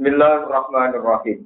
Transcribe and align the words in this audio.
Bismillahirrahmanirrahim. 0.00 1.44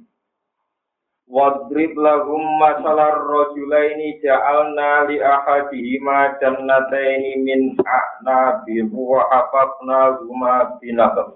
Wadrib 1.27 1.91
lahum 1.99 2.39
masalar 2.55 3.27
rajulaini 3.27 4.15
ja'alna 4.23 5.11
li 5.11 5.19
ahadihima 5.19 6.39
jannataini 6.39 7.43
min 7.43 7.75
a'nabin 7.83 8.95
wa 8.95 9.27
hafafna 9.27 10.23
huma 10.23 10.79
binaql. 10.79 11.35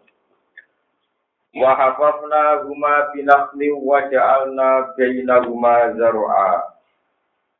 Wa 1.59 1.75
hafafna 1.75 2.63
huma 2.63 3.11
binaqli 3.11 3.67
wa 3.75 3.99
ja'alna 4.07 4.95
bainahuma 4.95 5.91
zar'a. 5.99 6.71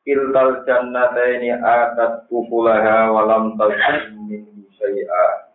Kiltal 0.08 0.64
jannataini 0.64 1.52
atat 1.60 2.32
ukulaha 2.32 3.12
wa 3.12 3.28
lam 3.28 3.60
tazlim 3.60 4.24
min 4.24 4.64
syai'a. 4.80 5.52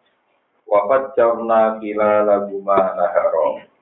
Wa 0.68 0.92
fajjarna 0.92 1.80
khilalahuma 1.80 3.00
naharom. 3.00 3.72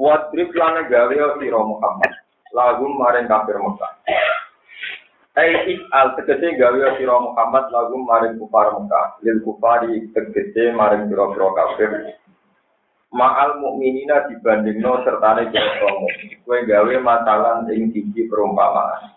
Wadrib 0.00 0.48
lan 0.56 0.88
gawe 0.88 1.36
sira 1.36 1.60
Muhammad 1.60 2.12
lagum 2.56 2.96
maring 2.96 3.28
kafir 3.28 3.60
Mekah. 3.60 3.92
Ai 5.36 5.76
al 5.92 6.16
tegese 6.16 6.56
gawe 6.56 6.96
sira 6.96 7.20
Muhammad 7.20 7.68
lagum 7.68 8.08
maring 8.08 8.40
kufar 8.40 8.72
Mekah. 8.72 9.20
Lil 9.20 9.44
kufari 9.44 10.08
tegese 10.16 10.72
maring 10.72 11.04
pira-pira 11.12 11.52
kafir. 11.52 11.90
Ma'al 13.12 13.60
mukminina 13.60 14.24
dibandingno 14.32 15.04
sertane. 15.04 15.52
Kowe 16.48 16.58
gawe 16.64 16.94
masalah 17.04 17.68
ing 17.68 17.92
siji 17.92 18.24
perumpamaan. 18.24 19.12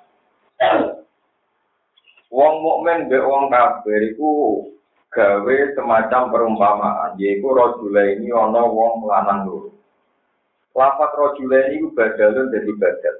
Wong 2.27 2.53
mukmin 2.59 3.07
mbek 3.07 3.23
wong 3.23 3.47
kafir 3.47 4.11
iku 4.11 4.67
gawe 5.15 5.55
semacam 5.77 6.33
perumpamaan, 6.33 7.15
yaiku 7.21 7.55
rajulaini 7.55 8.33
ana 8.35 8.67
wong 8.67 9.05
lanang 9.07 9.47
loro. 9.47 9.69
Lafat 10.73 11.13
rojula 11.13 11.69
ini 11.69 11.85
badalun 11.93 12.49
dari 12.49 12.73
badal. 12.73 13.17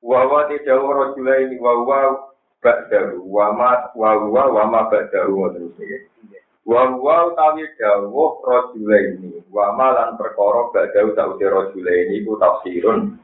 Wawa 0.00 0.48
tidak 0.48 0.80
rojula 0.80 1.44
ini 1.44 1.60
wawa 1.60 2.32
badalu, 2.64 3.20
wama 3.28 3.92
wawa 3.92 4.42
wama 4.48 4.88
ya. 5.12 5.28
Wawa 6.64 7.16
utawi 7.28 7.68
dawuh 7.76 8.40
rojula 8.48 8.96
ini, 9.12 9.44
wama 9.52 9.92
lan 9.92 10.16
perkara 10.16 10.72
badalu 10.72 11.12
tak 11.12 11.28
udah 11.36 11.48
rojula 11.52 11.92
ini 11.92 12.24
iku 12.24 12.40
tafsirun. 12.40 13.20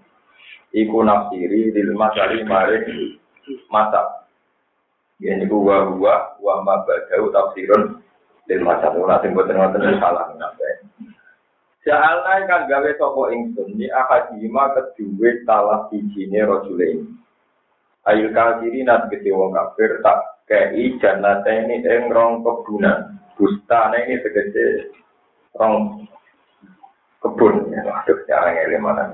Iku 0.77 1.01
nafsiri 1.01 1.73
lil 1.73 1.97
masari 1.97 2.45
maring 2.45 3.17
masa. 3.73 4.29
Ya 5.17 5.33
niku 5.33 5.65
wawa 5.65 6.37
wama 6.45 6.85
badalu 6.85 7.33
tafsirun 7.33 8.05
lil 8.53 8.61
masa. 8.61 8.93
Ora 8.93 9.17
sing 9.25 9.33
boten 9.33 9.57
wonten 9.57 9.97
salah 9.97 10.29
napa. 10.37 10.88
Ja'alna 11.89 12.45
kan 12.45 12.69
gawe 12.69 12.91
sapa 13.01 13.23
ingsun 13.33 13.81
ni 13.81 13.89
akadima 13.89 14.77
kedua 14.77 15.41
talah 15.49 15.89
bijine 15.89 16.45
rajule 16.45 16.85
ini. 16.85 17.09
Ayul 18.05 18.37
kafiri 18.37 18.85
nat 18.85 19.09
gede 19.09 19.33
wong 19.33 19.57
kafir 19.57 19.97
tak 20.05 20.45
kei 20.45 21.01
jannata 21.01 21.49
ini 21.49 21.81
ing 21.81 22.13
rong 22.13 22.45
kebunan. 22.45 23.17
Bustane 23.41 24.05
ini 24.05 24.21
tegese 24.21 24.93
rong 25.57 26.05
kebun. 27.25 27.73
Waduh, 27.73 28.19
jangan 28.29 28.53
ngele 28.53 28.77
mana. 28.85 29.05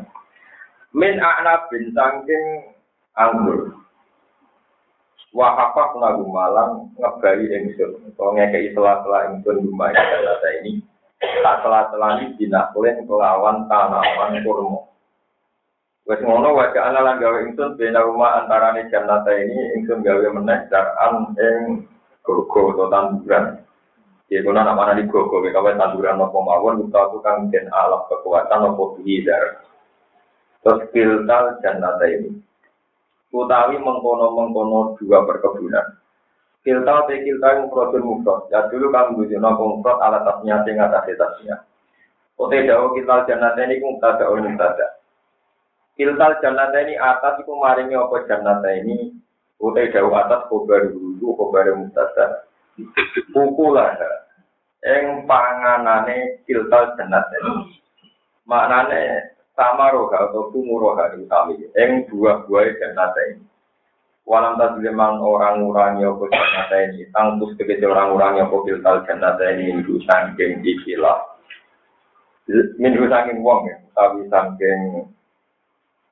Min 0.90 1.22
a'na 1.22 1.70
bin 1.70 1.94
sangking 1.94 2.74
anggur. 3.14 3.70
Wahafak 5.30 5.94
lagu 5.98 6.26
malang 6.26 6.90
ngebali 6.98 7.54
ingsun. 7.54 8.18
Kau 8.18 8.34
ngekei 8.34 8.74
selah-selah 8.74 9.30
ingsun 9.30 9.62
lumayan 9.62 9.94
jannata 9.94 10.48
ini. 10.58 10.82
Tak 11.42 11.56
telah-telah 11.64 12.34
dinakulen 12.36 13.04
kelawan 13.08 13.64
tanaman 13.68 14.40
kurma. 14.44 14.80
Wes 16.04 16.20
ngono 16.20 16.52
wajah 16.52 16.92
ana 16.92 17.00
lan 17.00 17.16
gawe 17.16 17.48
ingsun 17.48 17.80
bena 17.80 18.04
rumah 18.04 18.44
antarane 18.44 18.92
jannata 18.92 19.32
ini 19.32 19.80
ingsun 19.80 20.04
gawe 20.04 20.26
meneh 20.36 20.68
daran 20.68 21.32
ing 21.40 21.88
gogo 22.20 22.76
atau 22.76 22.92
tanduran. 22.92 23.64
Ya 24.28 24.44
kuna 24.44 24.68
nama 24.68 24.92
di 24.92 25.08
gogo 25.08 25.40
gawe 25.40 25.72
tanduran 25.80 26.20
apa 26.20 26.36
mawon 26.36 26.84
kita 26.84 27.08
kang 27.24 27.48
den 27.48 27.72
alam 27.72 28.04
kekuatan 28.12 28.68
apa 28.68 28.84
bidar. 29.00 29.44
Terus 30.60 30.84
kiltal 30.92 31.56
jannata 31.64 32.04
ini. 32.04 32.36
Utawi 33.32 33.80
mengkono-mengkono 33.80 35.00
dua 35.00 35.24
perkebunan. 35.24 36.03
Kilta 36.64 37.04
te 37.04 37.20
kilta 37.20 37.60
mufrodun 37.60 38.08
mufrod. 38.08 38.48
Ya 38.48 38.64
dulu 38.72 38.88
kamu 38.88 39.20
bujuk 39.20 39.36
nopo 39.36 39.76
mufrod 39.76 40.00
alat 40.00 40.24
tasnya 40.24 40.64
sing 40.64 40.80
atas 40.80 41.04
tasnya. 41.12 41.60
Ote 42.40 42.64
dawo 42.64 42.96
kiltal 42.96 43.28
jannata 43.28 43.62
ini 43.68 43.84
kum 43.84 44.00
tada 44.00 44.32
ul 44.32 44.40
mutada. 44.40 44.96
Kiltal 45.94 46.40
jannata 46.40 46.80
ini 46.82 46.96
atas 46.96 47.38
iku 47.44 47.60
maringi 47.60 47.94
apa 47.94 48.16
jannata 48.26 48.68
ini. 48.80 49.12
Ote 49.60 49.92
dawo 49.92 50.16
atas 50.16 50.48
kobar 50.48 50.88
dulu 50.88 51.36
kobar 51.36 51.68
mutada. 51.76 52.48
Pukulah. 53.30 53.94
Eng 54.82 55.28
panganane 55.28 56.42
kiltal 56.48 56.96
jannata 56.96 57.36
ini. 57.44 57.76
Maknane 58.48 59.36
sama 59.52 59.92
roha 59.92 60.32
atau 60.32 60.48
kumuroha 60.48 61.12
utami. 61.14 61.70
Eng 61.76 62.08
buah-buah 62.08 62.72
jannata 62.80 63.20
ini. 63.36 63.53
Walam 64.24 64.56
tazliman 64.56 65.20
orang 65.20 65.60
ngurangi 65.60 66.08
apa 66.08 66.24
jannata 66.32 66.76
ini. 66.80 67.04
Tangkus 67.12 67.52
tegesi 67.60 67.84
orang 67.84 68.16
ngurangi 68.16 68.40
apa 68.40 68.56
filtal 68.64 68.96
jannata 69.04 69.44
ini. 69.52 69.76
Minggu 69.76 70.00
sangking 70.08 70.64
ikilah. 70.64 71.20
Minggu 72.80 73.04
sangking 73.04 73.44
wong 73.44 73.68
ya. 73.68 73.76
Tapi 73.92 74.24
sangking 74.32 74.80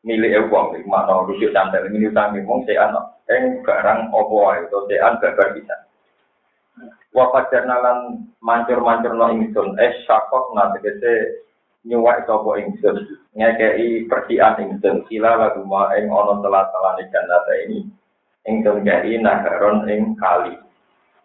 milik 0.04 0.44
wong. 0.52 0.76
Mana 0.84 1.24
rujuk 1.24 1.56
santai. 1.56 1.88
Minggu 1.88 2.12
sangking 2.12 2.44
wong 2.44 2.68
sean. 2.68 2.92
Yang 3.32 3.64
barang 3.64 4.12
apa 4.12 4.34
wae. 4.44 4.60
Atau 4.68 4.84
sean 4.92 5.16
babar 5.16 5.48
bisa. 5.56 5.76
Wafat 7.16 7.48
jernalan 7.48 8.28
mancur-mancur 8.44 9.16
no 9.16 9.32
ingsun. 9.32 9.72
Es 9.80 10.04
syakok 10.04 10.52
na 10.52 10.68
tegesi 10.76 11.40
nyuwak 11.88 12.28
sapa 12.28 12.60
ingsun. 12.60 13.08
Ngekei 13.40 14.04
persian 14.04 14.60
ingsun. 14.60 15.08
Sila 15.08 15.32
lagu 15.40 15.64
ma'eng 15.64 16.12
ono 16.12 16.44
telah-telah 16.44 17.00
jannata 17.08 17.56
ini. 17.64 18.01
Ingkang 18.46 18.82
jadi 18.82 19.18
naharon 19.22 19.86
ing 19.86 20.18
kali. 20.18 20.58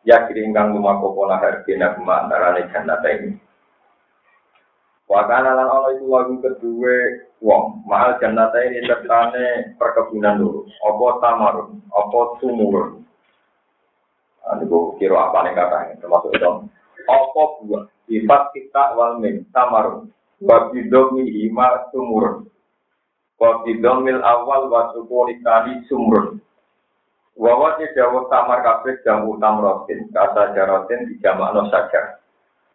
Ya 0.08 0.24
kiri 0.30 0.48
ingkang 0.48 0.72
lumaku 0.72 1.12
pola 1.12 1.42
harbina 1.42 1.98
kuma 1.98 2.26
antarane 2.26 2.70
jannata 2.72 3.10
ini. 3.12 3.36
Wakana 5.08 5.56
lan 5.56 5.72
ono 5.72 5.90
itu 5.96 6.06
lagu 6.08 6.36
kedua 6.44 6.96
wong. 7.40 7.88
Mahal 7.88 8.20
jannata 8.20 8.60
ini 8.60 8.84
sertane 8.84 9.76
perkebunan 9.80 10.40
dulu. 10.40 10.68
Apa 10.84 11.08
tamarun, 11.24 11.80
apa 11.92 12.20
sumurun. 12.44 13.08
Ini 14.48 14.64
gue 14.64 14.96
kira 14.96 15.28
apa 15.28 15.44
nih 15.44 15.60
katanya, 15.60 16.00
termasuk 16.00 16.32
itu. 16.32 16.52
Apa 17.08 17.42
buah, 17.64 17.84
sifat 18.08 18.44
kita 18.56 18.96
wal 18.96 19.20
min, 19.20 19.44
tamarun. 19.52 20.08
Wabidomi 20.40 21.28
hima 21.28 21.88
sumurun. 21.92 22.48
Wabidomil 23.40 24.24
awal 24.24 24.72
wasukulikani 24.72 25.84
sumurun. 25.92 26.40
Wawa 27.38 27.78
dawuh 27.78 28.26
tamar 28.34 28.66
kabeh 28.66 28.98
jamu 29.06 29.38
tamrotin, 29.38 30.10
kata 30.10 30.58
jarotin 30.58 31.06
dijamakno 31.06 31.70
saja. 31.70 32.18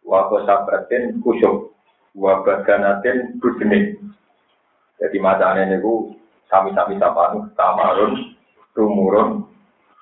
Wa 0.07 0.31
sabratin 0.47 1.19
kusuk, 1.19 1.75
wa 2.15 2.47
badanatin 2.47 3.43
budene. 3.43 3.99
Jadi 5.03 5.19
macane 5.19 5.67
niku 5.67 6.15
sami-sami 6.47 6.95
sapanu 7.03 7.51
tamarun, 7.59 8.39
tumurun, 8.71 9.51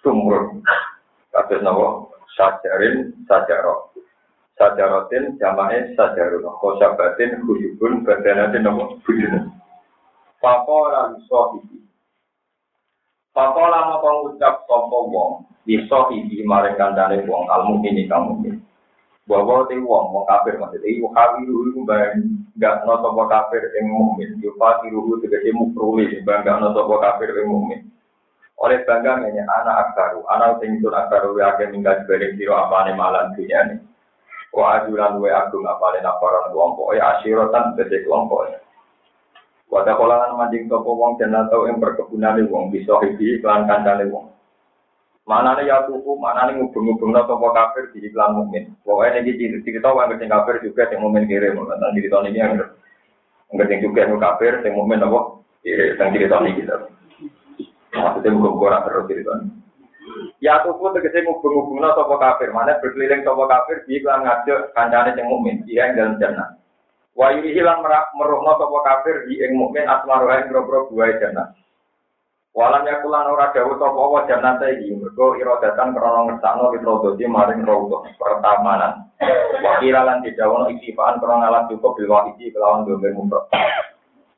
tumurun. 0.04 0.60
Kados 1.32 1.65
napa? 1.65 2.12
Sajarin, 2.37 3.16
sajaro. 3.25 3.97
Sajarotin 4.60 5.41
jamake 5.41 5.97
sajarun. 5.97 6.44
Kosabatin 6.60 7.48
kusukun 7.48 8.04
badanatin 8.04 8.60
napa? 8.60 8.92
Budene. 9.09 9.48
Pakoran 10.36 11.16
sohibi. 11.33 11.90
Pakola 13.30 13.86
mau 13.86 14.03
pengucap 14.03 14.66
sopo 14.66 15.06
wong, 15.06 15.32
iso 15.62 16.10
hibi 16.10 16.42
maring 16.42 16.74
kandane 16.74 17.22
wong, 17.30 17.47
almu 17.47 17.78
ini 17.86 18.10
kamu 18.10 18.42
ini. 18.42 18.59
Bahwa 19.30 19.71
ti 19.71 19.78
wong, 19.78 20.10
wong 20.10 20.24
kafir 20.27 20.59
maksudnya, 20.59 20.91
ibu 20.91 21.06
kafir 21.15 21.47
itu 21.47 21.78
nggak 22.59 22.74
no 22.82 22.94
sopo 22.98 23.30
kafir 23.30 23.62
yang 23.78 23.94
mukmin, 23.94 24.34
itu 24.42 24.50
juga 24.50 25.38
dia 25.38 25.54
mukruli, 25.54 26.10
nggak 26.27 26.59
no 26.59 26.74
sopo 26.74 26.98
kafir 26.98 27.30
yang 27.30 27.54
mukmin. 27.54 27.86
Oleh 28.60 28.84
bangga 28.84 29.24
ini 29.24 29.41
anak 29.41 29.88
aksaru, 29.88 30.21
anak 30.28 30.60
sing 30.60 30.76
itu 30.76 30.92
aksaru 30.92 31.33
ya 31.41 31.56
dibanding 31.56 32.36
siro 32.36 32.60
apa 32.60 32.84
nih 32.84 32.92
malam 32.92 33.33
dunia 33.33 33.72
ini. 33.72 33.80
Wa 34.53 34.84
ajuran 34.84 35.16
wa 35.16 35.30
agung 35.33 35.65
apa 35.65 35.86
nih 35.97 36.04
nafaran 36.04 36.53
kelompok, 36.53 36.92
ya 36.92 37.16
asyirotan 37.16 37.72
gede 37.80 38.04
kelompok. 38.04 38.59
Wadah 39.71 39.95
kolangan 39.95 40.34
mancing 40.34 40.67
sopo 40.67 40.99
wong 40.99 41.15
dan 41.22 41.31
atau 41.31 41.71
yang 41.71 41.78
perkebunan 41.78 42.43
wong 42.51 42.75
bisa 42.75 42.91
hibi 43.07 43.39
iklan 43.39 43.71
kandane 43.71 44.11
wong. 44.11 44.34
Mana 45.22 45.55
nih 45.55 45.71
ya 45.71 45.87
tuku, 45.87 46.19
mana 46.19 46.51
nih 46.51 46.59
ngubung-ngubung 46.59 47.15
no 47.15 47.22
sopo 47.22 47.55
kafir 47.55 47.87
di 47.95 48.03
iklan 48.11 48.34
mukmin. 48.34 48.75
Pokoknya 48.83 49.22
ini 49.22 49.63
cerita 49.63 49.95
orang 49.95 50.11
ngerti 50.11 50.27
kafir 50.27 50.59
juga 50.67 50.91
yang 50.91 51.07
mukmin 51.07 51.31
kirim. 51.31 51.55
Nanti 51.55 52.03
cerita 52.03 52.19
ini 52.27 52.43
yang 52.43 52.59
ngerti 53.55 53.75
juga 53.78 54.11
yang 54.11 54.19
kafir, 54.19 54.59
yang 54.67 54.75
mukmin 54.75 55.07
apa? 55.07 55.21
Kirim, 55.63 55.95
yang 56.03 56.11
cerita 56.19 56.37
ini 56.43 56.51
gitu. 56.59 56.77
Maksudnya 57.95 58.28
ngubung 58.34 58.59
orang 58.67 58.83
terus 58.91 59.07
cerita 59.07 59.33
ini. 59.39 59.51
Ya 60.43 60.67
tuku 60.67 60.83
tegese 60.99 61.22
ngubung-ngubung 61.22 61.78
no 61.78 61.95
sopo 61.95 62.19
kafir. 62.19 62.51
Mana 62.51 62.75
berkeliling 62.83 63.22
sopo 63.22 63.47
kafir 63.47 63.87
di 63.87 64.03
iklan 64.03 64.27
ngajak 64.27 64.75
kancane 64.75 65.15
yang 65.15 65.31
mukmin. 65.31 65.63
Dia 65.63 65.87
yang 65.87 65.95
dalam 65.95 66.15
jannah. 66.19 66.59
Wa 67.18 67.34
hilang 67.34 67.83
meruhno 68.15 68.53
sopo 68.54 68.78
kafir 68.86 69.27
di 69.27 69.42
yang 69.42 69.59
mukmin 69.59 69.89
asmaruha 69.89 70.47
yang 70.47 70.48
bro-bro 70.54 70.86
buai 70.91 71.18
jannah. 71.18 71.53
Walam 72.51 72.83
yakulan 72.83 73.30
ora 73.30 73.54
dawuh 73.54 73.78
sapa 73.78 74.03
wa 74.10 74.27
jannata 74.27 74.66
iki 74.74 74.91
mergo 74.98 75.39
iradatan 75.39 75.95
krana 75.95 76.27
ngersakno 76.27 76.74
witrodosi 76.74 77.22
maring 77.30 77.62
rawuh 77.62 78.03
pertamanan. 78.18 79.07
Wa 79.62 79.78
kiralan 79.78 80.27
didhawuhno 80.27 80.66
iktifaan 80.74 81.22
krana 81.22 81.47
alat 81.47 81.71
cukup 81.71 81.95
bil 81.95 82.10
wahidi 82.10 82.51
kelawan 82.51 82.91
domir 82.91 83.15
mumrot. 83.15 83.47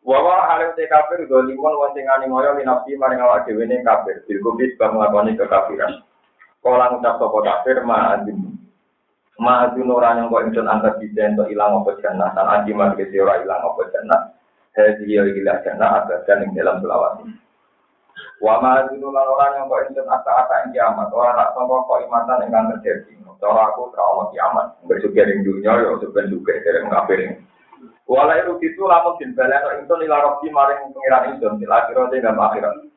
Wa 0.05 0.19
wa 0.21 0.45
halim 0.45 0.77
te 0.77 0.85
kafir 0.93 1.25
dolimon 1.25 1.73
wa 1.73 1.89
sing 1.97 2.05
ani 2.05 2.29
moyo 2.29 2.53
linafsi 2.53 3.01
maring 3.01 3.25
awak 3.25 3.49
dhewe 3.49 3.65
ne 3.65 3.81
kafir 3.81 4.21
bil 4.29 4.41
kubis 4.45 4.77
bang 4.77 4.93
nglakoni 4.93 5.33
kekafiran. 5.33 6.05
Kala 6.61 6.93
ngucap 6.93 7.17
sapa 7.17 7.39
kafir 7.49 7.81
ma 7.81 8.21
azim. 8.21 8.61
Ma 9.43 9.67
azim 9.67 9.91
ora 9.91 10.15
nyangka 10.15 10.47
ingsun 10.47 10.71
angkat 10.71 11.03
bisa 11.03 11.27
entuk 11.27 11.51
ilang 11.51 11.83
apa 11.83 11.99
jannah 11.99 12.31
tan 12.31 12.47
adi 12.47 12.71
marge 12.71 13.11
ora 13.19 13.43
ilang 13.43 13.75
apa 13.75 13.83
jannah. 13.91 14.21
Hadi 14.79 15.05
ya 15.11 15.27
ilah 15.27 15.59
jannah 15.67 15.99
abadan 15.99 16.47
ing 16.47 16.55
dalam 16.55 16.79
selawat. 16.79 17.27
Wa 18.39 18.63
ma 18.63 18.87
dinu 18.87 19.11
lan 19.11 19.27
ora 19.27 19.59
yang 19.59 19.67
kok 19.67 19.83
inten 19.91 20.07
asa-asa 20.07 20.67
ing 20.67 20.79
kiamat, 20.79 21.11
ora 21.11 21.35
nak 21.35 21.59
sangka 21.59 21.75
kok 21.91 22.03
imatan 22.07 22.45
ingkang 22.47 22.71
terjadi. 22.79 23.13
Cara 23.43 23.75
aku 23.75 23.91
ono 23.91 24.31
kiamat, 24.31 24.79
bersyukur 24.87 25.27
ing 25.27 25.43
dunya 25.43 25.75
ya 25.75 25.99
sepen 25.99 26.31
juga 26.31 26.55
dereng 26.63 26.87
kafir. 26.87 27.43
Wala 28.07 28.39
itu 28.39 28.55
itu 28.63 28.83
lamun 28.87 29.19
bin 29.19 29.35
balano 29.35 29.75
insun 29.83 30.07
ila 30.07 30.23
rabbi 30.23 30.47
maring 30.55 30.95
pengiran 30.95 31.35
insun 31.35 31.59
til 31.59 31.67
akhirat 31.67 32.15
ing 32.15 32.23
akhirat. 32.23 32.92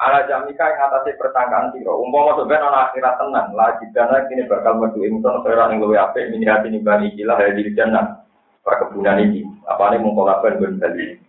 Ala 0.00 0.24
jamika 0.24 0.64
ing 0.64 0.80
atase 0.80 1.12
pertangkaan 1.20 1.76
sira. 1.76 1.92
Umpama 1.92 2.32
sampeyan 2.32 2.64
ana 2.64 2.88
akhirat 2.88 3.20
tenan, 3.20 3.52
lagi 3.52 3.84
dana 3.92 4.24
kini 4.32 4.48
bakal 4.48 4.80
metu 4.80 5.04
insun 5.04 5.44
ora 5.44 5.68
ning 5.68 5.76
luwe 5.76 6.00
apik 6.00 6.32
min 6.32 6.40
hati 6.48 6.72
nimbani 6.72 7.12
ikilah 7.12 7.36
hadil 7.36 7.68
jannah. 7.76 8.24
Perkebunan 8.64 9.20
iki, 9.20 9.44
apane 9.68 10.00
mung 10.00 10.16
kolaban 10.16 10.56
ben 10.56 10.80
bali. 10.80 11.20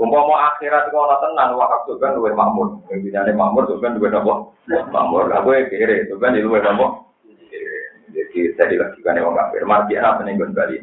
Umpama 0.00 0.56
akhirat 0.56 0.88
kok 0.88 1.04
ana 1.04 1.16
tenan 1.20 1.52
wah 1.60 1.68
kan 1.84 2.16
luwih 2.16 2.32
makmur. 2.32 2.80
Intinya 2.88 3.28
makmur 3.28 3.68
kan 3.76 3.92
duwe 4.00 4.08
apa? 4.08 4.34
Makmur. 4.88 5.28
Aku 5.28 5.52
ya 5.52 5.68
kere, 5.68 6.08
kan 6.08 6.32
luwih 6.32 6.64
apa? 6.64 6.86
Jadi 8.08 8.56
saya 8.56 8.72
dilakukan 8.72 9.20
wong 9.20 9.36
kafir. 9.36 9.62
Mati 9.68 10.00
apa 10.00 10.24
ning 10.24 10.40
gon 10.40 10.56
Bali. 10.56 10.80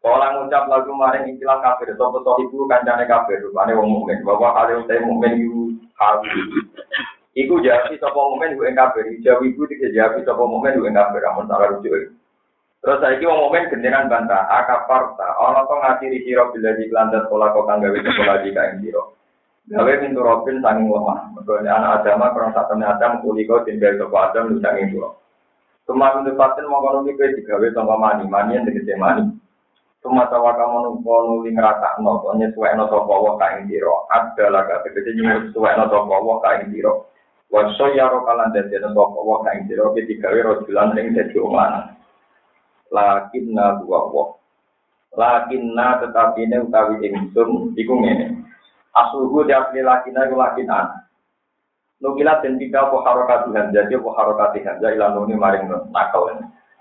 Orang 0.00 0.48
ngucap 0.48 0.64
lagu 0.64 0.96
maring 0.96 1.28
istilah 1.36 1.60
kafir, 1.60 1.92
sopo 1.92 2.24
ibu 2.40 2.64
kancane 2.64 3.04
kafir, 3.04 3.36
rupane 3.44 3.76
wong 3.76 3.88
mukmin. 4.00 4.24
Bahwa 4.24 4.56
kali 4.56 4.80
utai 4.80 5.04
mukmin 5.04 5.36
yu. 5.36 5.59
Iku 7.36 7.62
jadi 7.62 7.94
sopo 8.00 8.34
mukmin 8.34 8.58
yu 8.58 8.64
kafir. 8.74 9.06
Jauh 9.22 9.44
ibu 9.44 9.68
dikejawi 9.68 10.26
sopo 10.26 10.48
mukmin 10.50 10.80
yu 10.80 10.88
kafir. 10.90 11.22
Amun 11.28 11.46
salah 11.46 11.76
rujuk. 11.76 12.16
Terus 12.80 12.96
saiki 13.04 13.28
wong 13.28 13.44
momen 13.44 13.68
gendenan 13.68 14.08
bantah, 14.08 14.48
akafarta, 14.48 15.36
ana 15.36 15.68
to 15.68 15.74
ngatiri 15.76 16.24
sira 16.24 16.48
bila 16.48 16.72
di 16.80 16.88
landas 16.88 17.28
pola 17.28 17.52
kok 17.52 17.68
kang 17.68 17.84
gawe 17.84 17.92
sekolah 17.92 18.40
di 18.40 18.56
kain 18.56 18.80
sira. 18.80 19.04
Gawe 19.68 19.92
pintu 20.00 20.24
robin 20.24 20.64
saking 20.64 20.88
lemah. 20.88 21.28
Mergo 21.36 21.60
anak 21.60 22.00
agama 22.00 22.32
kurang 22.32 22.56
sak 22.56 22.72
temne 22.72 22.88
adam 22.88 23.20
kuli 23.20 23.44
kok 23.44 23.68
tinggal 23.68 24.00
sapa 24.00 24.32
adam 24.32 24.56
lu 24.56 24.64
saking 24.64 24.96
sira. 24.96 25.12
Cuma 25.84 26.08
untuk 26.16 26.40
paten 26.40 26.64
mau 26.72 26.80
kono 26.80 27.04
iki 27.04 27.44
digawe 27.44 27.68
tanpa 27.76 28.00
mani, 28.00 28.24
mani 28.24 28.56
yang 28.56 28.64
tegese 28.64 28.96
mani. 28.96 29.28
Cuma 30.00 30.24
tawa 30.32 30.56
kamu 30.56 30.76
numpo 30.80 31.12
nuli 31.28 31.52
ngerasa 31.52 32.00
no, 32.00 32.24
pokoknya 32.24 32.48
suwe 32.56 32.72
no 32.72 32.88
sopo 32.88 33.12
wa 33.20 33.32
kain 33.36 33.68
sira. 33.68 33.92
Ada 34.08 34.44
lah 34.48 34.64
gak 34.64 34.88
tegese 34.88 35.12
nyuwun 35.12 35.52
suwe 35.52 35.70
no 35.76 35.92
sopo 35.92 36.16
wa 36.24 36.40
kain 36.40 36.72
sira. 36.72 37.04
Waso 37.52 37.84
yaro 37.92 38.24
kalan 38.24 38.48
dadi 38.56 38.80
no 38.80 38.96
sopo 38.96 39.20
wa 39.20 39.44
kain 39.44 39.68
sira, 39.68 39.92
digawe 39.92 40.38
rojulan 40.40 40.96
ing 40.96 41.12
dadi 41.12 41.36
omah 41.36 41.92
lakinna 42.90 43.78
dua 43.84 44.00
wah 44.10 44.28
lakinna 45.14 46.02
tetapi 46.02 46.48
ini 46.48 46.56
utawi 46.64 46.96
ingsun 47.04 47.76
iku 47.76 47.94
ngene. 48.00 48.40
Asluhu 48.96 49.44
di 49.44 49.52
asli 49.52 49.84
lakinna 49.84 50.26
iku 50.26 50.36
lakinan. 50.40 50.96
Nukilat 52.00 52.40
dan 52.40 52.56
tiga 52.56 52.88
apa 52.88 52.96
harokat 53.04 53.52
jadi 53.52 54.00
apa 54.00 54.10
harokat 54.16 54.56
hamzah 54.64 54.90
ilan 54.96 55.12
nuni 55.12 55.36
maring 55.36 55.68
nakal. 55.92 56.32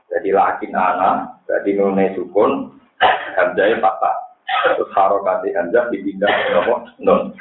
Jadi 0.07 0.31
lakin 0.31 0.71
ana 0.71 1.35
jadi 1.43 1.75
nune 1.75 2.15
sukun 2.15 2.78
hamzah 3.35 3.67
patah 3.79 4.15
terus 4.75 4.91
harokat 4.95 5.45
hamzah 5.51 5.87
dipindah 5.91 6.29
apa 6.63 6.75
nun 6.99 7.33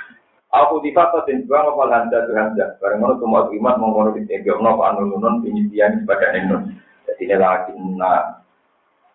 Aku 0.49 0.81
di 0.81 0.97
fakta 0.97 1.29
dan 1.29 1.45
dua 1.45 1.61
ngopal 1.61 1.93
hamzah 1.93 2.25
tu 2.25 2.33
hamzah 2.33 2.81
bareng 2.81 3.05
ngono 3.05 3.21
cuma 3.21 3.45
iman 3.53 3.77
mengkono 3.77 4.11
di 4.17 4.25
tiga 4.25 4.57
nopo 4.57 4.81
anu 4.81 5.21
nun 5.21 5.45
penyisian 5.45 6.01
sebagai 6.01 6.41
nun 6.49 6.73
jadi 7.05 7.25
ini 7.25 7.37
lakin 7.37 7.97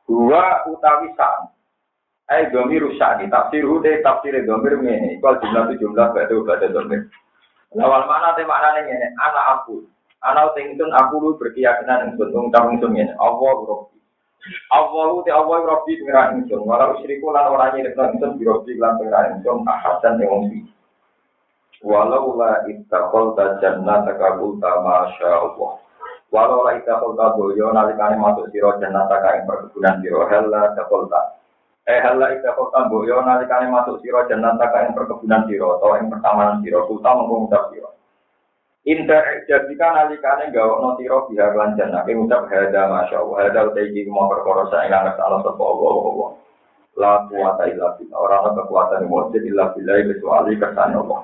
Dua 0.03 0.67
utawi 0.67 1.09
sam. 1.15 1.47
Ai 2.27 2.51
domir 2.51 2.83
usani 2.83 3.31
tafsir 3.31 3.63
ude 3.63 4.03
tafsir 4.03 4.35
domir 4.43 4.75
ini. 4.83 5.19
Kalau 5.23 5.39
jumlah 5.39 5.71
itu 5.71 5.87
jumlah 5.87 6.11
berarti 6.11 6.33
berarti 6.43 6.67
domir. 6.75 7.01
Lawal 7.71 8.03
mana 8.05 8.35
te 8.35 8.43
mana 8.43 8.83
ini? 8.83 8.91
Anak 9.15 9.45
aku. 9.59 9.87
Anak 10.23 10.55
tingtun 10.55 10.91
aku 10.91 11.15
lu 11.19 11.31
berkeyakinan 11.39 12.15
ingsun 12.15 12.35
ungkap 12.35 12.67
ingsun 12.71 12.95
ini. 12.95 13.15
Allah 13.15 13.55
Rabbi. 13.63 13.97
Awalu 14.75 15.23
te 15.23 15.31
awal 15.31 15.63
Rabbi 15.63 16.03
pengiran 16.03 16.43
insun, 16.43 16.67
walau 16.67 16.99
usiriku 16.99 17.31
lan 17.31 17.47
orangnya 17.47 17.87
dekna 17.87 18.11
insun, 18.11 18.35
birobi 18.35 18.75
lan 18.75 18.99
pengiran 18.99 19.39
insun, 19.39 19.63
ahasan 19.63 20.19
yang 20.19 20.35
umpi. 20.35 20.67
Walau 21.79 22.35
la 22.35 22.63
istakol 22.67 23.39
ta 23.39 23.59
jannah 23.63 24.03
takabul 24.03 24.59
ta 24.59 24.83
masya 24.83 25.47
Allah. 25.47 25.79
Walau 26.27 26.67
la 26.67 26.75
istakol 26.75 27.15
ta 27.15 27.31
boyo, 27.39 27.71
nalikani 27.71 28.19
masuk 28.19 28.51
siro 28.51 28.75
jannah 28.83 29.07
takai 29.07 29.47
perkebunan 29.47 30.03
siro, 30.03 30.27
hella 30.27 30.75
takol 30.75 31.07
ta. 31.07 31.39
Eh 31.87 32.03
hella 32.03 32.35
istakol 32.35 32.67
ta 32.75 32.91
boyo, 32.91 33.23
nalikani 33.23 33.71
masuk 33.71 34.03
sira 34.03 34.27
jannah 34.27 34.59
takai 34.59 34.91
perkebunan 34.91 35.47
siro, 35.47 35.79
atau 35.79 35.95
yang 35.95 36.11
pertamanan 36.11 36.59
siro, 36.59 36.83
kuta 36.91 37.15
mengumumkan 37.15 37.63
siro. 37.71 37.95
Inter 38.83 39.47
jadikan 39.47 39.95
nalikane 39.95 40.51
gawak 40.51 40.83
no 40.83 40.99
biar 40.99 41.55
lan 41.55 41.79
jannah 41.79 42.03
ke 42.03 42.11
ngucap 42.11 42.51
hada 42.51 42.91
masya 42.91 43.23
Allah 43.23 43.37
hada 43.47 43.59
utai 43.71 43.87
iki 43.87 44.11
mau 44.11 44.27
perkara 44.27 44.67
saya 44.67 44.91
nggak 44.91 45.15
salah 45.15 45.39
sapa 45.39 45.63
Allah 45.63 45.91
Allah. 46.03 46.29
La 46.99 47.13
kuwata 47.31 47.63
illa 47.71 47.95
billah 47.95 48.19
orang 48.19 48.43
ada 48.43 48.59
kekuatan 48.59 49.07
mujid 49.07 49.43
illa 49.47 49.71
billah 49.71 50.03
kecuali 50.03 50.59
kersane 50.59 50.99
Allah. 50.99 51.21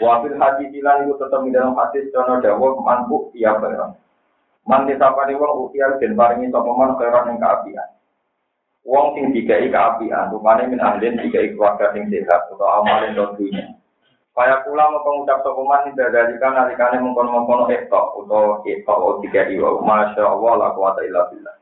Wafil 0.00 0.40
hadis 0.40 0.72
ilan 0.72 1.04
itu 1.04 1.20
tetap 1.20 1.40
di 1.44 1.52
dalam 1.52 1.76
hadis 1.76 2.08
jono 2.08 2.40
dawuh 2.40 2.80
manpu 2.80 3.28
iya 3.36 3.52
barang. 3.60 3.92
Man 4.64 4.88
disapani 4.88 5.36
wong 5.36 5.68
ukial 5.68 6.00
dan 6.00 6.16
paringi 6.16 6.48
sapa 6.48 6.70
man 6.72 6.96
khairan 6.96 7.28
ing 7.28 7.36
kaapian. 7.44 7.88
Wong 8.88 9.12
sing 9.20 9.36
dikai 9.36 9.68
kaapian, 9.68 10.32
rupane 10.32 10.64
min 10.64 10.80
ahlin 10.80 11.20
dikai 11.20 11.52
keluarga 11.52 11.92
sing 11.92 12.08
sehat 12.08 12.48
atau 12.48 12.64
amalin 12.64 13.20
dunia. 13.36 13.75
Kaya 14.36 14.60
kula 14.68 14.92
mau 14.92 15.00
pengucap 15.00 15.40
sapa 15.40 15.62
man 15.64 15.88
ing 15.88 15.96
dadalikan 15.96 16.52
nalikane 16.52 17.00
mengkon-mengkon 17.00 17.72
ektok 17.72 18.20
utawa 18.20 18.60
ektok 18.68 18.98
o 19.00 19.08
dikai 19.24 19.56
wa 19.56 19.80
masya 19.80 20.28
Allah 20.28 20.52
la 20.60 20.68
quwata 20.76 21.00
illa 21.08 21.24
billah. 21.32 21.56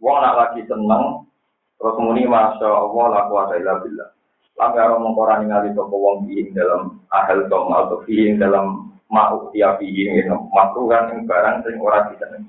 Wong 0.00 0.16
nak 0.24 0.36
lagi 0.40 0.64
seneng 0.64 1.28
terus 1.76 2.00
muni 2.00 2.24
masya 2.24 2.72
Allah 2.72 3.04
la 3.04 3.20
quwata 3.28 3.52
illa 3.60 3.84
billah. 3.84 4.08
Langgar 4.56 4.96
mengkorani 4.96 5.52
ngali 5.52 5.76
toko 5.76 5.92
wong 5.92 6.16
ing 6.32 6.56
dalam 6.56 7.04
ahel 7.12 7.44
tom 7.52 7.68
atau 7.68 8.00
ing 8.08 8.40
dalam 8.40 8.96
mau 9.12 9.52
tiap 9.52 9.84
ing 9.84 10.24
makruhan 10.56 11.12
ing 11.12 11.28
barang 11.28 11.68
sing 11.68 11.76
ora 11.84 12.08
diseneng. 12.08 12.48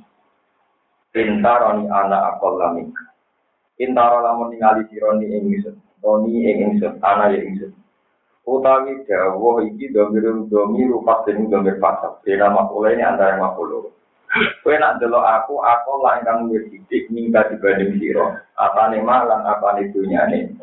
Intaroni 1.11 1.91
anak 1.91 2.39
akol 2.39 2.55
lamik. 2.55 2.87
Intaro 3.83 4.23
lamun 4.23 4.55
ningali 4.55 4.87
sironi 4.87 5.27
ing 5.27 5.59
ingsun. 5.59 5.75
Toni 5.99 6.55
ana 7.03 7.35
ya 7.35 7.43
ingsun. 7.43 7.75
Utawi 8.41 9.05
dawuh 9.05 9.61
iki 9.69 9.93
domir 9.93 10.25
domir 10.49 10.89
pasten 11.05 11.45
domir 11.45 11.77
pasal. 11.77 12.17
Beda 12.25 12.49
makula 12.49 12.89
ini 12.89 13.05
antara 13.05 13.37
makula. 13.37 13.85
Kowe 14.63 14.75
nak 14.79 14.97
delok 15.03 15.27
aku, 15.27 15.59
aku 15.59 15.91
lah 15.99 16.23
ingkang 16.23 16.47
luwih 16.47 16.63
sithik 16.71 17.11
ningkat 17.11 17.51
dibanding 17.51 17.99
sira. 17.99 18.41
Apane 18.55 19.03
malang 19.03 19.43
apane 19.43 19.91
dunyane 19.91 20.55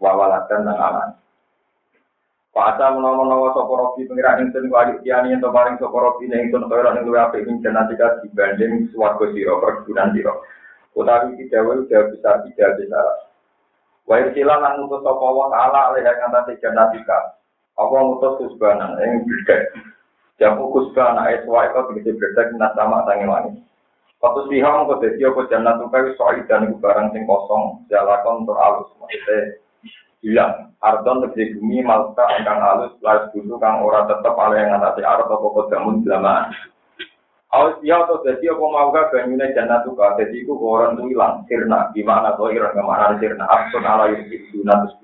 wawalatan 0.00 0.64
dan 0.64 0.74
aman. 0.80 1.08
Fasa 2.54 2.94
menawa-menawa 2.94 3.50
sopo 3.50 3.74
robi 3.74 4.06
pengira 4.06 4.38
ingsun 4.38 4.70
ku 4.70 4.78
adik 4.78 5.02
tiani 5.02 5.34
yang 5.34 5.42
paring 5.42 5.74
sopo 5.76 5.98
robi 5.98 6.30
ning 6.30 6.48
ingsun 6.48 6.70
kaya 6.70 6.94
ning 6.94 7.02
luwe 7.02 7.18
apik 7.18 7.44
ing 7.50 7.58
jika 7.60 8.22
dibanding 8.22 8.88
swarga 8.94 9.26
sira 9.34 9.58
perkebunan 9.58 10.14
sira. 10.14 10.34
Utawi 10.94 11.34
tidak 11.34 11.66
wae 11.66 11.82
udah 11.82 12.02
besar 12.14 12.46
tidak 12.46 12.78
besar. 12.78 13.33
Wa 14.04 14.20
ikhtilal 14.20 14.60
lan 14.60 14.84
mutus 14.84 15.00
sapa 15.00 15.26
wa 15.32 15.48
ala 15.48 15.80
alaiha 15.92 16.12
kang 16.20 16.32
ta 16.32 16.52
jannatika. 16.60 17.40
Apa 17.74 17.96
mutus 18.04 18.36
kusbana 18.40 19.00
ing 19.00 19.24
bidek. 19.24 19.72
Jamu 20.36 20.68
kusbana 20.72 21.30
ayat 21.30 21.44
e 21.44 21.50
wa 21.50 21.64
iku 21.64 21.92
bidek 21.96 22.16
bidek 22.20 22.52
nang 22.56 22.76
sama 22.76 23.04
sange 23.08 23.24
wani. 23.24 23.52
Waktu 24.24 24.40
siha 24.48 24.68
mongko 24.72 25.04
dadi 25.04 25.20
apa 25.20 25.40
jannatuka 25.52 25.96
iku 26.00 26.10
soid 26.16 26.44
dan 26.48 26.64
iku 26.64 26.80
barang 26.80 27.12
sing 27.12 27.28
kosong, 27.28 27.84
jalakon 27.92 28.44
untuk 28.44 28.56
alus 28.56 28.88
maksude 28.96 29.60
Iya, 30.24 30.72
ardon 30.80 31.20
tegesi 31.28 31.60
bumi 31.60 31.84
malta 31.84 32.24
engkang 32.40 32.56
halus, 32.56 32.96
lais 33.04 33.28
gunung 33.36 33.60
kang 33.60 33.84
ora 33.84 34.08
tetep 34.08 34.32
ala 34.32 34.56
yang 34.56 34.72
ngatasi 34.72 35.04
arep 35.04 35.28
apa 35.28 35.46
kodamun 35.52 36.00
jelamaan. 36.00 36.48
Awas 37.54 37.78
dia 37.78 38.02
atau 38.02 38.18
jadi 38.26 38.50
aku 38.50 38.66
mau 38.66 38.90
gak 38.90 39.14
banyune 39.14 39.54
jangan 39.54 39.86
tuh 39.86 39.94
kau 39.94 40.18
jadi 40.18 40.42
aku 40.42 40.58
orang 40.58 40.98
tuh 40.98 41.06
hilang 41.06 41.46
sirna 41.46 41.86
gimana 41.94 42.34
tuh 42.34 42.50
iran 42.50 42.74
ke 42.74 42.82
mana 42.82 43.14
sirna 43.22 43.46
absun 43.46 43.86
ala 43.86 44.10
yang 44.10 44.26
itu 44.26 44.58
natus 44.66 44.98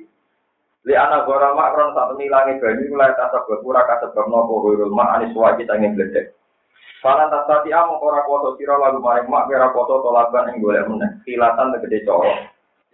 Li 0.89 0.97
anak 0.97 1.29
gora 1.29 1.53
mak 1.53 1.77
ron 1.77 1.93
saat 1.93 2.17
milangi 2.17 2.57
banyu 2.57 2.89
mulai 2.89 3.13
tasab 3.13 3.45
berpura 3.45 3.85
kasebab 3.85 4.33
nopo 4.33 4.65
wirul 4.65 4.97
mak 4.97 5.21
anis 5.21 5.37
wa 5.37 5.53
kita 5.53 5.77
ingin 5.77 5.93
bledek. 5.93 6.33
Falan 7.05 7.29
tas 7.29 7.45
tati 7.45 7.69
among 7.69 8.01
ora 8.01 8.25
kuasa 8.25 8.57
sira 8.57 8.81
lalu 8.81 9.05
maring 9.05 9.29
mak 9.29 9.45
kira 9.53 9.69
kuasa 9.77 10.01
tolaban 10.01 10.57
ing 10.57 10.65
golek 10.65 10.89
meneh. 10.89 11.21
Kilatan 11.29 11.77
tegede 11.77 12.01
coro. 12.09 12.33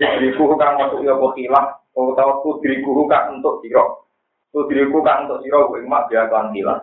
Diriku 0.02 0.58
kang 0.58 0.82
masuk 0.82 1.06
ya 1.06 1.14
apa 1.14 1.26
kilah, 1.38 1.66
utawa 1.94 2.42
pudriku 2.42 3.06
kang 3.06 3.38
untuk 3.38 3.62
sira. 3.62 3.86
Pudriku 4.50 4.98
kang 5.06 5.30
untuk 5.30 5.46
sira 5.46 5.58
ing 5.78 5.86
mak 5.86 6.10
dia 6.10 6.26
kan 6.26 6.50
kilah. 6.50 6.82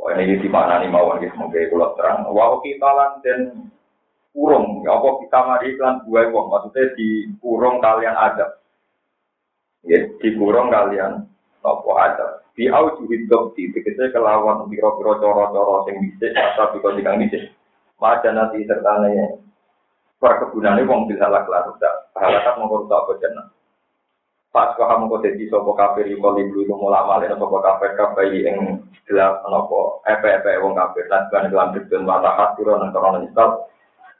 Wah 0.00 0.16
ini 0.16 0.40
di 0.40 0.48
mana 0.48 0.80
nih 0.80 0.88
mawon 0.88 1.20
gitu 1.20 1.36
mungkin 1.36 1.68
kalau 1.68 1.92
terang. 1.94 2.24
Wah 2.32 2.56
kita 2.64 2.88
lan 2.88 3.12
dan 3.20 3.40
kurung, 4.32 4.86
ya 4.86 4.94
apa 4.96 5.08
kita 5.26 5.38
mari 5.42 5.66
iklan 5.74 6.06
buah 6.06 6.30
maksudnya 6.30 6.94
di 6.94 7.28
kurung 7.42 7.82
kalian 7.82 8.14
ada 8.14 8.60
ya 9.84 9.98
dikurung 10.20 10.68
kalian 10.68 11.24
nopo 11.64 11.96
ada 11.96 12.44
di 12.56 12.68
auju 12.68 13.08
hidup 13.08 13.56
di 13.56 13.72
tegese 13.72 14.12
kelawan 14.12 14.68
biro-biro 14.68 15.16
coro-coro 15.18 15.88
sing 15.88 15.96
bisa 15.98 16.30
asal 16.36 16.72
biko 16.76 16.92
dikang 16.94 17.20
bisa 17.24 17.48
maca 17.96 18.28
nanti 18.32 18.64
serta 18.68 19.08
perkebunannya 20.20 20.84
wong 20.84 21.08
bisa 21.08 21.24
lak 21.26 21.48
lalu 21.48 21.72
tak 21.80 22.12
halakat 22.12 22.54
mengurus 22.60 22.92
apa 22.92 23.12
jenah 23.24 23.46
pas 24.50 24.74
kau 24.74 24.86
kamu 24.86 25.06
kau 25.06 25.22
jadi 25.22 25.44
sopo 25.46 25.78
kafir 25.78 26.10
di 26.10 26.18
kali 26.18 26.50
dulu 26.50 26.66
itu 26.66 26.74
mulai 26.74 27.06
malin 27.06 27.38
sopo 27.38 27.62
kafir 27.62 27.94
kafir 27.94 28.34
yang 28.34 28.82
gelap 29.06 29.46
nopo 29.46 30.02
epe 30.10 30.26
epe 30.42 30.58
wong 30.58 30.74
kafir 30.74 31.06
dan 31.06 31.30
bukan 31.30 31.50
dalam 31.54 31.68
tujuan 31.78 32.02
mata 32.02 32.30
hati 32.34 32.66
dan 32.66 32.90
korona 32.90 33.18
nyesal 33.22 33.70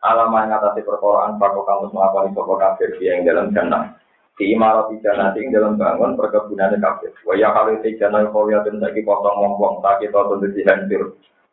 alamat 0.06 0.48
ngatasi 0.48 0.86
perkoraan 0.86 1.36
pakok 1.36 1.66
kamu 1.66 1.84
semua 1.90 2.14
sopo 2.30 2.54
kafir 2.56 2.94
yang 3.02 3.26
dalam 3.26 3.50
jannah 3.50 3.98
di 4.40 4.56
imarat 4.56 4.88
ijana 4.96 5.36
sing 5.36 5.52
dalam 5.52 5.76
bangun 5.76 6.16
perkebunan 6.16 6.72
kabeh. 6.80 7.12
Waya 7.28 7.52
kalau 7.52 7.76
ijana 7.76 8.24
kaya 8.32 8.64
den 8.64 8.80
saiki 8.80 9.04
potong 9.04 9.36
wong-wong 9.36 9.84
tak 9.84 10.00
kita 10.00 10.16
tentu 10.16 10.48
dihancur. 10.56 11.02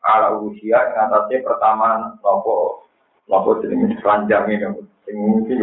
Ala 0.08 0.40
usia 0.40 0.80
yang 0.96 1.12
atasnya 1.12 1.44
pertama 1.44 2.16
nopo 2.24 2.88
nopo 3.28 3.60
jenenge 3.60 4.00
ranjang 4.00 4.48
ini 4.48 4.72
sing 5.04 5.20
sing 5.52 5.60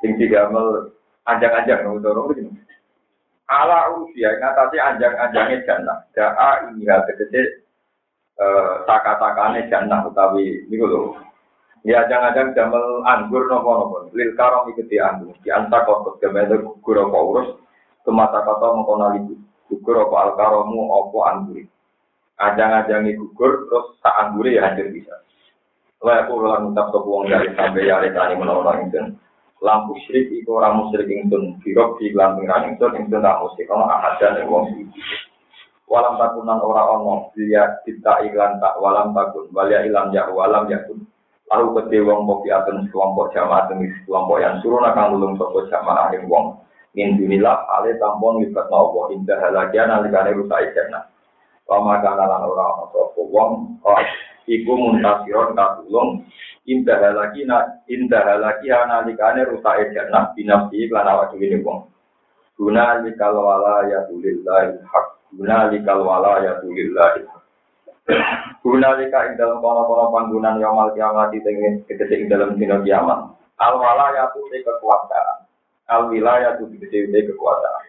sing 0.00 0.10
digamel 0.16 0.88
anjang-anjang 1.26 1.86
nopo 1.86 1.98
dorong 2.02 2.26
iki. 2.34 2.42
Ala 3.50 3.92
usia 4.00 4.32
yang 4.32 4.48
atasnya 4.48 4.80
anjang-anjangnya 4.94 5.64
jannah. 5.68 5.98
Daa 6.16 6.72
ini 6.72 6.88
tegese 6.88 7.42
eh 8.40 8.72
saka-sakane 8.88 9.68
jannah 9.68 10.08
utawi 10.08 10.64
niku 10.72 10.86
lho. 10.88 11.02
Ya 11.82 12.06
jangan-jangan 12.06 12.54
jamel 12.54 13.02
anggur 13.04 13.46
nopo 13.50 13.70
nopo. 13.76 13.96
Lil 14.16 14.32
karong 14.38 14.70
ikuti 14.72 14.96
anggur. 15.02 15.34
Di 15.42 15.50
anta 15.52 15.84
kotor 15.84 16.16
gamel 16.22 16.62
gugur 16.62 17.02
apa 17.02 17.18
urus. 17.18 17.48
Kemata 18.02 18.42
kata 18.42 18.66
mengkona 18.72 19.18
libu. 19.18 19.34
Gugur 19.70 20.08
apa 20.08 20.16
al 20.16 20.30
karomu 20.38 20.82
apa 20.90 21.18
anggur. 21.34 21.62
Ajang-ajangi 22.40 23.14
gugur 23.18 23.68
terus 23.68 23.86
tak 24.00 24.16
anggur 24.18 24.48
ya 24.48 24.66
hancur 24.66 24.88
bisa. 24.90 25.14
Lah 26.02 26.26
aku 26.26 26.34
ulang 26.34 26.74
ngucap 26.74 26.90
sebuang 26.90 27.30
dari 27.30 27.54
sampai 27.54 27.86
ya 27.86 28.02
rekani 28.02 28.34
menolong 28.34 28.90
ingsun. 28.90 29.14
Lampu 29.62 29.94
syirik 30.04 30.42
iku 30.42 30.58
ora 30.58 30.74
musyrik 30.74 31.06
ingsun. 31.06 31.62
Birok 31.62 32.02
di 32.02 32.10
lamping 32.10 32.50
ran 32.50 32.74
ingsun 32.74 32.98
ingsun 32.98 33.22
tak 33.22 33.38
musyrik. 33.38 33.70
Kalau 33.70 33.86
ahadan 33.86 34.42
yang 34.42 34.50
wong 34.50 34.66
Walam 35.92 36.16
takunan 36.16 36.56
ora 36.64 36.88
ono 36.88 37.28
dia 37.36 37.68
kita 37.84 38.24
iklan 38.24 38.56
tak 38.64 38.80
walam 38.80 39.12
takun 39.12 39.44
walia 39.52 39.84
ilam 39.84 40.08
ya 40.08 40.24
walam 40.32 40.64
yakun 40.72 41.04
Lalu 41.52 41.84
kete 41.84 42.00
wong 42.00 42.24
mau 42.24 42.40
piatun 42.40 42.88
kelompok 42.88 43.36
jamaah 43.36 43.68
demi 43.68 43.92
kelompok 44.08 44.40
yang 44.40 44.56
suruh 44.64 44.80
nakang 44.80 45.12
lulung 45.12 45.36
sopo 45.36 45.68
jamaah 45.68 46.08
yang 46.16 46.24
wong. 46.32 46.56
Min 46.96 47.20
dunilah 47.20 47.68
ale 47.76 48.00
tampon 48.00 48.40
libat 48.40 48.72
nopo 48.72 49.12
indah 49.12 49.36
halagian 49.36 49.92
alikane 49.92 50.32
rusak 50.32 50.72
ikerna. 50.72 51.12
Lama 51.68 52.00
kana 52.00 52.24
lan 52.24 52.48
ora 52.48 52.88
sopo 52.88 53.28
wong 53.28 53.84
iku 54.46 54.72
muntasiron 54.74 55.54
katulung 55.54 56.26
indah 56.66 56.98
halagi 56.98 57.42
na 57.46 57.82
indah 57.90 58.22
halagi 58.22 58.70
analikane 58.70 59.46
rusak 59.46 59.90
ikerna 59.90 60.30
binafsi 60.34 60.86
lan 60.90 61.10
awak 61.10 61.34
dhewe 61.34 61.58
wong. 61.62 61.90
Guna 62.54 63.02
likal 63.02 63.34
wala 63.34 63.90
ya 63.90 64.06
tulillahi 64.06 64.78
hak. 64.86 65.06
Guna 65.34 65.72
likal 65.72 66.06
wala 66.06 66.38
ya 66.44 66.62
tulillahi. 66.62 67.26
Guna 68.62 68.98
lika 68.98 69.30
ing 69.30 69.34
dalam 69.38 69.62
kono-kono 69.62 70.10
panggungan 70.10 70.58
yamal 70.58 70.90
kiamat 70.94 71.34
tengah 71.34 71.82
ketika 71.86 72.14
ing 72.14 72.30
dalam 72.30 72.54
dino 72.54 72.82
kiamat. 72.82 73.34
Al 73.62 73.74
walaya 73.78 74.30
tu 74.34 74.42
di 74.50 74.62
kekuasaan. 74.62 75.46
Al 75.90 76.10
wilayah 76.10 76.58
tu 76.58 76.66
kekuasaan. 76.70 77.82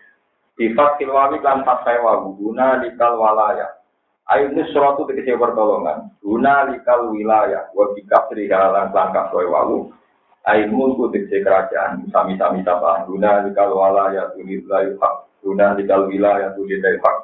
Sifat 0.54 1.02
kilwawi 1.02 1.42
kan 1.42 1.66
fatai 1.66 1.98
wabu. 2.02 2.38
Guna 2.38 2.82
likal 2.82 3.18
walaya. 3.18 3.74
Ayo 4.32 4.56
nusra 4.56 4.96
tu 4.96 5.04
tegese 5.04 5.36
pertolongan. 5.36 6.16
Guna 6.24 6.72
likal 6.72 7.12
wilayah. 7.12 7.68
Wa 7.76 7.92
bikap 7.92 8.32
serihalan 8.32 8.96
langkah 8.96 9.28
soe 9.36 9.44
wawu. 9.44 9.92
Ayo 10.48 10.72
mulku 10.72 11.12
tegese 11.12 11.44
kerajaan. 11.44 12.08
Sami-sami 12.08 12.64
sapa. 12.64 13.04
Guna 13.04 13.44
likal 13.44 13.76
walaya 13.76 14.32
tu 14.32 14.40
lillahi 14.40 14.96
hak. 14.96 15.16
Guna 15.44 15.76
likal 15.76 16.08
wilayah 16.08 16.56
tu 16.56 16.64
lillahi 16.64 16.98
hak. 17.04 17.18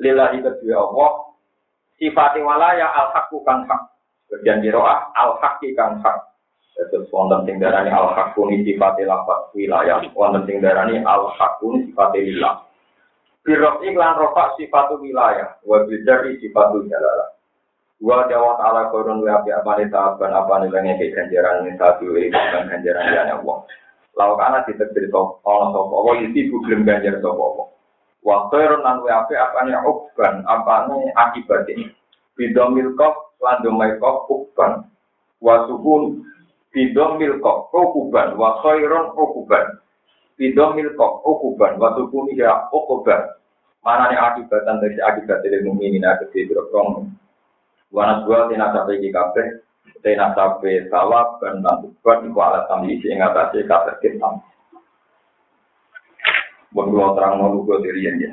Lillahi 0.00 0.44
kedua 0.44 0.76
Allah 0.80 1.12
sifati 2.00 2.40
walaya 2.40 2.88
al 2.88 3.12
hakku 3.16 3.40
kang 3.44 3.64
hak. 3.64 3.92
Bagian 4.32 4.64
roah 4.72 5.12
al 5.16 5.36
hakki 5.40 5.72
kang 5.76 6.00
hak. 6.00 6.30
Terus 6.80 7.12
wonten 7.12 7.44
sing 7.44 7.60
darani 7.60 7.92
al 7.92 8.16
hakku 8.16 8.48
ni 8.48 8.64
sifati 8.64 9.04
lafaz 9.04 9.52
wilayah, 9.52 10.00
wonten 10.16 10.48
sing 10.48 10.64
darani 10.64 11.04
al 11.04 11.28
hakku 11.36 11.76
ni 11.76 11.92
sifati 11.92 12.32
lillah. 12.32 12.69
Birok 13.40 13.80
iklan 13.80 14.20
rofa 14.20 14.52
sifatu 14.60 15.00
wilayah, 15.00 15.56
wa 15.64 15.80
bidari 15.88 16.36
sifatu 16.44 16.84
jalalah. 16.84 17.40
Wa 18.00 18.24
jawa 18.28 18.56
ta'ala 18.56 18.88
korun 18.88 19.20
wa 19.20 19.40
api 19.40 19.52
apa 19.52 19.76
nih 19.76 19.92
tahapan 19.92 20.32
apa 20.32 20.64
nih 20.64 20.72
lagi 20.72 20.92
ke 20.96 21.12
ganjaran 21.12 21.68
nih 21.68 21.76
satu 21.76 22.16
ini 22.16 22.32
bukan 22.32 22.62
ganjaran 22.72 23.04
dia 23.12 23.22
nih 23.28 23.36
Allah. 23.36 23.58
Lalu 24.16 24.34
kita 24.72 24.84
cerita 24.96 25.20
Allah 25.44 25.68
sopo 25.72 25.94
Allah 26.04 26.24
itu 26.24 26.48
bukan 26.48 26.88
ganjar 26.88 27.20
sopo 27.20 27.42
Allah. 27.44 27.66
Wa 28.24 28.36
khairun 28.48 28.80
lan 28.84 29.04
wa 29.04 29.12
api 29.24 29.34
apa 29.36 29.58
nih 29.68 29.76
ukban 29.84 30.34
apa 30.48 30.74
nih 30.88 31.12
akibat 31.12 31.68
ini. 31.68 31.92
Bidomil 32.40 32.96
kof 32.96 33.36
lan 33.40 33.60
domai 33.64 33.92
kof 34.00 34.28
ukban. 34.32 34.88
Wa 35.44 35.68
sukun 35.68 36.24
bidomil 36.72 37.36
kof 37.44 37.68
ukuban 37.68 38.36
wa 38.40 38.64
khairun 38.64 39.12
ukuban. 39.12 39.76
Bidomil 40.40 40.96
kof 40.96 41.20
ukuban 41.20 41.76
wa 41.76 41.92
sukun 42.00 42.32
ya 42.32 42.64
ukuban. 42.72 43.28
Mana 43.84 44.08
nih 44.08 44.16
akibatan 44.16 44.80
dari 44.80 44.96
akibat 44.96 45.44
dari 45.44 45.60
mukminin 45.60 46.00
ada 46.00 46.24
di 46.32 46.48
berkong. 46.48 47.12
Wa 47.92 48.08
naswa 48.08 48.48
tina 48.48 48.72
sampai 48.72 49.04
di 49.04 49.12
kabeh. 49.12 49.60
Tina 50.00 50.32
sampai 50.32 50.88
sawab 50.88 51.44
dan 51.44 51.60
ukuban 51.60 52.24
iku 52.24 52.40
alat 52.40 52.64
tamli 52.72 52.96
sing 53.04 53.20
ngatasi 53.20 53.68
kabeh 53.68 54.00
kita. 54.00 54.40
Buat 56.72 56.88
pulau 56.88 57.12
terang 57.12 57.36
mau 57.36 57.52
lugu 57.52 57.76
diri 57.84 58.08
ya. 58.08 58.32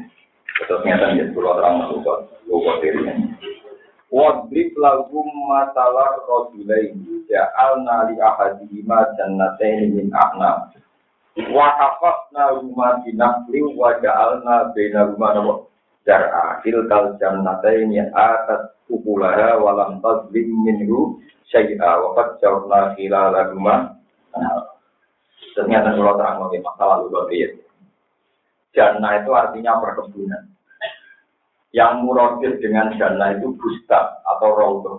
Terus 0.63 0.87
ngeten 0.87 1.19
ya 1.19 1.25
pulau 1.35 1.59
terang 1.59 1.75
mau 1.75 1.91
lugu 1.91 2.23
lugu 2.47 2.71
diri 2.79 3.03
ya. 3.03 3.13
Wadrib 4.07 4.71
lagum 4.79 5.27
masalah 5.51 6.23
rojulaini 6.23 7.27
ja'alna 7.27 8.07
li 8.07 8.15
ahadihima 8.15 9.11
jannatain 9.19 9.91
min 9.91 10.07
a'nam. 10.15 10.71
Wa 11.37 11.67
hafazna 11.77 12.57
rumah 12.57 13.05
binakli 13.05 13.61
wa 13.77 13.93
ja'alna 14.01 14.73
bina 14.73 15.05
rumah 15.13 15.37
nama 15.37 15.53
jar'a 16.01 16.65
tilkal 16.65 17.13
jannatain 17.21 17.93
ya 17.93 18.09
atas 18.09 18.73
ukulaha 18.89 19.61
walam 19.61 20.01
tazlim 20.01 20.49
minhu 20.65 21.21
syai'a 21.53 22.01
wa 22.01 22.17
fajjarna 22.17 22.97
khilala 22.97 23.53
rumah. 23.53 23.93
Ternyata 25.53 25.93
kalau 25.93 26.17
terang 26.17 26.41
masalah 26.49 27.01
lugu 27.01 27.21
diri 27.33 27.57
Jannah 28.77 29.25
itu 29.25 29.33
artinya 29.33 29.81
perkebunan. 29.81 30.53
Yang 31.73 31.93
muradif 32.05 32.53
dengan 32.61 32.93
jannah 32.93 33.33
itu 33.33 33.57
bustan 33.57 34.05
atau 34.21 34.49
rodo. 34.53 34.93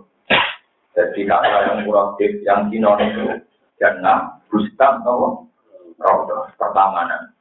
Jadi 0.99 1.23
kata 1.30 1.59
yang 1.71 1.87
muradif 1.87 2.42
yang 2.42 2.66
sinon 2.75 2.99
itu 3.07 3.25
jannah, 3.78 4.42
bustan 4.50 4.99
atau 5.07 5.47
rodo, 5.99 6.49
pertamanan. 6.55 7.35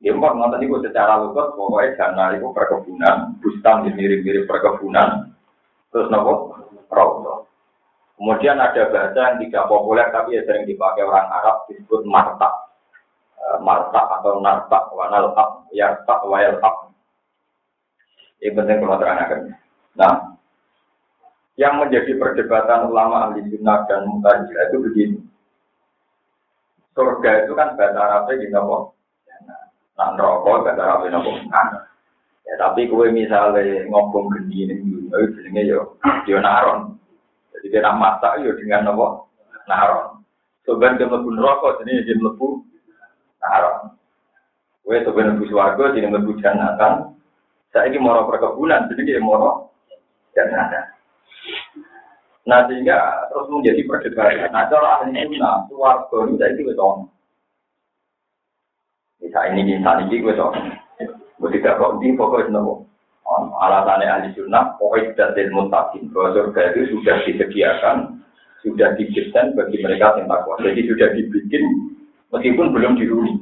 Ya 0.00 0.16
mbak 0.16 0.32
ngotot 0.32 0.64
itu 0.64 0.80
secara 0.80 1.20
lugas 1.20 1.52
pokoknya 1.52 1.92
jana 2.00 2.32
itu 2.32 2.48
perkebunan, 2.56 3.36
bustan 3.44 3.84
mirip-mirip 3.84 4.48
perkebunan. 4.48 5.28
Terus 5.92 6.08
nopo 6.08 6.56
rauto. 6.88 7.50
Kemudian 8.16 8.56
ada 8.56 8.88
bahasa 8.88 9.32
yang 9.32 9.36
tidak 9.44 9.68
populer 9.68 10.08
tapi 10.08 10.36
ya 10.36 10.44
sering 10.44 10.64
dipakai 10.64 11.04
orang 11.04 11.28
Arab 11.28 11.68
disebut 11.68 12.04
marta. 12.08 12.48
E, 13.36 13.44
marta 13.60 14.00
atau 14.20 14.40
narta, 14.44 14.92
wanal 14.92 15.32
ab, 15.36 15.68
yarta, 15.72 16.24
wayal 16.28 16.60
ab. 16.60 16.92
Ini 18.40 18.56
penting 18.56 18.80
kalau 18.80 19.00
terangkan. 19.00 19.40
Nah, 19.96 20.36
yang 21.60 21.76
menjadi 21.76 22.16
perdebatan 22.16 22.88
ulama 22.88 23.28
ahli 23.28 23.44
sunnah 23.52 23.84
dan 23.84 24.08
mutajilah 24.08 24.64
itu 24.72 24.78
begini. 24.80 25.18
Surga 27.00 27.48
itu 27.48 27.56
kan 27.56 27.80
bahasa 27.80 27.96
Arabnya 27.96 28.44
gini 28.44 28.52
apa? 28.52 28.76
Nah, 29.96 30.16
rokok 30.20 30.68
gak 30.68 30.76
ada 30.76 31.00
apa 31.00 31.08
nopo 31.08 31.32
Ya 32.44 32.54
tapi 32.60 32.92
kue 32.92 33.08
misalnya 33.08 33.88
ngomong 33.88 34.28
geni 34.36 34.68
ini 34.68 34.74
dulu, 34.84 35.32
jenenge 35.32 35.64
yo 35.64 35.96
yo 36.28 36.36
naron. 36.44 37.00
Jadi 37.56 37.80
nak 37.80 37.96
masak 37.96 38.44
yo 38.44 38.52
dengan 38.60 38.92
nopo 38.92 39.32
naron. 39.64 40.20
Sebenarnya 40.68 41.00
dia 41.00 41.08
mlebu 41.08 41.40
rokok, 41.40 41.80
jadi 41.80 42.04
dia 42.04 42.20
mlebu 42.20 42.68
naron. 43.40 43.96
Kue 44.84 45.00
sebenarnya 45.00 45.40
mlebu 45.40 45.44
swarga, 45.48 45.84
jadi 45.96 46.06
mlebu 46.12 46.32
jannatan. 46.36 47.16
Saya 47.72 47.88
ini 47.88 47.96
mau 47.96 48.28
perkebunan, 48.28 48.92
jadi 48.92 49.16
dia 49.16 49.24
mau 49.24 49.72
jannatan. 50.36 50.84
Nah 52.48 52.64
sehingga 52.64 53.28
terus 53.28 53.46
menjadi 53.52 53.82
perdebatan. 53.84 54.48
Nah 54.52 54.64
cara 54.72 55.04
ahli 55.04 55.12
sunnah, 55.12 55.68
swarga 55.68 56.18
itu 56.24 56.34
saya 56.40 56.50
itu 56.56 56.72
bisa 59.20 59.40
ini 59.52 59.76
bisa 59.76 60.00
ini 60.00 60.24
gue 60.24 60.34
so. 60.34 60.48
Gue 61.40 61.48
tidak 61.56 61.80
di 62.00 62.12
pokoknya 62.16 62.56
nopo. 62.56 62.84
Alasannya 63.60 64.08
ahli 64.08 64.28
sunnah, 64.34 64.76
pokoknya 64.76 65.12
sudah 65.14 65.28
dan 65.36 65.48
mutakin. 65.52 66.02
Bahwa 66.12 66.34
surga 66.34 66.60
itu 66.72 66.80
sudah 66.96 67.16
disediakan, 67.24 67.96
sudah 68.64 68.88
didesain 68.96 69.56
bagi 69.56 69.80
mereka 69.80 70.20
yang 70.20 70.28
takwa. 70.28 70.60
Jadi 70.60 70.80
sudah 70.84 71.08
dibikin, 71.16 71.64
meskipun 72.34 72.74
belum 72.74 72.98
diruni. 72.98 73.40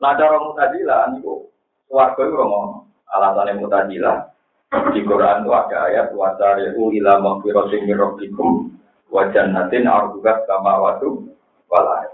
Nah, 0.00 0.16
cara 0.16 0.40
mutajilah, 0.40 1.20
itu 1.20 1.48
suarga 1.88 2.20
itu 2.24 2.34
ngomong. 2.36 2.88
Alasannya 3.12 3.60
mutajilah, 3.60 4.29
di 4.70 5.02
Quran 5.02 5.42
itu 5.42 5.50
ada 5.50 5.76
ayat, 5.90 6.06
Wasari'u 6.14 6.94
ila 7.02 7.18
maghfiratin 7.18 7.90
min 7.90 7.98
rabbikum, 7.98 8.70
wa 9.10 9.26
jannatin 9.34 9.90
ardugat 9.90 10.46
kama 10.46 10.78
watu 10.78 11.26
walai. 11.66 12.06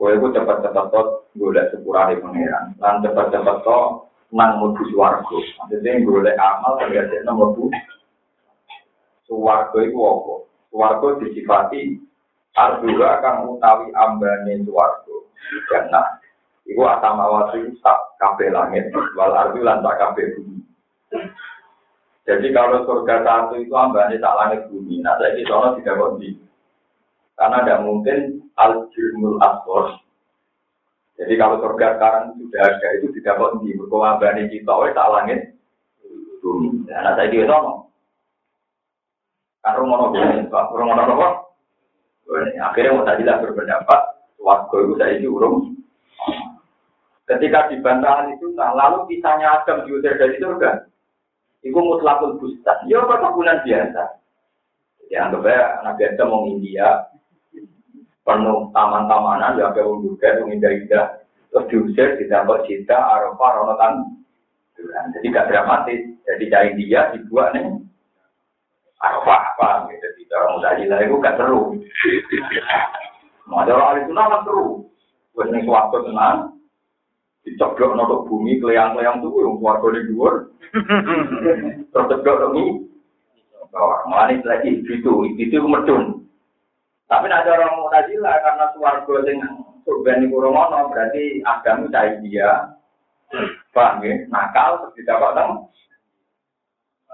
Kowe 0.00 0.12
ku 0.16 0.32
cepet-cepet 0.32 0.86
to 0.90 1.02
golek 1.36 1.68
sepurane 1.70 2.16
pangeran. 2.18 2.74
Lan 2.80 3.04
cepet-cepet 3.04 3.56
to 3.62 3.78
nang 4.32 4.58
mlebu 4.58 4.82
swarga. 4.90 5.38
Maksudnya 5.60 6.00
golek 6.02 6.40
amal 6.40 6.80
terjadi 6.80 7.22
nang 7.22 7.36
mlebu 7.38 7.68
swarga 9.28 9.78
iku 9.84 10.00
apa? 10.08 10.34
Swarga 10.72 11.08
disifati 11.20 12.00
arduga 12.56 13.20
kang 13.20 13.46
utawi 13.52 13.92
ambane 13.92 14.64
swarga. 14.64 15.16
Jannah. 15.68 16.18
Iku 16.64 16.82
asamawati 16.88 17.76
sak 17.84 18.16
kabeh 18.16 18.48
langit, 18.48 18.88
wal 19.14 19.34
ardu 19.36 19.60
lan 19.60 19.84
sak 19.84 20.16
bumi. 20.16 20.61
Jadi 22.22 22.46
kalau 22.54 22.86
surga 22.86 23.26
satu 23.26 23.58
itu 23.58 23.74
ambane 23.74 24.14
tak 24.22 24.36
langit 24.38 24.60
bumi, 24.70 25.02
nah 25.02 25.18
saya 25.18 25.34
ini 25.34 25.42
soalnya 25.42 25.78
tidak 25.82 25.98
kondi. 25.98 26.30
Karena 27.34 27.58
tidak 27.66 27.82
mungkin 27.82 28.18
al-jirmul 28.54 29.42
aswar. 29.42 29.98
Jadi 31.18 31.34
kalau 31.34 31.58
surga 31.58 31.98
sekarang 31.98 32.24
sudah 32.38 32.62
ada 32.62 32.88
itu 32.98 33.06
tidak 33.18 33.36
kok 33.42 33.52
di 33.62 33.74
berkewabani 33.74 34.42
kita 34.48 34.70
oleh 34.70 34.92
tak 34.94 35.10
langit 35.10 35.40
bumi. 36.40 36.86
Nah 36.86 37.14
saya 37.18 37.26
dia 37.26 37.46
ngomong. 37.46 37.90
Kan 39.62 39.78
rumah 39.78 39.96
nopo 40.06 40.18
rumah 40.78 40.94
nopo 40.98 41.12
apa? 41.18 41.28
Akhirnya 42.70 42.96
mau 42.96 43.04
tadi 43.04 43.22
lah 43.26 43.42
berpendapat, 43.42 44.00
waktu 44.40 44.76
itu 44.78 44.94
saya 44.96 45.26
urung. 45.26 45.56
Ketika 47.28 47.70
dibantah 47.70 48.26
itu, 48.30 48.50
nah 48.56 48.74
lalu 48.74 49.06
kisahnya 49.10 49.62
Adam 49.62 49.86
diusir 49.86 50.16
dari 50.18 50.40
surga. 50.40 50.91
Itu 51.62 51.78
mutlakul 51.78 52.42
bustan. 52.42 52.78
Ya 52.90 53.06
perkebunan 53.06 53.62
biasa. 53.62 54.02
Jadi 55.06 55.14
anggap 55.14 55.46
aja 55.46 55.78
anak 55.82 55.94
biasa 55.98 56.20
mau 56.26 56.48
India, 56.50 57.06
penuh 58.22 58.70
taman-tamanan 58.74 59.58
ya 59.58 59.74
wong 59.74 60.06
juga 60.06 60.38
wong 60.42 60.58
indah-indah 60.58 61.22
terus 61.52 61.68
diusir 61.68 62.16
didapat 62.16 62.64
cinta 62.64 62.96
arafah 62.96 63.50
rono 63.60 63.74
kan 63.76 63.92
jadi 65.12 65.26
gak 65.30 65.48
dramatis. 65.52 66.00
Jadi 66.22 66.44
cari 66.48 66.70
dia 66.78 67.12
dibuat 67.12 67.52
nih 67.54 67.66
arafah 69.02 69.40
apa 69.54 69.68
gitu. 69.90 70.06
Di 70.16 70.24
orang 70.32 70.64
lah 70.64 70.98
itu 71.02 71.14
gak 71.20 71.36
seru. 71.38 71.76
Ada 73.52 73.72
orang 73.74 74.06
itu 74.06 74.12
nama 74.16 74.38
seru. 74.46 74.88
Buat 75.36 75.48
nih 75.52 75.62
suatu 75.68 75.98
tenang 76.08 76.51
dicoblok 77.42 77.94
notok 77.98 78.24
bumi 78.30 78.62
keliang-keliang 78.62 79.18
tuh 79.18 79.34
yang 79.42 79.58
keluarga 79.58 79.88
di 79.98 80.02
luar 80.14 80.34
terus 81.90 82.08
ceblok 82.08 82.54
ini 82.54 82.64
malah 83.72 84.30
lagi 84.44 84.84
itu 84.84 85.12
itu 85.36 85.58
medun 85.64 86.22
tapi 87.12 87.28
ada 87.28 87.60
orang 87.60 87.76
Mu'tazilah 87.76 88.40
karena 88.40 88.64
suarga 88.72 89.14
sing 89.28 89.36
surga 89.84 90.12
niku 90.16 90.40
romono 90.40 90.88
berarti 90.88 91.44
agama 91.44 91.92
cai 91.92 92.16
dia. 92.24 92.72
Paham 93.76 94.00
ya? 94.00 94.16
Nakal 94.32 94.80
terus 94.80 94.96
didapat 94.96 95.36
teng. 95.36 95.52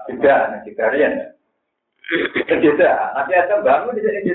Tidak, 0.07 0.39
nah 0.55 0.59
kalian. 0.63 1.13
Tidak, 2.47 2.95
nanti 3.11 3.33
ada 3.35 3.59
bangun 3.59 3.99
di 3.99 4.01
sini. 4.07 4.33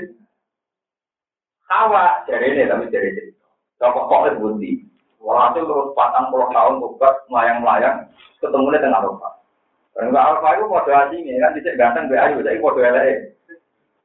Hawa 1.65 2.21
dari 2.29 2.53
ini 2.53 2.69
tapi 2.69 2.85
dari 2.93 3.09
ini. 3.09 3.33
Coba 3.81 4.05
kok 4.05 4.37
budi. 4.37 4.84
Walhasil 5.25 5.65
terus 5.65 5.89
patang 5.97 6.29
puluh 6.29 6.45
tahun 6.53 6.77
tugas 6.77 7.17
melayang-melayang 7.33 8.05
ketemu 8.37 8.69
dengan 8.77 9.01
Alfa. 9.01 9.29
Dan 9.97 10.13
Alfa 10.13 10.49
itu 10.53 10.65
kode 10.69 10.91
asingnya 10.93 11.41
kan 11.41 11.51
bisa 11.57 11.69
ganteng 11.73 12.05
be 12.05 12.15
ayu, 12.15 12.45
tapi 12.45 12.61
kode 12.61 12.85
LE. 12.85 13.33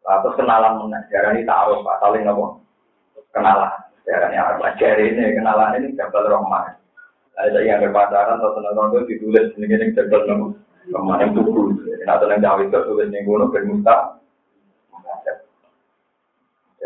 Atau 0.09 0.33
kenalan 0.33 0.80
mana? 0.80 1.04
Jarang 1.12 1.37
ini 1.37 1.44
pak, 1.44 1.98
saling 2.00 2.24
apa? 2.24 2.44
Kenalan. 3.37 3.72
Jarang 4.09 4.33
yang 4.33 4.48
apa? 4.56 4.72
Jari 4.80 5.12
ini 5.12 5.37
kenalan 5.37 5.76
ini 5.76 5.92
jabal 5.92 6.24
rohman. 6.24 6.72
Ada 7.37 7.61
yang 7.61 7.85
berpacaran 7.85 8.40
atau 8.40 8.56
senang 8.56 8.88
itu 8.96 8.98
ditulis 9.12 9.52
ini 9.61 9.68
ini 9.68 9.92
jabal. 9.92 10.24
Rohman 10.88 11.20
yang 11.20 11.37
tubuh. 11.37 11.68
Nah, 12.09 12.16
yang 12.16 12.40
jauh 12.40 12.61
itu 12.64 12.78
tulis 12.88 13.12
yang 13.12 13.28
gunung 13.28 13.52
bermusta. 13.52 14.19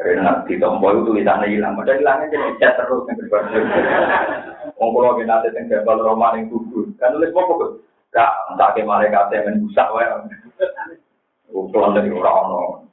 Jadi 0.04 0.20
nanti 0.20 0.60
tombol 0.60 1.00
itu 1.00 1.08
tulisannya 1.08 1.48
hilang. 1.48 1.80
Padahal 1.80 1.96
hilangnya 1.96 2.32
jadi 2.36 2.48
cat 2.60 2.72
terus 2.76 3.08
yang 3.08 3.16
berbeda. 3.24 3.60
Ngomong 4.76 5.02
lagi 5.08 5.24
nanti 5.24 5.48
yang 5.56 5.64
jabal 5.72 5.96
rohman 6.04 6.36
yang 6.36 6.52
tubuh. 6.52 6.84
Kan 7.00 7.16
tulis 7.16 7.32
apa 7.32 7.52
kok? 7.56 7.70
Gak, 8.12 8.30
entah 8.52 8.70
ke 8.76 8.84
malaikat 8.84 9.32
yang 9.32 9.64
busak 9.64 9.88
wae. 9.96 10.06
Ukuran 11.56 11.96
dari 11.96 12.12
orang-orang. 12.12 12.84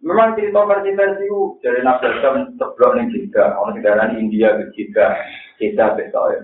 Memang 0.00 0.32
cerita 0.32 0.64
versi-versi 0.64 1.28
itu 1.28 1.60
dari 1.60 1.84
Nabi 1.84 2.08
Adam 2.08 2.56
seblok 2.56 2.96
nih 2.96 3.12
juga, 3.12 3.52
orang 3.60 3.76
negara 3.76 4.08
India 4.16 4.56
ke 4.56 4.72
juga, 4.72 5.12
kita 5.60 5.92
besok 5.92 6.24
ya. 6.32 6.40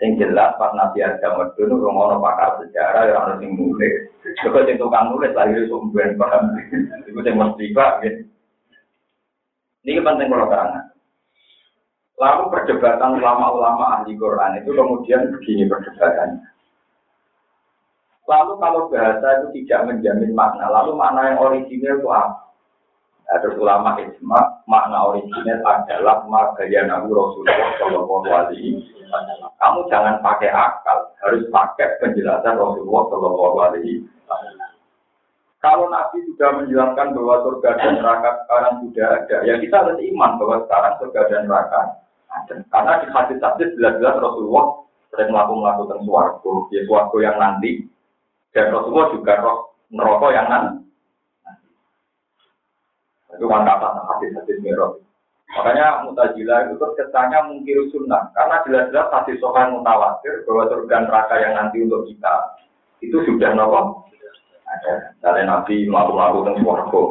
Yang 0.00 0.24
jelas 0.24 0.56
pas 0.56 0.72
Nabi 0.72 1.04
Adam 1.04 1.52
itu 1.52 1.68
nu 1.68 1.84
ngono 1.84 2.16
pakar 2.24 2.64
sejarah 2.64 3.12
yang 3.12 3.18
harus 3.28 3.44
nulis. 3.44 4.08
Juga 4.40 4.64
sing 4.64 4.80
tukang 4.80 5.12
nulis 5.12 5.36
lahir 5.36 5.68
sumber 5.68 6.16
paham. 6.16 6.56
Itu 7.04 7.20
yang 7.20 7.36
mesti 7.38 7.76
pak. 7.76 7.92
Ini 9.82 9.98
penting 9.98 10.30
kalau 10.30 10.46
terang. 10.46 10.92
Lalu 12.22 12.42
perdebatan 12.54 13.18
ulama-ulama 13.18 13.98
ahli 13.98 14.14
Quran 14.14 14.62
itu 14.62 14.70
kemudian 14.70 15.34
begini 15.34 15.66
perdebatannya. 15.66 16.46
Lalu 18.30 18.52
kalau 18.62 18.86
bahasa 18.86 19.26
itu 19.42 19.46
tidak 19.62 19.90
menjamin 19.90 20.30
makna, 20.30 20.70
lalu 20.70 20.94
makna 20.94 21.34
yang 21.34 21.42
original 21.42 21.98
itu 21.98 22.08
apa? 22.14 22.54
Nah, 23.26 23.40
terus 23.40 23.58
ulama 23.58 23.98
ijma 23.98 24.40
makna 24.70 25.08
original 25.08 25.58
adalah 25.66 26.22
magaya 26.28 26.84
nabi 26.86 27.10
Rasulullah 27.10 27.70
Shallallahu 27.80 28.28
Alaihi 28.28 28.76
Kamu 29.58 29.88
jangan 29.90 30.20
pakai 30.22 30.52
akal, 30.52 31.16
harus 31.26 31.42
pakai 31.50 31.96
penjelasan 31.98 32.54
Rasulullah 32.54 33.02
Shallallahu 33.10 33.56
Alaihi 33.66 34.04
Kalau 35.62 35.86
Nabi 35.86 36.26
sudah 36.26 36.58
menjelaskan 36.58 37.14
bahwa 37.14 37.36
surga 37.46 37.70
dan 37.78 38.02
neraka 38.02 38.30
sekarang 38.42 38.74
sudah 38.82 39.06
ada, 39.14 39.36
ya 39.46 39.54
kita 39.62 39.74
harus 39.78 39.98
iman 40.02 40.30
bahwa 40.42 40.56
sekarang 40.66 40.94
surga 40.98 41.20
dan 41.30 41.42
neraka 41.46 41.80
ada. 42.34 42.54
Karena 42.66 42.92
di 42.98 43.06
hadis-hadis 43.14 43.68
jelas-jelas 43.78 44.18
Rasulullah 44.18 44.82
sering 45.14 45.30
melakukan 45.30 46.02
suarga, 46.02 46.54
ya 46.74 46.82
suarga 46.82 47.18
yang 47.22 47.36
nanti, 47.38 47.86
dan 48.50 48.74
Rasulullah 48.74 49.14
juga 49.14 49.32
roh 49.38 49.58
neraka 49.94 50.26
yang 50.34 50.46
nanti. 50.50 50.78
Itu 53.38 53.46
kan 53.46 53.62
kata 53.62 53.88
hadis-hadis 54.18 54.58
merah. 54.66 54.98
Makanya 55.52 56.08
mutajilah 56.08 56.74
itu 56.74 56.86
kesannya 56.96 57.38
mungkin 57.46 57.86
sunnah. 57.94 58.34
Karena 58.34 58.66
jelas-jelas 58.66 59.14
hadis 59.14 59.38
sokan 59.38 59.78
mutawatir 59.78 60.42
bahwa 60.48 60.64
surga 60.74 60.96
neraka 61.06 61.34
yang 61.38 61.54
nanti 61.54 61.86
untuk 61.86 62.08
kita 62.08 62.34
itu 62.98 63.14
sudah 63.30 63.54
nopo. 63.54 64.10
Ada. 64.72 64.92
Dari 65.20 65.42
Nabi 65.44 65.86
melakukan 65.88 66.48
tentang 66.48 66.56
suaraku. 66.64 67.02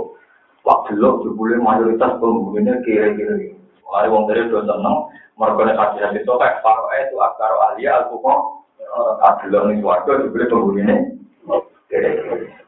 Waktu 0.62 0.98
lo 0.98 1.22
jebule 1.26 1.58
mayoritas 1.58 2.18
penghuninya 2.22 2.82
kira-kira. 2.86 3.54
Mulai 3.86 4.10
wong 4.10 4.30
dari 4.30 4.46
udah 4.46 4.62
seneng, 4.66 4.98
mereka 5.36 5.62
nih 5.68 5.76
hadis 5.78 6.02
hadis 6.06 6.26
sokan. 6.26 6.54
Paro 6.62 6.86
itu 6.98 7.18
akar 7.18 7.52
ahli 7.70 7.86
al-fuqah. 7.90 8.40
Adilon 9.26 9.74
nih 9.74 9.82
suaraku 9.82 10.30
jebule 10.30 10.46
penghuninya. 10.50 10.96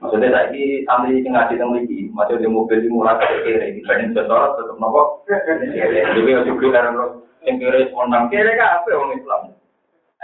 Maksudnya 0.04 0.36
lagi 0.36 0.84
sambil 0.84 1.16
ngaji 1.16 1.56
tentang 1.56 1.72
lagi, 1.80 2.12
macam 2.12 2.36
di 2.36 2.44
mobil 2.44 2.84
di 2.84 2.92
mulai 2.92 3.16
ke 3.24 3.40
kiri, 3.48 3.80
tetap 4.12 4.76
nopo. 4.76 5.24
Jadi 5.32 5.72
yang 6.28 6.44
juga 6.44 6.76
dari 6.76 6.92
lo 6.92 7.24
yang 7.48 7.56
menang 7.96 8.28
kiri 8.28 8.52
kan 8.60 8.84
apa 8.84 8.92
orang 8.92 9.16
Islam? 9.16 9.56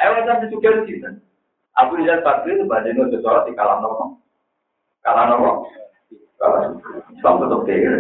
Ayo 0.04 0.20
macam 0.20 0.52
juga 0.52 0.84
di 0.84 1.00
sini. 1.00 1.16
Aku 1.80 1.96
lihat 1.96 2.28
pagi 2.28 2.60
itu 2.60 2.68
itu 2.68 3.04
setor 3.08 3.48
di 3.48 3.56
kalah 3.56 3.80
nopo, 3.80 4.20
kalah 5.04 5.24
nopo, 5.30 5.70
kalah 6.40 6.76
Islam 7.14 7.36
tetap 7.44 7.62
kiri. 7.68 8.00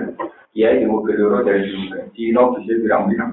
Iya 0.58 0.82
di 0.82 0.86
mobil 0.90 1.14
dulu 1.14 1.46
dari 1.46 1.62
juga, 1.70 2.10
Cina 2.18 2.42
bisa 2.58 2.74
bilang-bilang. 2.82 3.32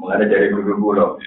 Mulai 0.00 0.26
dari 0.26 0.50
guru-guru, 0.50 1.20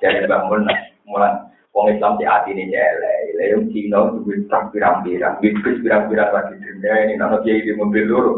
jadi 0.00 0.24
bangun 0.24 0.64
mulai 1.04 1.50
Wong 1.70 1.86
Islam 1.92 2.16
di 2.16 2.24
hati 2.24 2.50
ini 2.56 2.72
jelek, 2.72 3.36
yang 3.36 3.68
Cina 3.70 4.10
juga 4.16 4.34
tak 4.50 4.62
pirang-pirang, 4.74 5.38
bisnis 5.38 5.78
pirang-pirang 5.84 6.30
lagi 6.34 6.56
dunia 6.58 6.94
ini, 7.04 7.14
nama 7.14 7.38
dia 7.44 7.60
di 7.60 7.76
mobil 7.76 8.08
dulu. 8.10 8.32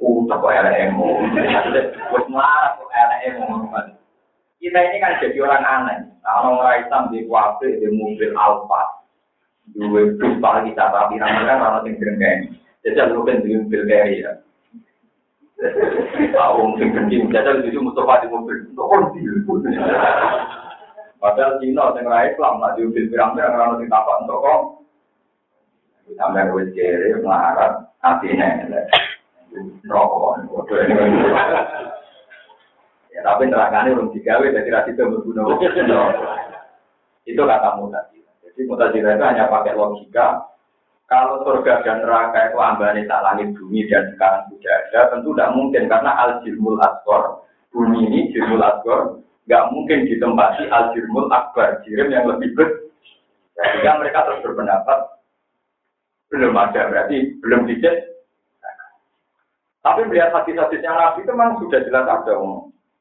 Uh, 0.00 0.24
tak 0.24 0.40
kok 0.40 0.54
LMO, 0.56 1.08
buat 2.08 2.24
marah 2.32 2.72
kok 2.80 2.88
LMO. 2.88 3.68
Kita 4.56 4.78
ini 4.80 4.96
kan 5.00 5.20
jadi 5.20 5.38
orang 5.44 5.64
aneh. 5.68 6.00
kalau 6.24 6.60
raitan 6.60 7.08
di 7.10 7.24
kuafe 7.26 7.80
di 7.80 7.88
mobil 7.90 8.30
alfa 8.36 9.00
dua 9.76 10.12
bus 10.18 10.34
paling 10.42 10.72
kita 10.72 10.84
tapi 10.90 11.16
ramai 11.20 11.46
kan 11.46 11.62
orang 11.62 11.86
yang 11.86 11.96
berenggeng 12.00 12.40
lu 13.12 13.20
kan 13.22 13.44
di 13.44 13.54
mobil 13.54 13.82
kiri 13.86 14.24
ya. 14.24 14.32
Tahu 16.32 16.56
mungkin 16.74 16.92
berenggeng 16.96 17.30
jadi 17.30 17.50
lu 17.54 17.60
jadi 17.64 17.78
mustafa 17.78 18.24
di 18.24 18.28
mobil 18.32 18.56
untuk 18.72 18.86
kondi 18.90 19.20
padahal 21.20 21.60
Cina 21.60 21.92
yang 21.92 22.08
raih 22.08 22.32
pelan 22.34 22.64
lah 22.64 22.72
di 22.74 22.88
mobil 22.88 23.04
berang 23.12 23.36
berang 23.36 23.52
orang 23.52 23.84
yang 23.84 23.92
tapak 23.92 24.16
untuk 24.24 24.40
kong 24.40 24.62
sampai 26.16 26.48
gue 26.48 26.64
kiri 26.72 27.12
mengharap 27.20 27.92
nanti 28.00 28.32
nih 28.32 28.88
rokok 29.86 30.48
Ya 33.20 33.36
tapi 33.36 33.52
nerakane 33.52 33.92
belum 33.92 34.16
digawe, 34.16 34.48
jadi 34.48 34.70
rasi 34.72 34.96
itu 34.96 35.04
berguna. 35.04 35.44
Itu 37.28 37.42
kata 37.44 37.76
mutazila. 37.76 38.32
Jadi 38.40 38.60
mutazila 38.64 39.12
itu 39.12 39.24
hanya 39.28 39.44
pakai 39.52 39.76
logika. 39.76 40.48
Kalau 41.04 41.44
surga 41.44 41.84
dan 41.84 42.00
neraka 42.00 42.48
itu 42.48 42.56
ambane 42.56 43.04
tak 43.04 43.20
langit 43.20 43.52
bumi 43.60 43.84
dan 43.92 44.08
sekarang 44.16 44.48
sudah 44.48 44.72
ada, 44.72 45.00
tentu 45.12 45.36
tidak 45.36 45.52
mungkin 45.52 45.84
karena 45.84 46.16
al-jilmul 46.16 46.80
asgor. 46.80 47.44
Bumi 47.76 48.08
ini 48.08 48.32
jilmul 48.32 48.64
asgor, 48.64 49.20
nggak 49.44 49.68
mungkin 49.68 50.08
ditempati 50.08 50.72
al-jirmul 50.72 51.28
akbar, 51.28 51.84
jirim 51.84 52.08
yang 52.08 52.24
lebih 52.24 52.56
besar. 52.56 52.88
Sehingga 53.52 54.00
mereka 54.00 54.24
terus 54.24 54.40
berpendapat, 54.48 54.98
belum 56.32 56.56
ada, 56.56 56.88
berarti 56.88 57.36
belum 57.44 57.68
dicet. 57.68 58.16
Tapi 59.84 60.08
melihat 60.08 60.32
hadis-hadisnya 60.32 60.88
Nabi 60.96 61.20
itu 61.20 61.32
memang 61.36 61.60
sudah 61.60 61.80
jelas 61.84 62.08
ada. 62.08 62.32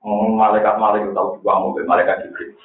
Malaikat 0.06 0.76
malaikat 0.80 1.12
tahu 1.12 1.36
juga 1.40 1.60
mobil 1.60 1.84
malaikat 1.84 2.24
jibril. 2.24 2.56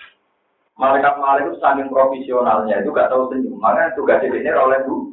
Malaikat 0.79 1.19
malaikat 1.19 1.51
itu 1.51 1.59
saking 1.59 1.89
profesionalnya 1.91 2.79
itu 2.79 2.95
gak 2.95 3.11
tahu 3.11 3.31
senyum. 3.31 3.59
Makanya 3.59 3.95
tugas 3.99 4.23
ini 4.23 4.51
oleh 4.51 4.79
bu. 4.87 5.11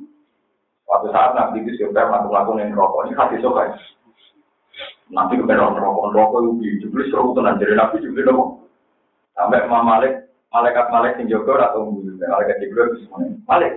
Waktu 0.85 1.07
saat 1.09 1.33
Nabi 1.33 1.65
itu 1.65 1.81
sudah 1.81 2.05
melakukan 2.09 2.61
yang 2.61 2.77
rokok 2.77 3.07
ini 3.07 3.17
hadis 3.17 3.41
sokai. 3.41 3.73
Nabi 5.09 5.39
kepengen 5.39 5.79
rokok 5.79 6.13
rokok 6.13 6.39
itu 6.61 6.85
jubli 6.85 7.09
seru 7.09 7.33
tenan 7.33 7.57
jadi 7.57 7.73
Nabi 7.73 8.03
jubli 8.03 8.21
rokok. 8.21 8.61
Sampai 9.33 9.63
Imam 9.63 9.87
Malik, 9.87 10.27
malaikat 10.51 10.91
Malik 10.91 11.15
sing 11.17 11.31
jaga 11.31 11.71
atau 11.71 11.89
malaikat 12.19 12.59
Jibril 12.59 12.99
semuanya. 13.01 13.33
Malik, 13.47 13.71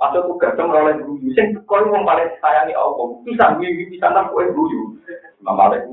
masuk 0.00 0.26
tugas 0.32 0.56
dong 0.56 0.72
oleh 0.72 0.96
guyu. 1.04 1.28
Sing 1.36 1.54
kau 1.68 1.78
yang 1.78 2.02
paling 2.08 2.32
sayangi 2.40 2.74
Allah, 2.74 3.06
bisa 3.22 3.54
guyu, 3.60 3.84
bisa 3.92 4.08
nang 4.10 4.32
kue 4.32 4.48
guyu. 4.48 4.96
Imam 5.38 5.54
Malik. 5.54 5.84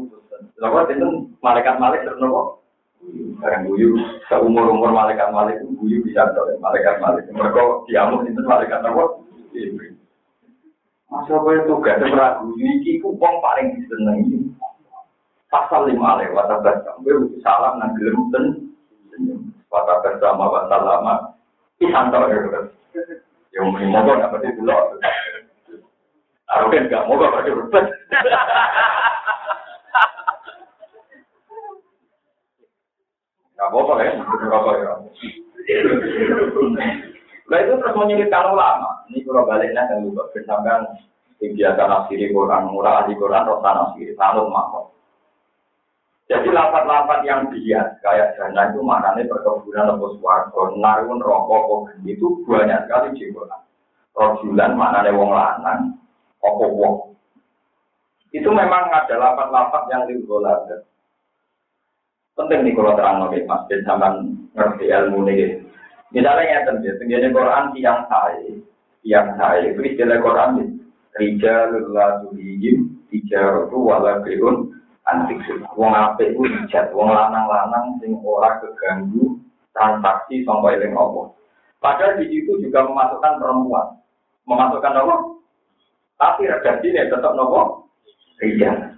Lalu 0.62 0.98
itu 0.98 1.08
malaikat 1.42 1.76
Malik 1.78 2.04
terus 2.06 2.20
nopo. 2.22 2.62
Sekarang 3.06 3.70
guyu, 3.70 3.94
seumur 4.32 4.66
umur 4.72 4.90
malaikat 4.90 5.30
Malik 5.30 5.62
itu 5.62 5.72
guyu 5.78 5.98
bisa 6.02 6.26
oleh 6.34 6.58
malaikat 6.58 6.98
Malik. 7.04 7.26
Mereka 7.30 7.86
diamuk 7.90 8.26
itu 8.26 8.42
malaikat 8.44 8.82
nopo. 8.82 9.26
Masa 11.06 11.38
kue 11.38 11.58
tugas 11.70 12.02
ragu, 12.02 12.50
iki 12.58 12.98
kupong 13.00 13.40
paling 13.40 13.78
disenangi. 13.78 14.52
Pasal 15.54 15.88
lima 15.88 16.20
lewat 16.20 16.50
atas 16.60 16.82
kamu, 16.84 17.40
salam 17.40 17.80
nang 17.80 17.96
gelem 17.96 18.66
Kata 19.76 20.00
bersama 20.08 20.48
bahasa 20.48 20.80
lama, 20.80 21.16
isanto 21.84 22.32
ya 22.32 22.40
kan. 22.48 22.66
Yang 23.52 23.92
mau 23.92 24.08
nggak 24.08 24.32
berarti 24.32 24.56
dulu. 24.56 24.72
Aku 26.48 26.72
kan 26.72 26.88
nggak 26.88 27.04
mau 27.12 27.20
berarti 27.20 27.52
berbeda. 27.52 27.92
Nggak 33.56 33.68
apa-apa 33.72 33.94
ya, 34.04 34.12
apa 34.52 34.72
ya. 34.76 34.92
Nah 37.46 37.58
itu 37.62 37.74
terus 37.78 37.96
menyulitkan 37.96 38.52
ulama. 38.52 39.06
Ini 39.08 39.24
kalau 39.24 39.48
baliknya 39.48 39.88
kan 39.88 40.04
juga 40.04 40.28
bersamkan 40.34 40.82
biasa 41.40 41.82
nafsiri 41.86 42.34
Quran, 42.34 42.74
murah 42.74 43.06
ahli 43.06 43.14
Quran, 43.16 43.46
rosa 43.46 43.70
nafsiri, 43.70 44.18
sanut 44.18 44.50
makhluk. 44.50 44.92
Jadi 46.26 46.50
lapat-lapat 46.50 47.22
yang 47.22 47.54
bias 47.54 48.02
kayak 48.02 48.34
dana 48.34 48.74
itu 48.74 48.82
maknanya 48.82 49.30
perkebunan 49.30 49.94
atau 49.94 50.10
suarga, 50.18 50.62
narun 50.74 51.22
rokok, 51.22 51.94
itu 52.02 52.42
banyak 52.50 52.90
sekali 52.90 53.14
di 53.14 53.30
Quran. 53.30 53.62
Rojulan 54.18 54.74
maknanya 54.74 55.14
wong 55.14 55.30
lanang, 55.38 56.02
opo 56.42 56.66
wong. 56.74 56.96
Itu 58.34 58.50
memang 58.50 58.90
ada 58.90 59.16
lapat-lapat 59.22 59.86
yang 59.94 60.10
ada. 60.10 60.82
Penting 62.36 62.68
nih 62.68 62.76
kalau 62.76 63.00
terang 63.00 63.32
nih 63.32 63.48
Mas 63.48 63.64
Ben 63.72 63.80
sampai 63.88 64.28
ngerti 64.52 64.86
ilmu 64.92 65.24
nih. 65.24 65.64
Misalnya 66.12 66.44
ya 66.44 66.60
tentu, 66.68 66.92
tenggine 67.00 67.32
Quran 67.32 67.72
tiang 67.72 68.04
saya, 68.12 68.52
tiang 69.04 69.40
saya, 69.40 69.72
itu 69.72 69.80
istilah 69.84 70.20
Quran 70.20 70.52
nih. 70.60 70.70
Rijalul 71.16 71.96
la 71.96 72.20
tulihim, 72.28 72.92
tijaratu 73.08 73.80
wala 73.80 74.20
beun, 74.20 74.76
antik 75.08 75.40
wong 75.80 75.96
apik 75.96 76.36
ku 76.36 76.44
dijat 76.44 76.92
wong 76.92 77.08
lanang-lanang 77.08 77.96
sing 78.04 78.20
ora 78.20 78.60
keganggu 78.60 79.40
transaksi 79.72 80.44
sampai 80.44 80.76
eling 80.76 80.92
apa. 80.92 81.32
Padahal 81.80 82.20
di 82.20 82.28
situ 82.28 82.60
juga 82.60 82.84
memasukkan 82.84 83.40
perempuan. 83.40 83.96
Memasukkan 84.44 84.92
apa? 84.92 85.16
Tapi 86.20 86.52
redaksinya 86.52 87.08
tetap 87.08 87.32
nopo? 87.32 87.88
Rijal 88.44 88.95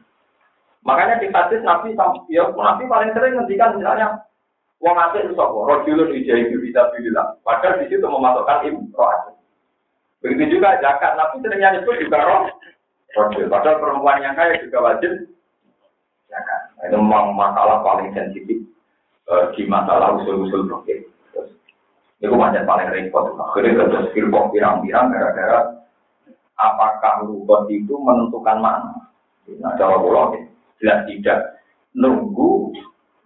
makanya 0.88 1.20
di 1.20 1.28
hadis 1.28 1.60
nabi 1.68 1.92
ya 2.32 2.48
nabi 2.56 2.88
paling 2.88 3.12
sering 3.12 3.36
ngendikan 3.36 3.76
misalnya 3.76 4.24
wong 4.80 4.96
apik 4.96 5.28
itu 5.28 5.36
sapa 5.36 5.60
rajulun 5.68 6.16
ijaibu 6.16 6.64
bisa 6.64 6.88
bilang 6.96 7.36
padahal 7.44 7.84
di 7.84 7.92
situ 7.92 8.08
memasukkan 8.08 8.64
imro'at 8.64 9.36
begitu 10.24 10.58
juga 10.58 10.80
zakat 10.80 11.20
nabi 11.20 11.44
seringnya 11.44 11.76
nyebut 11.76 12.00
juga 12.00 12.24
roh 12.24 12.44
rajul 13.20 13.52
padahal 13.52 13.82
perempuan 13.84 14.24
yang 14.24 14.40
kaya 14.40 14.64
juga 14.64 14.80
wajib 14.80 15.12
Ya 16.28 16.40
kan? 16.44 16.62
Itu 16.88 16.98
memang 17.00 17.34
masalah 17.34 17.82
paling 17.82 18.12
sensitif 18.12 18.62
uh, 19.32 19.50
di 19.56 19.64
masalah 19.66 20.20
usul-usul 20.22 20.68
fikih. 20.84 21.08
Itu 22.20 22.34
macam 22.36 22.68
paling 22.68 22.90
repot. 22.92 23.34
Akhirnya 23.38 23.88
terus 23.88 24.12
firqoh 24.12 24.52
pirang-pirang 24.52 25.14
gara-gara 25.14 25.60
apakah 26.58 27.30
rukun 27.30 27.70
itu 27.70 27.94
menentukan 27.94 28.58
mana. 28.60 28.94
Nah, 29.62 29.74
jawab 29.80 30.04
pulau 30.04 30.36
jelas 30.82 31.06
tidak. 31.10 31.40
Nunggu 31.98 32.74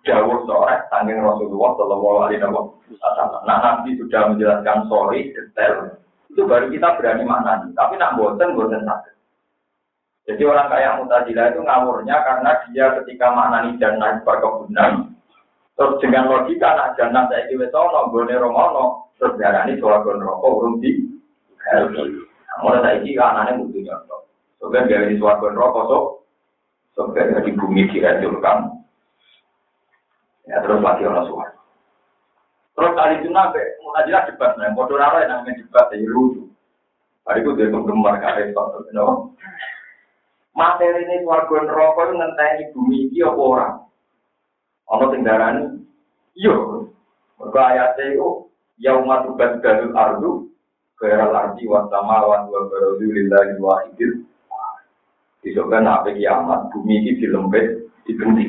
jauh 0.07 0.37
sore 0.47 0.75
tanggung 0.89 1.21
Rasulullah 1.21 1.71
Shallallahu 1.77 2.17
Alaihi 2.25 2.41
Wasallam. 2.41 3.41
Nah 3.45 3.57
nanti 3.59 3.99
sudah 3.99 4.31
menjelaskan 4.33 4.87
sorry 4.87 5.29
detail 5.35 6.01
itu 6.31 6.47
baru 6.47 6.71
kita 6.71 6.95
berani 6.95 7.27
mana. 7.27 7.59
Tapi 7.75 7.99
nak 7.99 8.15
bosen 8.15 8.55
bosen 8.55 8.87
sakit. 8.87 9.15
Jadi 10.31 10.43
orang 10.47 10.71
kaya 10.71 10.89
mutajilah 11.01 11.45
itu 11.51 11.59
ngawurnya 11.65 12.15
karena 12.23 12.51
dia 12.71 12.87
ketika 13.01 13.33
maknani 13.35 13.75
jannah 13.81 14.21
perkebunan, 14.21 15.11
terus 15.75 15.97
dengan 15.99 16.29
logika 16.29 16.77
nak 16.77 16.93
jannah 16.95 17.25
saya 17.27 17.49
kira 17.49 17.67
sono, 17.73 18.13
gone 18.13 18.31
romono, 18.37 19.11
terus 19.17 19.35
suara 19.35 20.05
gon 20.05 20.21
rokok 20.21 20.55
urung 20.55 20.75
di. 20.79 21.03
Mulai 22.61 22.83
saya 22.85 22.95
ini 23.01 23.17
anaknya 23.17 23.59
butuh 23.59 23.81
nyontok. 23.81 24.21
Soalnya 24.61 24.79
dari 24.87 25.17
suatu 25.17 25.49
rokok 25.49 25.83
sok, 25.89 26.05
soalnya 26.95 27.43
di 27.43 27.51
bumi 27.55 27.87
dihancurkan. 27.91 28.81
Ya 30.49 30.59
terus 30.65 30.81
lagi 30.83 31.05
orang 31.05 31.27
suara. 31.29 31.53
Terus 32.75 32.91
kali 32.97 33.13
itu 33.21 33.29
nabe, 33.29 33.61
aja 33.99 34.25
debat, 34.31 34.55
nah 34.57 34.71
bodoh 34.73 34.97
rara 34.97 35.21
yang 35.27 35.43
namanya 35.43 35.59
debat, 35.59 35.91
ya 35.91 36.07
lucu. 36.07 36.49
Hari 37.27 37.45
itu 37.45 37.53
dia 37.53 37.69
penggemar 37.69 38.17
kare 38.17 38.49
satu, 38.49 38.89
no. 38.95 39.37
Materi 40.51 41.05
ini 41.07 41.23
suarga 41.23 41.63
neraka 41.63 42.01
itu 42.09 42.13
ngenteni 42.17 42.63
bumi 42.75 42.99
apa 43.23 43.39
orang? 43.39 43.75
Ono 44.91 45.05
sing 45.13 45.21
darani, 45.23 45.63
iya. 46.35 46.55
Mergo 47.39 47.59
ayate 47.59 48.03
iku 48.17 48.29
yauma 48.81 49.25
tubaddalu 49.25 49.93
ardu 49.95 50.31
khairal 50.99 51.33
ardi 51.33 51.65
wa 51.65 51.87
samawati 51.89 52.49
wa 52.53 52.61
barazu 52.69 53.07
lillahi 53.07 53.53
wahidil 53.57 54.13
Besok 55.41 55.73
kan 55.73 55.89
apa 55.89 56.13
kiamat, 56.13 56.69
bumi 56.69 57.01
ini 57.01 57.17
dilempit, 57.17 57.89
digenti. 58.05 58.45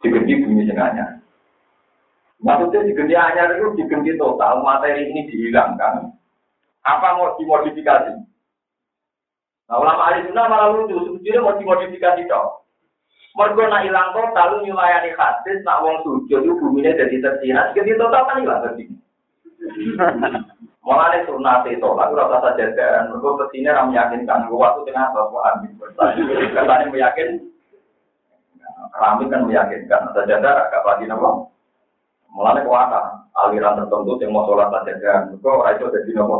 Digenti 0.00 0.40
bumi 0.40 0.64
sengaja. 0.64 1.20
Maksudnya 2.40 2.88
digenti 2.88 3.12
anyar 3.12 3.52
itu 3.52 3.76
digenti 3.76 4.16
total, 4.16 4.64
materi 4.64 5.12
ini 5.12 5.28
dihilangkan. 5.28 6.08
Apa 6.80 7.20
mau 7.20 7.36
dimodifikasi? 7.36 8.16
Nah, 9.68 9.76
ulama 9.76 10.08
ahli 10.08 10.24
sunnah 10.26 10.48
malah 10.48 10.68
lucu, 10.72 10.96
sebetulnya 10.96 11.44
mau 11.44 11.60
dimodifikasi 11.60 12.24
dong. 12.24 12.64
Mereka 13.36 13.62
nak 13.68 13.84
hilang 13.84 14.08
total, 14.16 14.64
nyulayani 14.64 15.12
hadis, 15.14 15.60
nak 15.62 15.84
wong 15.84 16.00
sujud 16.02 16.40
itu 16.42 16.56
buminya 16.56 16.96
jadi 16.96 17.20
tersirat, 17.20 17.76
digenti 17.76 18.00
total 18.00 18.24
kan 18.24 18.40
hilang 18.40 18.64
tadi. 18.64 18.88
Mulane 20.80 21.28
sunat 21.28 21.68
itu, 21.68 21.84
aku 21.84 22.12
rasa 22.16 22.40
saja 22.40 22.72
dan 22.72 23.12
mereka 23.12 23.44
ke 23.44 23.44
sini 23.52 23.68
ram 23.68 23.92
meyakinkan 23.92 24.48
waktu 24.48 24.80
tengah 24.88 25.12
atau 25.12 25.36
amin. 25.52 25.76
Katanya 26.56 26.88
meyakin, 26.88 27.52
kami 28.96 29.28
kan 29.28 29.44
meyakinkan 29.44 30.08
saja 30.16 30.40
agak 30.40 30.84
lagi 30.88 31.04
nopo. 31.04 31.52
Mulane 32.32 32.64
kuasa 32.64 33.28
aliran 33.44 33.76
tertentu 33.76 34.16
yang 34.24 34.32
mau 34.32 34.48
sholat 34.48 34.72
saja 34.72 34.92
dan 35.02 35.20
mereka 35.34 35.48
orang 35.52 35.74
itu 35.76 35.84
jadi 35.92 36.10
nopo. 36.16 36.36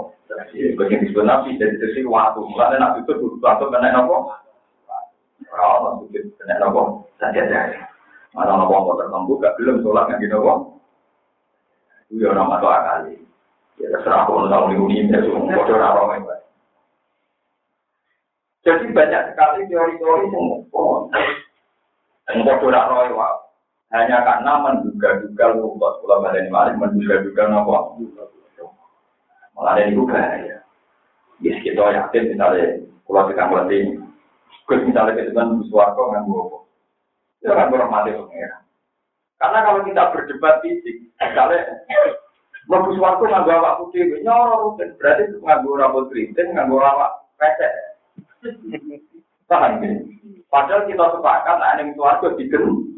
Bagian 0.78 1.02
disebut 1.04 1.24
nabi 1.26 1.60
jadi 1.60 1.76
sisi 1.76 2.00
waktu. 2.08 2.40
Mulane 2.40 2.76
nabi 2.80 3.04
itu 3.04 3.12
butuh 3.20 3.44
waktu 3.44 3.64
kena 3.68 3.92
nopo. 3.92 4.16
Kalau 5.52 6.00
sujud 6.00 6.24
kena 6.40 6.64
nopo 6.64 7.04
saja 7.20 7.44
dan 7.44 7.76
mana 8.32 8.56
nopo 8.56 8.96
tertentu 8.96 9.36
gak 9.36 9.54
belum 9.60 9.84
sholat 9.84 10.08
nggak 10.08 10.20
gitu 10.24 10.32
nopo. 10.40 10.52
Itu 12.08 12.26
ya 12.26 12.34
orang 12.34 12.50
masuk 12.56 12.70
Ya 13.90 13.98
kalau 14.06 14.46
tahu 14.46 14.70
ini 14.86 15.10
ya 15.10 15.18
bodoh 15.26 15.82
apa 15.82 16.38
Jadi 18.62 18.86
banyak 18.94 19.22
sekali 19.34 19.66
teori-teori 19.66 20.30
yang 20.30 20.46
yang 22.30 22.38
bodoh 22.46 22.70
apa 22.70 23.28
hanya 23.90 24.22
karena 24.22 24.52
menduga-duga 24.62 25.46
lupa 25.58 25.98
kalau 25.98 26.22
badan 26.22 26.46
malik 26.54 26.78
menduga-duga 26.78 27.50
apa 27.50 27.98
malah 29.60 29.76
ini 29.82 29.98
bahaya. 30.08 30.62
Yes, 31.44 31.60
kita 31.60 31.84
yakin 31.84 32.32
misalnya 32.32 32.80
kalau 33.04 33.28
kita 33.28 33.44
ngerti, 33.44 33.78
Gus 34.64 34.80
misalnya 34.88 35.18
kita 35.20 35.36
kan 35.36 35.60
suarco 35.68 36.12
nggak 36.12 36.24
gue, 36.24 36.44
ya 37.44 37.52
kan 37.56 37.68
berhormati 37.72 38.16
pengira. 38.16 38.64
Karena 39.40 39.58
kalau 39.64 39.80
kita 39.84 40.02
berdebat 40.12 40.60
fisik, 40.64 40.96
misalnya 41.16 41.60
Lebu 42.70 42.94
suatu 42.94 43.26
nganggo 43.26 43.50
awak 43.50 43.76
putih, 43.82 44.22
nyoro 44.22 44.78
berarti 44.78 45.42
nganggo 45.42 45.74
rambut 45.74 46.06
keriting, 46.14 46.54
nganggo 46.54 46.78
awak 46.78 47.26
pesek. 47.34 47.98
Paham 49.50 49.82
ini? 49.82 50.06
Padahal 50.46 50.86
kita 50.86 51.02
sepakat, 51.18 51.56
nah 51.58 51.74
ini 51.82 51.98
suatu 51.98 52.38
digen. 52.38 52.94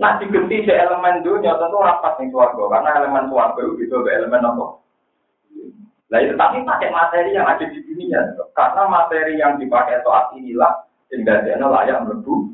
Nah 0.00 0.16
digenti 0.16 0.64
si 0.64 0.72
elemen 0.72 1.20
dunia 1.20 1.60
tentu 1.60 1.76
rapat 1.76 2.16
nih 2.18 2.32
suarga, 2.32 2.64
karena 2.72 2.90
elemen 3.04 3.28
suarga 3.28 3.60
itu 3.60 3.84
gitu 3.84 4.00
elemen 4.08 4.48
apa? 4.48 4.66
Nah 6.08 6.18
itu 6.24 6.34
tapi 6.40 6.64
pakai 6.64 6.88
materi 6.88 7.36
yang 7.36 7.44
ada 7.44 7.68
di 7.68 7.84
dunia, 7.84 8.32
karena 8.56 8.82
materi 8.88 9.36
yang 9.36 9.60
dipakai 9.60 10.00
saat 10.00 10.32
inilah 10.34 10.88
sehingga 11.12 11.44
dia 11.44 11.60
layak 11.60 12.00
melebu 12.00 12.53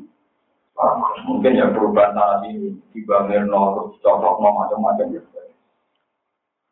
Mungkin 1.29 1.59
ya 1.59 1.69
perubahan 1.69 2.17
tanah 2.17 2.41
ini 2.49 2.73
dibangun 2.97 3.49
terus 3.49 4.01
cocok 4.01 4.41
macam-macam 4.41 5.13
ya. 5.13 5.21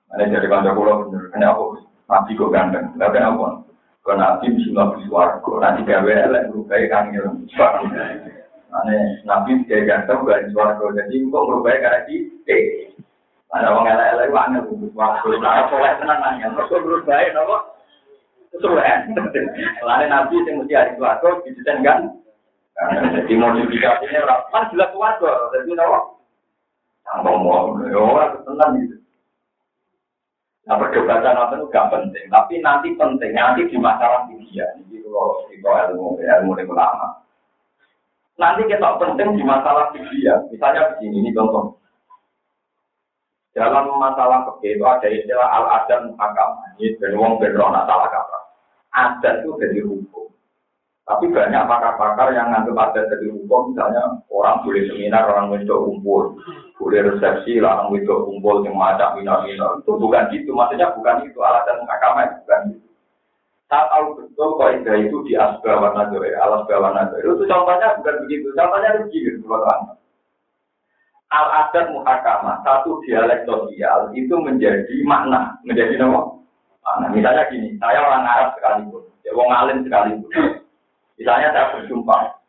Ini 0.09 0.33
dari 0.33 0.49
kantor 0.49 0.73
pulau 0.73 1.05
bener, 1.05 1.29
ini 1.37 1.45
aku 1.45 1.77
nabi 2.09 2.33
kok 2.33 2.49
ganteng, 2.49 2.85
nggak 2.97 3.13
kenapa? 3.13 3.61
Kau 4.01 4.17
nabi 4.17 4.49
bismillah 4.57 4.97
biswargo, 4.97 5.61
nanti 5.61 5.85
gawe 5.85 6.09
elek 6.09 6.49
berubah 6.49 6.81
kan 6.89 7.13
gitu. 7.13 7.29
Ane 8.73 9.21
nabi 9.29 9.61
kayak 9.69 9.85
ganteng 9.85 10.25
gak 10.25 10.49
biswargo, 10.49 10.89
jadi 10.97 11.13
kok 11.13 11.45
berubah 11.45 11.77
karena 11.77 12.05
di 12.09 12.15
eh. 12.49 12.89
Ada 13.53 13.69
orang 13.69 13.85
elek 13.93 14.09
elek 14.17 14.33
wangi 14.33 14.59
biswargo, 14.81 15.29
nah 15.37 15.69
soleh 15.69 15.93
tenang 16.01 16.19
nanya, 16.25 16.57
kok 16.57 16.73
berubah 16.73 17.21
nopo? 17.37 17.57
Sesuai. 18.49 19.13
Lalu 19.85 20.05
nabi 20.09 20.35
yang 20.41 20.65
mesti 20.65 20.73
hari 20.73 20.97
biswargo, 20.97 21.45
didesain 21.45 21.85
kan? 21.85 22.17
Jadi 22.79 23.33
modifikasinya 23.35 24.23
kan 24.55 24.71
jelas 24.71 24.95
warga, 24.95 25.51
jadi 25.51 25.71
nawa. 25.75 25.99
Ngomong, 27.19 27.89
ya 27.89 27.99
orang 27.99 28.39
tenang 28.45 28.71
gitu. 28.79 28.95
Nah 30.69 30.77
perdebatan 30.77 31.33
itu 31.57 31.65
gak 31.73 31.89
penting, 31.89 32.25
tapi 32.29 32.61
nanti 32.61 32.93
penting 32.93 33.33
nanti 33.33 33.65
di 33.65 33.77
masalah 33.81 34.29
dia. 34.29 34.69
Jadi 34.77 35.01
kalau 35.01 35.49
itu 35.49 35.65
ilmu 35.65 36.21
ilmu 36.21 36.51
yang 36.55 36.69
lama. 36.69 37.25
Nanti 38.37 38.69
kita 38.69 39.01
penting 39.01 39.35
di 39.35 39.43
masalah 39.43 39.89
dia. 39.91 40.45
Misalnya 40.53 40.95
begini, 40.95 41.25
ini 41.25 41.29
contoh. 41.33 41.75
Dalam 43.57 43.97
masalah 43.97 44.45
fikih 44.45 44.77
itu 44.77 44.85
ada 44.85 45.07
istilah 45.09 45.49
al 45.49 45.65
adat 45.83 46.05
muhakam. 46.05 46.49
Ini 46.77 46.95
dan 47.01 47.17
wong 47.17 47.41
berona 47.41 47.83
salah 47.89 48.07
kata. 48.07 48.39
Adat 48.93 49.43
itu 49.43 49.51
jadi 49.57 49.79
hukum. 49.83 50.28
Tapi 51.09 51.25
banyak 51.33 51.65
pakar-pakar 51.65 52.37
yang 52.37 52.53
nganggap 52.53 52.93
ada 52.93 53.01
jadi 53.09 53.33
hukum, 53.33 53.73
misalnya 53.73 54.21
orang 54.29 54.61
boleh 54.61 54.85
seminar, 54.85 55.25
orang 55.25 55.49
wedok 55.49 55.89
kumpul, 55.89 56.37
boleh 56.77 57.01
resepsi, 57.01 57.57
orang 57.57 57.89
wedok 57.89 58.29
kumpul 58.29 58.61
yang 58.61 58.77
macam 58.77 59.17
minor-minor. 59.17 59.81
Itu 59.81 59.97
bukan 59.97 60.29
gitu, 60.29 60.53
maksudnya 60.53 60.93
bukan 60.93 61.25
itu 61.25 61.41
alasan 61.41 61.81
agama 61.89 62.29
bukan 62.45 62.77
itu. 62.77 62.87
Saya 63.73 63.89
tahu 63.89 64.21
betul 64.21 64.49
kaidah 64.61 64.97
itu 65.01 65.17
di 65.25 65.33
asbawan 65.33 65.97
nadore, 65.97 66.29
alas 66.37 66.69
bawan 66.69 66.93
nadore. 66.93 67.25
Itu 67.25 67.45
contohnya 67.49 67.97
bukan 67.97 68.15
begitu, 68.29 68.53
contohnya 68.53 69.01
begini, 69.01 69.41
teman 69.41 69.97
Al 71.29 71.45
adat 71.65 71.93
muhakama, 71.93 72.61
satu 72.65 73.01
dialek 73.05 73.45
sosial 73.49 74.13
itu 74.13 74.33
menjadi 74.37 74.93
makna, 75.05 75.57
menjadi 75.65 75.97
nama. 76.01 76.37
Makna. 76.85 77.05
Misalnya 77.13 77.49
gini, 77.49 77.77
saya 77.77 78.01
orang 78.01 78.25
Arab 78.25 78.49
sekalipun, 78.57 79.05
ya 79.21 79.33
wong 79.37 79.49
alim 79.53 79.85
sekalipun. 79.85 80.29
Misalnya 81.19 81.51
saya 81.51 81.75
bersumpah, 81.75 82.39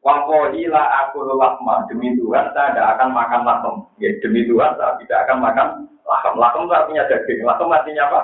Wakohila 0.00 0.80
aku 1.06 1.28
lakma 1.36 1.84
demi 1.92 2.16
Tuhan 2.16 2.56
saya 2.56 2.72
tidak 2.72 2.88
akan 2.96 3.08
makan 3.12 3.40
lakem. 3.44 3.74
Ya, 4.00 4.10
demi 4.24 4.48
Tuhan 4.48 4.72
saya 4.80 4.96
tidak 4.96 5.28
akan 5.28 5.38
makan 5.44 5.66
lakem. 6.08 6.34
Lakem 6.40 6.62
itu 6.64 6.72
artinya 6.72 7.04
daging. 7.04 7.38
Lakem 7.44 7.68
artinya 7.68 8.02
apa? 8.08 8.20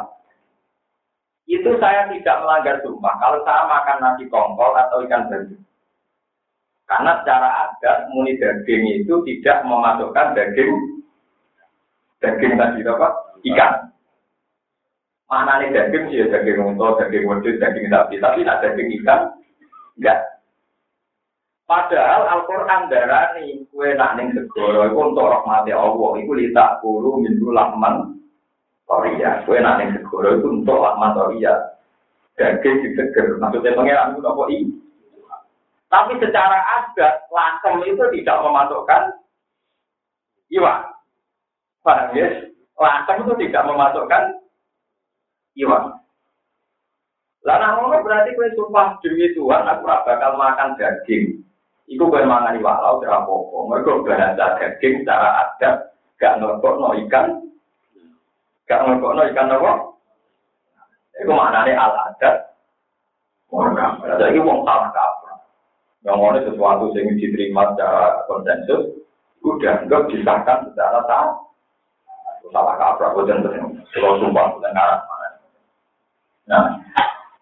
Itu 1.44 1.70
saya 1.76 2.08
tidak 2.08 2.40
melanggar 2.40 2.80
sumpah. 2.80 3.14
Kalau 3.20 3.38
saya 3.44 3.62
makan 3.68 3.96
nasi 4.00 4.24
kongkol 4.32 4.72
atau 4.72 5.04
ikan 5.04 5.28
bandung. 5.28 5.62
Karena 6.88 7.12
secara 7.20 7.48
adat 7.68 8.08
muni 8.08 8.40
daging 8.40 9.04
itu 9.04 9.14
tidak 9.28 9.60
memasukkan 9.68 10.32
daging 10.32 10.72
daging 12.24 12.52
tadi 12.56 12.80
apa? 12.88 13.08
Ikan. 13.44 13.72
Mana 15.28 15.60
nih 15.60 15.76
daging 15.76 16.08
sih 16.08 16.24
daging 16.24 16.56
untuk 16.64 16.96
daging 17.04 17.28
wedus, 17.28 17.60
daging 17.60 17.92
sapi. 17.92 18.16
Tapi 18.16 18.40
tidak 18.40 18.64
daging 18.64 18.96
ikan 19.04 19.36
Enggak. 19.96 20.20
Padahal 21.66 22.22
Al-Quran 22.30 22.86
darani 22.86 23.66
kue 23.74 23.90
nak 23.98 24.14
ning 24.14 24.30
segoro 24.38 24.86
itu 24.86 24.94
untuk 25.02 25.26
rahmati 25.26 25.74
Allah 25.74 26.10
itu 26.22 26.30
litak 26.30 26.78
puluh 26.78 27.18
minggu 27.18 27.50
lakman 27.50 28.22
toria. 28.86 29.42
Kue 29.42 29.58
nak 29.58 29.82
ning 29.82 29.98
segoro 29.98 30.38
itu 30.38 30.62
untuk 30.62 30.78
lakman 30.78 31.16
toria. 31.16 31.74
Daging 32.38 32.84
diseger. 32.86 33.40
Maksudnya 33.40 33.74
pengiran 33.74 34.14
itu 34.14 34.22
apa? 34.22 34.42
I 34.52 34.58
tapi 35.86 36.18
secara 36.18 36.58
adat 36.82 37.30
lakem 37.30 37.86
itu 37.86 38.04
tidak 38.18 38.42
memasukkan 38.42 39.02
iwan 40.50 40.92
paham 41.86 42.10
ya? 42.12 42.26
Lakem 42.76 43.22
itu 43.22 43.34
tidak 43.46 43.62
memasukkan 43.70 44.22
iwan 45.54 45.94
lah 47.46 47.78
ngono 47.78 48.02
berarti 48.02 48.34
kowe 48.34 48.50
sumpah 48.58 48.98
demi 48.98 49.30
Tuhan 49.30 49.62
aku 49.70 49.86
ora 49.86 50.02
bakal 50.02 50.34
makan 50.34 50.74
daging. 50.74 51.46
Iku 51.86 52.10
kowe 52.10 52.22
mangan 52.26 52.58
walau 52.58 52.98
ora 52.98 53.22
apa-apa. 53.22 53.58
Mergo 53.70 54.02
bahasa 54.02 54.58
daging 54.58 55.06
secara 55.06 55.46
adat 55.46 55.94
gak 56.18 56.42
ngelokno 56.42 56.98
ikan. 57.06 57.46
Gak 58.66 58.82
ngelokno 58.82 59.22
ikan 59.30 59.54
apa? 59.54 59.72
Iku 61.22 61.30
maknane 61.30 61.72
al 61.78 61.94
adat 62.10 62.46
Orang 63.54 64.02
Jadi 64.02 64.42
wong 64.42 64.66
salah 64.66 64.90
kaprah. 64.90 65.38
Yang 66.02 66.18
mana 66.18 66.38
sesuatu 66.42 66.90
yang 66.98 67.14
diterima 67.14 67.62
secara 67.72 68.26
konsensus, 68.26 69.06
udah 69.46 69.86
enggak 69.86 70.10
disahkan 70.10 70.66
secara 70.70 70.98
sah. 71.06 71.30
Salah 72.50 72.74
kaprah, 72.74 73.14
bukan 73.14 73.42
kalau 73.94 74.18
sumpah, 74.18 74.46
ngarang 74.60 75.02
mana. 75.06 75.28
Nah, 76.46 76.62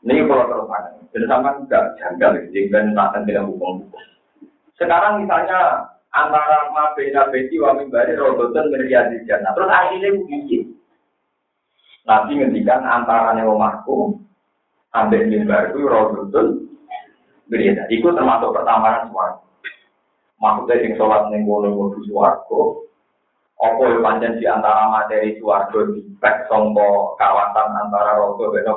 ini 0.04 0.28
kalau 0.28 0.44
terus 0.52 0.68
ada. 0.68 0.90
Jadi 1.16 1.24
sama 1.30 1.50
enggak 1.56 1.96
janggal, 1.96 2.36
jadi 2.52 2.68
kan 2.68 3.24
tidak 3.24 3.48
hukum-hukum. 3.48 4.02
Sekarang 4.76 5.24
misalnya 5.24 5.88
antara 6.12 6.68
mabena 6.76 7.30
beti 7.32 7.56
wa 7.56 7.72
mimbari 7.72 8.12
rodotan 8.12 8.68
di 8.68 9.24
jannah. 9.24 9.56
Terus 9.56 9.70
akhirnya 9.70 10.12
begini. 10.12 10.58
Nabi 12.04 12.30
ngendikan 12.36 12.84
antara 12.84 13.32
omahku 13.40 14.20
ambek 14.92 15.24
mimbar 15.30 15.72
itu 15.72 15.88
rodotan 15.88 16.68
berbeda. 17.48 17.88
Itu 17.88 18.12
termasuk 18.12 18.52
pertambahan 18.52 19.08
suara. 19.08 19.40
Maksudnya 20.42 20.82
yang 20.84 20.92
sholat 21.00 21.22
ning 21.32 21.48
kono 21.48 21.72
mlebu 21.72 22.04
swarga. 22.10 22.62
Apa 23.64 23.80
yang 23.80 24.02
panjang 24.04 24.34
di 24.36 24.44
antara 24.44 24.92
materi 24.92 25.40
swarga 25.40 25.80
di 25.94 26.04
sangka 26.20 27.16
kawasan 27.16 27.68
antara 27.80 28.20
rodo 28.20 28.52
dan? 28.52 28.68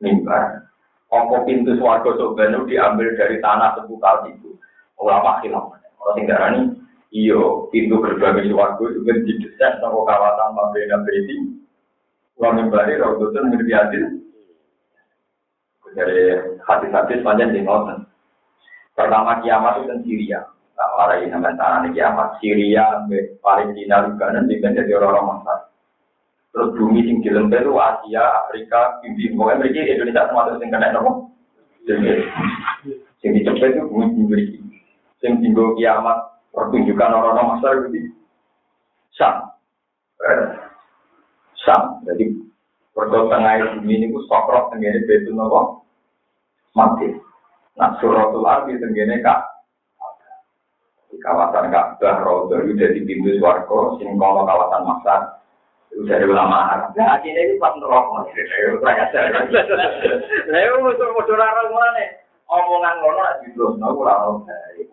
Mimbar. 0.00 0.68
Apa 1.06 1.46
pintu 1.46 1.78
swarga 1.78 2.12
sebenarnya 2.18 2.66
diambil 2.66 3.08
dari 3.14 3.36
tanah 3.38 3.78
seputar 3.78 4.26
itu. 4.28 4.58
Ulama 5.00 5.40
khilaf. 5.40 5.72
Kalau 5.76 6.12
sing 6.18 6.26
darani 6.26 6.76
iyo 7.14 7.70
pintu 7.72 8.02
berbagai 8.02 8.50
swarga 8.50 8.84
itu 8.84 9.00
kan 9.06 9.18
didesain 9.24 9.80
sama 9.80 10.02
kawasan 10.04 10.50
Mabena 10.52 10.98
Bedi. 11.06 11.36
Wa 12.36 12.52
mimbari 12.52 13.00
rodo 13.00 13.32
dan 13.32 13.48
mirbiadil. 13.48 14.04
Dari 15.96 16.36
hadis-hadis 16.60 17.24
panjang 17.24 17.56
di 17.56 17.64
ngoten. 17.64 18.04
Pertama 18.92 19.40
kiamat 19.40 19.80
itu 19.80 19.88
kan 19.88 20.00
Syria. 20.04 20.40
Orang 20.76 21.24
ini 21.24 21.32
sampai 21.32 21.56
tanah 21.56 21.88
kiamat. 21.88 22.28
Syria, 22.36 22.84
Palestina, 23.40 24.04
Lebanon, 24.04 24.44
juga 24.44 24.76
jadi 24.76 24.92
orang-orang 24.92 25.40
masa. 25.40 25.65
Terus 26.56 26.72
bumi 26.72 27.04
sing 27.04 27.20
itu 27.20 27.72
Asia, 27.76 28.24
Afrika, 28.48 28.96
Bibi, 29.04 29.36
pokoknya 29.36 29.60
mereka 29.60 29.92
Indonesia 29.92 30.24
termasuk 30.24 30.56
sing 30.56 30.72
kena 30.72 30.88
nopo. 30.88 31.28
Sing 33.20 33.30
dicepet 33.36 33.76
itu 33.76 33.84
bumi 33.84 34.16
diberi. 34.16 34.44
Sing 35.20 35.44
tinggal 35.44 35.76
kiamat 35.76 36.16
pertunjukan 36.56 37.12
orang-orang 37.12 37.60
masa 37.60 37.76
itu 37.76 38.08
Sam. 39.20 39.52
Sam. 41.60 42.00
Jadi 42.08 42.24
perkara 42.96 43.28
tengah 43.28 43.76
bumi 43.76 43.92
ini 44.00 44.16
ku 44.16 44.24
sokrok 44.24 44.72
tenggine 44.72 45.04
betul 45.04 45.36
nopo 45.36 45.84
mati. 46.72 47.20
Nah, 47.76 48.00
suratul 48.00 48.48
arti 48.48 48.80
tenggene 48.80 49.20
kak. 49.20 49.44
Di 51.12 51.20
kawasan 51.20 51.68
Ka'bah, 51.68 52.24
Raudhah 52.24 52.64
itu 52.64 52.80
jadi 52.80 52.98
pintu 53.04 53.36
swarga, 53.36 54.00
sing 54.00 54.16
kawasan 54.16 54.88
itu 54.88 55.36
dari 56.04 56.28
ulama 56.28 56.76
Arab. 56.76 56.92
Nah, 56.92 57.16
akhirnya 57.16 57.40
itu 57.48 57.56
pas 57.56 57.72
nerok, 57.80 58.28
itu 58.36 58.76
banyak 58.84 59.08
saya. 59.16 59.32
Itu 59.48 60.76
musuh 60.84 61.08
musuh 61.16 61.36
mana? 61.40 62.04
Omongan 62.46 62.94
ngono 63.02 63.20
nak 63.26 63.42
terus, 63.42 63.74
nah, 63.80 63.90
kurang 63.90 64.46
dari. 64.46 64.86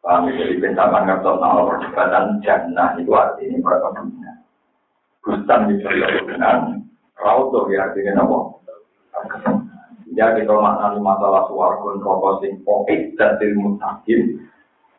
Kami 0.00 0.32
jadi 0.32 0.54
pencaman 0.60 1.04
nama 1.36 1.60
perdebatan 1.68 2.40
jannah 2.40 2.96
itu 2.96 3.12
artinya 3.12 3.56
mereka 3.60 3.88
benar. 3.92 4.36
Bustan 5.20 5.68
di 5.68 5.76
dengan 6.24 6.80
Raudhah 7.20 7.68
ya 7.68 7.84
artinya 7.84 8.24
apa? 8.24 8.38
Ya 10.16 10.32
kita 10.32 10.56
maknani 10.56 10.98
masalah 11.04 11.44
suarga 11.52 12.00
rokok 12.00 12.40
sing 12.40 12.64
poik 12.64 13.12
dan 13.20 13.36
ilmu 13.38 13.76
takim. 13.76 14.40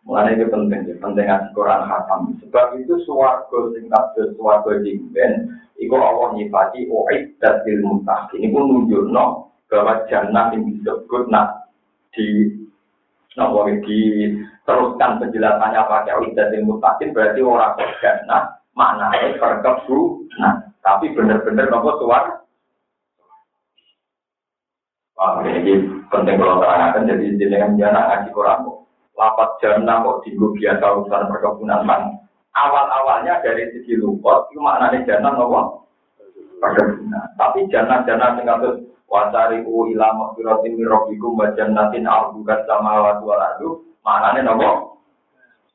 Mulanya 0.01 0.33
itu 0.33 0.49
penting, 0.49 0.97
penting 0.97 1.25
ngaji 1.29 1.49
Quran 1.53 1.85
hatam. 1.85 2.33
Sebab 2.41 2.81
itu 2.81 2.97
suarga 3.05 3.59
sing 3.77 3.85
kabel 3.85 4.33
suarga 4.33 4.81
jingben, 4.81 5.61
itu 5.77 5.93
Allah 5.93 6.33
nyifati 6.33 6.89
ilmu 6.89 8.01
takim. 8.01 8.41
Ini 8.41 8.49
pun 8.49 8.63
nunjukno 8.65 9.25
bahwa 9.69 10.03
jannah 10.09 10.49
yang 10.51 10.65
disebut 10.67 11.29
nak 11.29 11.69
di 12.17 12.57
Nah, 13.39 13.47
di 13.87 13.99
teruskan 14.67 15.23
penjelasannya 15.23 15.87
pakai 15.87 16.11
awit 16.19 16.35
dan 16.35 16.51
ilmu 16.51 16.83
takim 16.83 17.15
berarti 17.15 17.39
orang 17.39 17.79
jannah 18.03 18.59
maknanya 18.75 19.39
perkebu. 19.39 20.27
Nah, 20.35 20.59
tapi 20.83 21.15
benar-benar 21.15 21.71
nopo 21.71 21.95
suar 22.03 22.43
Wah, 25.15 25.37
ini 25.45 25.85
penting 26.09 26.33
kalau 26.41 26.57
terangkan, 26.57 27.05
jadi 27.05 27.37
jenengan 27.37 27.77
jana 27.77 28.09
ngaji 28.09 28.33
Quran. 28.33 28.80
Lapat 29.15 29.49
jana 29.59 30.01
kok 30.01 30.23
tinggu 30.23 30.55
biasa 30.55 30.85
urusan 30.97 31.27
perkebunan 31.29 31.83
man. 31.83 32.01
Awal-awalnya 32.51 33.39
dari 33.39 33.71
segi 33.71 33.95
lupot, 33.95 34.51
itu 34.51 34.59
maknanya 34.59 35.07
jana 35.07 35.29
nopo 35.35 35.87
perkebunan. 36.59 37.31
Tapi 37.39 37.67
jana-jana 37.71 38.39
yang 38.39 38.47
kasus 38.47 38.75
wasari 39.07 39.63
u 39.63 39.87
ilama 39.91 40.35
firotin 40.35 40.75
mirobikum 40.75 41.39
wa 41.39 41.51
jannatin 41.55 42.07
arbukat 42.07 42.63
sama 42.67 43.03
watu 43.03 43.25
aladu, 43.31 43.69
maknanya 44.03 44.51
nopo 44.51 44.99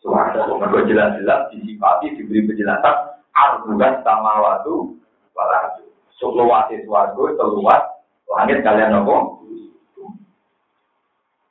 suara. 0.05 0.45
Mereka 0.45 0.89
jelas-jelas 0.89 1.49
disifati, 1.53 2.17
diberi 2.17 2.45
penjelasan 2.45 2.97
arbukat 3.33 4.05
sama 4.05 4.41
watu 4.41 4.97
waladu. 5.33 5.85
Sukluwati 6.17 6.81
suarga, 6.89 7.25
seluas 7.37 7.85
Langit 8.27 8.61
kalian 8.67 8.91
nopo? 8.93 9.47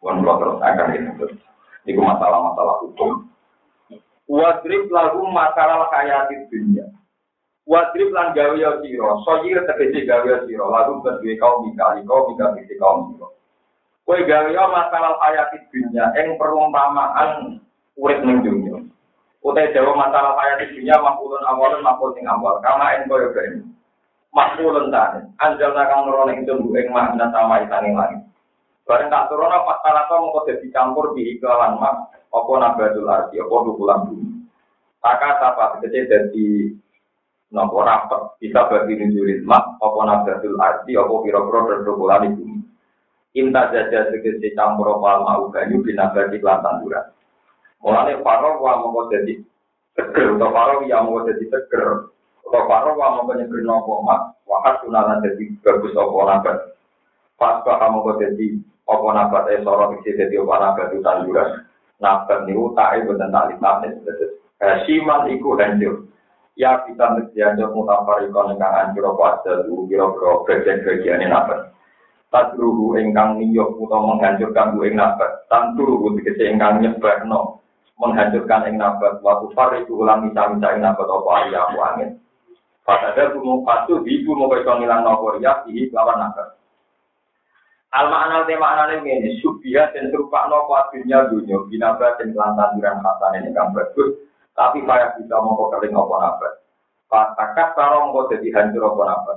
Kalau 0.05 0.37
terus 0.37 0.61
akan 0.61 0.93
itu. 0.93 1.25
Itu 1.85 2.01
masalah-masalah 2.01 2.81
hukum. 2.81 3.29
Wadrib 4.25 4.89
lagu 4.89 5.21
masalah 5.29 5.85
di 6.27 6.35
dunia. 6.49 6.89
Wadrib 7.69 8.09
lan 8.09 8.33
gawe 8.33 8.57
ya 8.57 8.81
siro. 8.81 9.21
Soyir 9.21 9.61
tegesi 9.69 10.05
gawe 10.05 10.25
ya 10.25 10.39
siro. 10.49 10.69
Lagu 10.73 11.01
kedua 11.05 11.33
kau 11.37 11.61
mikali 11.61 12.01
kau 12.09 12.33
mikali 12.33 12.65
kau 12.81 13.09
mikali. 13.09 13.37
Kue 14.05 14.21
gawe 14.25 14.49
ya 14.49 14.65
masalah 14.69 15.17
di 15.53 15.57
dunia. 15.69 16.09
Yang 16.17 16.41
perumpamaan 16.41 17.61
urip 17.97 18.21
ning 18.25 18.41
dunia. 18.41 18.81
Utai 19.45 19.69
jawa 19.77 19.93
masalah 19.93 20.33
di 20.57 20.73
dunia 20.73 20.97
makulun 20.97 21.45
awalun 21.45 21.85
makul 21.85 22.09
sing 22.17 22.25
awal. 22.25 22.57
Karena 22.65 22.97
yang 22.97 23.05
kau 23.05 23.21
ini 23.21 23.61
makmulun 24.33 24.89
tani. 24.89 25.21
Anjal 25.37 25.71
nakang 25.71 26.09
nurono 26.09 26.33
ing 26.33 26.43
tunggu 26.49 26.75
ing 26.75 26.89
makna 26.91 27.31
sama 27.31 27.61
isane 27.61 27.95
langit. 27.95 28.21
Bareng 28.85 29.09
tak 29.09 29.33
turono 29.33 29.65
pas 29.65 29.81
talaka 29.81 30.21
mengko 30.21 30.45
dadi 30.45 30.69
campur 30.69 31.17
di 31.17 31.33
iklan 31.33 31.81
mak 31.81 32.13
apa 32.29 32.51
nabatul 32.61 33.09
arti 33.09 33.41
apa 33.41 33.55
dukulan 33.65 34.05
bumi. 34.05 34.29
Taka 35.01 35.29
sapa 35.41 35.81
kecil 35.81 36.05
dadi 36.05 36.69
nopo 37.49 37.81
rapat 37.81 38.37
bisa 38.37 38.69
bagi 38.69 38.93
nujurin 39.01 39.41
mak 39.41 39.81
apa 39.81 39.99
nabatul 40.05 40.53
arti 40.61 40.93
apa 40.93 41.13
pira-pira 41.17 41.81
dukulan 41.81 42.37
bumi. 42.37 42.61
Inta 43.33 43.73
jaja 43.73 44.13
segede 44.13 44.53
campur 44.53 45.01
apa 45.01 45.17
mau 45.17 45.49
banyu 45.49 45.81
binabati 45.81 46.37
lan 46.45 46.61
tanduran. 46.61 47.09
Mulane 47.81 48.21
paro 48.21 48.61
wa 48.61 48.85
mengko 48.85 49.09
dadi 49.09 49.33
seger 49.97 50.37
utawa 50.37 50.53
paro 50.53 50.85
ya 50.85 51.01
mengko 51.01 51.33
dadi 51.33 51.45
seger 51.49 52.13
kalau 52.45 52.69
paro 52.69 52.93
wa 52.93 53.17
mau 53.17 53.33
nyebut 53.33 53.65
nopo 53.65 54.05
mak, 54.05 54.37
wakat 54.45 54.85
tunalan 54.85 55.25
jadi 55.25 55.49
bagus 55.65 55.97
opo 55.97 56.21
nabat. 56.29 56.77
Pas 57.35 57.59
kamu 57.63 57.99
kok 57.99 58.17
jadi 58.23 58.45
opo 58.87 59.11
nabat 59.11 59.51
eh 59.51 59.59
sorot 59.59 59.99
isi 59.99 60.15
jadi 60.15 60.39
opo 60.39 60.55
nabat 60.55 60.91
itu 60.91 61.03
tanduran. 61.03 61.67
Nabat 61.99 62.47
niku 62.47 62.71
tak 62.75 63.03
ibu 63.03 63.11
dan 63.19 63.31
tak 63.31 63.51
limatin. 63.51 63.91
Siman 64.87 65.27
iku 65.31 65.59
hancur. 65.59 66.07
Ya 66.55 66.79
kita 66.87 67.19
aja 67.19 67.65
mutafar 67.67 68.23
ikon 68.23 68.55
ingkang 68.55 68.71
hancur 68.71 69.11
opo 69.11 69.21
ada 69.27 69.67
dulu 69.67 69.91
kira-kira 69.91 70.31
bagian-bagian 70.47 71.27
nabat. 71.27 71.75
Tadruhu 72.31 72.95
ingkang 72.99 73.39
niyok 73.39 73.79
utawa 73.79 74.15
menghancurkan 74.15 74.75
bu 74.75 74.87
ing 74.87 74.95
nabat. 74.95 75.47
Tanturu 75.51 76.15
tegese 76.19 76.51
ingkang 76.51 76.79
nyebarno 76.79 77.59
menghancurkan 77.99 78.71
ing 78.71 78.75
nabat. 78.79 79.19
Waktu 79.19 79.51
fariku 79.51 80.03
ulang 80.03 80.23
misa-misa 80.27 80.75
ing 80.75 80.83
nabat 80.83 81.07
opo 81.07 81.31
ayahu 81.31 81.79
angin. 81.83 82.19
Padahal 82.85 83.33
bumu 83.33 83.65
patu 83.65 84.05
ibu 84.05 84.37
mau 84.37 84.51
kau 84.51 84.77
ngilang 84.77 85.01
nopo 85.01 85.41
ya 85.41 85.65
ini 85.65 85.89
lawan 85.89 86.21
naga. 86.21 86.53
Al 87.93 88.09
makna 88.09 88.47
tema 88.49 88.73
makna 88.73 88.97
ini 88.97 89.37
subia 89.43 89.91
dan 89.93 90.09
serupa 90.09 90.49
nopo 90.49 90.73
akhirnya 90.73 91.29
dunia 91.29 91.61
binaba 91.69 92.17
dan 92.17 92.33
kelantan 92.33 92.73
duran 92.79 93.03
kata 93.03 93.27
ini 93.37 93.53
kan. 93.53 93.69
Tapi 94.55 94.79
saya 94.87 95.11
bisa 95.19 95.35
mau 95.43 95.53
kau 95.59 95.69
kering 95.69 95.91
nopo 95.91 96.15
naga. 96.15 96.49
Patakat 97.11 97.75
sarong 97.75 98.15
kau 98.15 98.31
jadi 98.31 98.47
hancur 98.55 98.81
nopo 98.81 99.03
naga. 99.03 99.33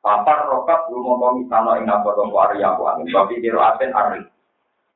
Papar 0.00 0.48
rokat 0.48 0.88
belum 0.88 1.20
mau 1.20 1.36
misano 1.36 1.76
ing 1.76 1.84
nopo 1.84 2.14
nopo 2.16 2.36
arya. 2.38 2.78
Tapi 2.78 3.42
kiro 3.42 3.60
aten 3.60 3.92
ari. 3.92 4.22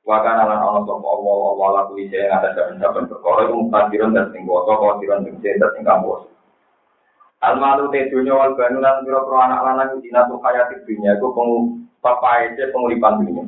Wakan 0.05 0.41
alan 0.45 0.61
ono 0.61 0.81
sopo 0.85 1.07
Allah 1.07 1.37
Allah 1.65 1.83
isi 1.97 2.13
yang 2.13 2.39
ada 2.39 2.53
dalam 2.53 2.77
dalam 2.77 3.09
perkara 3.09 3.49
itu 3.49 3.55
mutadiran 3.57 4.13
dan 4.13 4.27
tinggal 4.37 4.67
kau 4.69 5.01
tiran 5.01 5.25
dan 5.25 5.39
tinggal 5.41 5.71
tinggal 5.75 5.97
bos. 6.03 6.34
Almalu 7.45 7.93
te 7.93 8.09
dunya 8.09 8.33
wal 8.33 8.57
banu 8.57 8.81
lan 8.81 9.05
pira-pira 9.05 9.39
anak 9.45 9.61
lanang 9.61 10.01
dina 10.01 10.25
tuh 10.25 10.41
hayati 10.41 10.81
dunya 10.89 11.13
iku 11.21 11.29
peng 11.37 11.51
papae 12.01 12.57
penguripan 12.57 13.21
dunya. 13.21 13.45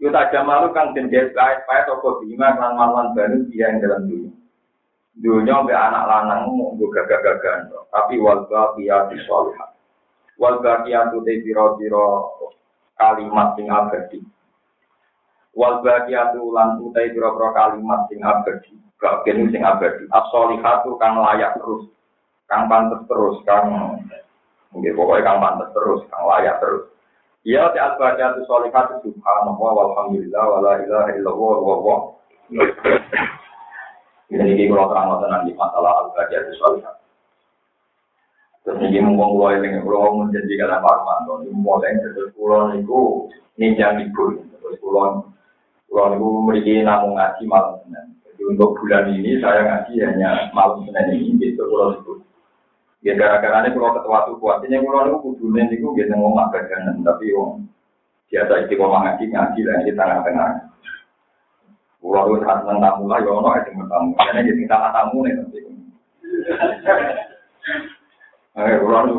Yo 0.00 0.08
tak 0.08 0.32
jamalu 0.32 0.72
kang 0.72 0.96
den 0.96 1.12
gawe 1.12 1.54
pae 1.68 1.80
toko 1.84 2.24
bima 2.24 2.56
lan 2.56 2.72
malan 2.72 3.12
banu 3.12 3.44
dia 3.52 3.68
yang 3.68 3.84
dalam 3.84 4.08
dunya. 4.08 4.32
Dunya 5.18 5.54
be 5.66 5.74
anak 5.76 6.08
lanang 6.08 6.56
mau 6.56 6.72
gagah-gagahan 6.78 7.68
tapi 7.92 8.16
wal 8.16 8.48
baqiyatu 8.48 9.20
sholihah. 9.28 9.76
Wal 10.40 10.64
baqiyatu 10.64 11.20
te 11.26 11.44
pira-pira 11.44 12.08
kalimat 12.96 13.58
sing 13.60 13.68
abadi. 13.68 14.24
Wal 15.52 15.84
baqiyatu 15.84 16.40
lan 16.54 16.80
utai 16.80 17.12
pira-pira 17.12 17.52
kalimat 17.52 18.08
sing 18.08 18.24
abadi. 18.24 18.72
Gak 18.96 19.26
sing 19.26 19.62
abadi. 19.62 20.06
As-sholihatu 20.10 20.96
kang 20.96 21.20
layak 21.20 21.58
terus 21.60 21.90
kang 22.48 22.64
pantes 22.66 23.04
terus, 23.04 23.36
kang 23.44 23.68
mungkin 24.72 24.92
pokoknya 24.96 25.26
kang 25.28 25.38
pantes 25.44 25.68
terus, 25.76 26.00
kang 26.08 26.24
layak 26.24 26.56
terus. 26.58 26.88
Ya 27.46 27.70
ti 27.72 27.78
al-baqiyatu 27.78 28.44
sholihatu 28.48 29.04
subhanallah 29.04 29.56
walhamdulillah 29.56 30.44
wala 30.48 30.72
ilaha 30.82 31.10
illallah 31.14 31.56
wa 31.62 31.76
wa. 31.80 31.96
Ini 34.28 34.44
ini 34.44 34.68
kalau 34.68 34.92
terang 34.92 35.16
tenan 35.22 35.46
di 35.48 35.52
masalah 35.54 36.08
al-baqiyatu 36.08 36.52
sholihatu. 36.56 36.98
Terus 38.68 38.84
ini 38.84 39.00
mungkin 39.00 39.32
kalau 39.32 39.48
yang 39.64 39.80
kalau 39.80 40.12
menjadi 40.20 40.52
kata 40.60 40.84
Pak 40.84 40.92
Armando, 40.92 41.40
ini 41.40 41.56
mulai 41.56 41.96
terus 42.04 42.28
pulau 42.36 42.68
itu 42.76 43.00
ninja 43.56 43.96
libur, 43.96 44.44
terus 44.60 44.76
pulau 44.84 45.24
pulau 45.88 46.12
itu 46.12 46.26
memiliki 46.28 46.84
namun 46.84 47.16
ngaji 47.16 47.48
malam 47.48 47.80
senin. 47.80 48.12
Jadi 48.28 48.42
untuk 48.44 48.76
bulan 48.76 49.08
ini 49.08 49.40
saya 49.40 49.64
ngaji 49.64 49.92
hanya 50.04 50.52
malam 50.52 50.84
senin 50.84 51.16
ini, 51.16 51.40
gitu 51.40 51.64
pulau 51.64 51.96
itu. 51.96 52.12
Ya 52.98 53.14
gara-gara 53.14 53.62
ini 53.62 53.78
kalau 53.78 53.94
ketua 53.94 54.26
suku, 54.26 54.44
artinya 54.50 54.82
kalau 54.82 55.06
itu 55.06 55.16
kudunya 55.22 55.70
itu 55.70 55.86
biasa 55.86 56.18
ngomong 56.18 56.50
bagian, 56.50 56.98
tapi 57.06 57.30
om 57.30 57.62
biasa 58.26 58.66
istiqomah 58.66 59.00
ngaji 59.06 59.24
ngaji 59.30 59.60
lah 59.62 59.76
di 59.86 59.92
tengah-tengah. 59.94 60.50
Pulau 62.02 62.34
itu 62.34 62.42
saat 62.42 62.66
tamu 62.66 63.06
lah, 63.06 63.22
ya 63.22 63.30
ono 63.30 63.50
itu 63.54 63.70
tamu, 63.86 64.10
karena 64.18 64.42
jadi 64.42 64.60
kita 64.66 64.76
tamu 64.90 65.18
nih 65.22 65.32
nanti. 65.38 65.58
Eh, 68.58 68.76
pulau 68.82 69.02
itu 69.06 69.18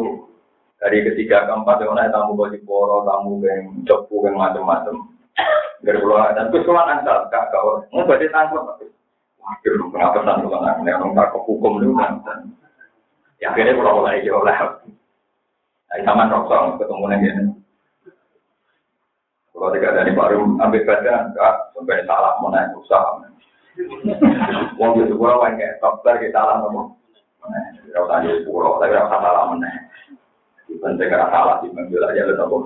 dari 0.83 0.97
ketiga 1.07 1.47
keempat 1.47 1.79
ya 1.79 1.87
ono 1.87 2.03
tamu 2.03 2.31
baju 2.35 2.59
poro, 2.67 3.07
tamu 3.07 3.39
yang 3.47 3.79
cepu, 3.87 4.27
yang 4.27 4.35
macam-macam. 4.35 5.07
Dari 5.87 6.03
pulau 6.03 6.19
dan 6.35 6.51
terus 6.51 6.67
kalau 6.67 6.83
nanti 6.83 7.07
kak 7.31 7.47
kau 7.55 7.79
mau 7.95 8.03
berarti 8.03 8.27
tangkap. 8.27 8.75
Waduh, 9.39 9.87
kenapa 9.87 10.19
tangkap 10.27 10.51
anak 10.51 10.83
ini 10.83 10.91
orang 10.91 11.15
tak 11.15 11.31
hukum 11.31 11.79
dulu 11.79 11.95
kan? 11.95 12.19
Ya 13.39 13.55
akhirnya 13.55 13.79
pulau 13.79 14.03
mulai 14.03 14.23
jauh 14.23 14.43
lah. 14.43 14.83
Nah, 15.89 15.99
sama 16.03 16.27
rokok 16.27 16.77
ketemu 16.77 17.05
lagi. 17.07 17.29
Kalau 19.55 19.75
tidak 19.75 19.95
dari 19.95 20.11
baru 20.15 20.55
ambil 20.55 20.87
badan, 20.87 21.35
enggak 21.35 21.53
sampai 21.75 22.07
salah 22.07 22.39
mau 22.39 22.47
naik 22.51 22.71
usaha. 22.79 23.19
Wong 24.79 24.91
itu 24.99 25.15
pulau 25.15 25.43
yang 25.43 25.59
kayak 25.59 25.79
dokter 25.83 26.15
kita 26.19 26.35
salah 26.35 26.63
ngomong. 26.63 26.95
Tidak 27.83 28.03
usah 28.05 28.23
di 28.23 28.43
pulau, 28.47 28.79
tapi 28.79 28.95
usah 28.95 29.19
salah 29.19 29.51
mana. 29.51 29.71
Penting 30.69 31.07
karena 31.11 31.27
salah 31.27 31.55
sih 31.59 31.71
mengambil 31.75 32.07
aja 32.07 32.27
lo 32.27 32.33
tahu. 32.39 32.57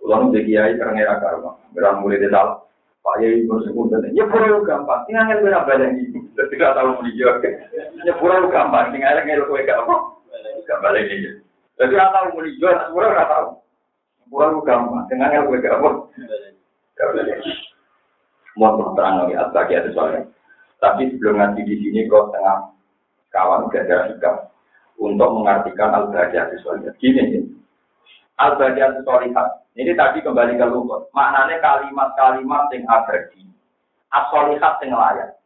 Pulau 0.00 0.30
itu 0.32 0.40
kiai 0.48 0.78
karena 0.78 1.04
era 1.04 1.14
karma, 1.20 1.52
berang 1.76 2.00
mulai 2.00 2.22
di 2.22 2.28
salah. 2.32 2.64
Pak 3.04 3.22
Yai 3.22 3.46
bersyukur 3.46 3.86
dan 3.92 4.08
ya 4.16 4.24
pulau 4.26 4.64
gampang, 4.66 5.04
tinggal 5.06 5.30
nggak 5.30 5.42
berapa 5.44 5.66
balik 5.68 5.90
ini. 5.94 6.15
Tidak 6.36 6.70
tahu 6.76 6.88
mau 7.00 7.04
dijawab. 7.04 7.40
Ya 8.04 8.12
pulau 8.20 8.52
gampang, 8.52 8.92
tinggal 8.92 9.16
nggak 9.24 9.48
kue 9.48 9.64
gampang. 9.64 10.20
Gak 10.68 10.80
balik 10.84 11.08
ini. 11.08 11.40
Jadi 11.80 11.92
nggak 11.96 12.12
tahu 12.12 12.26
mau 12.36 12.44
dijawab, 12.44 12.92
pulau 12.92 13.08
nggak 13.08 13.30
tahu. 13.32 13.48
Pulau 14.28 14.60
gampang, 14.60 15.04
tinggal 15.08 15.28
nggak 15.32 15.46
kue 15.48 15.58
gampang. 15.64 15.96
Gak 16.96 17.08
balik. 17.16 17.38
Mau 18.56 18.92
terang 18.96 19.24
lagi 19.24 19.34
apa 19.36 19.68
ada 19.68 19.90
soalnya. 19.92 20.22
Tapi 20.80 21.12
sebelum 21.12 21.40
ngaji 21.40 21.60
di 21.64 21.74
sini 21.80 22.08
kok 22.08 22.32
tengah 22.32 22.72
kawan 23.32 23.68
gada 23.68 24.12
sikap 24.12 24.52
untuk 24.96 25.28
mengartikan 25.40 25.92
al-baqiyah 25.92 26.52
soalnya. 26.64 26.92
Gini 26.96 27.20
nih. 27.20 27.44
Al-baqiyah 28.40 29.04
solihat. 29.04 29.68
Ini 29.76 29.92
tadi 29.92 30.24
kembali 30.24 30.56
ke 30.56 30.66
lukut. 30.68 31.12
Maknanya 31.12 31.60
kalimat-kalimat 31.60 32.72
yang 32.72 32.88
abadi. 32.88 33.44
As-solihat 34.08 34.80
yang 34.80 34.96
layak. 34.96 35.36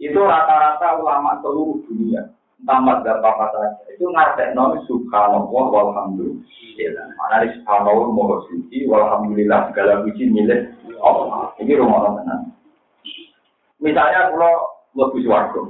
Itu 0.00 0.24
rata-rata 0.24 0.96
ulama 0.96 1.36
seluruh 1.44 1.84
dunia. 1.84 2.32
Entah 2.60 2.80
mazhab 2.80 3.20
apa 3.20 3.52
saja. 3.52 3.84
Itu 3.92 4.08
ngartek 4.08 4.56
nomi 4.56 4.80
subhanallah 4.88 5.64
walhamdulillah. 5.68 7.06
Mana 7.20 7.44
di 7.44 7.48
subhanallah 7.60 8.08
moho 8.08 8.48
suci 8.48 8.88
walhamdulillah 8.88 9.72
segala 9.72 10.00
puji 10.04 10.32
milik 10.32 10.72
Allah. 11.04 11.52
Ini 11.60 11.76
rumah 11.76 12.08
Allah 12.08 12.48
Misalnya 13.80 14.32
kalau 14.32 14.54
lebih 14.96 15.24
suarga. 15.24 15.62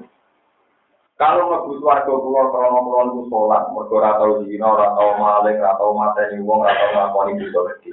Kalau 1.20 1.52
ngebus 1.52 1.84
warga 1.84 2.08
pulau 2.08 2.48
krono 2.48 2.80
pulau 2.80 3.12
itu 3.12 3.20
sholat, 3.28 3.68
mereka 3.76 3.96
ratau 4.00 4.40
zina, 4.48 4.72
ratau 4.72 5.20
maling, 5.20 5.60
ratau 5.60 5.92
mateni 5.92 6.40
wong, 6.40 6.64
ratau 6.64 6.88
ngakoni 6.96 7.36
bisa 7.36 7.60
lagi. 7.60 7.92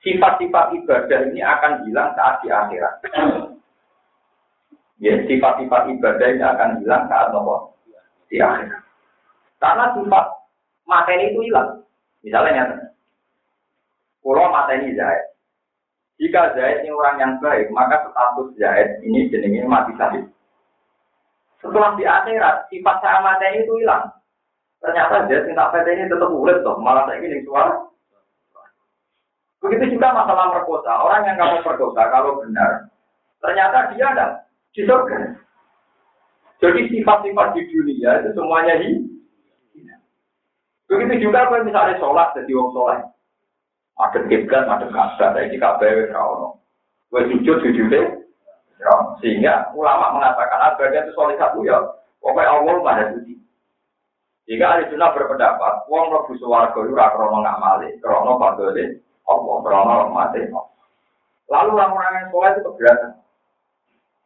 Sifat-sifat 0.00 0.72
ibadah 0.80 1.20
ini 1.28 1.44
akan 1.44 1.84
hilang 1.84 2.16
saat 2.16 2.40
di 2.40 2.48
akhirat. 2.48 3.04
Ya, 5.00 5.14
sifat-sifat 5.24 5.82
ibadah 5.92 6.28
ini 6.32 6.44
akan 6.44 6.70
hilang 6.80 7.04
saat 7.08 7.28
nopo 7.32 7.76
di 8.32 8.40
akhirat. 8.40 8.82
Karena 9.60 9.84
sifat 9.96 10.26
mateni 10.88 11.32
itu 11.32 11.40
hilang. 11.48 11.82
Misalnya. 12.24 12.92
Pulau 14.24 14.50
mateni 14.50 14.96
Zaid. 14.98 15.36
Jika 16.16 16.56
Zaid 16.56 16.82
ini 16.82 16.90
orang 16.90 17.16
yang 17.20 17.32
baik, 17.38 17.68
maka 17.70 18.08
status 18.08 18.56
Zaid 18.56 19.04
ini 19.04 19.28
jenenge 19.28 19.68
mati 19.68 19.92
syahid. 20.00 20.24
Setelah 21.60 21.94
di 21.94 22.04
akhirat, 22.04 22.68
sifat 22.72 22.96
sama 23.04 23.36
itu 23.52 23.72
hilang. 23.80 24.10
Ternyata 24.80 25.24
dia 25.26 25.42
cinta 25.42 25.72
PT 25.72 25.88
ini 25.88 26.04
tetap 26.06 26.30
urip 26.30 26.60
toh, 26.60 26.78
malah 26.78 27.08
saya 27.08 27.18
ini 27.18 27.42
suara. 27.42 27.74
Begitu 29.58 29.98
juga 29.98 30.14
masalah 30.14 30.52
perkosa. 30.52 30.92
Orang 31.00 31.26
yang 31.26 31.40
kamu 31.40 31.64
perkosa 31.64 32.06
kalau 32.12 32.38
benar, 32.38 32.86
ternyata 33.40 33.90
dia 33.96 34.06
ada 34.14 34.45
di 34.76 34.82
surga. 34.84 35.18
Jadi 36.60 36.80
sifat-sifat 36.92 37.48
di 37.56 37.62
dunia 37.72 38.10
itu 38.20 38.30
semuanya 38.36 38.76
di 38.80 38.90
Begitu 40.86 41.26
juga 41.26 41.50
kalau 41.50 41.66
misalnya 41.66 41.98
sholat 41.98 42.30
jadi 42.38 42.52
orang 42.54 42.70
sholat. 42.70 43.00
Ada 43.96 44.18
kiblat, 44.28 44.64
ada 44.68 44.86
kasar, 44.86 45.34
ada 45.34 45.50
di 45.50 45.58
KBW, 45.58 46.12
kalau 46.14 46.60
Gue 47.10 47.26
sujud, 47.32 47.58
sujudnya, 47.64 48.26
Ya, 48.76 48.92
sehingga 49.24 49.72
ulama 49.72 50.20
mengatakan 50.20 50.60
agar 50.60 50.92
itu 50.92 51.12
soleh 51.16 51.32
satu 51.40 51.64
ya, 51.64 51.80
pokoknya 52.20 52.60
Allah 52.60 52.76
maha 52.84 53.04
suci. 53.16 53.40
Jika 54.46 54.64
ahli 54.68 54.92
sunnah 54.92 55.10
berpendapat, 55.16 55.88
wong 55.88 56.12
lebu 56.12 56.36
suwargo 56.36 56.84
itu 56.84 56.92
krono 56.92 57.40
ngamali, 57.40 57.96
krono 58.04 58.36
fadole, 58.36 59.00
Allah, 59.26 59.56
krono 59.64 59.94
mati. 60.12 60.44
Lalu 61.48 61.70
orang-orang 61.72 62.14
yang 62.20 62.28
soleh 62.30 62.50
itu 62.52 62.62
keberatan. 62.68 63.12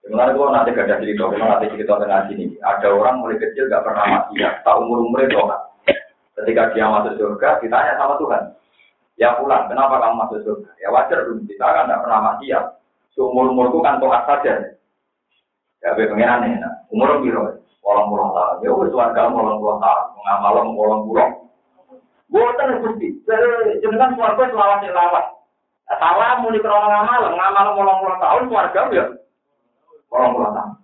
Sebenarnya 0.01 0.33
kalau 0.33 0.53
nanti 0.53 0.73
gak 0.73 0.89
ada 0.89 0.97
cerita, 1.01 1.23
kalau 1.29 1.47
nanti 1.47 1.73
cerita 1.77 1.93
tengah 2.01 2.21
sini, 2.27 2.45
ada 2.65 2.89
orang 2.89 3.21
mulai 3.21 3.37
kecil 3.37 3.69
gak 3.69 3.85
pernah 3.85 4.07
mati 4.09 4.41
ya, 4.41 4.51
tak 4.65 4.81
umur 4.81 5.05
umur 5.05 5.21
itu 5.29 5.37
kan. 5.37 5.61
Ketika 6.41 6.73
dia 6.73 6.89
masuk 6.89 7.21
surga, 7.21 7.61
ditanya 7.61 8.01
sama 8.01 8.17
Tuhan, 8.17 8.43
ya 9.21 9.37
pulang, 9.37 9.69
kenapa 9.69 10.01
kamu 10.01 10.17
masuk 10.25 10.41
surga? 10.41 10.71
Ya 10.81 10.89
wajar 10.89 11.29
dong, 11.29 11.45
kita 11.45 11.67
kan 11.69 11.93
gak 11.93 12.01
pernah 12.01 12.21
mati 12.33 12.49
ya, 12.49 12.61
Seumur 13.15 13.51
umurku 13.51 13.83
kan 13.83 13.99
toat 13.99 14.23
saja. 14.27 14.79
Ya, 15.81 15.97
be 15.97 16.07
pengiran 16.07 16.47
nih. 16.47 16.63
Umur 16.93 17.19
biro, 17.25 17.59
walang 17.83 18.09
pulang 18.13 18.31
tahun. 18.37 18.63
Ya, 18.63 18.71
wes 18.71 18.93
warga 18.95 19.29
walang 19.33 19.59
pulang 19.59 19.81
tahun. 19.83 20.05
Mengamal 20.15 20.53
walang 20.77 21.03
pulang. 21.09 21.31
Buatan 22.31 22.81
gusti. 22.85 23.09
Jenengan 23.83 24.15
keluarga 24.15 24.47
selawat 24.55 24.87
selawat. 24.87 25.27
Salah 25.99 26.39
muni 26.39 26.63
krono 26.63 26.87
ngamal, 26.87 27.35
ngamal 27.35 27.67
walang 27.75 27.99
pulang 27.99 28.21
tahun 28.23 28.43
keluarga 28.47 28.81
ya. 28.95 29.05
Tahun. 30.11 30.75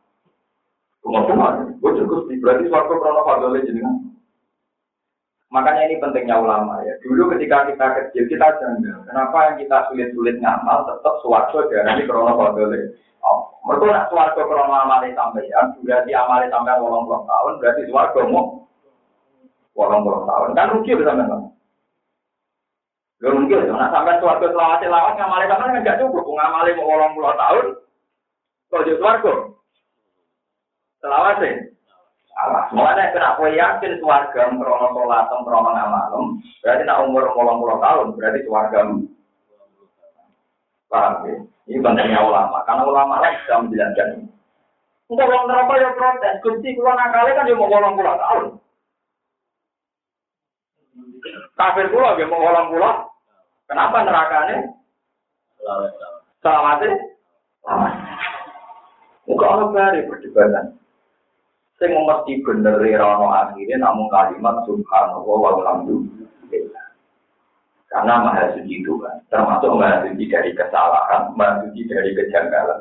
Umur 1.07 1.23
cuma, 1.31 1.63
gue 1.71 1.93
cukup 2.03 2.27
berarti 2.43 2.67
suarga 2.67 2.95
krono 2.99 3.23
fadolnya 3.23 3.63
jenengan. 3.63 4.07
Makanya 5.55 5.87
ini 5.87 6.03
pentingnya 6.03 6.43
ulama 6.43 6.83
ya. 6.83 6.99
Dulu 7.07 7.31
ketika 7.39 7.71
kita 7.71 7.87
kecil 7.95 8.27
kita 8.27 8.59
janggal. 8.59 9.07
Kenapa 9.07 9.37
yang 9.47 9.57
kita 9.63 9.87
sulit-sulit 9.87 10.43
ngamal 10.43 10.83
tetap 10.91 11.15
suwargo 11.23 11.71
dari 11.71 12.03
krono 12.11 12.35
kodole. 12.35 12.99
Oh, 13.23 13.55
mereka 13.63 13.87
nak 13.95 14.09
suwargo 14.11 14.43
krono 14.51 14.75
amali 14.75 15.15
sampeyan, 15.15 15.79
berarti 15.87 16.11
amali 16.11 16.51
sampeyan 16.51 16.83
wolong 16.83 17.07
puluh 17.07 17.23
tahun, 17.23 17.53
berarti 17.63 17.83
suwargo 17.87 18.21
mau 18.27 18.45
wolong 19.79 20.03
puluh 20.03 20.23
tahun. 20.27 20.59
Kan 20.59 20.71
rugi 20.75 20.99
bisa 20.99 21.15
memang. 21.15 21.55
Gak 23.23 23.33
mungkin, 23.33 23.71
nak 23.71 23.95
sampai 23.95 24.19
suwargo 24.19 24.51
selawat 24.51 24.83
selawat 24.83 25.15
ngamali 25.15 25.47
sampeyan 25.47 25.73
kan 25.79 25.87
gak 25.87 26.01
cukup. 26.03 26.27
Ngamali 26.27 26.75
mau 26.75 26.91
wolong 26.91 27.15
puluh 27.15 27.33
tahun, 27.39 27.67
kalau 28.77 28.85
jadi 28.85 29.01
suwargo. 29.01 29.35
Selawat 31.01 31.41
sih. 31.41 31.55
Allah. 32.37 32.69
Mulanya 32.77 33.17
kena 33.17 33.41
kue 33.41 33.57
yakin 33.57 33.97
suarga 33.97 34.53
krono 34.53 34.93
sholat, 34.93 35.33
krono 35.33 35.73
ngamalem, 35.73 36.37
berarti 36.61 36.85
nak 36.85 37.09
umur 37.09 37.33
kolong 37.33 37.65
puluh 37.65 37.81
tahun, 37.81 38.13
berarti 38.13 38.45
suarga. 38.45 38.81
Paham 40.93 41.13
ya? 41.25 41.35
Ini 41.67 41.81
pentingnya 41.81 42.21
ulama, 42.21 42.61
karena 42.69 42.85
ulama 42.85 43.25
lah 43.25 43.33
bisa 43.41 43.59
menjelaskan 43.59 44.09
ini. 44.21 44.29
Untuk 45.09 45.25
orang 45.25 45.49
neraka 45.49 45.75
ya 45.81 45.91
protes, 45.97 46.39
kunci 46.45 46.77
keluar 46.77 46.95
nakal 47.01 47.25
kan 47.25 47.49
dia 47.49 47.57
mau 47.57 47.73
kolong 47.73 47.97
puluh 47.97 48.15
tahun. 48.21 48.45
Kafir 51.57 51.87
pula 51.89 52.21
dia 52.21 52.29
mau 52.29 52.45
kolong 52.45 52.69
puluh. 52.69 52.95
Kenapa 53.65 53.97
nerakanya? 54.05 54.57
Selamatnya? 56.45 56.93
Selamat. 57.65 57.93
Muka 59.27 59.47
orang 59.47 59.75
bari 59.75 60.01
perdebatan. 60.07 60.79
Sing 61.77 61.93
mesti 61.93 62.41
bener 62.41 62.81
rono 62.81 63.29
akhirnya 63.35 63.77
namun 63.85 64.09
kalimat 64.09 64.65
subhanallah 64.65 65.27
walhamdulillah. 65.27 66.87
Karena 67.93 68.15
maha 68.25 68.57
suci 68.57 68.83
itu 68.83 68.97
kan, 68.99 69.21
termasuk 69.29 69.77
maha 69.77 70.09
suci 70.09 70.25
dari 70.27 70.57
kesalahan, 70.57 71.37
maha 71.37 71.69
suci 71.69 71.85
dari 71.85 72.17
kejanggalan. 72.17 72.81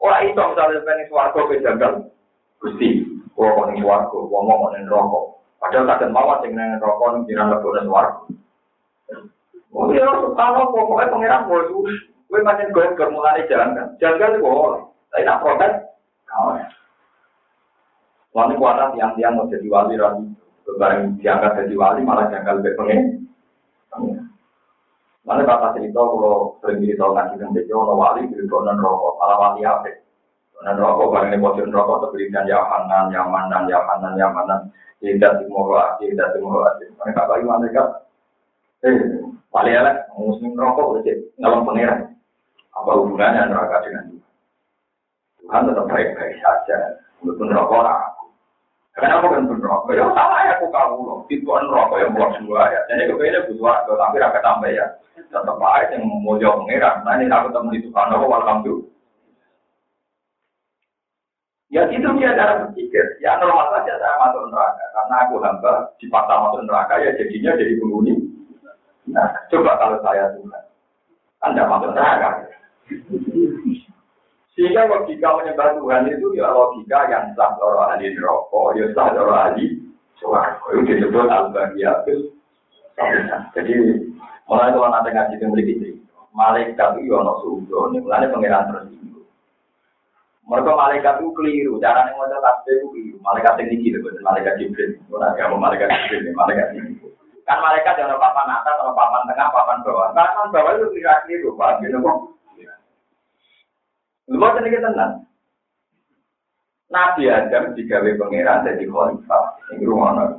Orang 0.00 0.24
itu 0.26 0.36
misalnya 0.36 0.84
pengen 0.84 1.06
suarga 1.08 1.40
kejanggal, 1.48 1.92
gusti, 2.60 3.08
gua 3.32 3.56
mau 3.56 3.68
nih 3.70 3.80
suarga, 3.80 4.18
gua 4.24 4.40
mau 4.42 4.68
nih 4.72 4.84
rokok. 4.88 5.24
Padahal 5.60 5.88
kadang 5.96 6.12
mawar 6.12 6.36
sing 6.40 6.52
nih 6.56 6.80
rokok 6.80 7.08
nih 7.12 7.20
jiran 7.28 7.52
lebaran 7.52 7.88
suarga. 7.88 8.22
Oh 9.74 9.90
iya, 9.90 10.06
subhanallah, 10.06 10.70
pokoknya 10.70 11.10
pangeran 11.10 11.46
boleh 11.50 11.66
Gue 12.30 12.40
macam 12.42 12.70
gue 12.70 12.86
kemulane 12.94 13.46
jalan 13.50 13.74
kan, 13.74 13.88
janggal 13.98 14.38
boleh. 14.38 14.93
Tapi 15.14 15.22
nak 15.22 15.46
protes, 15.46 15.72
kau 16.26 16.58
Soalnya 18.34 18.58
kuatat 18.58 18.88
tiang-tiang 18.98 19.38
mau 19.38 19.46
jadi 19.46 19.62
wali 19.70 19.94
rapi. 19.94 20.26
Barang 20.74 21.14
diangkat 21.22 21.54
jadi 21.54 21.74
wali 21.78 22.02
malah 22.02 22.26
janggal 22.34 22.58
lebih 22.58 22.74
pengen. 22.74 23.30
Mana 25.22 25.46
kata 25.46 25.78
cerita 25.78 26.02
kalau 26.02 26.58
sering 26.58 26.82
cerita 26.82 27.06
ngaji 27.14 27.38
dan 27.38 27.54
bejo, 27.54 27.78
kalau 27.78 27.94
wali 27.94 28.26
jadi 28.26 28.42
non 28.42 28.74
rokok, 28.74 29.14
malah 29.22 29.36
wali 29.38 29.62
apa? 29.62 29.86
Non 30.66 30.82
rokok 30.82 31.14
barang 31.14 31.30
ini 31.30 31.38
bocor 31.38 31.70
rokok 31.70 32.10
terberikan 32.10 32.50
ya 32.50 32.58
hanan, 32.58 33.14
ya 33.14 33.22
manan, 33.22 33.70
ya 33.70 33.78
hanan, 33.86 34.18
ya 34.18 34.26
manan. 34.34 34.66
Tidak 34.98 35.46
timur 35.46 35.70
tidak 36.02 36.34
timur 36.34 36.66
Mereka 36.74 37.22
bagaimana 37.30 37.62
mereka? 37.62 38.02
Eh, 38.82 38.98
wali 39.54 39.70
elek, 39.78 40.10
muslim 40.18 40.58
rokok 40.58 40.98
udah 40.98 41.16
ngalem 41.38 41.62
pangeran. 41.62 42.00
Apa 42.74 42.90
hubungannya 42.98 43.46
neraka 43.46 43.86
dengan 43.86 44.13
Tuhan? 45.44 45.68
Tetap 45.68 45.86
baik-baik 45.92 46.36
saja. 46.40 46.76
Walaupun 47.20 47.52
rokok 47.52 47.84
Kenapa 48.94 49.26
kan 49.26 49.50
pun 49.50 49.58
rokok? 49.58 49.90
Ya 49.90 50.06
sama 50.14 50.46
ya 50.46 50.54
aku 50.54 50.70
kamu 50.70 50.98
loh. 51.02 51.18
Itu 51.26 51.44
kan 51.50 51.66
rokok 51.66 51.98
yang 51.98 52.14
buat 52.14 52.30
semua 52.38 52.70
ya. 52.70 52.80
Jadi 52.86 53.10
kepengen 53.10 53.46
butuh 53.50 53.64
waktu 53.66 53.92
tapi 53.98 54.16
rakyat 54.22 54.42
tambah 54.46 54.70
ya. 54.70 54.86
Tetap 55.18 55.58
aja 55.58 55.98
yang 55.98 56.06
mau 56.22 56.38
jauh 56.38 56.62
pengiran. 56.62 57.02
Nah 57.02 57.18
ini 57.18 57.26
aku 57.26 57.50
temen 57.50 57.74
itu 57.74 57.90
kan 57.90 58.14
aku 58.14 58.30
alhamdulillah. 58.30 58.86
Ya 61.74 61.90
itu 61.90 62.06
dia 62.06 62.38
cara 62.38 62.62
berpikir. 62.62 63.18
Ya 63.18 63.34
normal 63.42 63.74
saja 63.74 63.98
saya 63.98 64.14
masuk 64.22 64.46
neraka. 64.46 64.84
Karena 64.94 65.16
aku 65.26 65.34
hamba 65.42 65.72
dipaksa 65.98 66.34
masuk 66.38 66.62
neraka 66.62 66.94
ya 67.02 67.10
jadinya 67.18 67.58
jadi 67.58 67.74
penghuni. 67.82 68.14
Nah 69.10 69.26
coba 69.50 69.74
kalau 69.82 69.98
saya 70.06 70.30
Tuhan. 70.38 70.64
Anda 71.42 71.66
masuk 71.66 71.90
neraka. 71.98 72.30
Sehingga 74.54 74.86
logika 74.86 75.34
menyembah 75.34 75.74
Tuhan 75.74 76.06
itu 76.06 76.38
ya 76.38 76.46
logika 76.54 77.10
yang 77.10 77.34
sah 77.34 77.58
loro 77.58 77.90
ahli 77.90 78.06
neraka, 78.14 78.62
ya 78.78 78.86
sah 78.94 79.10
loro 79.10 79.34
ahli 79.34 79.82
suarga. 80.22 80.62
Itu 80.78 80.86
disebut 80.86 81.26
al-bahiyatul 81.26 82.30
Jadi 83.58 83.74
mulai 84.46 84.70
kalau 84.70 84.94
nanti 84.94 85.10
ngaji 85.10 85.34
itu 85.34 85.44
memiliki 85.50 85.74
cerita, 85.82 86.22
malaikat 86.30 87.02
itu 87.02 87.10
ono 87.10 87.34
sudo, 87.42 87.90
ini 87.90 87.98
mulai 87.98 88.30
pengiran 88.30 88.70
tersinggung. 88.70 89.26
Mereka 90.46 90.70
malaikat 90.70 91.14
itu 91.18 91.34
keliru, 91.34 91.72
cara 91.82 92.06
yang 92.06 92.14
mau 92.14 92.30
tasbih 92.30 92.74
itu 92.78 92.86
keliru. 92.94 93.16
Malaikat 93.26 93.58
ini 93.58 93.74
gitu, 93.82 93.98
malaikat 94.22 94.54
Jibril. 94.62 94.94
Bukan 95.10 95.34
ya, 95.34 95.50
malaikat 95.50 95.90
Jibril, 95.90 96.30
malaikat 96.38 96.68
ini. 96.78 96.94
Kan 97.42 97.58
malaikat 97.58 97.98
yang 97.98 98.14
papan 98.14 98.52
atas, 98.52 98.76
atau 98.78 98.94
papan 98.94 99.26
tengah, 99.26 99.48
papan 99.50 99.82
bawah. 99.82 100.14
Papan 100.14 100.52
bawah 100.54 100.72
itu 100.78 100.86
keliru, 100.94 101.58
Pak. 101.58 101.82
Gitu. 101.82 101.98
Lu 104.28 104.40
mau 104.40 104.56
sedikit 104.56 104.80
tenang. 104.80 105.24
Nabi 106.88 107.26
Adam 107.26 107.74
digawe 107.74 108.10
pangeran 108.16 108.64
jadi 108.64 108.84
khalifah. 108.86 109.44
Ini 109.74 109.84
rumah 109.84 110.30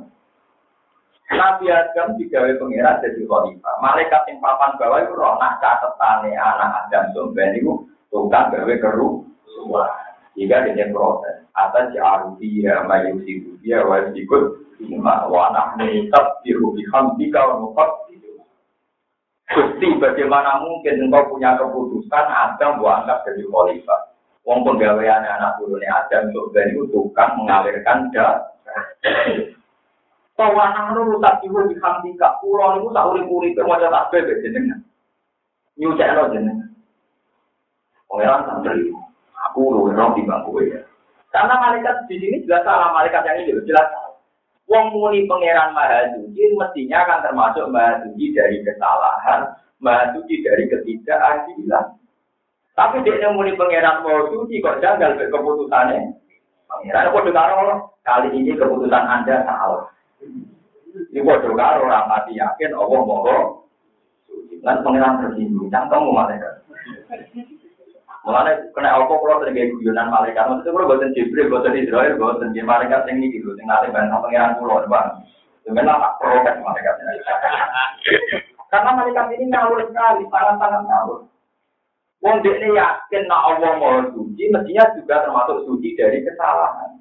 Nabi 1.30 1.66
Adam 1.68 2.16
digawe 2.16 2.50
pangeran 2.56 3.02
jadi 3.04 3.22
khalifah. 3.22 3.74
Malaikat 3.84 4.22
yang 4.30 4.42
papan 4.42 4.74
bawah 4.80 4.98
itu 5.04 5.12
roh 5.14 5.36
nak 5.38 5.60
catetane 5.62 6.32
anak 6.34 6.86
Adam 6.86 7.04
somben 7.12 7.54
itu 7.54 7.86
tukang 8.08 8.50
gawe 8.50 8.74
keru. 8.80 9.22
Jika 10.36 10.68
dia 10.68 10.92
protes, 10.92 11.48
atas 11.56 11.96
jarufi 11.96 12.60
ya 12.60 12.84
mayusi 12.84 13.40
dia 13.64 13.80
wajib 13.80 14.12
ikut 14.12 14.44
lima 14.84 15.24
wanah 15.32 15.72
menitap 15.80 16.44
biru 16.44 16.76
bihamdika 16.76 17.40
wa 17.40 17.72
Gusti, 19.46 19.88
bagaimana 20.02 20.58
mungkin 20.58 21.06
engkau 21.06 21.30
punya 21.30 21.54
keputusan 21.54 22.26
Adam 22.26 22.82
buat 22.82 23.06
anggap 23.06 23.22
jadi 23.30 23.46
khalifah? 23.46 24.00
Wong 24.42 24.62
penggawean 24.62 25.22
anak 25.22 25.58
turunnya 25.58 25.90
Adam 26.06 26.30
juga 26.34 26.66
itu 26.66 26.86
tukang 26.90 27.34
mengalirkan 27.38 28.10
darah. 28.10 28.46
Tawanan 30.36 30.92
lu 30.92 31.16
rusak 31.16 31.40
ibu 31.48 31.64
di 31.64 31.80
hamdika, 31.80 32.36
pulau 32.44 32.76
itu 32.76 32.92
tak 32.92 33.08
urip-urip 33.08 33.56
wajah 33.56 33.88
tak 33.88 34.06
bebek 34.12 34.44
jenengan. 34.44 34.84
Nyucek 35.80 36.12
lo 36.12 36.28
jenengan. 36.28 36.68
Pengeran 38.06 38.44
santri, 38.44 38.92
aku 39.48 39.60
lu 39.72 39.88
di 39.90 40.22
bangku 40.28 40.60
ya. 40.60 40.84
Karena 41.32 41.56
malaikat 41.56 42.04
di 42.06 42.20
sini 42.20 42.44
jelas 42.44 42.62
salah, 42.68 42.92
malaikat 42.92 43.24
yang 43.24 43.48
ini 43.48 43.64
jelas 43.64 43.88
salah. 43.88 44.05
Wong 44.66 44.98
muni 44.98 45.30
pangeran 45.30 45.70
Maha 45.78 46.10
Suci 46.18 46.42
mestinya 46.58 47.06
akan 47.06 47.22
termasuk 47.22 47.70
Maha 47.70 48.02
Suci 48.02 48.34
dari 48.34 48.66
kesalahan, 48.66 49.54
Maha 49.78 50.10
Suci 50.10 50.42
dari 50.42 50.66
ketidakadilan. 50.66 51.86
Tapi 52.74 53.06
dia 53.06 53.30
muni 53.30 53.54
pangeran 53.54 54.02
Maha 54.02 54.26
Suci 54.34 54.58
kok 54.58 54.82
janggal 54.82 55.14
ke 55.14 55.30
keputusannya. 55.30 56.18
Pangeran 56.66 57.14
kok 57.14 57.30
karo 57.30 57.56
kali 58.02 58.28
ini 58.34 58.58
keputusan 58.58 59.04
Anda 59.06 59.46
salah. 59.46 59.86
Ini 61.14 61.22
kok 61.22 61.46
karo 61.54 61.86
ramati 61.86 62.34
yakin 62.34 62.74
Allah 62.74 63.00
Suci. 64.26 64.54
Kan 64.66 64.82
pangeran 64.82 65.22
tersinggung, 65.22 65.70
cangkem 65.70 66.10
malaikat. 66.10 66.66
Mulane 68.26 68.74
kena 68.74 68.90
apa 68.90 69.06
kalau 69.06 69.38
sering 69.38 69.54
guyonan 69.54 70.10
malaikat, 70.10 70.50
maksudnya 70.50 70.74
kalau 70.74 70.90
buatan 70.90 71.14
Jibril, 71.14 71.46
buatan 71.46 71.78
Israel, 71.78 72.18
buatan 72.18 72.50
di 72.50 72.58
malaikat 72.58 73.06
ini 73.06 73.30
gitu, 73.30 73.54
yang 73.54 73.70
nanti 73.70 73.94
banyak 73.94 74.18
pengiran 74.18 74.58
pulau 74.58 74.82
depan. 74.82 75.22
Sebenarnya 75.62 75.94
tak 75.94 76.14
protes 76.18 76.58
malaikatnya. 76.58 77.06
Karena 78.74 78.90
malaikat 78.98 79.26
ini 79.30 79.46
ngawur 79.46 79.78
sekali, 79.86 80.26
sangat-sangat 80.26 80.82
ngawur. 80.90 81.30
Wong 82.26 82.42
ini 82.42 82.74
yakin 82.74 83.22
nak 83.30 83.44
Allah 83.46 83.72
mau 83.78 84.02
suci, 84.10 84.50
mestinya 84.50 84.90
juga 84.98 85.22
termasuk 85.22 85.62
suci 85.70 85.94
dari 85.94 86.26
kesalahan. 86.26 86.98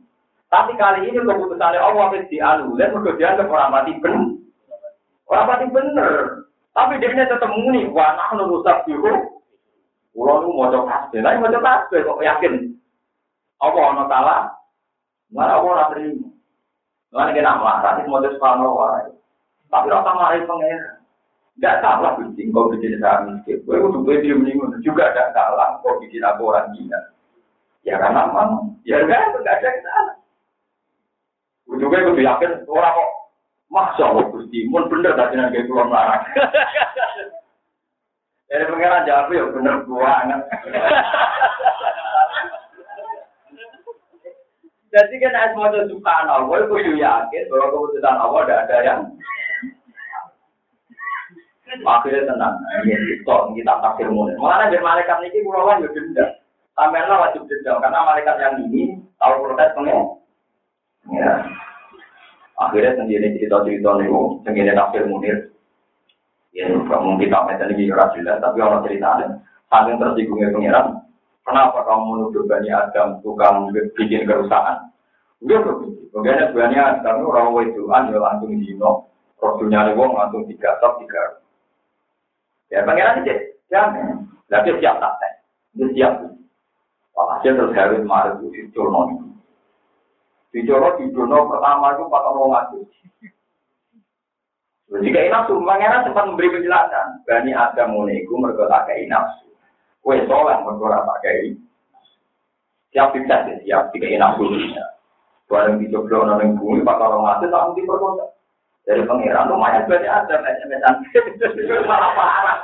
Tapi 0.54 0.78
kali 0.78 1.10
ini 1.10 1.26
keputusannya 1.26 1.82
Allah 1.82 2.14
harus 2.14 2.30
dianulir, 2.30 2.94
mereka 2.94 3.18
dianggap 3.18 3.50
orang 3.50 3.74
mati 3.74 3.98
benar. 3.98 4.30
Orang 5.26 5.48
mati 5.50 5.66
benar. 5.74 6.14
Tapi 6.78 7.02
dia 7.02 7.26
tetap 7.26 7.50
muni, 7.50 7.90
wah 7.90 8.14
nah 8.14 8.38
nurusak 8.38 8.86
biru, 8.86 9.35
Kulo 10.16 10.48
nu 10.48 10.56
maca 10.56 10.80
kasih, 10.88 11.20
lha 11.20 11.36
maca 11.44 11.60
kasih 11.60 12.08
kok 12.08 12.24
yakin. 12.24 12.54
Apa 13.60 13.80
ana 13.84 14.04
salah? 14.08 14.42
Apa 15.36 15.60
ora 15.60 15.92
terima. 15.92 16.32
Lan 17.12 17.36
kena 17.36 17.60
marah, 17.60 18.00
ini 18.00 18.08
maca 18.08 18.32
subhanallah. 18.32 19.12
Tapi 19.68 19.92
rasa 19.92 20.12
marah 20.16 20.40
pengen. 20.40 20.82
Tidak 21.60 21.80
salah 21.84 22.16
bikin 22.16 22.56
kau 22.56 22.72
bikin 22.72 23.00
saya 23.00 23.28
miskin. 23.28 23.60
Gue 23.68 23.80
udah 23.80 24.04
gue 24.08 24.24
diem 24.24 24.44
diem 24.44 24.60
juga 24.84 25.12
tidak 25.12 25.36
salah 25.36 25.80
kau 25.84 26.00
bikin 26.00 26.24
aku 26.24 26.52
orang 26.52 26.72
gila. 26.76 27.00
Ya 27.84 28.00
karena 28.00 28.28
memang 28.28 28.76
ya 28.88 29.04
kan 29.04 29.36
nggak 29.36 29.56
ada 29.64 29.68
ke 29.72 29.80
sana. 29.84 30.14
Gue 31.68 31.80
juga 31.80 32.08
gue 32.08 32.24
yakin 32.24 32.64
orang 32.72 32.96
kok 32.96 33.12
Masya 33.72 34.04
Allah 34.08 34.26
Gusti, 34.32 34.68
mun 34.72 34.88
bener 34.88 35.16
tadi 35.20 35.36
nanti 35.36 35.68
pulang 35.68 35.92
larang. 35.92 36.24
Jadi 38.46 38.64
pengiran 38.70 39.08
jawab 39.10 39.34
ya 39.34 39.44
bener 39.50 39.76
banget. 39.90 40.42
Jadi 44.96 45.16
kan 45.20 45.36
as 45.36 45.52
mau 45.60 45.68
subhanallah, 45.68 46.48
gue 46.48 46.72
kudu 46.72 46.94
yakin 46.96 47.50
bahwa 47.52 47.68
keputusan 47.68 48.16
Allah 48.16 48.42
tidak 48.48 48.64
ada 48.64 48.78
yang 48.80 49.02
akhirnya 51.84 52.32
tenang. 52.32 52.56
Ini 52.88 52.96
kita 53.20 53.36
kita 53.60 53.74
takdir 53.84 54.08
mulai. 54.08 54.40
Mana 54.40 54.72
biar 54.72 54.80
malaikat 54.80 55.20
ini 55.28 55.44
pulau 55.44 55.68
kan 55.68 55.84
juga 55.84 56.00
denda. 56.00 56.26
Tamerlah 56.80 57.18
wajib 57.28 57.44
denda 57.50 57.76
karena 57.84 58.08
malaikat 58.08 58.36
yang 58.40 58.56
ini 58.64 58.84
tahu 59.20 59.34
protes 59.44 59.76
pengen. 59.76 60.00
Ya. 61.12 61.34
Akhirnya 62.56 62.96
sendiri 62.96 63.36
cerita-cerita 63.36 64.00
nih, 64.00 64.08
sendiri 64.48 64.72
tafsir 64.80 65.04
munir. 65.12 65.52
Ya, 66.56 66.72
mungkin 66.72 67.20
kita 67.20 67.44
macam 67.44 67.68
ini 67.76 67.92
jelas, 67.92 68.40
tapi 68.40 68.64
orang 68.64 68.88
ceritanya, 68.88 69.28
saling 69.68 70.00
tersinggungnya 70.00 70.56
pengiran. 70.56 70.88
Kenapa 71.44 71.84
kamu 71.84 72.04
menuduh 72.16 72.48
Bani 72.48 72.72
Adam 72.72 73.20
tukang 73.20 73.76
bikin 74.00 74.24
kerusakan? 74.24 74.88
Udah 75.44 75.60
begitu. 75.62 76.10
Bagaimana 76.16 76.56
Bani 76.56 76.78
Adam 76.80 77.16
itu 77.20 77.28
orang 77.28 77.52
wedoan 77.54 78.10
ya 78.10 78.18
langsung 78.24 78.56
dino. 78.56 79.12
Rasulnya 79.36 79.94
wong 79.94 80.16
langsung 80.16 80.48
digatok, 80.48 81.04
tiga. 81.04 81.44
Ya 82.72 82.88
pengiran 82.88 83.22
aja, 83.22 83.36
jangan. 83.68 84.26
Tapi 84.48 84.80
siap 84.80 84.96
tak 85.04 85.14
Dia 85.76 85.86
siap. 85.92 86.14
Walhasil 87.14 87.52
terus 87.52 87.76
harus 87.76 88.02
marah 88.08 88.40
itu, 88.40 88.48
itu 88.56 88.82
Bicara 90.56 90.96
di 90.96 91.12
pertama 91.12 91.92
itu 92.00 92.04
patah 92.08 92.32
mau 92.32 92.48
ngadu. 92.48 92.80
Jika 94.86 95.34
nafsu, 95.34 95.58
pangeran 95.66 96.06
sempat 96.06 96.30
memberi 96.30 96.54
penjelasan. 96.54 97.26
Bani 97.26 97.52
Adam 97.58 97.98
muniku 97.98 98.38
mereka 98.38 98.70
tak 98.70 98.86
kayak 98.86 99.10
nafsu. 99.10 99.50
Kue 100.06 100.22
soleh 100.30 100.58
mereka 100.62 101.02
tak 101.02 101.20
kayak 101.26 101.58
Siap 102.94 103.12
bisa 103.12 103.36
sih, 103.50 103.56
siap 103.66 103.90
jika 103.92 104.22
nafsu. 104.22 104.46
Barang 105.50 105.78
dicoba 105.78 106.26
orang 106.26 106.58
bumi, 106.58 106.82
patah 106.86 107.06
orang 107.06 107.22
ngadu, 107.22 107.46
tak 107.54 107.64
mesti 107.70 107.82
perkosa. 107.86 108.26
Dari 108.86 109.02
pangeran 109.06 109.50
tuh 109.50 109.58
mayat 109.58 109.90
Bani 109.90 110.08
Adam, 110.10 110.42
SMS-an. 110.46 110.96
Malah 111.90 112.12
parah. 112.14 112.58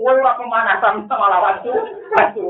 Wah, 0.00 0.34
pemanasan 0.38 1.04
malah 1.10 1.40
waktu, 1.44 1.70
waktu 2.14 2.40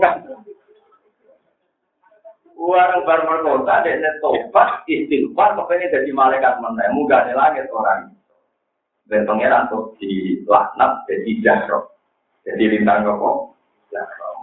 Warang 2.60 3.08
bar 3.08 3.24
merkota, 3.24 3.80
dia 3.80 4.20
tobat, 4.20 4.84
istighfar, 4.84 5.56
kepengen 5.56 5.96
jadi 5.96 6.12
malaikat 6.12 6.60
mana, 6.60 6.92
muga 6.92 7.24
di 7.24 7.32
langit 7.32 7.72
orang. 7.72 8.12
Dan 9.08 9.24
pangeran 9.24 9.72
tuh 9.72 9.96
di 9.96 10.44
laknat, 10.44 11.08
jadi 11.08 11.30
jahro. 11.40 11.96
Jadi 12.44 12.76
lintang 12.76 13.08
kok, 13.08 13.56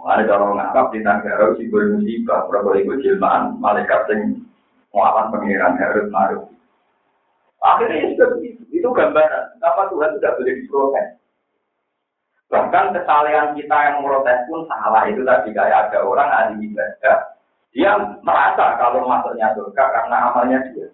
Ada 0.08 0.34
orang 0.34 0.58
ngangkap 0.58 0.86
di 0.94 0.98
negara 1.02 1.46
si 1.58 1.70
bermusibah, 1.70 2.50
berapa 2.50 2.80
itu 2.80 3.06
jilmaan, 3.06 3.54
malaikat 3.62 4.06
yang 4.10 4.42
melawan 4.90 5.30
pangeran 5.30 5.78
harus 5.78 6.06
maruf. 6.10 6.50
Akhirnya 7.62 8.02
itu, 8.14 8.24
itu 8.70 8.88
gambaran, 8.88 9.58
kenapa 9.58 9.90
Tuhan 9.94 10.14
tidak 10.18 10.34
boleh 10.38 10.54
diprotes. 10.58 11.08
Bahkan 12.48 12.94
kesalahan 12.96 13.54
kita 13.58 13.78
yang 13.78 14.02
protes 14.02 14.38
pun 14.48 14.64
salah, 14.70 15.06
itu 15.06 15.22
tadi 15.22 15.50
kayak 15.52 15.90
ada 15.90 15.98
orang 16.06 16.30
ahli 16.30 16.70
ibadah, 16.70 17.37
dia 17.76 17.92
merasa 18.24 18.80
kalau 18.80 19.04
masuknya 19.04 19.52
surga 19.52 19.84
karena 19.92 20.16
amalnya 20.32 20.58
dia. 20.72 20.88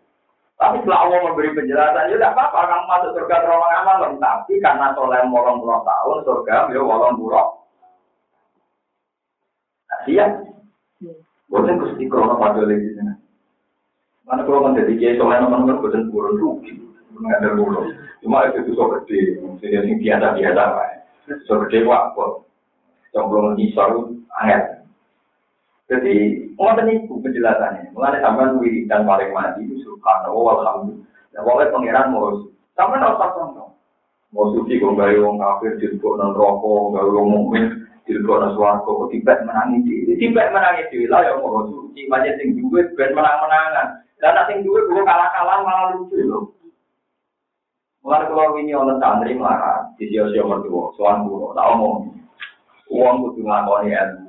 Tapi 0.55 0.81
setelah 0.81 1.03
Allah 1.03 1.19
memberi 1.27 1.51
penjelasan, 1.51 2.15
ya 2.15 2.15
tidak 2.15 2.33
apa-apa, 2.39 2.61
kamu 2.71 2.85
masuk 2.87 3.11
surga 3.19 3.37
terowong 3.43 3.75
amal, 3.75 3.99
tapi 4.23 4.55
karena 4.63 4.95
soleh 4.95 5.21
molong 5.27 5.59
puluh 5.59 5.83
tahun, 5.83 6.19
surga 6.23 6.71
ya 6.71 6.79
molong 6.79 7.19
puluh. 7.19 7.47
Nah, 9.91 10.01
dia, 10.07 10.25
boleh 11.51 11.75
kusti 11.75 12.07
krono 12.07 12.39
pada 12.39 12.63
lagi 12.63 12.87
Mana 14.25 14.41
kalau 14.47 14.71
menjadi 14.71 14.95
kiai 14.97 15.19
soleh 15.19 15.37
nomor-nomor, 15.43 15.85
bosan 15.85 16.09
burun 16.09 16.39
rugi, 16.39 16.81
ada 17.29 17.53
burun. 17.53 17.93
Cuma 18.23 18.49
itu 18.49 18.73
so 18.73 18.89
gede, 18.89 19.37
jadi 19.61 19.85
yang 19.85 20.01
biasa-biasa, 20.01 20.65
so 21.45 21.61
gede 21.67 21.85
waktu, 21.85 22.47
Coba 23.15 23.55
ngisor, 23.55 24.11
angin. 24.43 24.74
Jadi, 25.95 26.15
ngoten 26.59 26.91
niku 26.91 27.23
penjelasannya. 27.23 27.95
Mulane 27.95 28.19
sampean 28.19 28.59
dan 28.91 29.07
paling 29.07 29.31
mati 29.31 29.63
itu 29.63 29.79
subhanallah 29.87 30.43
walhamdulillah. 30.43 31.39
Pokoknya 31.39 31.71
pangeran 31.71 32.11
mau 32.11 32.35
sampean 32.75 33.07
ora 33.07 33.15
usah 33.15 33.31
sombong. 33.39 33.71
Mau 34.35 34.51
suci 34.51 34.83
kok 34.83 34.99
gawe 34.99 35.15
wong 35.23 35.39
kafir 35.39 35.79
dilebok 35.79 36.19
nang 36.19 36.35
rokok, 36.35 36.99
gawe 36.99 37.09
wong 37.15 37.27
mukmin 37.31 37.65
dilebok 38.11 38.43
nang 38.43 38.51
swarga 38.59 38.83
kok 38.83 39.11
tiba 39.15 39.39
menangi 39.47 39.87
dhewe. 39.87 40.13
Tiba 40.19 40.51
menangi 40.51 40.91
dhewe 40.91 41.07
lah 41.07 41.21
ya 41.23 41.33
mau 41.39 41.63
suci 41.71 42.11
macam 42.11 42.35
sing 42.43 42.59
ben 42.99 43.11
menang-menangan. 43.15 43.89
Dan 44.19 44.39
sing 44.51 44.67
duwe 44.67 44.83
kalah-kalah 45.07 45.59
malah 45.63 45.95
lucu 45.95 46.19
lho. 46.27 46.51
Mulane 48.03 48.25
kalau 48.27 48.59
ini 48.59 48.75
orang 48.75 48.99
santri 49.01 49.33
marah, 49.33 49.89
di 49.97 50.11
sio-sio 50.13 50.45
mertua, 50.45 50.93
soal 50.93 51.25
buruk, 51.25 51.57
tak 51.57 51.73
omong. 51.73 52.13
Uang 52.93 53.25
kudu 53.25 53.49
ngakoni 53.49 53.97
ilmu 53.97 54.24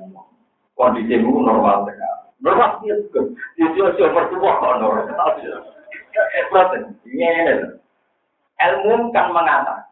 kondisimu 0.76 1.42
normal 1.42 1.88
sekali. 1.88 2.28
Normal 2.44 2.70
sih, 2.84 2.92
itu 3.56 3.80
mertua 4.12 4.52
normal. 4.76 5.08
ini 7.08 7.28
ilmu 8.56 9.12
kan 9.12 9.28
mengatakan 9.32 9.84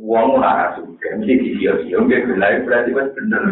uang 0.00 0.40
ora 0.40 0.72
suka 0.76 1.16
mesti 1.16 1.34
disio-sio 1.36 2.04
nggih 2.04 2.24
gelai 2.28 2.64
berarti 2.64 2.92
wis 2.92 3.12
bener. 3.16 3.42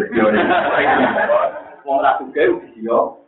Wong 1.84 1.96
ora 2.01 2.20
suka 2.20 2.40
disio 2.40 3.20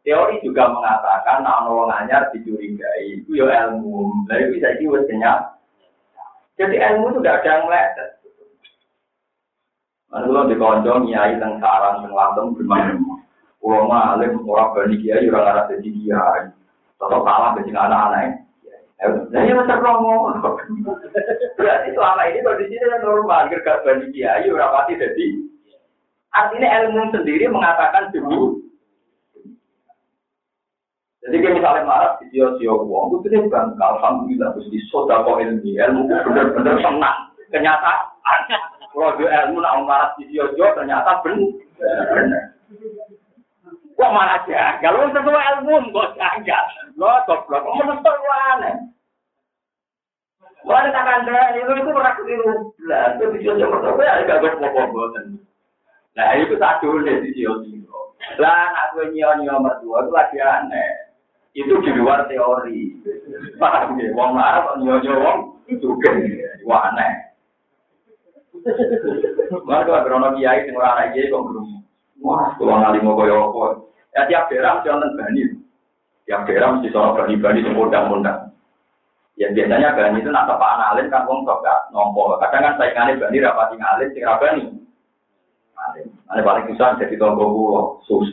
teori 0.00 0.40
juga 0.40 0.72
mengatakan 0.72 1.44
ana 1.44 1.68
wong 1.68 1.92
anyar 1.92 2.28
dicurigai 2.32 3.20
itu 3.20 3.36
ya 3.36 3.68
ilmu. 3.68 4.24
Lha 4.28 4.36
iki 4.48 4.60
saiki 4.60 4.88
wis 4.88 5.04
kenyang 5.08 5.44
jadi 6.60 6.76
ilmu 6.92 7.16
itu 7.16 7.18
tidak 7.24 7.36
ada 7.40 7.48
yang 7.56 7.64
meleset 7.68 8.10
Lalu 10.10 10.26
kalau 10.26 10.50
dikonco 10.50 10.92
nyai 11.06 11.38
teng 11.38 11.62
sarang 11.62 12.02
teng 12.02 12.14
lantem 12.14 12.54
gimana? 12.58 12.98
Pulau 13.62 13.86
alim 13.92 14.42
orang 14.48 14.72
bani 14.74 14.96
kiai 14.98 15.30
orang 15.30 15.46
arah 15.46 15.64
jadi 15.70 15.88
kiai. 15.92 16.42
Kalau 16.98 17.22
kalah 17.22 17.54
ke 17.56 17.70
anak-anak 17.70 18.42
Nah, 19.00 19.40
ini 19.40 19.56
macam 19.56 19.80
romo. 19.80 20.28
Berarti 21.56 21.88
selama 21.96 22.22
ini 22.28 22.44
kondisinya 22.44 23.00
normal. 23.00 23.48
Gergak 23.48 23.80
bani 23.80 24.12
kiai 24.12 24.44
orang 24.52 24.72
pati 24.76 25.00
jadi. 25.00 25.26
Artinya 26.36 26.68
ilmu 26.84 27.08
sendiri 27.08 27.48
mengatakan 27.48 28.12
dulu. 28.12 28.60
Jadi 31.24 31.36
kayak 31.36 31.56
misalnya 31.60 31.84
marah 31.84 32.12
di 32.16 32.32
sio-sio 32.32 32.80
uang, 32.80 33.20
itu 33.20 33.28
dia 33.28 33.44
bukan 33.44 33.76
alhamdulillah 33.76 34.56
terus 34.56 34.72
di 34.72 34.80
soda 34.88 35.20
kok 35.20 35.36
ilmu, 35.36 35.68
ilmu 35.68 36.08
benar-benar 36.08 36.80
senang. 36.80 37.18
Kenyataan 37.52 38.00
kalau 38.90 39.14
dia 39.22 39.46
ilmu 39.46 39.62
nak 39.62 39.86
marah 39.86 40.10
di 40.18 40.26
Yojo 40.34 40.66
ternyata 40.74 41.22
benar. 41.22 42.42
Kok 43.94 44.10
malah 44.16 44.42
jagal? 44.48 44.92
Lu 44.96 45.06
sesuai 45.14 45.48
ilmu 45.60 45.94
kok 45.94 46.12
jagal. 46.18 46.64
Lo 46.98 47.22
goblok, 47.28 47.62
kok 47.62 47.74
menurut 47.78 48.02
lu 48.02 48.30
aneh. 48.50 48.74
Wah, 50.60 50.84
tak 50.92 51.04
kandang 51.08 51.56
itu 51.56 51.72
itu 51.72 51.88
pernah 51.88 52.14
keliru. 52.20 52.52
Lah, 52.84 53.16
itu 53.16 53.24
di 53.32 53.48
Yojo 53.48 53.64
pertama 53.72 54.04
ya 54.04 54.12
agak 54.20 54.44
goblok 54.44 55.16
Nah, 56.18 56.36
itu 56.36 56.58
satu 56.58 57.00
di 57.06 57.40
Yojo. 57.40 57.80
Lah, 58.36 58.68
anak 58.68 58.86
gue 58.98 59.16
nyio-nyio 59.16 59.56
mertua 59.62 60.04
itu 60.04 60.10
lagi 60.12 60.38
aneh. 60.42 60.90
Itu 61.56 61.80
di 61.80 61.90
luar 61.96 62.28
teori. 62.28 63.00
Paham 63.56 63.96
ya? 63.96 64.12
Wong 64.12 64.36
marah, 64.36 64.76
nyio-nyio 64.76 65.16
wong, 65.16 65.38
kan. 66.04 66.16
Wah, 66.68 66.92
aneh. 66.92 67.29
Mana 69.64 69.82
kalau 69.86 70.04
berono 70.04 70.28
kiai 70.36 70.64
sing 70.66 70.76
ora 70.76 70.96
ana 70.96 71.12
kiai 71.12 71.30
kok 71.32 71.44
belum. 71.44 71.80
Wah, 72.20 72.52
kalau 72.60 72.76
ngali 72.76 73.00
mau 73.00 73.16
koyo 73.16 73.48
apa. 73.48 73.64
Ya 74.12 74.26
tiap 74.28 74.52
daerah 74.52 74.84
wonten 74.84 75.16
bani. 75.16 75.42
Tiap 76.28 76.44
daerah 76.44 76.76
mesti 76.76 76.92
soal 76.92 77.16
bani-bani 77.16 77.64
sing 77.64 77.74
undang-undang. 77.74 78.52
Ya 79.40 79.48
biasanya 79.56 79.96
bani 79.96 80.20
itu 80.20 80.28
nak 80.28 80.44
tepak 80.50 80.74
analis 80.76 81.08
kan 81.08 81.24
wong 81.24 81.48
kok 81.48 81.64
gak 81.64 81.88
nompo. 81.94 82.36
Kadang 82.38 82.60
kan 82.60 82.76
saingane 82.76 83.16
bani 83.16 83.40
rapati 83.40 83.74
ngalis 83.80 84.12
sing 84.12 84.22
rabani. 84.26 84.64
Ada 86.30 86.44
paling 86.44 86.64
susah 86.70 87.00
jadi 87.00 87.16
tonggo 87.16 87.46
kulo 87.48 87.80
sus. 88.04 88.28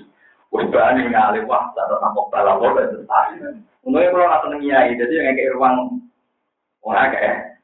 Wis 0.52 0.68
bani 0.68 1.08
ngalih 1.08 1.48
wah 1.48 1.72
tak 1.74 1.88
tampok 1.88 2.28
dalam 2.36 2.60
kok. 2.60 2.76
Untungnya 3.88 4.12
kalau 4.12 4.28
nggak 4.28 4.42
seneng 4.44 4.62
jadi 5.00 5.14
yang 5.16 5.36
kayak 5.40 5.54
ruang 5.56 5.76
wah 6.84 7.08
kayak 7.08 7.57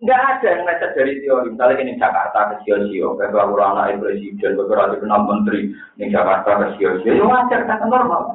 Enggak 0.00 0.16
ada 0.16 0.46
yang 0.48 0.64
lecet 0.64 0.90
dari 0.96 1.12
teori. 1.20 1.52
Misalnya 1.52 1.76
ini 1.84 2.00
Jakarta 2.00 2.38
ke 2.48 2.54
Sio-Sio, 2.64 3.20
beberapa 3.20 3.52
anak 3.52 4.00
presiden, 4.00 4.56
beberapa 4.56 4.96
kenal 4.96 5.28
menteri 5.28 5.76
di 6.00 6.08
Jakarta 6.08 6.56
ke 6.56 6.66
Sio-Sio, 6.80 7.20
itu 7.20 7.28
wajar, 7.28 7.68
kata 7.68 7.84
normal. 7.84 8.32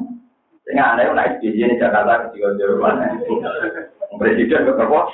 Sehingga 0.62 0.94
aneh 0.94 1.10
naik 1.10 1.42
di 1.42 1.58
sini 1.58 1.82
Jakarta 1.82 2.30
ke 2.30 2.38
Sio-Sio, 2.38 2.78
presiden 4.22 4.70
beberapa. 4.70 5.10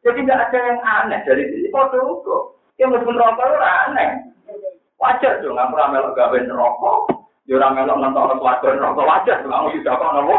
Jadi 0.00 0.18
enggak 0.24 0.48
ada 0.48 0.58
yang 0.64 0.80
aneh 0.80 1.20
dari 1.28 1.44
sini. 1.52 1.68
Kok 1.68 1.92
kok? 1.92 2.42
Ya 2.80 2.88
meskipun 2.88 3.20
rokok 3.20 3.44
itu 3.44 3.58
aneh. 3.60 4.08
Wajar 4.96 5.44
dong, 5.44 5.60
aku 5.60 5.76
ramelok 5.76 6.16
gawe 6.16 6.38
rokok. 6.40 6.98
Ya 7.44 7.60
ramelok 7.60 8.00
nonton 8.00 8.40
warga 8.40 8.68
rokok 8.80 9.08
wajar. 9.08 9.44
Kamu 9.44 9.76
tidak 9.76 10.00
kok 10.00 10.12
nopo. 10.12 10.36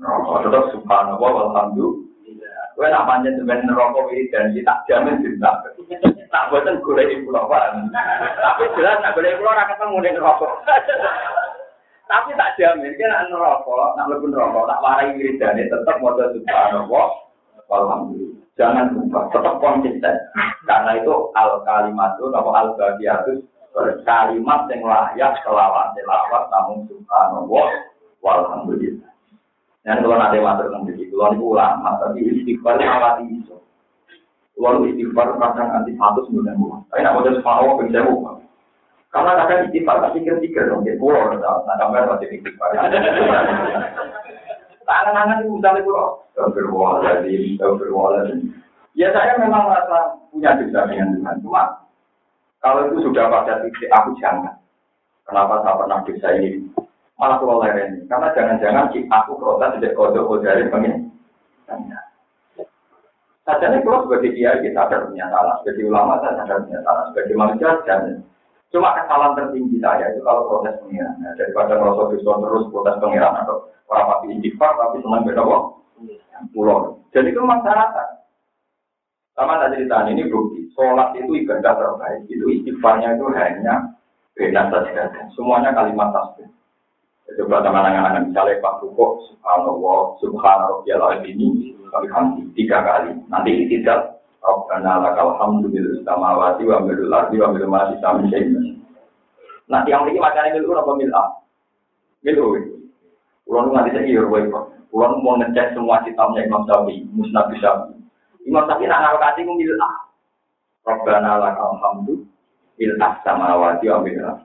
Rokok 0.00 0.36
tetap 0.48 0.64
subhanallah, 0.72 1.32
alhamdulillah. 1.48 2.03
Gue 2.74 2.90
nak 2.90 3.06
panjang 3.06 3.38
sebenarnya 3.38 3.70
neraka 3.70 4.02
dan 4.34 4.50
tak 4.66 4.78
jamin 4.90 5.22
cinta. 5.22 5.50
Tak 6.34 6.50
buatan 6.50 6.82
gue 6.82 7.02
ibu 7.14 7.30
lopan. 7.30 7.86
Tapi 8.42 8.66
jelas 8.74 8.98
nak 8.98 9.14
boleh 9.14 9.38
pulau 9.38 9.54
orang 9.54 9.70
ketemu 9.70 9.96
di 10.02 10.10
neraka. 10.18 10.48
Tapi 12.04 12.30
tak 12.36 12.52
jamin, 12.60 12.92
kan 13.00 13.30
neraka, 13.32 13.96
nak 13.96 14.08
lebih 14.12 14.28
neraka, 14.28 14.60
tak 14.68 14.82
warai 14.84 15.16
wiridane 15.16 15.70
tetap 15.72 15.96
mau 16.04 16.12
subhanallah, 16.12 17.06
alhamdulillah. 17.72 18.44
Jangan 18.60 18.92
lupa, 18.92 19.32
tetap 19.32 19.56
konsisten. 19.58 20.14
Karena 20.68 21.00
itu 21.00 21.32
al 21.32 21.64
kalimat 21.64 22.12
itu, 22.20 22.28
atau 22.28 22.52
al 22.52 22.76
bagiatus, 22.76 23.40
kalimat 24.04 24.68
yang 24.68 24.84
layak 24.84 25.32
selawat 25.42 25.96
selawat 25.96 26.44
namun 26.52 26.84
subhanallah, 26.92 27.66
walhamdulillah. 28.20 29.13
Dan 29.84 30.00
kalau 30.00 30.16
nanti 30.16 30.40
masuk 30.40 30.72
ke 30.88 30.96
sini, 30.96 31.12
kalau 31.12 31.36
itu 31.36 31.44
ulama, 31.44 32.00
tapi 32.00 32.24
istighfar 32.24 32.80
awal 32.80 33.20
itu. 33.20 33.52
Kalau 34.56 34.80
istighfar 34.88 35.36
kadang 35.36 35.68
anti 35.76 35.92
satu 36.00 36.24
sembilan 36.24 36.56
bulan. 36.56 36.80
Tapi 36.88 37.04
nak 37.04 37.12
mau 37.12 37.20
jadi 37.20 37.36
subhanallah, 37.36 37.74
bisa 37.84 38.08
bukan. 38.08 38.36
Karena 39.12 39.32
kadang 39.44 39.60
istighfar 39.68 39.96
tak 40.00 40.12
pikir-pikir 40.16 40.72
dong, 40.72 40.88
kayak 40.88 40.96
pulau, 40.96 41.36
nah 41.36 41.76
sampai 41.76 42.08
masih 42.08 42.32
istighfar. 42.32 42.72
Tangan-tangan 44.88 45.44
itu 45.44 45.52
misalnya 45.52 45.84
pulau, 45.84 46.24
Astagfirullahaladzim, 46.32 47.60
Astagfirullahaladzim. 47.60 48.64
Ya 48.94 49.10
saya 49.10 49.34
memang 49.42 49.66
merasa 49.66 50.14
punya 50.30 50.54
dosa 50.54 50.86
dengan 50.86 51.18
Tuhan. 51.18 51.36
Cuma 51.42 51.62
kalau 52.62 52.86
itu 52.88 53.10
sudah 53.10 53.26
pada 53.26 53.58
titik 53.60 53.90
aku 53.90 54.14
jangan. 54.22 54.54
Kenapa 55.26 55.66
saya 55.66 55.82
pernah 55.82 55.98
dosa 56.06 56.28
ini? 56.38 56.62
Malah 57.14 57.38
pulau 57.38 57.62
ini. 57.62 58.04
Karena 58.10 58.34
jangan-jangan 58.34 58.90
aku 58.90 59.32
protes 59.38 59.78
tidak 59.78 59.94
kodok 59.94 60.26
kodari 60.26 60.66
pengen. 60.66 61.14
Saja 63.44 63.68
ini 63.68 63.84
kalau 63.84 64.08
sebagai 64.08 64.32
kiai 64.32 64.64
kita 64.64 64.88
ada 64.88 65.04
punya 65.04 65.28
salah, 65.28 65.60
sebagai 65.60 65.84
ulama 65.92 66.16
saya 66.24 66.42
ada 66.48 66.64
punya 66.64 66.80
salah, 66.80 67.04
sebagai 67.12 67.36
manusia 67.36 67.76
jangan. 67.84 68.24
Cuma 68.72 68.96
kesalahan 68.96 69.36
tertinggi 69.36 69.78
saya 69.84 70.10
itu 70.10 70.24
kalau 70.24 70.48
protes 70.48 70.80
pengiran. 70.80 71.14
Ya, 71.20 71.30
daripada 71.38 71.76
merasa 71.76 72.10
dosa 72.10 72.32
terus 72.40 72.64
protes 72.72 72.96
pengiran 72.98 73.36
atau 73.44 73.68
orang 73.92 74.08
pasti 74.10 74.26
istighfar 74.34 74.72
tapi 74.80 74.96
senang 75.04 75.22
beda 75.28 75.42
kok. 75.44 75.62
Pulau. 76.50 76.98
Jadi 77.14 77.30
itu 77.30 77.42
masyarakat. 77.44 78.08
Sama 79.38 79.62
tak 79.62 79.78
cerita 79.78 80.08
ini 80.10 80.26
bukti. 80.26 80.66
Sholat 80.74 81.14
itu 81.14 81.30
ibadah 81.38 81.74
terbaik. 81.78 82.26
Itu 82.26 82.50
istighfarnya 82.50 83.14
itu 83.14 83.24
hanya 83.38 83.94
beda 84.34 84.62
saja. 84.72 85.10
Semuanya 85.38 85.70
kalimat 85.70 86.10
tasbih. 86.10 86.50
Coba 87.24 87.64
teman-teman 87.64 88.28
misalnya 88.28 88.60
Pak 88.60 88.84
Rukuk, 88.84 89.24
Subhanallah, 89.32 90.20
Subhanallah, 90.20 91.24
ini 91.24 91.72
kali 91.88 92.08
tiga 92.52 92.84
kali. 92.84 93.16
Nanti 93.32 93.64
tidak 93.70 94.20
Rabbana 94.44 95.00
lakal 95.00 95.40
hamdu 95.40 95.72
bil 95.72 96.04
samawati 96.04 96.68
wa 96.68 96.84
bil 96.84 97.08
ardi 97.08 97.40
wa 97.40 97.48
bil 97.54 97.64
ma 97.64 97.88
sami 97.96 98.28
Nah, 99.64 99.80
yang 99.88 100.04
ini 100.04 100.20
macamnya 100.20 100.60
milu 100.60 100.76
apa 100.76 100.92
mil 100.92 101.08
a? 101.08 101.24
Milu. 102.20 102.60
Kulo 103.48 103.72
nganti 103.72 103.96
saiki 103.96 104.12
yo 104.12 104.28
wae 104.28 104.44
kok. 104.52 104.76
Kulo 104.92 105.24
mau 105.24 105.40
ngecek 105.40 105.72
semua 105.72 106.04
kitabnya 106.04 106.44
Imam 106.44 106.68
Syafi'i, 106.68 107.08
Musnad 107.16 107.48
Syafi'i. 107.56 107.96
Imam 108.44 108.68
Syafi'i 108.68 108.84
nak 108.92 109.00
ngalokasi 109.00 109.48
ku 109.48 109.56
mil 109.56 109.72
a. 109.80 109.90
Rabbana 110.84 111.40
lakal 111.40 111.80
hamdu 111.80 112.28
bil 112.76 112.92
samawati 113.24 113.88
wa 113.88 114.04
bil 114.04 114.20
ardi. 114.20 114.44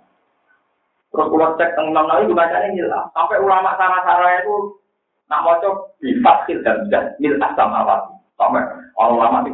Terus 1.09 1.29
kulo 1.33 1.57
cek 1.57 1.73
teng 1.73 1.89
Imam 1.89 2.05
Nawawi 2.05 2.37
bacanya 2.37 2.69
mil 2.69 2.89
a. 2.93 3.09
Sampai 3.17 3.41
ulama 3.41 3.73
sana-sana 3.81 4.45
itu 4.45 4.77
nak 5.25 5.41
maca 5.41 5.69
bi 5.97 6.13
fathil 6.21 6.61
dan 6.61 6.85
mil 7.17 7.33
samawati. 7.41 8.13
Sampai 8.37 8.61
orang 8.95 9.17
lama 9.19 9.39
di 9.49 9.51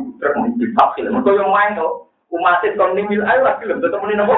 di 0.61 0.65
vaksin. 0.75 1.09
Mereka 1.09 1.31
yang 1.41 1.49
main 1.49 1.73
tuh, 1.73 2.05
umatin 2.29 2.77
kon 2.77 2.93
nimil 2.93 3.23
ayo 3.25 3.41
lagi 3.41 3.65
loh, 3.65 3.81
tetap 3.81 4.03
ini 4.05 4.19
nopo. 4.19 4.35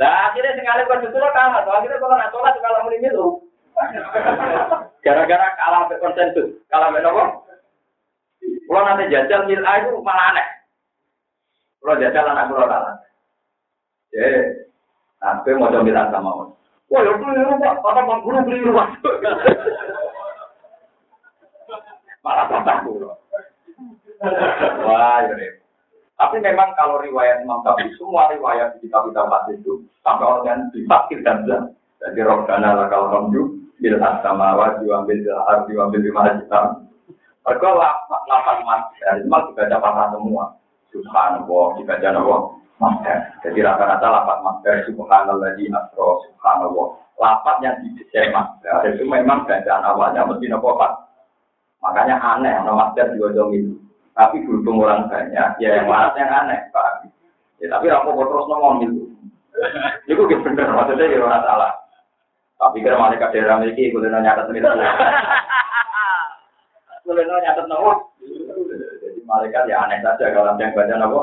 Nah 0.00 0.32
akhirnya 0.32 0.56
sekali 0.56 0.82
pas 0.88 1.04
itu 1.04 1.18
kalah, 1.18 1.60
tuh 1.60 1.74
akhirnya 1.76 2.00
kalau 2.00 2.16
nggak 2.16 2.32
sholat 2.32 2.54
kalau 2.62 2.80
mau 2.86 2.94
itu. 2.94 3.26
Gara-gara 5.04 5.46
kalah 5.60 5.90
be 5.90 6.00
konsensus, 6.00 6.48
kalah 6.72 6.88
be 6.88 7.04
nopo. 7.04 7.44
Kalau 8.40 8.82
nanti 8.88 9.12
jajal 9.12 9.44
mil 9.44 9.60
ayo 9.60 10.00
malah 10.00 10.32
aneh. 10.32 10.46
Kalau 11.84 12.00
jajal 12.00 12.24
anak 12.32 12.48
kalau 12.48 12.70
kalah. 12.70 12.94
Sampai 15.22 15.54
mau 15.54 15.70
coba 15.70 16.02
sama 16.10 16.50
Wah, 16.92 17.00
ya 17.00 17.14
keliru 17.16 17.56
pak, 17.56 17.80
apa 17.80 18.14
guru 18.20 18.38
keliru 18.44 18.76
pak. 18.76 18.88
malah 22.26 22.46
tambah 22.52 22.76
pulau. 22.84 23.16
Wah, 24.86 25.24
ya 25.24 25.34
Tapi 26.20 26.36
memang 26.38 26.70
kalau 26.78 27.02
riwayat 27.02 27.42
Imam 27.42 27.64
Syafi'i 27.66 27.90
semua 27.98 28.30
riwayat 28.30 28.78
di 28.78 28.86
kitab-kitab 28.86 29.26
hadis 29.26 29.58
itu 29.58 29.82
sampai 30.06 30.22
orang 30.22 30.46
yang 30.46 30.60
difakir 30.70 31.18
dan 31.26 31.42
jelas. 31.42 31.74
Jadi 31.98 32.22
Robbana 32.22 32.78
lakal 32.78 33.10
hamdu 33.10 33.58
bil 33.82 33.98
asama 33.98 34.54
wa 34.54 34.78
diambil 34.78 35.18
bil 35.18 35.42
ardi 35.50 35.72
wa 35.74 35.90
bil 35.90 36.06
hitam. 36.06 36.86
Mereka 37.42 37.68
lapat 37.74 38.22
lapat 38.30 38.56
mas, 38.62 38.82
semua 39.02 39.50
dibaca 39.50 39.76
patah 39.82 40.06
semua. 40.14 40.44
Subhanallah, 40.94 41.66
dibaca 41.80 42.08
nawa. 42.14 42.38
Master. 42.82 43.16
Jadi 43.46 43.62
rata-rata 43.62 44.02
lapat 44.10 44.42
master 44.42 44.74
subhanallah 44.90 45.54
di 45.54 45.70
asro 45.70 46.18
subhanallah. 46.26 46.98
Lapat 47.14 47.56
yang 47.62 47.78
didesain 47.78 48.34
master 48.34 48.90
itu 48.90 49.06
memang 49.06 49.46
bacaan 49.46 49.86
awalnya 49.86 50.26
mesti 50.26 50.50
nopo 50.50 50.74
Makanya 51.82 52.18
aneh, 52.18 52.54
orang 52.62 52.78
master 52.78 53.14
juga 53.14 53.38
dong 53.38 53.54
itu. 53.54 53.74
Tapi 54.12 54.42
berhubung 54.44 54.82
orang 54.82 55.08
banyak, 55.08 55.56
ya 55.62 55.68
yang 55.78 55.88
mana 55.88 56.14
yang 56.14 56.30
aneh, 56.30 56.58
Pak. 56.70 57.06
Ya, 57.58 57.70
tapi 57.72 57.90
mau 57.90 58.22
terus 58.22 58.46
ngomong 58.50 58.76
itu. 58.86 59.02
Itu 60.10 60.26
gitu 60.26 60.42
bener, 60.42 60.68
maksudnya 60.74 61.10
ya 61.10 61.22
orang 61.22 61.42
salah. 61.46 61.72
Tapi 62.58 62.82
kira 62.82 62.98
malaikat 62.98 63.34
daerah 63.34 63.58
memiliki, 63.58 63.90
gue 63.90 64.04
nyatet 64.04 64.46
itu. 64.50 64.70
Gue 67.02 67.24
nyatet 67.24 67.66
nopo. 67.66 68.14
Jadi 68.22 69.20
malaikat 69.26 69.66
ya 69.66 69.82
aneh 69.86 69.98
saja 70.02 70.30
kalau 70.34 70.54
yang 70.58 70.74
baca 70.74 70.94
nopo. 70.98 71.20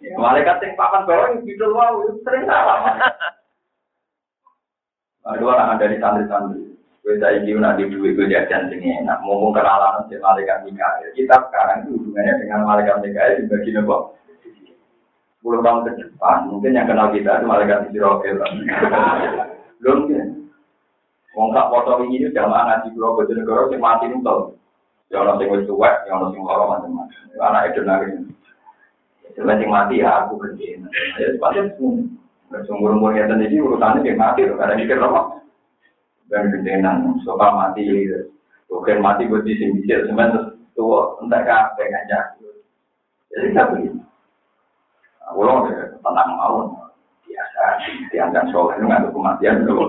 Ya, 0.00 0.16
malaikat 0.16 0.64
yang 0.64 0.80
papan 0.80 1.04
bawah 1.04 1.28
gitu 1.44 1.76
wow, 1.76 2.00
sering 2.24 2.48
salah. 2.48 2.88
Ada 5.28 5.44
orang 5.44 5.76
dari 5.76 6.00
santri-santri. 6.00 6.72
Gue 7.00 7.16
saya 7.20 7.40
ingin 7.40 7.60
nanti 7.60 7.88
duit 7.88 8.16
gue 8.16 8.28
jajan 8.28 8.72
sini 8.72 9.04
enak. 9.04 9.20
Ngomong 9.24 9.52
kenalan 9.52 10.08
si 10.08 10.16
malaikat 10.16 10.64
Mikael. 10.64 11.12
Kita 11.12 11.36
sekarang 11.48 11.84
itu 11.84 12.00
hubungannya 12.00 12.40
dengan 12.40 12.64
malaikat 12.64 12.96
Mikael 13.04 13.40
di 13.40 13.48
bagian 13.48 13.84
apa? 13.84 13.96
Sepuluh 15.40 15.64
tahun 15.64 15.88
ke 15.88 15.92
depan, 16.04 16.52
mungkin 16.52 16.76
yang 16.76 16.84
kenal 16.84 17.08
kita 17.12 17.40
itu 17.40 17.46
malaikat 17.48 17.88
Israel. 17.88 18.36
Belum 19.80 20.12
ya. 20.12 20.24
Wong 21.32 21.56
tak 21.56 21.72
foto 21.72 22.04
ini 22.04 22.28
jamaah 22.28 22.84
ngaji 22.84 22.92
pulau 22.92 23.16
Bojonegoro 23.16 23.72
sing 23.72 23.80
mati 23.80 24.12
nuntul. 24.12 24.60
Ya 25.08 25.24
orang 25.24 25.40
sing 25.40 25.48
wis 25.48 25.64
tuwek, 25.64 26.04
ya 26.04 26.20
orang 26.20 26.36
sing 26.36 26.44
lara 26.44 26.64
macam-macam. 26.68 27.40
Anak 27.40 27.72
itu 27.72 27.80
nari. 27.82 28.08
Sing 29.36 29.70
mati 29.70 30.02
ya 30.02 30.26
aku 30.26 30.40
kerja. 30.40 30.80
Ya 31.18 31.26
sepatutnya 31.34 31.74
semua. 31.76 32.62
Sumur-umur 32.66 33.14
yang 33.14 33.30
tadi 33.30 33.62
urusannya 33.62 34.02
dia 34.02 34.18
mati, 34.18 34.42
karena 34.42 34.74
mikir 34.74 34.98
apa? 34.98 35.40
dan 36.30 36.46
gendenan 36.54 37.18
soal 37.26 37.50
mati 37.58 38.06
bukan 38.70 39.02
mati 39.02 39.26
buat 39.26 39.42
di 39.42 39.58
sini 39.58 39.82
sebentar 39.82 40.54
tua 40.78 41.18
entah 41.18 41.42
kapan 41.42 41.90
ngajak 41.90 42.24
jadi 43.34 43.46
tak 43.50 43.66
begini 43.74 44.00
ulang 45.34 45.66
deh 45.66 45.90
tenang 45.98 46.30
mau 46.38 46.70
biasa 47.26 47.62
dianggap 48.14 48.46
soal 48.54 48.70
itu 48.78 48.86
nggak 48.86 49.02
ada 49.02 49.08
kematian 49.10 49.66
dulu 49.66 49.84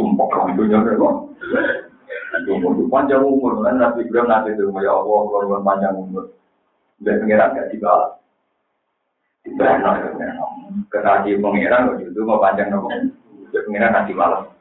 sumpah 0.00 0.26
kamu 0.32 0.56
itu 0.56 0.62
nyampe 0.72 0.96
kok 0.96 1.14
umur 2.48 2.72
panjang 2.88 3.20
umur 3.20 3.60
kan 3.60 3.76
nabi 3.76 4.08
Ibrahim 4.08 4.28
nanti 4.32 4.56
itu 4.56 4.72
ya 4.80 4.92
Allah 4.96 5.60
panjang 5.60 6.00
umur 6.00 6.32
dan 7.02 7.20
pengiran 7.22 7.54
gak 7.54 7.70
dibalas 7.70 8.18
dibalas 9.42 10.00
kerajaan 10.88 11.42
pengiran 11.42 11.98
itu 11.98 12.20
mau 12.22 12.42
panjang 12.42 12.70
nopo 12.70 12.88
pengiran 13.52 13.92
nanti 13.92 14.16
balas 14.16 14.52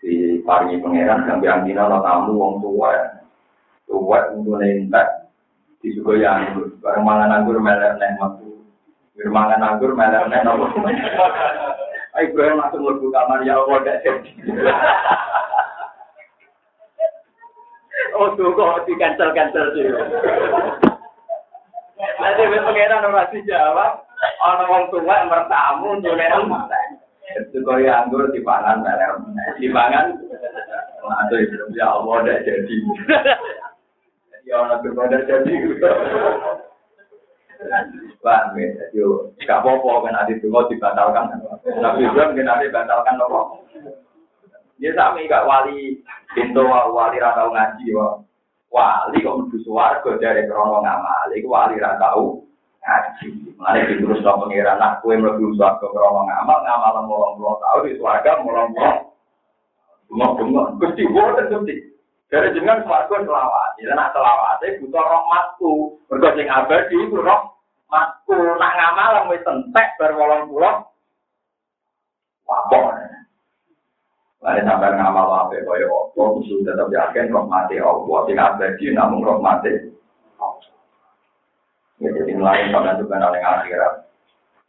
di 0.00 0.40
paringi 0.40 0.80
pangeran 0.80 1.28
gambi 1.28 1.46
angina 1.46 1.84
no 1.84 2.00
tamu 2.00 2.32
wong 2.32 2.52
tua. 2.64 3.20
Tua 3.84 4.18
untuk 4.32 4.56
nentak 4.56 5.28
di 5.84 5.92
juga 5.92 6.16
yang 6.16 6.56
bareng 6.80 7.04
mangan 7.04 7.40
anggur 7.40 7.60
melek 7.60 8.00
neng 8.00 8.16
waktu 8.20 8.48
mangan 9.28 9.60
anggur 9.60 9.92
melek 9.92 10.24
neng 10.28 10.44
apa 10.48 10.66
Ayo 12.10 12.26
gue 12.34 12.42
langsung 12.42 12.82
lebu 12.82 13.06
kamar 13.14 13.46
ya 13.46 13.54
Allah 13.54 13.86
gak 13.86 14.02
jadi. 14.02 14.30
Oh 18.18 18.34
tuh 18.34 18.50
kok 18.50 18.82
di 18.82 18.98
cancel 18.98 19.30
cancel 19.30 19.70
sih. 19.78 19.86
Nanti 22.20 22.42
pengeran 22.44 23.08
orang 23.08 23.32
dijawab, 23.32 23.92
orang 24.44 24.68
wong 24.68 24.84
tua 24.92 25.16
mertamu 25.24 25.96
nentak. 26.04 27.00
Itu 27.30 27.62
kaya 27.62 28.04
anggur 28.04 28.28
di 28.34 28.42
pangan 28.42 28.82
meler. 28.82 29.16
Di 29.56 29.70
pangan. 29.70 30.18
Aduh, 31.00 31.42
ya 31.72 31.86
Allah, 31.90 32.14
udah 32.22 32.38
jadi. 32.42 32.76
Ya 34.44 34.54
Allah, 34.60 34.82
udah 34.82 35.22
jadi. 35.24 35.54
Wah, 38.20 38.40
yo, 38.96 39.32
gak 39.44 39.60
apa-apa 39.60 40.08
kan 40.08 40.18
adi 40.24 40.40
tunggu 40.40 40.64
dibatalkan. 40.72 41.40
Nabi 41.80 42.08
Ibrahim 42.08 42.36
kan 42.36 42.52
adi 42.56 42.72
batalkan 42.72 43.20
apa? 43.20 43.40
Dia 44.80 44.96
sami 44.96 45.28
gak 45.28 45.44
wali 45.44 46.00
pintu 46.32 46.64
wali 46.64 47.20
ratau 47.20 47.52
ngaji 47.52 47.86
wa. 47.92 48.24
Wali 48.70 49.18
kok 49.18 49.34
mlebu 49.34 49.58
swarga 49.66 50.10
dari 50.22 50.46
krono 50.46 50.78
ngamal, 50.78 51.34
iku 51.34 51.50
wali 51.50 51.82
ra 51.82 51.98
tau 51.98 52.38
ngaji. 52.86 53.58
Mulane 53.58 53.90
diterus 53.90 54.22
nang 54.22 54.46
pengiran 54.46 54.78
nak 54.78 55.02
kowe 55.02 55.10
mlebu 55.10 55.58
swarga 55.58 55.86
krono 55.90 56.22
ngamal, 56.22 56.58
ngamal 56.62 56.92
80 57.34 57.62
tahun 57.66 57.82
di 57.90 57.98
swarga 57.98 58.30
80. 58.46 59.10
Ngomong, 60.10 60.78
Gusti 60.78 61.02
boten 61.10 61.50
Gusti. 61.50 61.74
Dari 62.30 62.54
jenengan 62.54 62.86
swarga 62.86 63.26
selawat. 63.26 63.74
Ya 63.82 63.90
nak 63.98 64.14
selawate 64.14 64.78
butuh 64.78 65.02
rahmatku. 65.02 65.98
Mergo 66.06 66.28
sing 66.38 66.46
abadi 66.46 66.94
iku 66.94 67.26
rahmatku. 67.26 68.38
Nak 68.54 68.74
ngamal 68.78 69.34
wis 69.34 69.42
entek 69.42 69.98
bar 69.98 70.14
80. 70.14 70.46
Wah, 72.46 72.62
Lalu 74.40 74.62
sampai 74.64 74.96
ngamal 74.96 75.19
apa 75.60 75.70
kaya 75.76 75.86
apa, 75.86 76.22
musuh 76.36 76.58
tetap 76.64 76.88
yakin 76.88 77.32
rahmati 77.32 77.76
Allah. 77.78 78.18
Sing 78.26 78.36
abadi 78.40 78.86
namun 78.96 79.20
rahmati 79.24 79.72
Ya, 82.00 82.08
jadi 82.16 82.32
lain 82.32 82.72
sampai 82.72 82.96
juga 82.96 83.20
yang 83.20 83.60
akhirat. 83.60 84.08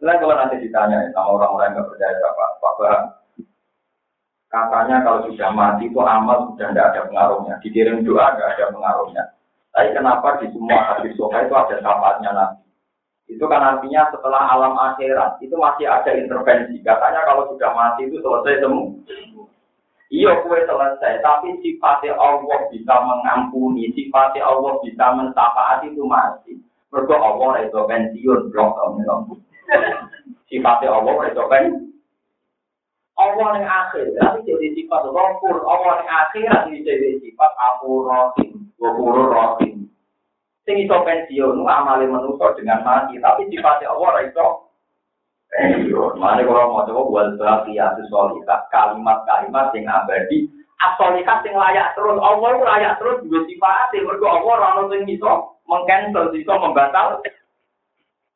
Lalu 0.03 0.19
kalau 0.19 0.35
nanti 0.35 0.55
ditanya 0.59 0.99
sama 1.15 1.39
orang-orang 1.39 1.79
yang 1.79 1.87
percaya 1.87 2.19
apa, 2.27 2.45
Bapak, 2.59 2.99
katanya 4.51 4.95
kalau 5.07 5.19
sudah 5.31 5.49
mati 5.55 5.87
itu 5.87 5.99
amal 6.03 6.51
sudah 6.51 6.75
tidak 6.75 6.91
ada 6.91 7.01
pengaruhnya. 7.07 7.55
Dikirim 7.63 8.03
doa 8.03 8.35
nggak 8.35 8.51
ada 8.59 8.65
pengaruhnya. 8.75 9.23
Tapi 9.71 9.95
kenapa 9.95 10.43
di 10.43 10.51
semua 10.51 10.79
hadis 10.91 11.15
sofa 11.15 11.47
itu 11.47 11.55
ada 11.55 11.75
syafaatnya 11.79 12.31
nanti? 12.35 12.67
Itu 13.31 13.47
kan 13.47 13.63
artinya 13.63 14.11
setelah 14.11 14.51
alam 14.51 14.75
akhirat 14.75 15.39
itu 15.39 15.55
masih 15.55 15.87
ada 15.87 16.11
intervensi. 16.11 16.83
Katanya 16.83 17.23
kalau 17.23 17.47
sudah 17.55 17.71
mati 17.71 18.11
itu 18.11 18.19
selesai 18.19 18.59
semua. 18.59 18.91
Iya 20.11 20.43
kue 20.43 20.59
selesai, 20.67 21.23
tapi 21.23 21.55
sifatnya 21.63 22.11
Allah 22.19 22.67
bisa 22.67 22.95
mengampuni, 22.99 23.95
sifatnya 23.95 24.43
Allah 24.43 24.75
bisa 24.83 25.05
mentaati 25.15 25.87
itu 25.87 26.03
masih. 26.03 26.59
Mereka 26.91 27.15
Allah 27.15 27.63
itu 27.63 27.79
pensiun, 27.79 28.51
blok 28.51 28.75
tahun 28.75 29.39
Sifatnya 30.51 30.91
Allah 30.91 31.15
itu 31.31 31.43
kan 31.47 31.63
Allah 33.15 33.49
yang 33.55 33.69
akhir, 33.71 34.05
tapi 34.19 34.43
jadi 34.43 34.67
sifat 34.75 35.03
rohur, 35.07 35.63
Allah 35.63 36.03
yang 36.03 36.11
akhir, 36.11 36.49
ini 36.67 36.83
jadi 36.83 37.09
sifat 37.23 37.51
aku 37.55 38.03
rohim, 38.03 38.67
wahuru 38.83 39.31
rohim. 39.31 39.87
Sing 40.67 40.75
iso 40.75 40.97
pensiun, 41.07 41.63
amali 41.63 42.11
manusia 42.11 42.51
dengan 42.59 42.83
mati, 42.83 43.15
tapi 43.23 43.47
sifatnya 43.47 43.95
Allah 43.95 44.27
itu 44.27 44.45
mana 46.15 46.47
kalau 46.47 46.71
mau 46.71 46.87
coba 46.87 47.01
buat 47.11 47.27
bahagia 47.35 47.91
solihah, 48.07 48.71
kalimat-kalimat 48.71 49.75
yang 49.75 49.91
abadi, 49.91 50.47
asolihah 50.79 51.43
yang 51.43 51.55
layak 51.59 51.91
terus, 51.91 52.15
Allah 52.23 52.49
itu 52.55 52.63
layak 52.63 52.93
terus 53.03 53.19
juga 53.27 53.39
sifat, 53.51 53.91
mereka 53.91 54.27
Allah 54.31 54.53
orang 54.55 54.95
yang 54.95 55.03
bisa 55.03 55.31
mengcancel, 55.67 56.31
bisa 56.31 56.53
membatal. 56.55 57.19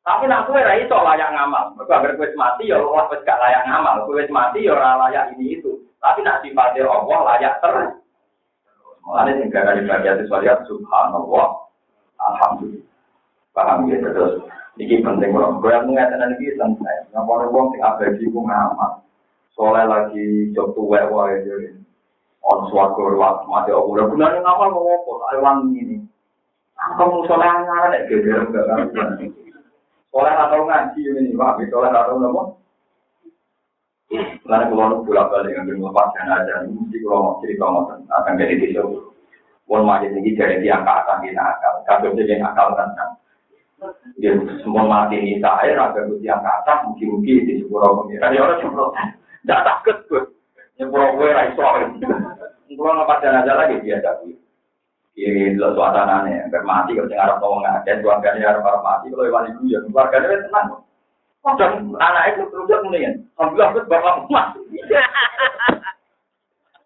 Tapi 0.06 0.30
nak 0.30 0.46
kue 0.46 0.60
rai 0.62 0.86
itu 0.86 0.94
layak 0.94 1.32
ngamal, 1.34 1.74
agar 1.82 2.14
kue 2.14 2.30
mati 2.38 2.70
ya 2.70 2.78
Allah 2.78 3.10
kue 3.10 3.18
gak 3.24 3.40
layak 3.42 3.64
ngamal, 3.64 3.96
kue 4.06 4.22
mati 4.28 4.68
ya 4.68 4.76
orang 4.76 5.08
layak 5.08 5.34
ini 5.34 5.58
itu. 5.58 5.72
Tapi 5.98 6.20
nak 6.22 6.44
sifatnya 6.44 6.86
Allah 6.86 7.18
layak 7.32 7.58
terus. 7.64 7.90
Mulanya 9.02 9.38
tinggal 9.40 9.62
dari 9.66 9.82
bahagia 9.88 10.22
solihah, 10.28 10.62
subhanallah, 10.68 11.48
alhamdulillah. 12.20 12.86
Paham 13.56 13.88
ya 13.88 13.98
terus. 14.04 14.44
Iki 14.76 15.00
penting 15.00 15.32
kalau 15.32 15.56
gue 15.56 15.72
mengatakan 15.88 16.36
lagi 16.36 16.52
santai. 16.60 17.08
Nggak 17.08 17.24
boleh 17.24 17.46
uang 17.48 17.66
sing 17.72 17.80
abadi 17.80 18.24
gue 18.28 18.44
ngamat. 18.44 18.92
Soalnya 19.56 19.88
lagi 19.88 20.52
jauh 20.52 20.76
tua 20.76 21.00
wae 21.08 21.40
jadi. 21.48 21.72
On 22.44 22.68
suatu 22.68 23.00
waktu 23.16 23.48
mati 23.48 23.72
aku 23.72 23.96
udah 23.96 24.06
benar 24.12 24.36
ngamal 24.38 24.68
mau 24.70 24.92
apa? 24.92 25.12
Awan 25.34 25.72
ini. 25.72 26.04
Kamu 26.76 27.24
soalnya 27.24 27.64
ngalah 27.64 27.88
deh 27.96 28.02
geger 28.04 28.44
enggak 28.44 28.64
kan? 28.68 28.78
Soalnya 30.12 30.44
atau 30.44 30.60
ngaji 30.68 31.00
ini 31.00 31.32
pak. 31.32 31.56
Soalnya 31.72 31.96
atau 31.96 32.20
mau. 32.20 32.44
Lalu 34.46 34.78
kalau 34.78 35.02
pulang 35.02 35.28
balik 35.34 35.58
ngambil 35.58 35.90
lepas 35.90 36.14
dan 36.14 36.30
aja, 36.30 36.62
mesti 36.62 37.02
kalau 37.02 37.18
mau 37.18 37.34
cerita 37.42 37.64
mau 37.66 37.82
akan 37.90 38.38
jadi 38.38 38.54
disebut. 38.62 39.02
Wong 39.66 39.82
majid 39.82 40.14
ini 40.14 40.38
jadi 40.38 40.62
diangkat 40.62 41.26
di 41.26 41.34
nakal, 41.34 41.82
kabel 41.90 42.14
jadi 42.14 42.38
nakal 42.38 42.70
kan. 42.78 42.94
Ya, 44.16 44.32
semua 44.64 44.88
mati 44.88 45.20
ini 45.20 45.36
saya, 45.36 45.76
raga 45.76 46.08
gue 46.08 46.24
yang 46.24 46.40
kata, 46.40 46.88
mungkin-mungkin 46.88 47.44
di 47.44 47.60
sepuluh 47.60 47.92
pengiran. 48.00 48.32
Ya 48.32 48.40
orang 48.40 48.60
cuma, 48.64 48.88
tidak 49.44 49.64
takut 49.68 49.96
gue. 50.08 50.22
Nyepuluh 50.80 51.12
gue 51.20 51.36
raiso. 51.36 51.60
Kalau 51.60 53.04
nggak 53.04 53.20
aja 53.20 53.52
lagi, 53.52 53.76
biasa 53.84 54.24
gue. 54.24 54.36
Ini 55.16 55.56
lo 55.60 55.76
suasananya, 55.76 56.48
bermati, 56.52 56.96
kalau 56.96 57.08
tinggal 57.08 57.36
orang 57.36 57.40
ngomong 57.40 57.64
aja, 57.64 57.92
keluarganya 58.00 58.52
harus 58.52 58.64
mati, 58.84 59.08
kalau 59.12 59.24
iwan 59.28 59.48
ibu 59.48 59.64
ya, 59.68 59.80
keluarganya 59.84 60.44
tenang. 60.44 60.68
Dan 61.56 61.72
anak 61.96 62.24
itu 62.36 62.42
terus 62.52 62.68
kemudian, 62.68 63.14
alhamdulillah 63.36 63.68
gue 63.76 63.88
bapak 63.88 64.28
emas. 64.28 64.48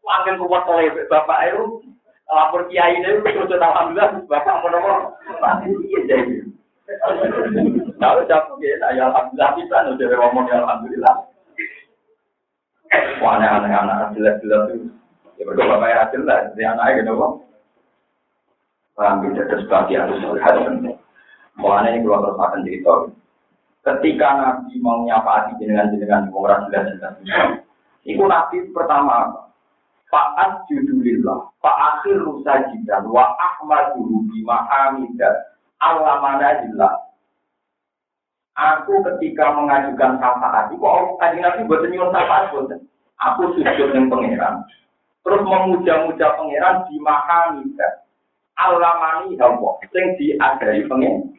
Makin 0.03 0.43
kuat 0.43 0.65
oleh 0.67 0.91
bapak 1.11 1.39
itu, 1.55 1.87
lapor 2.31 2.67
kiai 2.71 2.99
itu 2.99 3.19
terus 3.23 3.63
alhamdulillah 3.63 4.23
bapak 4.31 4.59
mau 4.63 4.71
nomor. 4.71 4.99
Iya 5.67 6.01
jadi. 6.07 6.50
Kalau 8.01 8.27
jatuh 8.27 8.57
ya, 8.59 8.91
ya 8.97 9.03
alhamdulillah 9.13 9.51
bisa 9.55 9.77
udah 9.95 10.07
ngomong 10.19 10.45
ya 10.51 10.57
alhamdulillah. 10.65 11.15
Wah 13.23 13.39
aneh-aneh 13.39 13.71
anak 13.71 14.19
jelas-jelas 14.19 14.75
itu. 14.75 14.89
Ya 15.39 15.43
berdua 15.47 15.79
bapak 15.79 15.89
ya 15.89 16.03
jelas, 16.11 16.43
jadi 16.53 16.75
anaknya 16.75 16.99
gitu 17.01 17.13
kok. 17.17 17.33
Paham 18.99 19.17
bisa 19.25 19.43
terus 19.49 19.65
bagian 19.71 20.11
harus 20.11 20.21
melihat 20.21 20.55
penting. 20.61 20.97
Mulanya 21.57 21.89
ini 21.95 22.03
keluar 22.05 22.21
terus 22.27 22.41
akan 22.41 22.65
cerita. 22.67 22.93
Ketika 23.81 24.29
Nabi 24.37 24.75
mau 24.85 25.01
nyapa 25.09 25.31
hati 25.41 25.57
jenengan-jenengan 25.57 26.29
di 26.29 26.31
orang 26.37 26.69
jelas-jelas. 26.69 27.15
Itu 28.05 28.25
Nabi 28.29 28.69
pertama? 28.77 29.49
Fa'at 30.11 30.67
judulillah, 30.67 31.55
fa'akhir 31.63 32.19
rusajidan, 32.27 33.07
wa 33.07 33.31
ahmaduhu 33.39 34.27
bima 34.27 34.67
hamidah, 34.67 35.55
Allah 35.81 36.17
mana. 36.21 36.49
Aku 38.61 39.01
ketika 39.01 39.57
mengajukan 39.57 40.21
syafaat, 40.21 40.69
Allah 40.69 41.17
tadi 41.17 41.37
nabi 41.41 41.65
buat 41.65 41.81
nyuwun 41.89 42.13
syafaat. 42.13 42.53
Aku 43.21 43.57
sujud 43.57 43.89
dengan 43.93 44.13
pangeran. 44.13 44.55
Terus 45.25 45.43
memuja-muja 45.45 46.37
pangeran 46.37 46.85
di 46.89 46.97
mahamida. 47.01 47.89
Allah 48.61 48.93
mani 49.01 49.41
hawa, 49.41 49.81
sing 49.89 50.17
diadari 50.21 50.85
pangeran. 50.85 51.33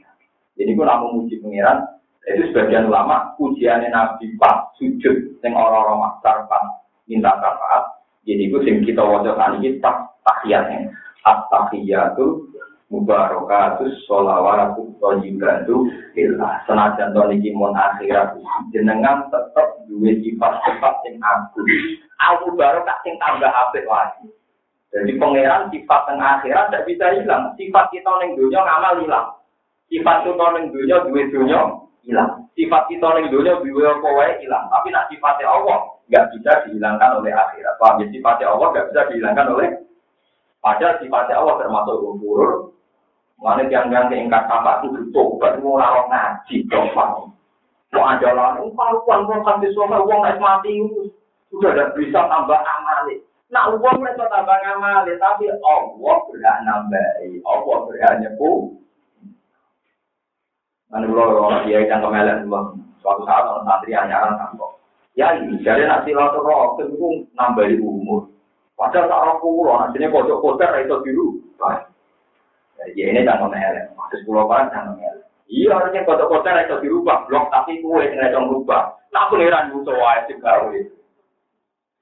Jadi 0.58 0.72
aku 0.74 0.82
namun 0.82 1.10
muji 1.22 1.38
pangeran, 1.42 1.86
itu 2.26 2.54
sebagian 2.54 2.90
ulama 2.90 3.34
pujiannya 3.38 3.90
nabi 3.90 4.30
pak 4.38 4.78
sujud 4.78 5.42
sing 5.42 5.52
orang-orang 5.54 6.02
maksar 6.02 6.46
pak 6.50 6.64
minta 7.06 7.34
syafaat. 7.38 7.84
Jadi 8.26 8.50
itu 8.50 8.58
sing 8.66 8.76
kita 8.86 9.02
wajah 9.02 9.38
tadi 9.38 9.58
kita 9.62 9.92
tahiyatnya. 10.26 10.90
At-tahiyatu 11.22 12.50
mubarakatus 12.92 14.04
sholawatu 14.04 14.92
thayyibatu 15.00 15.88
billah 16.12 16.60
senajan 16.68 17.16
to 17.16 17.24
niki 17.32 17.56
mon 17.56 17.72
akhirat. 17.72 18.36
Jenengan 18.76 19.32
tetep 19.32 19.88
duwe 19.88 20.20
sifat 20.20 20.60
sifat 20.68 20.94
sing 21.08 21.16
agung. 21.24 21.68
Aku 22.20 22.54
baru 22.60 22.84
tak 22.84 23.00
sing 23.08 23.16
tambah 23.18 23.48
apik 23.48 23.88
lagi. 23.88 24.28
Jadi 24.92 25.16
pangeran 25.16 25.72
sifat 25.72 26.02
teng 26.04 26.20
akhirat 26.20 26.68
tidak 26.68 26.86
bisa 26.86 27.06
hilang. 27.16 27.56
Sifat 27.56 27.88
kita 27.96 28.12
ning 28.20 28.36
dunia 28.36 28.60
ngamal 28.60 29.00
hilang. 29.00 29.28
Sifat 29.88 30.28
kita 30.28 30.46
ning 30.52 30.76
dunia 30.76 31.08
duwe 31.08 31.32
dunia 31.32 31.62
hilang. 32.04 32.44
Sifat 32.60 32.92
kita 32.92 33.08
ning 33.16 33.32
dunia 33.32 33.56
duwe 33.64 33.88
apa 33.88 34.10
wae 34.20 34.36
hilang. 34.44 34.68
Tapi 34.68 34.92
nak 34.92 35.08
sifatnya 35.08 35.48
Allah 35.48 35.80
nggak 36.12 36.28
bisa 36.36 36.52
dihilangkan 36.68 37.24
oleh 37.24 37.32
akhirat. 37.32 37.74
Paham 37.80 38.04
ya? 38.04 38.06
Sifatnya 38.12 38.52
Allah 38.52 38.68
nggak 38.76 38.88
bisa 38.92 39.02
dihilangkan 39.08 39.48
oleh 39.48 39.70
Padahal 40.62 41.02
sifatnya 41.02 41.42
Allah 41.42 41.58
termasuk 41.58 41.98
umur, 42.06 42.78
Mana 43.42 43.66
yang 43.74 43.90
keingkat 43.90 44.46
apa 44.46 44.86
itu 44.86 45.02
tobat 45.10 45.58
mau 45.66 45.82
larang 45.82 46.06
ngaji 46.14 46.62
coba. 46.70 47.26
Mau 47.90 48.06
ada 48.06 48.30
lalu 48.38 48.70
paruan 48.78 49.26
mau 49.26 49.42
sampai 49.42 49.74
suami 49.74 49.98
uang 49.98 50.22
naik 50.22 50.38
mati 50.38 50.78
sudah 51.50 51.74
ada 51.74 51.90
bisa 51.98 52.22
tambah 52.30 52.62
amali. 52.62 53.18
Nah 53.50 53.74
uang 53.74 53.98
mereka 53.98 54.30
tambah 54.30 54.62
amali 54.62 55.18
tapi 55.18 55.50
Allah 55.50 56.18
berhak 56.30 56.58
nambahi, 56.70 57.42
Allah 57.42 57.78
berhak 57.90 58.14
nyepu. 58.22 58.78
Mana 60.94 61.10
kalau 61.10 61.50
orang 61.50 61.66
dia 61.66 61.82
yang 61.82 62.06
kemelan 62.06 62.46
suatu 63.02 63.26
saat 63.26 63.50
orang 63.50 63.66
santri 63.66 63.98
anyaran 63.98 64.38
kantor. 64.38 64.78
Ya 65.18 65.34
ini 65.34 65.58
jadi 65.66 65.90
nanti 65.90 66.14
lalu 66.14 66.46
roh 66.46 66.78
itu 66.78 67.26
nambahi 67.34 67.82
umur. 67.82 68.30
Padahal 68.78 69.10
tak 69.10 69.22
orang 69.22 69.38
pulau, 69.42 69.78
nantinya 69.78 70.14
kocok-kocok 70.14 70.78
itu 70.82 70.96
biru. 71.06 71.28
Ya 72.98 73.06
ini 73.14 73.22
jangan 73.22 73.54
elek. 73.54 73.94
Maksud 73.94 74.20
pulau 74.26 74.50
kan 74.50 74.72
jangan 74.74 74.98
elek. 74.98 75.26
Iya 75.52 75.76
harusnya 75.76 76.08
kota-kota 76.08 76.64
itu 76.64 76.76
dirubah 76.88 77.28
blok 77.28 77.52
tapi 77.52 77.84
kue 77.84 78.08
yang 78.08 78.24
itu 78.24 78.40
merubah. 78.40 78.96
Nah 79.12 79.28
pangeran 79.28 79.76
musuh 79.76 79.96
wae 80.00 80.32
gawe. 80.40 80.80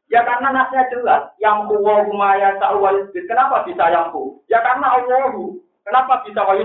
Ya 0.10 0.26
karena 0.26 0.50
nasnya 0.50 0.90
jelas, 0.90 1.30
yang 1.38 1.70
kuwa 1.70 2.02
kumaya 2.02 2.58
ta'wa 2.58 2.98
Kenapa 3.14 3.62
bisa 3.62 3.94
yang 3.94 4.10
ku? 4.10 4.42
Ya 4.50 4.58
karena 4.66 4.98
Allah. 4.98 5.54
Kenapa 5.86 6.26
bisa 6.26 6.42
wa 6.42 6.58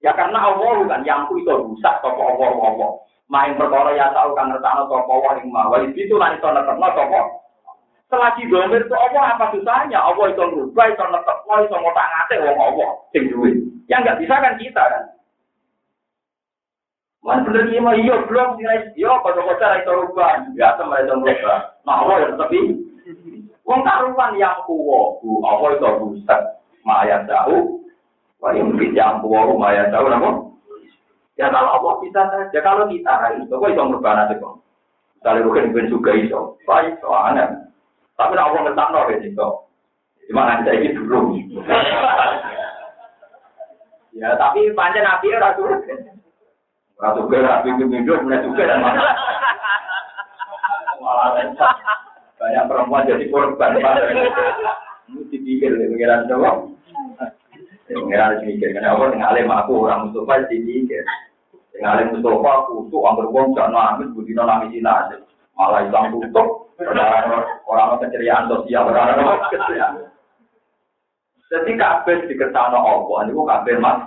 Ya 0.00 0.14
karena 0.14 0.38
Allah 0.38 0.74
kan 0.86 1.02
yang 1.02 1.26
ku 1.26 1.42
itu 1.42 1.50
rusak 1.50 1.98
toko 2.02 2.22
Allah 2.22 2.54
Allah. 2.54 2.90
Main 3.30 3.54
perkara 3.58 3.94
ya 3.94 4.14
tahu 4.14 4.34
kan 4.38 4.50
ngertano 4.50 4.86
toko 4.86 5.10
Allah 5.10 5.42
yang 5.42 5.50
mah. 5.50 5.74
Wa 5.74 5.82
itu 5.82 6.14
lan 6.14 6.38
itu 6.38 6.46
nekepno 6.46 6.88
toko. 6.94 7.20
Selagi 8.10 8.50
domir 8.50 8.82
itu 8.82 8.96
Allah 8.98 9.38
apa 9.38 9.54
susahnya? 9.54 10.02
Allah 10.02 10.34
itu 10.34 10.42
merubah, 10.42 10.86
itu 10.90 10.98
nekepno, 10.98 11.54
itu 11.62 11.76
ngotak 11.78 12.08
ngate 12.10 12.36
wong 12.42 12.58
Allah. 12.58 12.90
Sing 13.14 13.30
duwe. 13.30 13.50
Ya 13.86 14.02
enggak 14.02 14.18
bisa 14.18 14.34
kan 14.34 14.58
kita 14.58 14.82
kan. 14.82 15.04
Mana 17.22 17.44
bener 17.46 17.70
iya 17.70 17.80
mah 17.84 17.94
iya 17.94 18.16
belum 18.26 18.58
nilai 18.58 18.96
iya 18.96 19.12
pada 19.20 19.44
kota 19.44 19.76
itu 19.78 19.92
rubah 19.92 20.42
biasa 20.56 20.80
mereka 20.88 21.14
rubah. 21.14 21.60
Nah 21.86 21.94
Allah 22.02 22.16
yang 22.26 22.34
tapi 22.40 22.58
Wong 23.70 23.86
karuan 23.86 24.34
yang 24.34 24.66
kuwo, 24.66 25.22
apa 25.46 25.78
itu 25.78 25.86
rusak? 26.02 26.42
Maya 26.82 27.22
tahu, 27.22 27.78
wah 28.42 28.50
yang 28.50 28.74
yang 28.74 29.22
kuwo, 29.22 29.54
maya 29.54 29.86
tahu 29.94 30.10
nama. 30.10 30.42
Ya 31.38 31.54
kalau 31.54 31.78
Allah 31.78 31.94
bisa 32.02 32.18
saja, 32.34 32.58
kalau 32.66 32.90
kita 32.90 33.38
itu, 33.38 33.46
kok 33.46 33.70
itu 33.70 33.78
merubah 33.78 34.18
nanti 34.18 34.42
kok. 34.42 34.58
Misalnya 35.22 35.46
bukan 35.46 35.86
juga 35.86 36.10
itu, 36.18 36.40
baik 36.66 36.98
soalnya. 36.98 37.69
Tapi 38.20 38.36
kalau 38.36 38.52
Allah 38.52 38.62
ngetak 38.68 38.88
no 38.92 39.00
itu, 39.16 39.48
cuma 40.28 40.42
nanti 40.44 40.76
ini 40.76 40.92
dulu. 40.92 41.40
ya 44.12 44.36
tapi 44.36 44.68
panjang 44.76 45.08
nabi 45.08 45.32
rasul. 45.40 45.72
Ratu 47.00 47.24
gerak, 47.32 47.64
pintu 47.64 47.88
pintu, 47.88 48.12
mulai 48.20 48.44
juga 48.44 48.68
dan 48.68 48.84
malah 48.84 49.08
banyak 52.36 52.64
perempuan 52.68 53.08
jadi 53.08 53.24
korban. 53.32 53.80
Ini 53.80 55.22
dipikir, 55.32 55.72
pengiran 55.76 56.28
coba. 56.28 56.50
Pengiran 57.88 58.44
mikir, 58.44 58.70
kenapa 58.76 59.10
dengan 59.10 59.32
alim 59.32 59.48
aku 59.48 59.88
orang 59.88 60.12
Mustafa 60.12 60.48
dipikir. 60.52 61.02
Dengan 61.72 61.96
alim 61.96 62.16
Mustafa 62.16 62.50
aku 62.68 62.92
tuh 62.92 63.00
ambil 63.04 63.32
uang 63.32 63.56
gak 63.56 63.72
nangis, 63.72 64.12
budi 64.12 64.36
nangis 64.36 64.76
aja. 64.84 65.16
Malah 65.56 65.88
hilang 65.88 66.16
tutup, 66.16 66.69
orang 66.88 68.00
keceriaan 68.00 68.48
sosial, 68.48 68.88
orang 68.88 69.44
keceriaan. 69.52 70.08
Jadi 71.50 71.74
kabeh 71.74 72.30
diketahui 72.30 72.78
Allah, 72.78 73.18
ini 73.26 73.34
kok 73.34 73.48
kabeh 73.50 73.74
mas. 73.82 73.98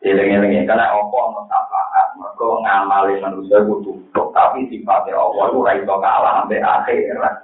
Eling-eling 0.00 0.64
karena 0.64 0.96
apa 0.96 1.12
ono 1.12 1.44
syafaat, 1.44 2.16
mergo 2.16 2.64
ngamali 2.64 3.20
manusia 3.20 3.60
kudu 3.68 4.00
tapi 4.32 4.64
sifatnya 4.72 5.12
Allah 5.12 5.52
itu 5.52 5.60
ra 5.60 5.72
iso 5.76 5.94
kalah 6.00 6.32
sampai 6.40 6.64
akhirat. 6.64 7.34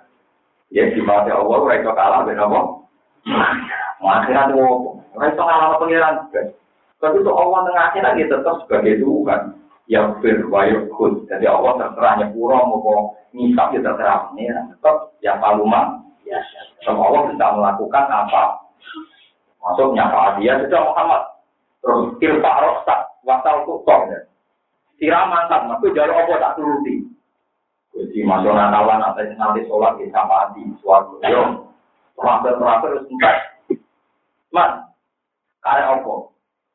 Ya 0.73 0.89
sifatnya 0.97 1.37
Allah 1.37 1.57
ra 1.61 1.75
iso 1.77 1.93
kalah 1.93 2.25
sampai 2.25 2.41
apa? 2.41 2.61
Akhirat 4.01 4.47
itu 4.57 4.65
ra 5.21 5.27
iso 5.29 5.43
kalah 5.45 5.77
pengiran. 5.77 6.15
Tapi 6.97 7.17
itu 7.21 7.31
Allah 7.31 7.59
tengah 7.69 7.85
akhirat 7.93 8.13
dia 8.17 8.27
tetap 8.33 8.57
sebagai 8.65 9.05
Tuhan 9.05 9.43
yang 9.87 10.19
berwayukun. 10.19 11.27
Jadi 11.31 11.47
Allah 11.47 11.73
terserah 11.79 12.15
nyepuro 12.23 12.59
mau 12.67 13.15
ngisap 13.35 13.75
ya 13.75 13.81
terserah. 13.83 14.21
Ini 14.35 14.55
tetap 14.75 15.15
ya 15.23 15.39
paluma. 15.39 16.03
Ya, 16.27 16.43
sama 16.83 17.07
Allah 17.07 17.31
bisa 17.31 17.47
melakukan 17.55 18.05
apa? 18.11 18.43
Maksudnya 19.63 20.11
apa 20.11 20.43
dia 20.43 20.59
sudah 20.59 20.83
Muhammad 20.91 21.23
Terus 21.87 22.19
kirpa 22.19 22.51
rosta, 22.67 23.15
wasal 23.23 23.63
tukok. 23.63 24.11
Sira 24.99 25.23
mantap, 25.31 25.71
tapi 25.71 25.95
jalur 25.95 26.19
apa 26.19 26.35
tak 26.35 26.55
turuti. 26.59 27.07
Jadi 27.95 28.27
masuk 28.27 28.51
nakalan 28.51 29.07
atau 29.07 29.23
nanti 29.39 29.63
sholat 29.71 29.95
di 30.03 30.11
sama 30.11 30.51
hati, 30.51 30.67
suatu 30.83 31.23
yo. 31.23 31.71
Terakhir-terakhir 32.19 32.91
harus 32.91 33.07
entar. 33.07 33.37
Mas, 34.51 34.73
kaya 35.63 35.95
apa? 35.95 36.15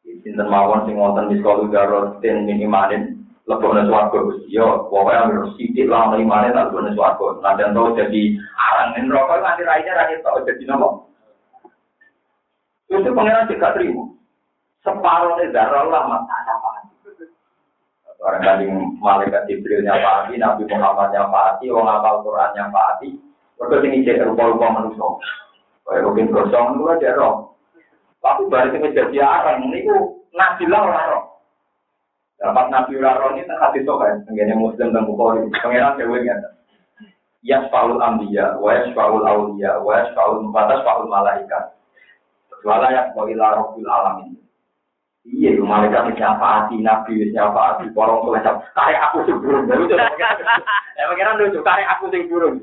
Sinten 0.02 0.49
mawon 0.49 0.86
sing 0.86 0.97
wonten 0.97 1.34
di 1.34 1.41
sekolah 1.41 1.66
garo 1.74 1.99
ten 2.22 2.45
minimalin 2.45 3.22
lebokne 3.49 3.89
swarga 3.89 4.22
Gusti 4.22 4.54
yo 4.54 4.86
pokoke 4.89 5.14
harus 5.18 5.54
sithik 5.58 5.89
lah 5.89 6.14
minimalin 6.14 6.54
tak 6.54 6.70
lebokne 6.70 6.93
swarga 6.93 7.41
nanti 7.41 7.66
to 7.74 7.84
jadi 7.97 8.22
arang 8.56 9.10
rokok 9.10 9.41
nanti 9.41 9.62
raine 9.66 9.91
ra 9.91 10.10
ketok 10.10 10.45
jadi 10.45 10.64
nopo 10.70 11.10
itu 12.91 13.10
pangeran 13.16 13.49
juga 13.49 13.74
terima 13.74 14.04
separuh 14.84 15.39
dari 15.39 15.54
darah 15.56 15.86
lah 15.88 16.04
Orang 18.22 18.45
kali 18.45 18.70
malaikat 19.02 19.49
Jibril 19.49 19.82
nyapati, 19.82 20.38
Nabi 20.38 20.70
Muhammad 20.70 21.10
nyapati, 21.10 21.74
orang 21.74 21.89
apal 21.89 22.22
Quran 22.22 22.54
nyapati. 22.54 23.10
Mereka 23.58 23.82
ini 23.82 24.06
cek 24.06 24.22
rupa-rupa 24.30 24.78
manusia. 24.78 25.10
Kayak 25.89 26.06
mungkin 26.06 26.30
gosong 26.30 26.78
itu 26.78 26.84
aja 26.86 27.18
roh. 27.18 27.51
Tapi 28.22 28.42
balik 28.54 28.78
ini 28.78 28.94
jadi 28.94 29.18
arang, 29.26 29.66
ini 29.66 29.82
ku 29.82 30.22
nabilah 30.38 30.82
orang 30.86 31.10
roh. 31.10 31.24
Dapat 32.38 32.66
nabi 32.70 33.02
roh 33.02 33.34
ini 33.34 33.46
tengah 33.50 33.62
hati 33.66 33.82
sokan, 33.82 34.22
tengganya 34.30 34.54
muslim 34.54 34.94
dan 34.94 35.10
bukhari. 35.10 35.50
Pengiran 35.62 35.98
cewek 35.98 36.30
ya. 36.30 36.38
Yasfaul 37.42 37.98
ambiya, 37.98 38.62
wa 38.62 38.78
yasfaul 38.78 39.26
awliya, 39.26 39.82
wa 39.82 39.98
yasfaul 39.98 40.46
mubatas, 40.46 40.86
faul 40.86 41.10
malaikat. 41.10 41.74
Wala 42.62 42.94
yasfaul 42.94 43.34
ila 43.34 43.66
alamin. 43.82 44.38
Iya, 45.22 45.58
malaikat 45.62 46.18
hati 46.18 46.82
nabi 46.82 47.30
hati 47.34 47.86
porong 47.94 48.26
soleh 48.26 48.42
Tarik 48.74 49.02
aku 49.10 49.18
sing 49.26 49.38
burung. 49.38 49.66
Ya 49.70 51.10
pengiran 51.10 51.42
lucu, 51.42 51.62
tarik 51.66 51.90
aku 51.90 52.10
sing 52.14 52.26
burung. 52.30 52.58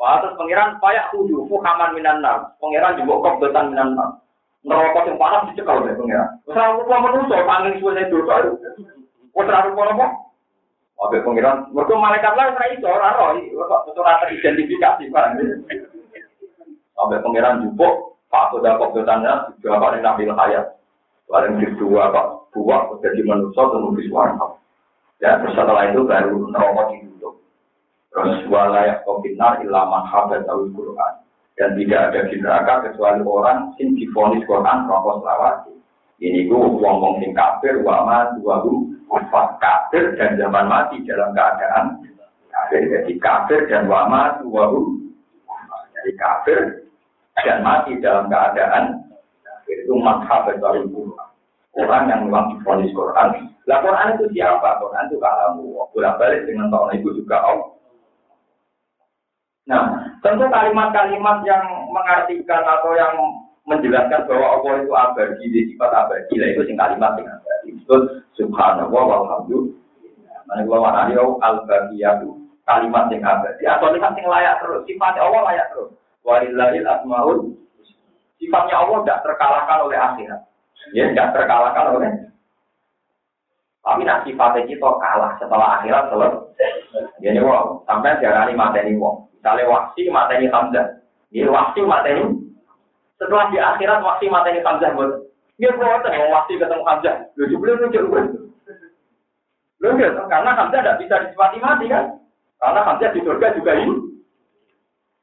Wah, 0.00 0.20
terus 0.20 0.36
pengiran 0.36 0.76
payah 0.82 1.06
tujuh, 1.14 1.46
fuhaman 1.46 1.94
minan 1.94 2.18
nar. 2.20 2.56
Pengiran 2.58 2.98
juga 2.98 3.28
kok 3.28 3.38
betan 3.44 3.72
minan 3.72 3.94
nar. 3.94 4.23
Neraka 4.64 5.04
sing 5.04 5.20
panas 5.20 5.44
dicekal 5.52 5.84
deh 5.84 5.92
pengiran. 5.92 6.40
Terus 6.48 6.56
aku 6.56 6.88
kok 6.88 7.02
menungso 7.04 7.36
pangling 7.44 7.76
suwe 7.78 8.02
dosa. 8.08 8.34
Kok 9.36 9.44
terlalu 9.44 9.76
apa? 9.76 10.06
Oke 11.04 11.20
pengiran, 11.20 11.68
mereka 11.74 11.94
malaikat 11.98 12.32
lah 12.38 12.54
ora 12.54 12.66
iso 12.70 12.86
ora 12.86 13.18
roh, 13.18 13.36
ora 13.36 14.14
teridentifikasi 14.24 15.10
Pak. 15.10 15.26
Sampai 16.94 17.20
pengiran 17.20 17.66
jupuk, 17.66 18.14
Pak 18.30 18.54
Soda 18.54 18.78
kok 18.78 18.94
betannya 18.94 19.52
juga 19.58 19.76
apa 19.76 19.98
Nabi 19.98 20.30
Hayat. 20.30 20.78
Paling 21.26 21.58
kedua 21.60 22.14
kok 22.14 22.48
buah 22.54 22.94
jadi 23.02 23.20
manusia 23.26 23.66
di 23.66 24.02
suara. 24.06 24.38
Ya, 25.18 25.40
terus 25.42 25.56
setelah 25.56 25.90
itu 25.90 26.06
baru 26.06 26.52
neraka 26.52 26.94
ditutup. 26.94 27.42
Terus 28.14 28.46
walayak 28.46 29.02
kopinar 29.02 29.58
ilaman 29.66 30.06
habat 30.06 30.46
al 30.46 30.70
Quran. 30.70 31.14
Dan 31.54 31.78
tidak 31.78 32.00
ada 32.10 32.20
di 32.26 32.36
neraka 32.42 32.74
kecuali 32.90 33.22
orang 33.22 33.70
sing 33.78 33.94
difonis 33.94 34.42
Quran 34.42 34.90
rokok 34.90 35.22
selawati. 35.22 35.74
Ini 36.18 36.50
gue 36.50 36.58
ngomong 36.58 37.22
sing 37.22 37.30
kafir, 37.30 37.78
wama, 37.86 38.34
dua 38.38 38.62
kufat 39.06 39.62
kafir 39.62 40.18
dan 40.18 40.34
zaman 40.34 40.66
mati 40.66 40.98
dalam 41.06 41.30
keadaan 41.30 42.02
kafir. 42.50 42.82
Jadi 42.90 43.12
kafir 43.22 43.70
dan 43.70 43.86
wama, 43.86 44.42
dua 44.42 44.66
jadi 45.94 46.12
kafir 46.18 46.60
dan 47.40 47.62
mati 47.62 47.96
dalam 48.02 48.26
keadaan 48.26 49.04
itu 49.64 49.94
mazhab 49.96 50.50
dari 50.52 50.84
Quran. 50.92 51.28
Orang 51.74 52.06
yang 52.06 52.28
memang 52.28 52.54
difonis 52.54 52.92
Quran. 52.92 53.50
Lah 53.64 53.78
Quran 53.80 54.20
itu 54.20 54.24
siapa? 54.36 54.78
Quran 54.78 55.08
itu 55.08 55.16
kalamu. 55.18 55.88
Bolak 55.90 56.20
balik 56.20 56.44
dengan 56.44 56.68
tahun 56.68 57.00
itu 57.00 57.24
juga 57.24 57.40
Allah. 57.40 57.70
Nah, 59.64 60.12
tentu 60.20 60.44
kalimat-kalimat 60.52 61.40
yang 61.48 61.64
mengartikan 61.88 62.60
atau 62.68 62.92
yang 62.92 63.16
menjelaskan 63.64 64.28
bahwa 64.28 64.60
Allah 64.60 64.72
itu 64.84 64.92
abadi, 64.92 65.44
di 65.48 65.60
sifat 65.72 65.88
abadi, 65.88 66.36
itu 66.36 66.62
sing 66.68 66.76
kalimat 66.76 67.16
yang 67.16 67.32
abadi. 67.32 67.68
Itu 67.72 67.96
subhanallah 68.36 68.92
walhamdulillah. 68.92 69.80
Mana 70.44 70.68
gua 70.68 71.08
dia 71.08 71.24
al 71.24 71.64
itu 71.64 72.28
kalimat 72.68 73.08
yang 73.08 73.24
abadi. 73.24 73.64
Atau 73.64 73.88
kalimat 73.88 74.12
yang 74.20 74.28
layak 74.28 74.54
terus, 74.60 74.84
sifatnya 74.84 75.24
Allah 75.24 75.40
layak 75.48 75.66
terus. 75.72 75.90
Walillahil 76.24 76.88
asmaul 76.88 77.38
Sifatnya 78.40 78.76
Allah 78.76 78.98
tidak 79.04 79.22
terkalahkan 79.24 79.78
oleh 79.88 79.96
akhirat. 79.96 80.40
Ya, 80.92 81.08
tidak 81.08 81.32
terkalahkan 81.32 81.86
oleh. 81.96 82.10
Tapi 83.84 84.00
nak 84.04 84.28
sifatnya 84.28 84.68
kita 84.68 84.88
kalah 85.00 85.32
setelah 85.40 85.80
akhirat 85.80 86.12
selesai. 86.12 86.68
Jadi 87.24 87.40
wong, 87.40 87.84
sampai 87.88 88.20
jarani 88.20 88.52
mateni 88.52 89.00
wong. 89.00 89.24
Misalnya 89.44 89.68
waksi 89.68 90.08
mateni 90.08 90.48
Hamzah. 90.48 91.04
Ini 91.28 91.52
waksi 91.52 91.84
mateni. 91.84 92.32
Setelah 93.20 93.52
di 93.52 93.60
akhirat 93.60 94.00
waksi 94.00 94.32
mateni 94.32 94.64
Hamzah 94.64 94.96
buat. 94.96 95.20
Dia 95.60 95.68
buatan 95.76 96.16
wong 96.16 96.32
waksi 96.32 96.56
ketemu 96.56 96.80
Hamzah. 96.88 97.28
Lu 97.36 97.44
juga 97.52 97.76
lu 97.76 97.92
juga 97.92 98.24
lu 99.84 100.00
karena 100.00 100.56
Hamzah 100.56 100.80
tidak 100.80 100.96
bisa 100.96 101.14
disifati 101.28 101.60
mati 101.60 101.92
kan? 101.92 102.16
Karena 102.56 102.88
Hamzah 102.88 103.12
di 103.12 103.20
surga 103.20 103.52
juga 103.52 103.72
ini. 103.76 103.92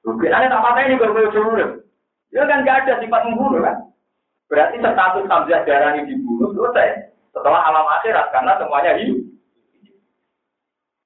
Mungkin 0.05 0.29
ada 0.29 0.53
tak 0.53 0.63
mateni 0.69 1.01
baru 1.01 1.13
baru 1.17 1.81
Ya 2.29 2.45
kan 2.45 2.61
gak 2.61 2.85
ada 2.85 3.01
sifat 3.01 3.25
membunuh 3.25 3.65
kan. 3.65 3.89
Berarti 4.53 4.77
status 4.77 5.25
Hamzah 5.25 5.65
darah 5.65 5.97
ini 5.97 6.13
dibunuh 6.13 6.53
selesai. 6.53 7.09
Setelah 7.33 7.65
alam 7.73 7.89
akhirat 7.89 8.29
karena 8.29 8.53
semuanya 8.61 9.01
hidup. 9.01 9.17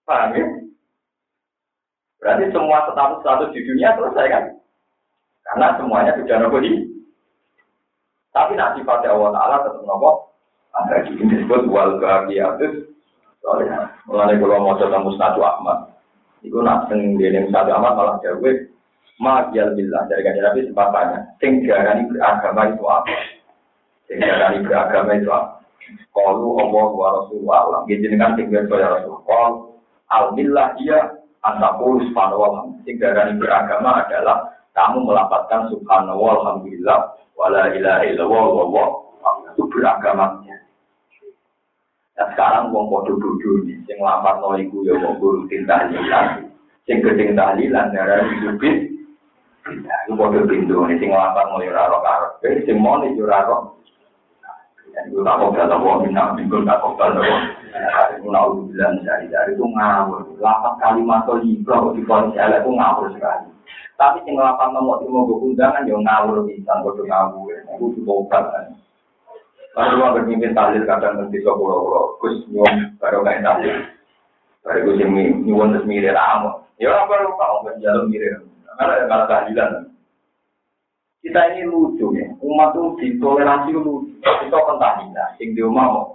Paham 0.03 0.35
ya? 0.35 0.64
Berarti 2.25 2.49
semua 2.49 2.89
status-status 2.89 3.53
di 3.53 3.61
dunia 3.69 3.93
selesai 3.93 4.25
kan? 4.33 4.43
Karena 5.45 5.77
semuanya 5.77 6.17
sudah 6.17 6.41
nopo 6.41 6.57
Tapi 8.33 8.57
nanti 8.57 8.81
pada 8.81 9.13
Allah 9.13 9.29
Ta'ala 9.29 9.61
tetap 9.61 9.85
nopo. 9.85 10.33
Ada 10.73 11.05
di 11.05 11.21
disebut 11.21 11.69
wal 11.69 12.01
bahagiatus. 12.01 12.89
Soalnya, 13.45 13.93
mulai 14.09 14.41
kalau 14.41 14.57
mau 14.57 14.73
coba 14.73 15.05
musnadu 15.05 15.45
Ahmad. 15.45 15.93
Itu 16.41 16.65
nak 16.65 16.89
sing 16.89 17.21
dene 17.21 17.45
musnadu 17.45 17.77
Ahmad 17.77 17.93
malah 17.93 18.17
jauh. 18.25 18.41
Magyal 19.21 19.77
billah 19.77 20.09
dari 20.09 20.25
kanjeng 20.25 20.49
Nabi 20.49 20.65
sebabnya. 20.65 21.29
Sing 21.37 21.61
diarani 21.61 22.09
beragama 22.09 22.73
itu 22.73 22.83
apa? 22.89 23.15
Sing 24.09 24.17
diarani 24.17 24.65
beragama 24.65 25.13
itu 25.13 25.29
apa? 25.29 25.61
Kalau 26.09 26.57
Allah 26.57 26.87
wa 26.89 27.09
Rasulullah, 27.21 27.85
gitu 27.85 28.09
kan 28.17 28.33
tinggal 28.33 28.65
saya 28.65 28.97
Rasul. 28.97 29.21
Al-billah 30.09 30.73
dia 30.81 31.14
Antakul 31.45 32.01
subhanallah. 32.09 32.73
Sing 32.83 32.97
darani 32.97 33.37
beragama 33.37 34.01
adalah 34.01 34.49
kamu 34.73 35.05
melapatkan 35.05 35.69
subhanallah 35.71 36.31
alhamdulillah 36.41 36.99
wala 37.37 37.69
ilaha 37.71 38.03
illallah 38.09 38.45
wa 38.65 38.85
itu 39.55 39.63
beragamanya. 39.71 40.57
Nah 42.15 42.27
sekarang 42.31 42.71
wong 42.71 42.91
podo 42.91 43.15
bodoh 43.19 43.63
nih, 43.67 43.75
sing 43.87 43.99
lapat 43.99 44.39
no 44.39 44.55
iku 44.55 44.87
ya 44.87 44.95
wong 44.99 45.19
guru 45.19 45.47
tahlilan, 45.47 46.47
sing 46.87 47.03
gedeng 47.03 47.35
tahlilan 47.35 47.91
darah 47.91 48.23
hidupin, 48.23 49.03
itu 49.67 50.11
podo 50.15 50.39
pintu 50.47 50.79
nih, 50.87 50.95
sing 50.99 51.11
lapat 51.11 51.43
no 51.51 51.59
yura 51.59 51.91
roh 51.91 52.03
sing 52.43 52.77
mau 52.79 52.99
roh. 53.03 53.75
Nak 54.95 55.11
bilang 55.11 55.43
dari 59.03 59.27
dari 59.27 59.51
itu 59.51 59.65
ngawur. 59.67 60.19
Lapan 60.39 60.73
kalimat 60.79 61.27
elek 61.27 62.59
itu 62.63 62.71
ngawur 62.71 63.07
sekali. 63.11 63.51
Tapi 63.95 64.23
sing 64.23 64.35
lapan 64.39 64.71
nomor 64.71 65.03
ilmu 65.03 65.27
gue 65.27 65.51
undangan 65.51 65.87
ya 65.87 65.99
ngawur 65.99 66.47
bisa 66.47 66.79
bodoh 66.79 67.03
ngawur. 67.03 67.51
Aku 67.75 67.91
juga 67.99 68.11
obat 68.23 68.43
kan. 68.51 68.65
Bermimpin 69.75 70.55
tahlil 70.55 70.87
kadang 70.87 71.19
nanti 71.19 71.43
so 71.43 71.51
pulau-pulau, 71.59 72.15
gus 72.23 72.47
nyuwun 72.47 72.95
baru 72.95 73.19
tahlil. 73.23 73.75
Baru 74.63 74.79
gue 74.87 75.03
nyuwun 75.43 75.75
terus 75.75 75.87
mirip 75.87 76.15
ramu. 76.15 76.63
Ya 76.79 76.95
orang 76.95 77.11
baru 77.11 77.27
kau 77.35 77.63
berjalan 77.67 78.07
mirip. 78.07 78.39
Karena 78.75 79.07
ada 79.07 79.27
tahlilan. 79.27 79.71
Kita 81.23 81.41
ini 81.57 81.65
lucu 81.65 82.13
ya, 82.13 82.29
umat 82.37 82.77
itu 82.77 82.85
ditoleransi 83.01 83.73
lucu. 83.73 84.04
Kita 84.25 84.57
pentahina, 84.57 85.37
sing 85.37 85.53
di 85.53 85.61
rumah 85.61 85.85
mau 85.85 86.05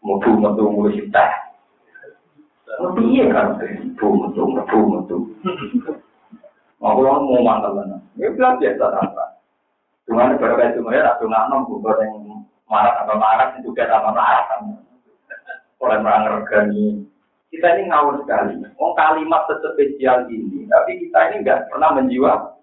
metu 0.00 0.32
metu 0.40 0.64
mulai 0.72 0.96
kita. 0.96 1.24
Tapi 2.64 3.02
iya 3.12 3.28
kan, 3.28 3.60
metu 3.60 4.08
metu 4.08 4.42
metu 4.48 4.78
metu. 4.88 5.16
Mau 6.80 6.96
mau 7.04 7.44
mantel 7.44 7.76
mana? 7.76 7.98
Ya 8.16 8.32
bilang 8.32 8.56
biasa 8.56 8.84
tanpa. 8.88 9.24
Cuma 10.08 10.32
kalau 10.40 10.56
kayak 10.56 10.80
cuma 10.80 10.96
ya, 10.96 11.12
aku 11.12 11.28
nggak 11.28 11.68
bukan 11.68 12.00
yang 12.00 12.14
marah 12.64 12.94
sama 13.04 13.14
marah 13.20 13.46
itu 13.52 13.68
juga 13.68 13.84
sama 13.84 14.16
marah 14.16 14.44
kan. 14.48 14.60
Oleh 15.84 15.98
merangkani 16.00 17.04
kita 17.52 17.76
ini 17.76 17.92
ngawur 17.92 18.24
sekali. 18.24 18.64
Oh 18.80 18.96
kalimat 18.96 19.44
spesial 19.48 20.24
ini, 20.32 20.64
tapi 20.68 21.00
kita 21.04 21.32
ini 21.32 21.44
nggak 21.44 21.68
pernah 21.68 21.96
menjiwa 21.96 22.57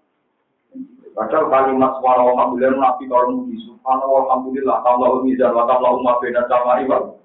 Padahal 1.16 1.48
kalimat 1.48 1.96
suara 1.96 2.28
alhamdulillah 2.28 2.76
nabi 2.76 3.08
kalau 3.08 3.40
muji 3.40 3.56
subhanallah 3.64 4.28
alhamdulillah 4.28 4.76
kalau 4.84 5.24
mizan 5.24 5.48
wa 5.56 5.64
kalau 5.64 5.96
umat 6.04 6.20
beda 6.20 6.44
sama 6.44 6.76
riwal. 6.84 7.16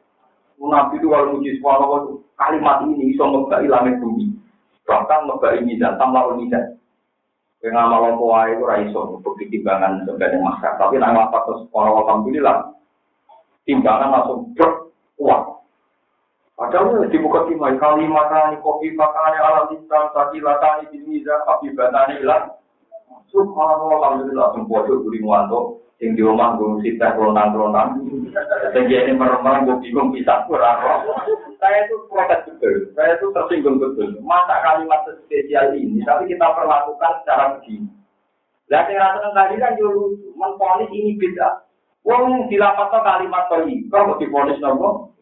Nabi 0.64 0.96
itu 0.96 1.12
kalau 1.12 1.36
muji 1.36 1.60
subhanallah 1.60 2.00
kalimat 2.40 2.88
ini 2.88 3.12
bisa 3.12 3.28
ngebai 3.28 3.68
langit 3.68 4.00
bumi. 4.00 4.32
Bahkan 4.88 5.28
ngebai 5.28 5.60
mizan 5.68 6.00
tambah 6.00 6.40
mizan. 6.40 6.80
Yang 7.60 7.78
ngamal 7.78 8.16
apa 8.16 8.40
itu 8.48 8.64
raiso 8.64 9.02
untuk 9.20 9.36
timbangan 9.38 10.08
sebagai 10.08 10.40
masyarakat. 10.40 10.80
Tapi 10.80 10.96
nama 10.96 11.28
apa 11.28 11.52
subhanallah 11.68 12.08
alhamdulillah 12.08 12.58
timbangan 13.68 14.08
langsung 14.08 14.56
berkuat. 14.56 15.44
Padahal 16.56 17.12
dibuka 17.12 17.44
timai 17.52 17.76
kalimat 17.76 18.32
ini 18.56 18.64
kopi 18.64 18.96
pakane 18.96 19.36
alam 19.36 19.68
lisan 19.76 20.06
sakilatani 20.16 20.88
bil 20.96 21.04
mizan 21.12 21.44
kopi 21.44 21.76
batani 21.76 22.24
ilah 22.24 22.61
Subhanallah, 23.32 23.96
alhamdulillah, 23.96 24.52
langsung 24.52 24.68
bodoh 24.68 25.08
buri 25.08 25.24
muanto, 25.24 25.80
sing 26.04 26.20
di 26.20 26.22
rumah 26.22 26.60
gue 26.60 26.84
sita 26.84 27.16
kelontang 27.16 27.56
kelontang, 27.56 28.04
sing 28.76 28.84
ini 28.92 29.16
meremang 29.16 29.64
gue 29.64 29.80
bingung 29.80 30.12
bisa 30.12 30.44
kurang 30.52 30.84
Saya 31.64 31.88
itu 31.88 31.96
protes 32.12 32.44
betul, 32.44 32.92
saya 32.92 33.16
itu 33.16 33.32
tersinggung 33.32 33.80
betul. 33.80 34.20
Masa 34.26 34.60
kalimat 34.68 35.08
spesial 35.24 35.72
ini, 35.78 36.04
tapi 36.04 36.28
kita 36.28 36.44
perlakukan 36.58 37.24
secara 37.24 37.56
begini. 37.56 37.88
Lah 38.68 38.84
saya 38.84 39.00
rasa 39.00 39.30
tadi 39.32 39.56
kan 39.62 39.80
dulu 39.80 40.12
menfonis 40.36 40.92
ini 40.92 41.16
beda. 41.16 41.64
Wong 42.04 42.50
dilapatno 42.52 43.00
kalimat 43.00 43.48
tadi, 43.48 43.88
kok 43.88 44.20
difonis 44.20 44.60
nopo? 44.60 45.16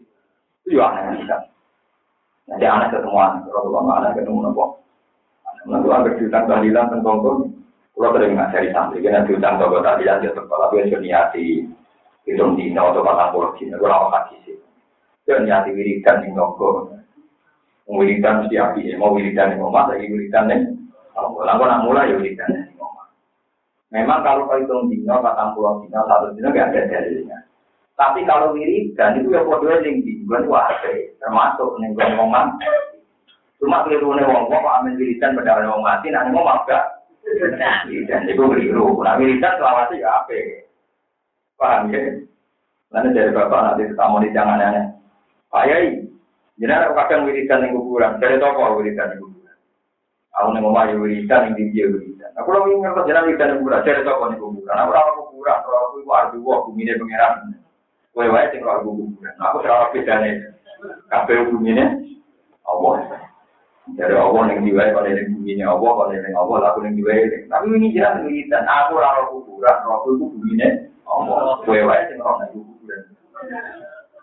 Itu 0.66 0.82
ya 0.82 0.89
aneh 0.89 1.28
kan. 1.30 1.43
Jadi 2.55 2.66
anak 2.66 2.89
ketemu 2.89 3.20
anak, 3.20 3.45
kalau 3.51 3.86
anak 3.86 4.18
ketemu 4.18 4.49
nopo. 4.49 4.82
Nanti 5.68 5.91
agar 5.91 6.14
cerita 6.16 6.47
kehadiran 6.47 6.88
tentang 6.88 7.59
kalau 8.00 8.16
sering 8.16 8.32
ngajari 8.32 8.72
santri, 8.72 9.04
kan 9.04 9.12
nanti 9.12 9.36
utang 9.36 9.60
toko 9.60 9.84
tadi 9.84 10.08
dan 10.08 10.24
dia 10.24 10.32
sekolah, 10.32 10.72
gue 10.72 10.88
niati 11.04 11.68
hitung 12.24 12.56
dino 12.56 12.95
atau 12.95 13.04
patang 13.04 13.36
puluh 13.36 13.52
dino, 13.60 13.76
gue 13.76 13.91
lama 13.91 14.08
kasih 14.08 14.39
sih. 14.47 14.56
Gue 15.28 15.43
niati 15.43 15.76
wiridan 15.76 16.24
di 16.24 16.32
toko, 16.32 16.95
wiridan 17.91 18.47
mesti 18.47 18.56
api, 18.56 18.95
mau 18.95 19.12
wiridan 19.12 19.52
di 19.52 19.60
rumah, 19.60 19.91
lagi 19.91 20.08
wiridan 20.08 20.47
nih. 20.47 20.64
Kalau 21.12 21.36
gue 21.36 21.68
nak 21.68 21.84
mulai 21.84 22.08
ya 22.08 22.16
wiridan 22.16 22.72
di 22.72 22.72
rumah. 22.80 23.12
Memang 23.91 24.24
kalau 24.24 24.47
kau 24.47 24.56
hitung 24.56 24.88
dino, 24.88 25.20
patang 25.20 25.52
puluh 25.60 25.84
dino, 25.84 26.00
satu 26.08 26.32
dino 26.39 26.56
gak 26.56 26.72
ada 26.72 26.88
dalilnya. 26.88 27.39
Tapi 28.00 28.24
kalau 28.24 28.56
wiridan 28.56 29.20
itu 29.20 29.28
ya 29.36 29.43
kode 29.43 29.76
yang 29.84 30.00
di 30.08 30.24
gue 30.24 30.39
wah 30.47 30.72
termasuk 31.20 31.76
gue 31.76 32.06
ngomong. 32.16 32.64
Cuma 33.60 33.84
keliru 33.84 34.16
nih 34.16 34.24
ngomong, 34.24 34.64
amin 34.64 34.95
wiridan 34.95 35.36
pada 35.36 35.60
orang 35.60 35.84
mati, 35.84 36.08
nanti 36.16 36.32
mau 36.32 36.47
gak? 36.64 36.99
Dan 38.09 38.25
itu 38.25 38.41
keliru. 38.41 38.99
Nah, 39.05 39.15
wiridan 39.21 39.57
selawasi 39.61 40.01
ya 40.01 40.25
apa? 40.25 40.39
Paham 41.59 41.93
ya? 41.93 42.01
Nanti 42.89 43.13
dari 43.13 43.30
bapak 43.30 43.59
nanti 43.61 43.86
ketemu 43.86 44.17
di 44.25 44.30
jangan 44.34 44.63
aneh. 44.65 44.86
Pak 45.53 45.65
Yai, 45.69 46.01
ada 46.65 46.89
kadang 46.97 47.30
wiridan 47.30 47.69
yang 47.69 47.77
kuburan. 47.77 48.17
Dari 48.17 48.41
toko 48.41 48.82
wiridan 48.82 49.13
yang 49.13 49.21
kuburan. 49.21 49.57
Aku 50.39 50.47
nih 50.55 50.61
mau 50.63 50.73
wiridan 50.73 51.45
yang 51.51 51.53
tinggi 51.53 51.86
wiridan. 51.86 52.32
Aku 52.41 52.49
lagi 52.49 52.73
ngerti 52.73 53.01
jenang 53.05 53.25
wiridan 53.30 53.49
yang 53.53 53.59
kuburan. 53.61 53.86
Dari 53.86 54.01
toko 54.01 54.24
yang 54.25 54.41
kuburan. 54.41 54.75
Aku 54.82 54.91
lama 54.91 55.12
kuburan. 55.21 55.58
Kalau 55.62 55.79
aku 55.86 55.95
itu 56.01 56.09
ardu 56.09 56.37
wah 56.41 56.59
bumi 56.66 56.82
ini 56.87 56.97
pengiran. 56.97 57.33
Kue 58.09 58.25
wae 58.25 58.49
sing 58.49 58.62
kuburan. 58.66 59.36
Aku 59.37 59.55
serah 59.62 59.93
bedanya. 59.93 60.32
Kabeh 61.13 61.45
bumi. 61.54 61.78
Allah. 62.66 63.29
Dari 63.97 64.16
Allah 64.16 64.43
yang 64.53 64.61
diwai 64.67 64.91
kalau 64.93 65.09
yang 65.09 65.32
bumi 65.33 65.51
ini 65.57 65.63
Allah, 65.66 65.91
kalau 65.95 66.13
yang 66.13 66.36
Allah 66.37 66.57
aku 66.70 66.79
yang 66.86 66.95
diwai. 66.99 67.47
Tapi 67.47 67.66
ini 67.74 67.95
jelas 67.95 68.21
dan 68.51 68.63
aku 68.67 68.93
raro 68.99 69.21
kuburan, 69.33 69.78
aku 69.87 70.07
itu 70.17 70.25
bumi 70.36 70.51
ini 70.59 70.67
Allah. 71.07 71.61
Kue 71.66 71.82
wae 71.82 72.01
sing 72.11 72.20
ora 72.21 72.45
nek 72.45 72.49
kuburan. 72.53 73.01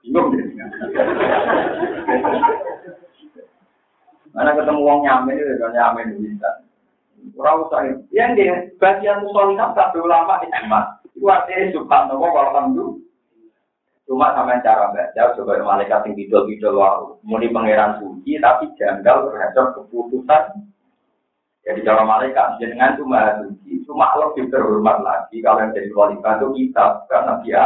Bingung. 0.05 0.29
Mana 4.37 4.53
ketemu 4.53 4.81
uang 4.85 5.01
nyamen 5.01 5.35
itu 5.41 5.55
kan 5.57 5.73
nyamen 5.73 6.21
bisa. 6.21 6.51
Orang 7.41 7.67
usah 7.67 7.81
yang 8.13 8.37
dia 8.37 8.69
bagian 8.79 9.25
musolihah 9.25 9.73
tak 9.73 9.97
ulama 9.97 10.39
itu 10.45 10.61
mas. 10.69 10.87
Itu 11.17 11.27
artinya 11.27 11.73
subhanallah 11.73 12.31
walhamdulillah. 12.31 13.06
Cuma 14.07 14.31
sama 14.39 14.63
cara 14.63 14.95
baca 14.95 15.23
sebagai 15.35 15.67
malaikat 15.67 16.07
yang 16.07 16.15
bidol-bidol 16.15 16.79
waru. 16.79 17.09
Muni 17.27 17.51
pangeran 17.51 17.99
suci 17.99 18.39
tapi 18.39 18.71
janggal 18.79 19.35
terhadap 19.35 19.75
keputusan. 19.75 20.63
Jadi 21.67 21.83
cara 21.83 22.07
malaikat 22.07 22.63
jenengan 22.63 22.95
maha 23.03 23.43
suci. 23.43 23.83
Cuma 23.83 24.15
lebih 24.15 24.47
terhormat 24.47 25.03
lagi 25.03 25.43
kalau 25.43 25.67
yang 25.67 25.75
jadi 25.75 25.91
khalifah 25.91 26.33
itu 26.39 26.47
kita 26.55 26.87
karena 27.11 27.35
dia 27.43 27.63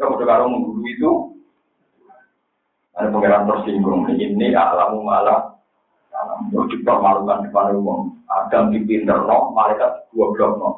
kalau 0.00 0.16
kalau 0.16 0.48
mengguru 0.48 0.80
itu 0.88 1.10
ada 2.96 3.12
pangeran 3.12 3.44
tersinggung 3.44 4.08
ini 4.08 4.56
alamu 4.56 5.04
malah 5.04 5.54
untuk 6.40 6.72
dipermalukan 6.72 7.44
depan 7.50 7.76
umum. 7.76 8.16
Adam 8.30 8.72
dipinter 8.72 9.20
no, 9.28 9.52
malaikat 9.52 10.08
dua 10.10 10.32
blok 10.32 10.52
no. 10.56 10.70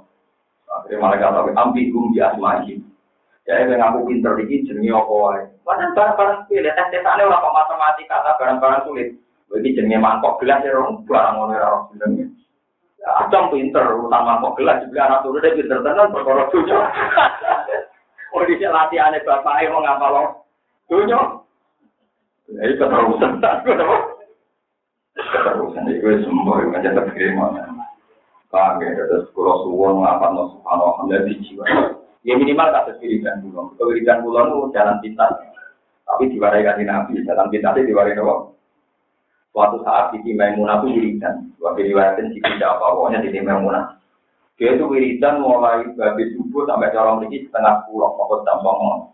Akhirnya 0.67 0.99
malaikat 1.01 1.31
tapi 1.31 1.51
ambigum 1.55 2.11
di 2.11 2.19
asma'i. 2.19 2.83
Ya, 3.47 3.63
yang 3.63 3.79
aku 3.79 4.11
pinter 4.11 4.35
ini 4.43 4.67
jenenge 4.67 4.91
apa 4.91 5.15
wae. 5.15 5.43
Padahal 5.63 5.95
barang-barang 5.95 6.39
sulit, 6.51 6.67
tes 6.67 6.91
tesane 6.91 7.23
ora 7.23 7.39
kok 7.39 7.55
matematika, 7.55 8.19
ta 8.27 8.35
barang-barang 8.43 8.83
sulit. 8.83 9.15
Iki 9.55 9.79
jenenge 9.79 10.03
mangkok 10.03 10.43
gelas 10.43 10.67
ya 10.67 10.75
rong 10.75 11.07
barang 11.07 11.35
ngono 11.39 11.55
ora 11.55 11.71
rong 11.71 11.95
jenenge. 11.95 12.27
Acong 13.07 13.55
pinter 13.55 13.87
utang 14.03 14.27
mangkok 14.27 14.59
gelas 14.59 14.83
juga 14.83 15.07
anak 15.07 15.23
turun 15.23 15.39
dia 15.47 15.55
pinter 15.55 15.79
tenan 15.79 16.11
perkara 16.11 16.51
cucu. 16.51 16.75
Oh 18.35 18.45
di 18.45 18.61
latihan 18.61 19.17
bapak 19.25 19.65
mau 19.73 19.81
ngapa 19.81 20.07
lo? 20.13 20.23
Dunya. 20.93 21.41
Ini 22.53 22.77
keterusan 22.77 23.41
tak? 23.41 23.65
Keterusan 25.33 25.89
itu 25.89 26.21
semua 26.21 26.61
yang 26.61 26.77
aja 26.77 27.01
terkirim 27.01 27.41
Paham 28.53 28.79
ya, 28.85 28.93
terus 28.93 29.33
kalau 29.33 29.65
suwon 29.65 30.05
ngapa 30.05 30.37
no 30.37 30.53
subhanallah 30.53 31.25
di 31.25 31.35
jiwa. 31.49 31.65
Ya 32.27 32.35
minimal 32.35 32.75
tak 32.75 32.99
wiridan 32.99 33.39
pulau. 33.47 33.71
Wiridan 33.79 34.27
pulau 34.27 34.51
itu 34.51 34.75
jalan 34.75 34.99
pintas. 34.99 35.31
Tapi 36.03 36.27
diwarai 36.35 36.67
kasih 36.67 36.83
nabi, 36.83 37.23
jalan 37.23 37.47
pintas 37.55 37.79
itu 37.79 37.95
diwarai 37.95 38.19
doang. 38.19 38.51
Suatu 39.55 39.79
saat 39.87 40.11
di 40.11 40.35
Maimunah 40.35 40.83
itu 40.83 40.91
wiridan. 40.91 41.55
Waktu 41.63 41.87
diwaratin 41.87 42.35
di 42.35 42.43
tidak 42.43 42.77
apa 42.77 42.99
pokoknya 42.99 43.23
di 43.23 43.39
Maimunah. 43.39 43.95
Dia 44.59 44.75
itu 44.75 44.91
wiridan 44.91 45.39
mulai 45.39 45.87
dari 45.95 46.35
subuh 46.35 46.67
sampai 46.67 46.91
cara 46.91 47.15
ini 47.23 47.47
setengah 47.47 47.87
pulau, 47.87 48.19
pokok 48.19 48.43
tampang 48.43 49.13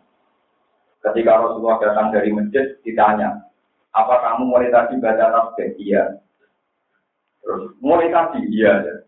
Ketika 1.02 1.34
Rasulullah 1.34 1.82
datang 1.82 2.14
dari 2.14 2.30
masjid, 2.30 2.78
ditanya, 2.86 3.51
apa 3.90 4.22
kamu 4.22 4.55
mulai 4.55 4.70
tadi 4.70 5.02
baca 5.02 5.34
tasbih? 5.34 5.74
Iya. 5.82 6.22
Terus 7.43 7.74
mulai 7.82 8.06
tadi, 8.14 8.39
iya. 8.55 9.02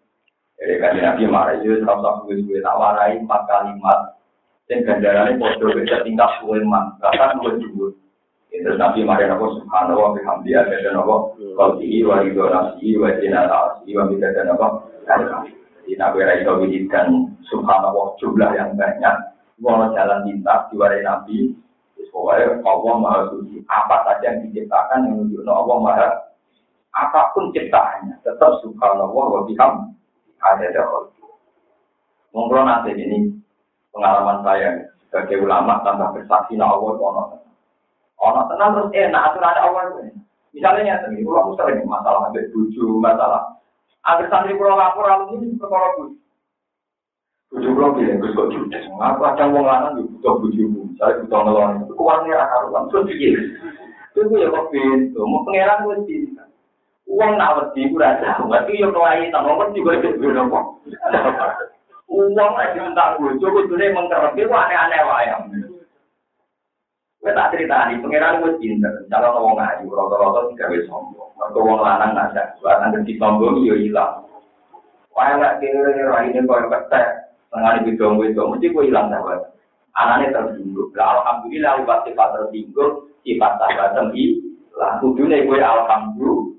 Jadi 0.64 0.80
kan 0.80 0.96
Nabi 0.96 1.28
marah 1.28 1.60
itu 1.60 1.76
serap 1.76 2.00
serap 2.00 2.24
gue 2.24 2.40
gue 2.40 2.64
tak 2.64 2.72
warai 2.80 3.20
empat 3.20 3.44
kalimat. 3.44 4.16
Dan 4.64 4.80
ganjarannya 4.88 5.36
bodoh 5.36 5.76
beda 5.76 6.00
tingkat 6.08 6.30
gue 6.40 6.56
man, 6.64 6.96
bahkan 7.04 7.36
gue 7.44 7.60
dulu. 7.60 7.92
Terus 8.48 8.80
Nabi 8.80 9.04
marah 9.04 9.28
aku 9.36 9.60
subhanallah 9.60 10.16
bihamdi 10.16 10.56
ada 10.56 10.72
dan 10.80 10.96
apa 10.96 11.36
kalbi 11.36 12.00
wa 12.00 12.24
ridho 12.24 12.48
nafsi 12.48 12.96
wa 12.96 13.12
jina 13.20 13.44
nafsi 13.44 13.92
wa 13.92 14.08
bida 14.08 14.32
dan 14.32 14.56
apa. 14.56 14.66
Jadi 15.04 16.00
Nabi 16.00 16.18
Rai 16.24 16.48
dan 16.88 17.08
subhanallah 17.52 18.16
jumlah 18.16 18.50
yang 18.56 18.72
banyak. 18.72 19.16
Mau 19.60 19.84
jalan 19.92 20.24
pintas 20.24 20.72
diwarai 20.72 21.04
Nabi. 21.04 21.52
Pokoknya 22.08 22.62
Allah 22.64 22.94
Maha 22.96 23.20
Suci. 23.36 23.60
Apa 23.68 24.06
saja 24.06 24.32
yang 24.32 24.48
diciptakan 24.48 25.12
yang 25.12 25.12
menunjukkan 25.18 25.50
Allah 25.50 25.76
Maha 25.82 26.08
apa 26.94 27.34
pun 27.34 27.50
ciptaannya 27.50 28.22
tetap 28.22 28.62
subhanallah 28.62 29.12
wa 29.12 29.42
bihamdi 29.44 29.94
ada 30.44 30.66
dahulu. 30.74 31.10
Mungkin 32.34 32.66
nanti 32.66 32.90
ini 32.92 33.18
pengalaman 33.94 34.42
saya 34.42 34.74
sebagai 35.06 35.46
ulama 35.46 35.78
tanpa 35.86 36.10
bersaksi 36.10 36.58
na 36.58 36.66
Allah 36.66 36.98
ono 36.98 37.22
ono 38.18 38.40
tenang 38.50 38.70
terus 38.74 38.90
enak 38.90 39.24
aturan 39.30 39.58
Allah 39.62 39.84
Misalnya 40.54 41.02
sendiri, 41.02 41.26
pulau 41.26 41.50
sering 41.58 41.82
masalah 41.82 42.30
ada 42.30 42.46
buju 42.54 43.02
masalah. 43.02 43.58
Agar 44.06 44.30
santri 44.30 44.54
pulau 44.54 44.78
lapor 44.78 45.02
lalu 45.02 45.50
ini 45.50 45.58
perkara 45.58 45.98
buju. 45.98 46.14
Buju 47.50 47.68
pulau 47.74 47.90
bilang 47.98 48.22
terus 48.22 48.38
kok 48.38 48.50
judes. 48.54 48.86
Aku 48.86 49.20
ada 49.26 49.50
wong 49.50 49.66
lanang 49.66 49.98
juga 49.98 50.14
butuh 50.14 50.34
buju. 50.46 50.64
Saya 50.94 51.18
butuh 51.26 51.40
ngelon. 51.42 51.70
Itu 51.90 51.94
uangnya 51.98 52.38
raka 52.38 52.56
ruang. 52.70 52.84
Terus. 52.86 53.10
Itu 54.14 54.30
ya 54.30 54.46
kok 54.54 54.66
pintu. 54.70 55.20
Mau 55.26 55.42
pangeran 55.42 55.82
gue 55.90 55.96
sih. 56.06 56.22
Uang 57.14 57.38
nak 57.38 57.54
wedi 57.54 57.94
ku 57.94 58.02
ra 58.02 58.18
jauh, 58.18 58.50
berarti 58.50 58.82
yo 58.82 58.90
kelai 58.90 59.30
sama 59.30 59.54
wedi 59.54 59.86
kok 59.86 60.02
duwe 60.18 60.34
nopo. 60.34 60.82
Uang 62.10 62.50
lagi 62.58 62.82
minta 62.82 63.14
bojo 63.14 63.46
kudune 63.54 63.94
mengkerepi 63.94 64.50
ku 64.50 64.54
aneh-aneh 64.54 65.00
wae. 65.06 65.30
Kowe 67.22 67.30
tak 67.30 67.54
critani 67.54 68.02
pangeran 68.02 68.42
wis 68.42 68.58
pinter, 68.58 69.06
calon 69.06 69.46
wong 69.46 69.54
ayu 69.62 69.86
rata-rata 69.94 70.50
digawe 70.50 70.76
sombong. 70.90 71.30
Mergo 71.38 71.60
wong 71.62 71.78
lanang 71.86 72.18
nggak 72.18 72.34
ada, 72.34 72.42
buat 72.58 72.82
nanti 72.82 73.14
disombong 73.14 73.62
yo 73.62 73.78
ilang. 73.78 74.26
Wae 75.14 75.38
lek 75.38 75.62
kene 75.62 76.02
raine 76.10 76.42
koyo 76.42 76.66
ketek, 76.66 77.06
tengah 77.54 77.78
di 77.78 77.94
bidong 77.94 78.26
itu 78.26 78.42
mesti 78.42 78.74
kowe 78.74 78.82
ilang 78.82 79.06
sahabat. 79.14 79.54
Anaknya 79.94 80.34
tersinggung. 80.34 80.90
Lah 80.98 81.22
alhamdulillah 81.22 81.78
lewat 81.78 82.10
sifat 82.10 82.28
tersinggung, 82.34 83.06
sifat 83.22 83.52
sahabat 83.62 83.94
lah 84.74 84.98
kudune 84.98 85.46
kowe 85.46 85.54
alhamdulillah 85.62 86.53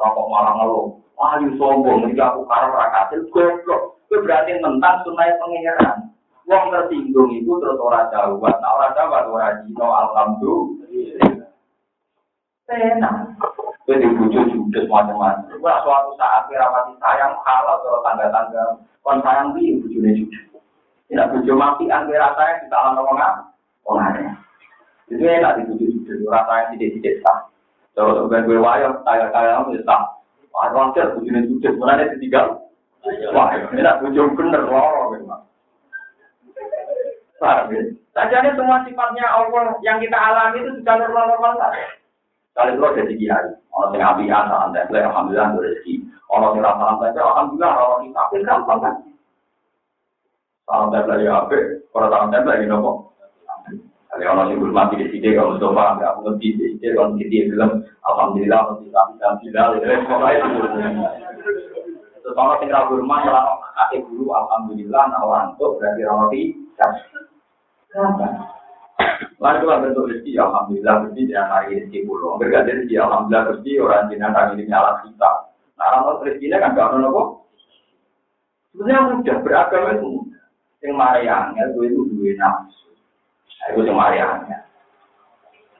Orang 0.00 0.16
kok 0.16 0.28
malah 0.32 0.52
ngeluh. 0.56 0.88
Wah, 1.20 1.36
you 1.36 1.52
sombong, 1.60 2.08
ini 2.08 2.16
aku 2.16 2.48
karena 2.48 2.72
rakatil, 2.72 3.28
goblok. 3.28 4.00
Itu 4.08 4.24
berarti 4.24 4.56
tentang 4.56 5.04
sunai 5.04 5.36
pengeran. 5.36 6.08
Wong 6.48 6.72
tersinggung 6.72 7.28
itu 7.36 7.52
terus 7.60 7.76
orang 7.76 8.08
Jawa. 8.08 8.48
Nah, 8.48 8.70
orang 8.80 8.96
Jawa, 8.96 9.28
orang 9.28 9.60
Jino, 9.68 9.86
Alhamdulillah. 9.92 11.44
Tenang. 12.64 13.36
Itu 13.84 13.92
dibujuk 14.00 14.44
judes 14.48 14.88
macam-macam. 14.88 15.60
Wah, 15.60 15.84
suatu 15.84 16.16
saat 16.16 16.48
kira 16.48 16.64
mati 16.72 16.96
sayang, 16.96 17.36
halal 17.44 17.76
kalau 17.84 18.00
tangga-tangga. 18.00 18.80
Kon 19.04 19.20
sayang 19.20 19.52
di 19.52 19.76
bujune 19.76 20.16
judes. 20.16 20.48
Tidak 21.12 21.28
bujuk 21.36 21.60
mati, 21.60 21.84
angkira 21.92 22.32
sayang, 22.32 22.64
kita 22.64 22.76
alam 22.80 22.96
ngomong 22.96 23.20
Orang 23.84 24.16
Itu 25.12 25.20
enak 25.20 25.60
dibujuk 25.60 25.92
judes. 26.00 26.24
Rasa 26.24 26.64
yang 26.64 26.80
tidak-tidak 26.80 27.20
sah. 27.20 27.50
Kalau 27.98 28.26
sebagai 28.26 28.46
gue 28.46 28.58
wayang, 28.62 29.02
kaya-kaya 29.02 29.60
kamu 29.60 29.82
ya. 29.82 29.98
Wah, 30.50 30.66
wajar, 30.74 31.14
bujurnya 31.14 31.70
mana 31.78 32.04
ada 32.04 32.16
tiga. 32.18 32.58
Wah, 33.32 33.54
ini 33.54 33.80
tak 33.80 33.98
bujur 34.02 34.34
bener, 34.34 34.66
loro 34.66 35.14
memang. 35.14 35.42
Paham 37.40 37.72
ya? 37.72 38.50
Semua 38.52 38.84
sifatnya 38.84 39.24
Allah 39.24 39.78
yang 39.80 39.96
kita 40.02 40.18
alami 40.18 40.60
itu 40.60 40.82
sudah 40.82 40.94
normal-normal 41.00 41.56
saja. 41.56 41.86
Kali 42.52 42.76
itu 42.76 43.16
tiga 43.16 43.40
hari. 43.40 43.50
Orang 43.70 43.94
yang 43.96 44.12
api 44.12 44.24
asa, 44.28 44.56
anda 44.66 44.82
alhamdulillah 44.90 45.46
ada 45.54 45.62
rezeki. 45.62 45.94
Orang 46.28 46.58
yang 46.58 46.66
rasa 46.66 46.84
anda 46.90 47.08
alhamdulillah 47.22 47.72
orang 47.78 48.00
yang 48.04 48.14
sakit 48.18 48.40
gampang 48.44 48.80
kan. 48.82 48.94
Salam 50.66 50.90
tempel 50.92 51.22
ya 51.22 51.32
apa? 51.46 51.58
Orang 51.96 52.30
tempel 52.34 52.50
lagi 52.50 52.66
nopo. 52.66 53.14
Kalau 54.10 54.26
orang 54.26 54.50
yang 54.50 54.74
mati 54.74 54.98
di 54.98 55.06
sini, 55.06 55.38
kalau 55.38 55.54
Alhamdulillah, 58.02 58.58
Alhamdulillah, 58.66 59.04
Alhamdulillah. 59.06 59.66
Terus 62.18 62.34
orang 62.34 62.58
yang 62.66 62.70
kalau 62.74 64.02
guru, 64.10 64.34
Alhamdulillah, 64.34 65.04
orang 65.14 65.54
itu 65.54 65.66
berarti 65.78 66.02
roti. 66.02 66.42
Kenapa? 67.90 68.26
Lalu 69.40 69.56
itu 69.56 69.66
bentuk 69.78 70.04
Alhamdulillah, 70.42 70.94
rezeki 71.06 71.32
yang 71.32 71.48
rezeki 71.70 71.98
pulau. 72.04 72.34
Rezeki, 72.42 72.94
Alhamdulillah, 72.98 73.42
rezeki 73.54 73.72
orang 73.78 74.10
hari 74.34 74.52
ini 74.58 74.64
kita. 75.06 75.30
Nah, 75.78 75.86
orang 76.02 76.28
kan 76.60 76.76
ada. 76.76 77.24
Sebenarnya 78.74 79.00
mudah, 79.16 79.36
beragama 79.40 79.90
itu. 79.96 80.10
Yang 80.80 80.96
dua 81.76 82.32
nafsu. 82.40 82.89
Itu 83.68 83.84
cuma 83.84 84.08
aneh. 84.08 84.60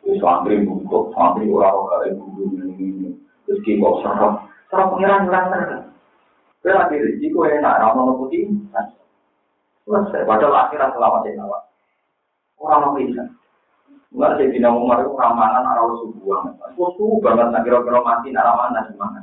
Itu 0.04 0.20
santri 0.20 0.60
bungkuk, 0.60 1.16
santri 1.16 1.48
orang-orang 1.48 2.12
yang 2.12 2.20
bungkuk 2.20 2.76
ini. 2.76 3.08
Terus 3.48 3.60
kita 3.64 3.88
serap, 4.04 4.44
serap 4.68 4.86
pengiran 4.92 5.24
ngerasa. 5.24 5.88
Kita 6.60 6.76
lagi 6.76 7.00
risiko 7.00 7.48
enak, 7.48 7.80
ramal 7.80 8.20
putih. 8.20 8.52
Selesai, 9.88 10.28
padahal 10.28 10.68
akhirat 10.68 10.92
selamat 10.92 11.24
ya 11.24 11.32
nawa. 11.40 11.58
Orang 12.60 12.80
mau 12.84 12.96
bisa. 13.00 13.24
Enggak 14.12 14.36
sih, 14.36 14.52
tidak 14.52 14.76
mau 14.76 14.92
itu 14.92 15.16
ramalan 15.16 15.64
arah 15.64 15.86
subuhan. 16.04 16.52
Aku 16.70 16.92
subuh 16.98 17.18
banget, 17.24 17.48
nak 17.48 17.62
kira-kira 17.64 18.02
mati, 18.04 18.28
nak 18.34 18.44
ramalan 18.44 18.90
gimana. 18.92 19.20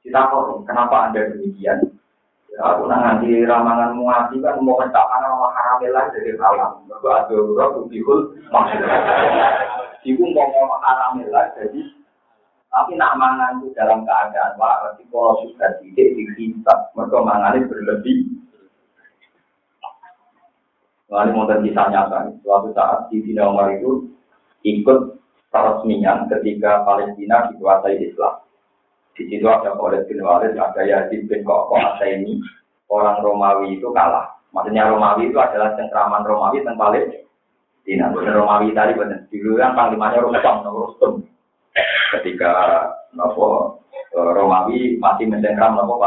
Kita 0.00 0.32
kok, 0.32 0.64
kenapa 0.64 1.12
ada 1.12 1.20
demikian? 1.36 1.99
Aku 2.58 2.82
nang 2.90 3.00
nganti 3.06 3.46
ramangan 3.46 3.94
muati 3.94 4.42
kan 4.42 4.58
mau 4.58 4.74
mentak 4.74 5.06
mana 5.06 5.38
mau 5.38 5.54
haramilah 5.54 6.10
dari 6.10 6.34
alam. 6.34 6.82
Mergo 6.90 7.08
ada 7.14 7.30
ora 7.30 7.66
bukul 7.78 8.34
maksudnya. 8.50 8.98
Iku 10.02 10.24
mau 10.34 10.50
mau 10.50 10.82
haramilah 10.82 11.54
jadi 11.54 12.00
tapi 12.70 12.94
nak 12.94 13.18
mangan 13.18 13.60
itu 13.60 13.74
dalam 13.74 14.06
keadaan 14.06 14.54
waras 14.54 14.94
di 14.94 15.04
kalau 15.10 15.42
sudah 15.42 15.74
tidak 15.82 16.08
dihisap, 16.14 16.94
mereka 16.94 17.18
mangan 17.18 17.66
berlebih. 17.66 18.18
Lalu 21.10 21.30
mau 21.34 21.50
kisah 21.50 21.86
nyata, 21.90 22.30
suatu 22.46 22.70
saat 22.70 23.10
di 23.10 23.34
Umar 23.34 23.74
itu 23.74 24.14
ikut 24.62 25.18
peresmian 25.50 26.30
ketika 26.30 26.86
Palestina 26.86 27.50
dikuasai 27.50 27.98
Islam. 27.98 28.39
Di 29.20 29.28
situ 29.28 29.44
ada 29.44 29.76
Khalid 29.76 30.08
bin 30.08 30.24
Walid, 30.24 30.56
ada 30.56 30.80
Yazid 30.80 31.28
bin 31.28 31.44
Koko, 31.44 31.76
ini. 32.08 32.40
Orang 32.88 33.20
Romawi 33.20 33.76
itu 33.76 33.92
kalah. 33.92 34.32
Maksudnya 34.56 34.88
Romawi 34.88 35.28
itu 35.28 35.36
adalah 35.36 35.76
cengkraman 35.76 36.24
Romawi 36.24 36.64
yang 36.64 36.80
paling 36.80 37.04
Dina. 37.84 38.08
Bukan 38.16 38.32
Romawi 38.32 38.72
tadi, 38.72 38.96
benar. 38.96 39.28
Dulu 39.28 39.60
kan 39.60 39.76
panglimanya 39.76 40.24
Rustam, 40.24 40.64
Rustum. 40.64 41.12
Ketika 42.16 42.50
nopo 43.12 43.76
eh, 43.92 44.30
Romawi 44.32 44.96
masih 44.96 45.28
mencengkram 45.28 45.76
nopo 45.76 46.00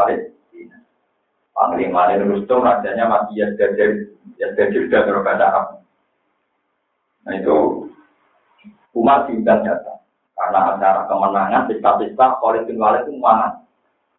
Panglima 1.54 2.10
Rustum, 2.18 2.66
rajanya 2.66 3.06
masih 3.06 3.46
Yazid 3.46 4.10
Yazid 4.42 4.90
dan 4.90 5.06
Arab. 5.38 5.86
Nah 7.24 7.34
itu 7.38 7.88
Umar 8.90 9.30
diundang 9.30 9.62
datang. 9.62 10.03
Karena 10.34 10.74
acara 10.74 11.06
kemenangan, 11.06 11.70
pesta-pesta, 11.70 12.42
oleh 12.42 12.66
Walid 12.74 13.06
itu 13.06 13.14
mana? 13.22 13.54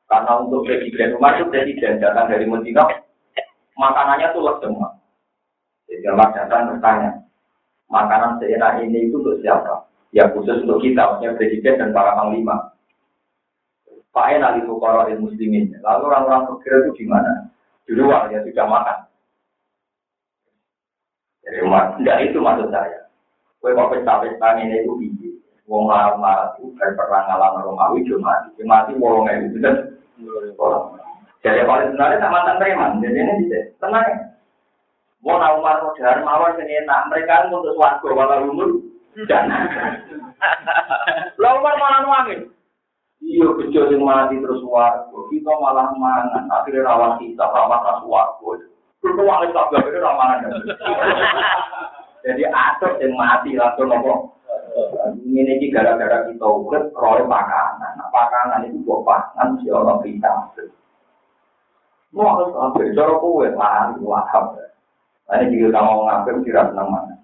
Karena 0.08 0.32
untuk 0.40 0.64
presiden 0.64 1.20
Umar 1.20 1.36
itu 1.36 1.52
presiden 1.52 2.00
datang 2.00 2.32
dari 2.32 2.48
Medina, 2.48 2.88
makanannya 3.76 4.32
tuh 4.32 4.48
semua. 4.64 4.96
Jadi 5.92 6.08
Allah 6.08 6.30
datang 6.32 6.62
bertanya, 6.72 7.12
makanan 7.92 8.40
seenak 8.40 8.80
ini 8.82 9.12
itu 9.12 9.20
untuk 9.20 9.44
siapa? 9.44 9.86
Ya 10.16 10.32
khusus 10.32 10.64
untuk 10.64 10.80
kita, 10.80 11.04
maksudnya 11.04 11.36
presiden 11.36 11.76
dan 11.76 11.90
para 11.92 12.16
panglima. 12.16 12.72
Pak 14.16 14.32
Enak 14.40 14.64
itu 14.64 14.72
kalau 14.80 15.04
muslimin. 15.20 15.76
Lalu 15.84 16.08
orang-orang 16.08 16.48
fakir 16.48 16.88
itu 16.88 17.04
gimana? 17.04 17.52
Di 17.84 17.92
luar 17.92 18.32
ya 18.32 18.40
sudah 18.48 18.64
makan. 18.64 18.98
Jadi 21.44 21.60
tidak 22.00 22.18
itu 22.32 22.40
maksud 22.40 22.72
saya. 22.72 23.12
Kue 23.60 23.76
mau 23.76 23.92
pesta-pesta 23.92 24.56
ini 24.64 24.88
itu 24.88 24.96
Wong 25.66 25.90
marah 25.90 26.54
itu 26.62 26.70
dari 26.78 26.94
perang 26.94 27.26
alam 27.26 27.58
Romawi 27.58 28.06
cuma 28.06 28.38
mati. 28.38 28.62
Mati 28.62 28.92
wong 29.02 29.26
itu 29.26 29.58
dan 29.58 29.98
Jadi 31.42 31.62
kalau 31.66 31.82
sebenarnya 31.90 32.22
tak 32.22 32.34
mantan 32.34 32.60
preman. 32.62 33.02
Jadi 33.02 33.18
ini 33.18 33.34
bisa 33.46 33.60
tenang. 33.82 34.38
Nak 35.26 35.58
Umar 35.58 35.82
Modar 35.82 36.22
mawar 36.22 36.54
sini 36.54 36.86
enak. 36.86 37.10
Mereka 37.10 37.50
untuk 37.50 37.74
suatu 37.74 38.14
walau 38.14 38.46
umur 38.46 38.78
dan. 39.26 39.50
Lalu 41.42 41.58
Umar 41.58 41.76
malah 41.82 42.00
nuangin. 42.06 42.54
Iya 43.26 43.50
bejo 43.58 43.90
sing 43.90 44.06
mati 44.06 44.38
terus 44.38 44.62
warga. 44.70 45.18
Kita 45.34 45.50
malah 45.50 45.90
mangan. 45.98 46.46
Akhirnya 46.62 46.86
rawan 46.86 47.18
kita 47.18 47.42
rawan 47.42 47.82
ras 47.82 48.06
warga. 48.06 48.70
Terus 49.02 49.18
uang 49.18 49.42
itu 49.50 49.58
agak 49.58 49.82
beda 49.82 49.98
ramangan. 49.98 50.42
Jadi 52.22 52.42
atur 52.54 53.02
yang 53.02 53.18
mati 53.18 53.58
langsung 53.58 53.90
nopo. 53.90 54.35
Ini 54.76 55.39
ini 55.47 55.72
gara-gara 55.72 56.27
kita 56.27 56.43
urut 56.43 56.91
roy 56.91 57.23
pakanan. 57.23 57.95
Nah, 57.95 58.07
pakanan 58.11 58.68
itu 58.68 58.84
buat 58.84 59.07
pangan 59.07 59.56
si 59.64 59.72
orang 59.72 60.03
kita. 60.03 60.52
Mau 62.11 62.31
harus 62.35 62.52
ambil 62.56 62.91
cara 62.91 63.14
kue 63.19 63.47
lari 63.56 63.95
wahab. 64.03 64.56
Ini 65.31 65.52
juga 65.56 65.80
kamu 65.80 66.03
ngapir 66.03 66.35
tidak 66.43 66.76
senang 66.76 66.88
mana. 66.91 67.15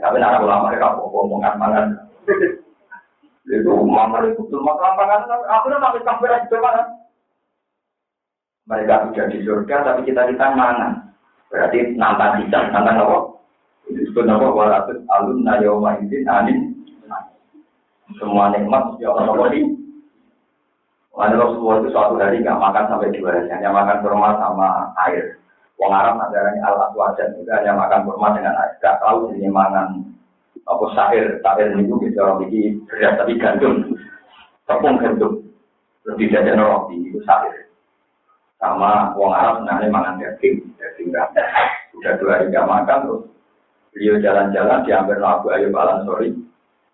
Tapi 0.00 0.16
nak 0.16 0.42
ulama 0.42 0.70
mereka 0.70 0.96
ngomong 0.96 1.42
mangan. 1.42 1.98
Itu 3.50 3.72
mangan 3.82 4.30
itu 4.30 4.42
belum 4.46 4.62
makan 4.62 4.92
pangan. 4.96 5.20
Aku 5.26 5.66
udah 5.66 5.80
sampai 5.82 6.06
sampai 6.06 6.46
di 6.46 6.58
mana? 6.62 6.82
Mereka 8.70 9.10
sudah 9.10 9.26
di 9.34 9.38
surga, 9.42 9.76
tapi 9.82 10.00
kita 10.06 10.30
kita 10.30 10.46
mangan. 10.54 11.10
Berarti 11.50 11.98
nantang 11.98 12.38
kita, 12.38 12.70
nantang 12.70 13.02
apa? 13.02 13.18
Disebut 14.20 14.36
apa? 14.36 14.48
Walaupun 14.52 14.98
alun 15.08 15.38
nayoma 15.40 15.96
ini 16.04 16.20
anin. 16.28 16.58
Semua 18.20 18.52
nikmat 18.52 19.00
ya 19.00 19.16
Allah 19.16 19.32
Allah 19.32 19.48
Lalu 21.10 21.36
Rasulullah 21.36 21.78
itu 21.80 21.88
suatu 21.90 22.14
hari 22.20 22.44
nggak 22.44 22.60
makan 22.60 22.84
sampai 22.86 23.12
dua 23.12 23.32
hari, 23.32 23.48
hanya 23.48 23.72
makan 23.72 24.04
kurma 24.04 24.36
sama 24.36 24.92
air. 25.08 25.40
Wong 25.80 25.92
Arab 25.92 26.20
ajarannya 26.20 26.60
al 26.64 26.76
aswajan 26.90 27.34
juga 27.40 27.60
hanya 27.60 27.72
makan 27.76 28.04
kurma 28.04 28.36
dengan 28.36 28.56
air. 28.60 28.72
Gak 28.84 29.00
tahu 29.00 29.32
jenis 29.32 29.52
mangan 29.52 30.00
apa 30.68 30.84
sahir, 30.92 31.40
sahir 31.40 31.72
itu 31.76 31.92
bisa 31.98 32.20
memiliki 32.36 32.76
beras 32.88 33.16
tapi 33.20 33.40
gandum, 33.40 33.96
tepung 34.68 34.96
gandum. 35.00 35.32
Lebih 36.08 36.28
dari 36.30 36.52
roti 36.56 36.96
itu 37.08 37.20
sahir. 37.24 37.68
Sama 38.60 39.12
wong 39.16 39.32
Arab 39.32 39.64
sebenarnya 39.64 39.88
mangan 39.92 40.20
daging, 40.20 40.56
daging 40.76 41.08
ganda. 41.08 41.42
Sudah 41.96 42.16
dua 42.20 42.30
hari 42.38 42.52
gak 42.52 42.68
makan 42.68 42.98
terus 43.08 43.24
beliau 43.90 44.16
jalan-jalan 44.22 44.86
diambil 44.86 45.18
Abu 45.22 45.46
Ayub 45.50 45.74
Al 45.74 46.00
Ansori 46.00 46.34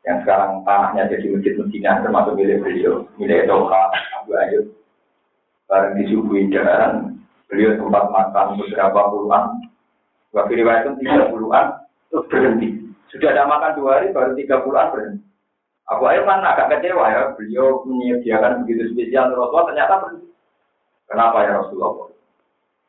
yang 0.06 0.22
sekarang 0.22 0.62
tanahnya 0.62 1.10
jadi 1.10 1.26
masjid 1.34 1.54
Medina 1.58 2.00
termasuk 2.00 2.34
milik 2.38 2.62
beliau, 2.62 3.04
milik 3.18 3.46
Doha 3.50 3.90
Abu 4.22 4.32
Ayub. 4.38 4.66
Bareng 5.66 5.98
disuguhi 5.98 6.46
jalan, 6.54 7.16
Beliau 7.46 7.78
sempat 7.78 8.10
makan 8.10 8.58
beberapa 8.58 9.00
puluhan, 9.06 9.70
waktu 10.34 10.58
riwayat 10.58 10.98
tiga 10.98 11.30
puluhan, 11.30 11.78
terus 12.10 12.26
berhenti. 12.26 12.90
Sudah 13.06 13.30
ada 13.30 13.46
makan 13.46 13.78
dua 13.78 13.90
hari, 14.02 14.10
baru 14.10 14.34
tiga 14.34 14.66
puluhan 14.66 14.90
berhenti. 14.90 15.22
Abu 15.86 16.10
Ayyub 16.10 16.26
kan 16.26 16.42
agak 16.42 16.74
kecewa 16.74 17.06
ya, 17.06 17.22
beliau 17.38 17.86
menyediakan 17.86 18.66
begitu 18.66 18.90
spesial 18.90 19.30
Rasulullah, 19.30 19.70
ternyata 19.70 19.94
berhenti. 20.02 20.28
Kenapa 21.06 21.38
ya 21.46 21.52
Rasulullah? 21.62 22.10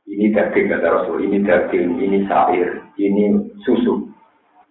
Ini 0.10 0.26
daging 0.34 0.66
kata 0.74 0.88
Rasul, 0.90 1.18
ini 1.22 1.38
daging, 1.46 1.88
ini 2.02 2.20
sair, 2.26 2.82
ini 2.98 3.47
susu. 3.66 4.10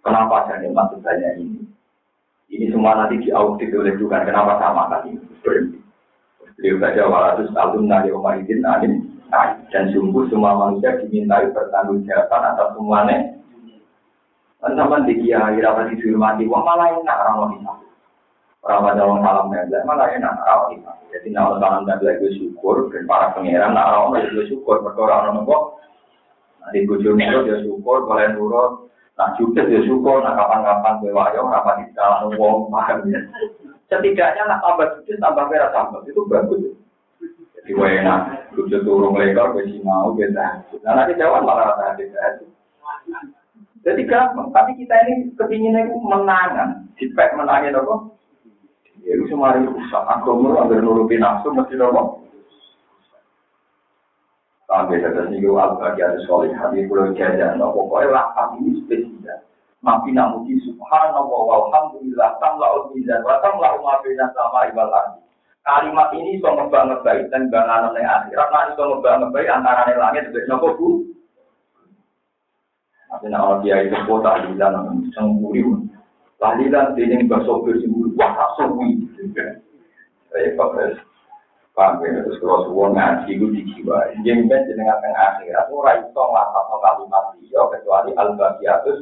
Kenapa 0.05 0.47
saya 0.47 0.71
maksud 0.71 1.03
banyak 1.03 1.43
ini? 1.43 1.67
Ini 2.47 2.71
semua 2.71 2.95
nanti 2.95 3.27
diaudit 3.27 3.75
oleh 3.75 3.99
Tuhan. 3.99 4.23
Kenapa 4.23 4.63
sama 4.63 4.87
ini? 5.03 5.19
Berhenti. 5.43 5.83
Beliau 6.57 6.81
baca 6.81 7.03
walatus 7.05 7.53
alun 7.53 7.85
nari 7.85 8.09
umaridin 8.09 8.65
alim 8.65 9.17
dan 9.69 9.93
sungguh 9.93 10.25
semua 10.33 10.57
manusia 10.57 10.97
dimintai 11.03 11.53
bertanggung 11.53 12.01
jawaban 12.09 12.49
atas 12.55 12.73
semuanya. 12.73 13.17
Sama 14.65 15.05
di 15.05 15.15
kiai 15.21 15.61
rapat 15.63 15.95
dihormati, 15.95 16.49
wah 16.49 16.65
malah 16.65 16.97
enak 16.97 17.17
orang 17.23 17.39
wanita. 17.45 17.73
Orang 18.67 18.83
pada 18.83 19.03
orang 19.07 19.23
salam 19.23 19.47
dan 19.53 19.83
malah 19.87 20.09
enak 20.11 20.33
orang 20.43 20.61
wanita. 20.65 20.93
Jadi 21.13 21.29
nak 21.31 21.61
salam 21.61 21.87
dan 21.87 22.03
lagi 22.03 22.29
syukur 22.35 22.91
dan 22.91 23.07
para 23.07 23.31
pangeran 23.37 23.77
nak 23.77 23.87
orang 23.95 24.27
lagi 24.27 24.49
syukur 24.49 24.81
berdoa 24.83 25.29
orang 25.29 25.39
nopo. 25.39 25.79
Nanti 26.67 26.83
bujur 26.83 27.15
nurut 27.15 27.47
dia 27.47 27.63
syukur, 27.63 28.03
boleh 28.11 28.35
nurut. 28.35 28.91
Nah 29.15 29.31
juga 29.39 29.63
dia 29.71 29.87
syukur, 29.87 30.19
nah 30.19 30.35
kapan-kapan 30.35 30.99
bewayo, 30.99 31.47
rapat 31.47 31.87
di 31.87 31.95
dalam 31.95 32.35
wong 32.35 32.67
paham 32.75 33.07
ya. 33.07 33.23
Setidaknya 33.87 34.51
nak 34.51 34.67
tambah 34.67 34.99
sujud, 34.99 35.23
tambah 35.23 35.47
merah 35.47 35.71
tambah 35.71 36.03
itu 36.11 36.27
bagus. 36.27 36.75
Jadi 37.55 37.71
enak, 37.71 38.51
lucu 38.59 38.79
turun 38.83 39.15
lekor, 39.15 39.55
besi 39.55 39.79
mau, 39.87 40.11
beda. 40.11 40.67
Nah 40.83 40.93
nanti 40.99 41.15
jawab 41.15 41.47
malah 41.47 41.95
beda. 41.95 42.43
Jadi 43.87 44.03
gampang, 44.11 44.51
tapi 44.51 44.75
kita 44.75 44.99
ini 45.07 45.31
kepinginnya 45.39 45.87
itu 45.87 45.95
menangan. 46.03 46.91
Dipek 46.99 47.39
menangin 47.39 47.79
apa? 47.79 48.11
Ya 49.07 49.15
itu 49.15 49.31
semua 49.31 49.55
itu 49.55 49.71
rusak. 49.71 50.03
Agama 50.03 50.67
agar 50.67 50.83
nuruti 50.83 51.15
nafsu 51.23 51.55
mesti 51.55 51.79
apa? 51.79 52.26
Sampai 54.77 55.01
kata 55.01 55.33
sini 55.33 55.49
ada 55.57 56.21
solid 56.29 56.53
hati 56.53 56.85
pulau 56.85 57.09
jajan. 57.17 57.57
Nah, 57.57 57.73
pokoknya 57.73 58.21
ini 58.61 58.85
spesial. 58.85 59.41
Namuji 59.81 60.61
subhanallah 60.69 61.25
walhamdulillah 61.25 62.37
mizan 62.93 63.25
wa 63.25 63.41
sama 63.41 64.69
ardi. 64.69 65.25
Kalimat 65.65 66.13
ini 66.13 66.37
ngebang 66.45 66.93
baik 67.01 67.33
dan 67.33 67.49
banganan 67.49 67.97
yang 67.97 68.21
akhirat. 68.21 68.49
Langit 69.97 70.29
bu. 70.61 71.09
Tapi 73.09 73.33
nak 73.33 73.43
orang 73.49 73.61
dia 73.65 73.81
itu 73.81 73.97
kota 74.05 74.45
di 74.45 74.61
dalam 74.61 75.09
semburi. 75.17 75.65
Tahlilan 76.37 76.93
ini 77.01 77.25
gak 77.25 77.49
sopir 77.49 77.81
semburi. 77.81 78.13
Wah, 78.13 78.45
tak. 79.33 79.65
Saya 80.29 80.53
pakai 80.53 81.01
Paham 81.77 82.01
ya, 82.09 82.25
terus 82.25 82.41
kalau 82.41 82.65
semua 82.65 82.89
ngaji 82.89 83.37
itu 83.37 83.47
di 83.53 83.61
jiwa. 83.69 84.09
Jadi 84.25 84.49
kan 84.49 84.65
jenengan 84.65 84.97
tengah 85.05 85.37
akhirat, 85.37 85.69
orang 85.69 86.09
itu 86.09 86.17
ngelapat 86.17 86.65
kalimat 86.73 87.25
dia 87.37 87.63
kecuali 87.69 88.11
al-baqiyatus. 88.17 88.99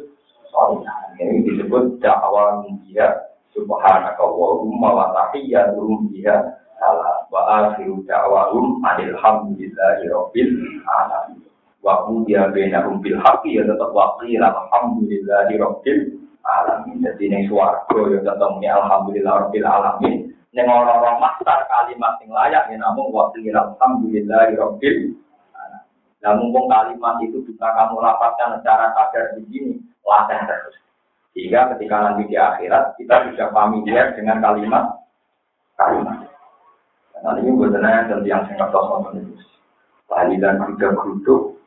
Ini 1.23 1.47
disebut 1.47 2.03
dakwah 2.03 2.67
dia 2.83 3.31
subhanaka 3.55 4.19
Allahumma 4.19 4.91
wa 4.91 5.07
tahiyyatuhum 5.15 6.11
biha 6.11 6.35
salam 6.83 7.23
wa 7.31 7.43
akhiru 7.63 8.03
da'wahum 8.11 8.83
alhamdulillahi 8.83 10.11
rabbil 10.11 10.55
alamin. 10.91 11.47
Wa 11.79 12.11
hudiya 12.11 12.51
bainahum 12.51 12.99
bil 12.99 13.23
haqqi 13.23 13.55
ya 13.55 13.63
tetap 13.71 13.95
wa 13.95 14.19
qila 14.19 14.51
alhamdulillahi 14.51 15.63
rabbil 15.63 16.03
alamin. 16.43 17.07
Jadi 17.07 17.25
ning 17.31 17.47
swarga 17.47 18.01
ya 18.11 18.19
tetap 18.19 18.51
alhamdulillah 18.59 19.47
rabbil 19.47 19.67
alamin 19.67 20.24
ning 20.55 20.67
ora-ora 20.71 21.19
maktar 21.19 21.67
kalimat 21.67 22.15
sing 22.23 22.31
layak 22.31 22.71
ya 22.71 22.79
namung 22.79 23.11
wa 23.11 23.35
qila 23.35 23.75
alhamdulillahi 23.75 24.55
rabbil 24.55 24.99
Nah, 26.25 26.41
mumpung 26.41 26.73
kalimat 26.73 27.21
itu 27.21 27.45
bisa 27.45 27.69
kamu 27.77 28.01
lapatkan 28.01 28.57
secara 28.57 28.97
sadar 28.97 29.37
begini, 29.37 29.77
latih 30.09 30.41
terus. 30.49 30.73
Sehingga 31.37 31.77
ketika 31.77 32.01
nanti 32.01 32.25
di 32.33 32.37
akhirat 32.41 32.97
kita 32.97 33.29
sudah 33.29 33.53
familiar 33.53 34.17
dengan 34.17 34.41
kalimat 34.41 35.05
kalimat. 35.77 36.25
Nah 37.21 37.37
ini 37.41 37.53
benar 37.57 38.09
dan 38.09 38.25
yang 38.25 38.45
saya 38.49 38.69
katakan 38.69 39.11
menulis. 39.11 39.45
Tahlilan 40.09 40.65
tiga 40.73 40.97
geruduk, 40.97 41.61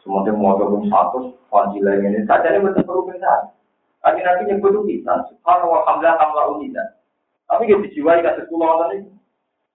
semuanya 0.00 0.32
mau 0.32 0.56
pun 0.56 0.88
satu, 0.88 1.36
fadilah 1.52 2.00
ini 2.00 2.24
saja 2.24 2.52
ini 2.52 2.64
betul 2.64 2.84
perlu 2.84 3.02
benar. 3.08 3.52
Tapi 4.04 4.20
nanti 4.20 4.52
nyebut 4.52 4.84
kita, 4.84 5.32
subhanallah, 5.32 5.80
alhamdulillah, 5.88 6.60
kita. 6.60 6.84
Tapi 7.44 7.62
kita 7.68 7.84
dijiwai 7.84 8.24
kasih 8.24 8.48
pulau 8.48 8.80
tadi, 8.84 9.04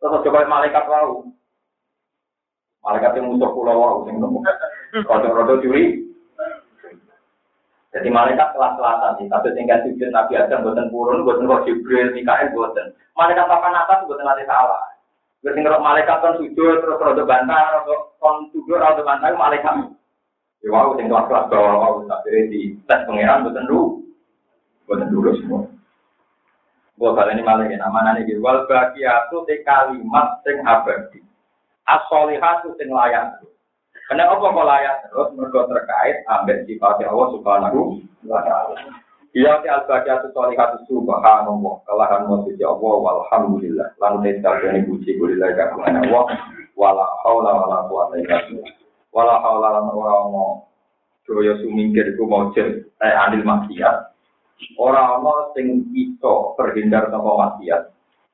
terus 0.02 0.24
coba 0.26 0.50
malaikat 0.50 0.86
lalu. 0.90 1.30
Malaikat 2.82 3.16
yang 3.20 3.30
musuh 3.30 3.52
pulau 3.54 3.78
wau, 3.78 3.98
sing 4.08 4.18
nemu. 4.18 4.40
Rodo-rodo 5.06 5.62
curi, 5.62 6.10
jadi 7.90 8.08
malaikat 8.14 8.54
kelas-kelasan 8.54 9.18
sih. 9.18 9.28
Tapi 9.30 9.58
tinggal 9.58 9.82
sujud 9.82 10.10
Nabi 10.14 10.34
Adam 10.38 10.62
buatan 10.62 10.94
purun, 10.94 11.26
buatan 11.26 11.50
roh 11.50 11.66
Jibril, 11.66 12.14
Mikael 12.14 12.54
buatan. 12.54 12.94
Malaikat 13.18 13.50
papan 13.50 13.74
atas 13.74 14.06
buatan 14.06 14.26
nanti 14.26 14.46
salah. 14.46 14.84
Berarti 15.42 15.60
kalau 15.66 15.80
malaikat 15.82 16.18
kan 16.20 16.34
sujud 16.38 16.76
terus 16.84 17.02
rodo 17.02 17.24
bantah, 17.26 17.82
rodo 17.82 18.14
kon 18.22 18.52
sujud 18.54 18.78
rodo 18.78 19.02
bantah 19.02 19.34
malaikat. 19.34 19.90
Ya 20.60 20.70
wow, 20.76 20.92
sing 21.00 21.08
kelas-kelas 21.08 21.48
bawah 21.48 21.74
wow, 21.80 21.94
tapi 22.04 22.52
di 22.52 22.76
tes 22.84 23.08
pangeran 23.08 23.48
boten 23.48 23.66
dulu. 23.66 24.04
Boten 24.86 25.10
dulu 25.10 25.30
semua. 25.40 25.64
Gua 27.00 27.16
kali 27.16 27.40
ini 27.40 27.48
malah 27.48 27.72
ya, 27.72 27.80
nama 27.80 28.04
nani 28.04 28.28
gitu. 28.28 28.44
Wal 28.44 28.68
bagiatu 28.68 29.48
te 29.48 29.64
kalimat 29.64 30.44
sing 30.44 30.60
abadi. 30.68 31.24
As-solihatu 31.88 32.76
sing 32.76 32.92
layak. 32.92 33.40
Karena 34.12 34.28
apa 34.28 34.44
kok 34.44 34.68
layak 34.68 34.96
terus 35.08 35.32
mergo 35.40 35.64
terkait 35.72 36.28
ambek 36.28 36.68
sifat 36.68 37.00
Allah 37.08 37.28
Subhanahu 37.32 38.04
wa 38.28 38.44
taala. 38.44 38.76
Iya 39.32 39.64
ti 39.64 39.72
al-bagiatu 39.72 40.36
solihatu 40.36 40.84
subhanallah. 40.92 41.76
Kalahan 41.88 42.28
musuh 42.28 42.52
Allah 42.68 42.94
walhamdulillah. 43.00 43.96
Lan 44.04 44.20
te 44.20 44.36
sakjane 44.44 44.84
puji 44.84 45.16
kulilah 45.16 45.56
kagungan 45.56 46.04
Allah. 46.04 46.36
Wala 46.76 47.08
haula 47.24 47.52
wala 47.64 47.78
quwata 47.88 48.20
illa 48.20 48.44
billah. 48.44 48.80
wala 49.14 49.42
haula 49.42 49.68
lan 49.78 49.86
ora 49.90 50.14
ono 50.30 50.70
daya 51.26 51.58
sumingkir 51.62 52.14
iku 52.14 52.26
mojel 52.26 52.90
eh 53.02 53.14
anil 53.14 53.46
maksiat 53.46 54.18
ora 54.76 55.20
ono 55.20 55.52
sing 55.56 55.88
iso 55.96 56.56
terhindar 56.60 57.08
saka 57.08 57.32
maksiat. 57.32 57.82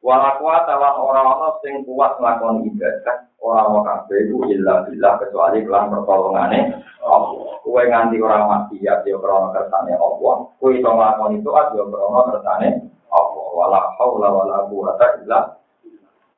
Wala 0.05 0.37
kuat 0.37 0.69
lan 0.69 0.95
ora 1.01 1.21
ono 1.21 1.49
sing 1.61 1.85
kuat 1.85 2.17
nglakoni 2.17 2.69
ibadah. 2.69 3.17
Ora 3.41 3.69
ono 3.69 3.85
kabeh 3.85 4.29
iku 4.29 4.49
illa 4.49 4.85
billah 4.85 5.13
kecuali 5.21 5.61
kelan 5.65 5.93
pertolongane 5.93 6.59
Allah. 7.05 7.61
Kowe 7.61 7.81
nganti 7.81 8.17
ora 8.21 8.45
maksiat 8.45 9.05
ya 9.05 9.17
krana 9.21 9.53
kersane 9.53 9.93
Allah. 9.97 10.35
Kowe 10.57 10.71
iso 10.73 10.89
nglakoni 10.89 11.41
itu 11.41 11.51
aja 11.53 11.81
krana 11.85 12.21
kersane 12.33 12.69
Allah. 13.13 13.45
Wala 13.53 13.79
haula 14.01 14.27
wala 14.33 14.57
quwata 14.69 15.21
illa 15.21 15.39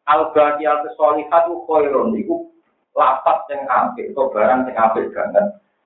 al-baqiyatu 0.07 0.95
sholihatu 0.95 1.67
khairun 1.67 2.15
iku 2.15 2.47
lapat 2.95 3.45
apik 3.51 4.15
atau 4.15 4.31
barang 4.31 4.67
yang 4.67 4.77
apik 4.79 5.11
banget. 5.11 5.45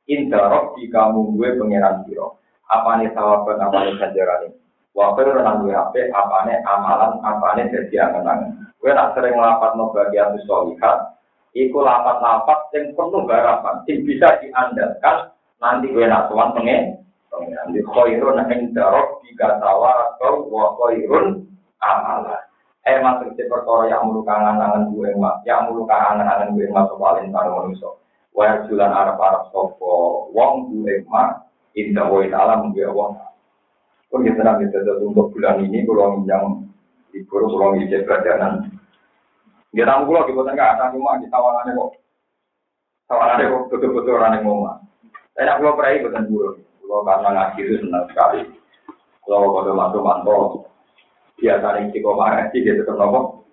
Indarok 0.09 0.75
di 0.75 0.89
kamu 0.89 1.37
gue 1.37 1.55
pangeran 1.61 2.03
siro 2.09 2.40
apa 2.71 2.89
nih 3.03 3.11
sawaban 3.11 3.59
nih 3.59 3.99
ganjaran 3.99 4.47
ini 4.47 4.57
waktu 4.95 5.19
itu 5.27 5.31
nang 5.43 5.67
gue 5.67 5.75
apik 5.75 6.07
apa 6.15 6.37
nih 6.47 6.57
amalan 6.63 7.19
apa 7.19 7.47
nih 7.59 7.67
jadi 7.67 7.95
angan-angan 8.07 8.71
gue 8.79 8.91
nak 8.95 9.11
sering 9.13 9.35
lapat 9.35 9.75
no 9.75 9.91
bagian 9.91 10.39
solihat 10.47 11.19
iku 11.51 11.83
lapat-lapat 11.83 12.59
yang 12.71 12.95
penuh 12.95 13.23
garapan 13.27 13.75
yang 13.87 13.99
bisa 14.07 14.27
diandalkan 14.39 15.31
nanti 15.61 15.93
gue 15.93 16.05
nak 16.09 16.27
tuan 16.27 16.51
pengen. 16.57 16.97
Pengen 17.31 17.71
di 17.71 17.79
khairun 17.85 18.41
jika 19.23 19.47
tawar 19.61 20.17
atau 20.17 20.49
wa 20.49 20.75
khairun 20.81 21.45
amalan. 21.79 22.41
Eh 22.81 22.97
masuk 22.97 23.37
di 23.37 23.45
perkara 23.45 23.93
yang 23.93 24.09
mulu 24.09 24.25
kangen-kangen 24.25 24.89
gue 24.89 25.13
mak, 25.21 25.45
yang 25.45 25.69
mulu 25.69 25.85
kangen-kangen 25.85 26.57
gue 26.57 26.65
mak 26.73 26.89
paling 26.97 27.29
karo 27.29 27.61
manusia. 27.61 27.93
Wah 28.33 28.65
jualan 28.65 28.89
arab-arab 28.89 29.53
sopo, 29.53 30.27
wong 30.33 30.73
gue 30.73 31.05
mak, 31.05 31.45
indah 31.77 32.07
wa 32.07 32.23
alam 32.23 32.71
gue 32.75 32.87
wong. 32.87 33.13
Pun 34.11 34.27
kita 34.27 34.43
nanti 34.43 34.67
tetap 34.67 34.99
untuk 34.99 35.31
bulan 35.31 35.63
ini, 35.63 35.87
kalau 35.87 36.19
yang 36.27 36.67
libur, 37.15 37.47
kalau 37.47 37.79
ngisi 37.79 38.03
pelajaran. 38.03 38.67
Dia 39.71 39.87
tamu 39.87 40.11
pulau 40.11 40.27
di 40.27 40.35
kota 40.35 40.51
nggak 40.51 40.71
ada 40.75 40.91
di 40.91 41.27
tawangannya 41.31 41.79
kok. 41.79 41.91
Tawangannya 43.07 43.51
kok 43.55 43.63
betul-betul 43.71 44.19
orang 44.19 44.35
yang 44.35 44.43
ngomong. 44.43 44.83
Saya 45.31 45.47
nak 45.47 45.57
pulau 45.63 45.77
perai 45.79 46.03
bukan 46.03 46.27
pulau. 46.27 46.51
Pulau 46.83 47.07
karena 47.07 47.29
ngaji 47.31 47.59
itu 47.63 47.75
senang 47.79 48.05
sekali. 48.11 48.41
Kalau 49.23 49.55
kalau 49.55 49.79
masuk 49.79 50.03
mantau, 50.03 50.67
biasa 51.39 51.67
nih 51.79 51.87
di 51.95 51.99
koma 52.03 52.51
sih 52.51 52.59
dia 52.67 52.75
tetap 52.75 52.99
nopo. 52.99 53.47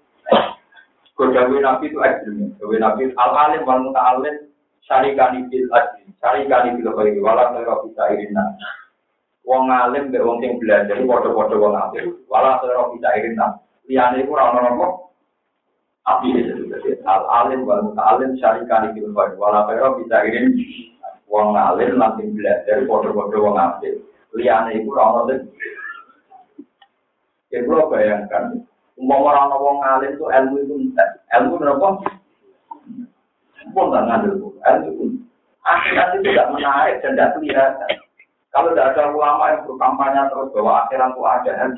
Kodawi 1.15 1.63
nabi 1.63 1.87
itu 1.87 2.03
ekstrim. 2.03 2.51
Kodawi 2.59 2.83
nabi 2.83 3.03
al 3.15 3.31
alim 3.31 3.63
wal 3.63 3.95
alim 4.79 4.87
syarikani 4.87 5.51
bil 5.51 5.69
ajri, 5.75 6.03
syarikani 6.23 6.79
bil 6.79 6.93
khairi 6.95 7.21
wala 7.21 7.51
tera 7.53 7.75
bisa 7.83 8.03
irina. 8.15 8.45
Wong 9.45 9.71
alim 9.71 10.13
be 10.13 10.19
wong 10.23 10.39
sing 10.39 10.61
belajar 10.61 10.99
padha-padha 11.03 11.57
wong 11.59 11.75
alim, 11.75 12.07
wala 12.29 12.63
tera 12.63 12.87
bisa 12.95 13.09
irina. 13.19 13.59
Liyane 13.89 14.23
iku 14.23 14.33
ora 14.37 14.53
ono 14.53 14.61
nopo. 14.63 14.87
Api 16.09 16.29
itu 16.41 16.97
al 17.05 17.25
alim 17.45 17.67
wal 17.67 17.83
muta 17.91 18.03
alim 18.17 18.37
syarikani 18.39 18.95
bil 18.95 19.11
khairi 19.11 19.35
wala 19.37 19.67
tera 19.67 19.99
bisa 19.99 20.17
irina. 20.23 20.55
Wong 21.27 21.57
alim 21.57 21.99
lan 21.99 22.15
sing 22.17 22.37
belajar 22.39 22.79
padha-padha 22.87 23.37
wong 23.43 23.57
alim. 23.59 23.97
Liyane 24.37 24.79
iku 24.79 24.95
ora 24.95 25.05
ono 25.27 25.35
Ya 27.49 27.65
kalau 27.65 27.89
bayangkan, 27.89 28.61
umum 29.01 29.25
orang 29.25 29.49
orang 29.49 29.81
ngalim 29.81 30.21
itu 30.21 30.25
ilmu 30.29 30.57
itu. 30.69 30.75
Ilmu 31.33 31.57
berapa? 31.57 31.97
Tak 33.75 34.05
ngadil, 34.05 34.33
ilmu 34.39 34.91
itu. 34.95 35.05
Akhirat 35.65 36.17
itu 36.17 36.33
tidak 36.33 36.49
menarik 36.57 36.97
dan 37.05 37.13
tidak 37.17 37.33
kelihatan. 37.37 37.93
Kalau 38.49 38.73
tidak 38.73 38.97
ada 38.97 39.13
ulama 39.13 39.45
yang 39.53 39.63
berkampanye 39.69 40.23
terus 40.33 40.49
bahwa 40.57 40.73
akhirat 40.87 41.11
itu 41.13 41.23
ada, 41.25 41.53
kan? 41.53 41.71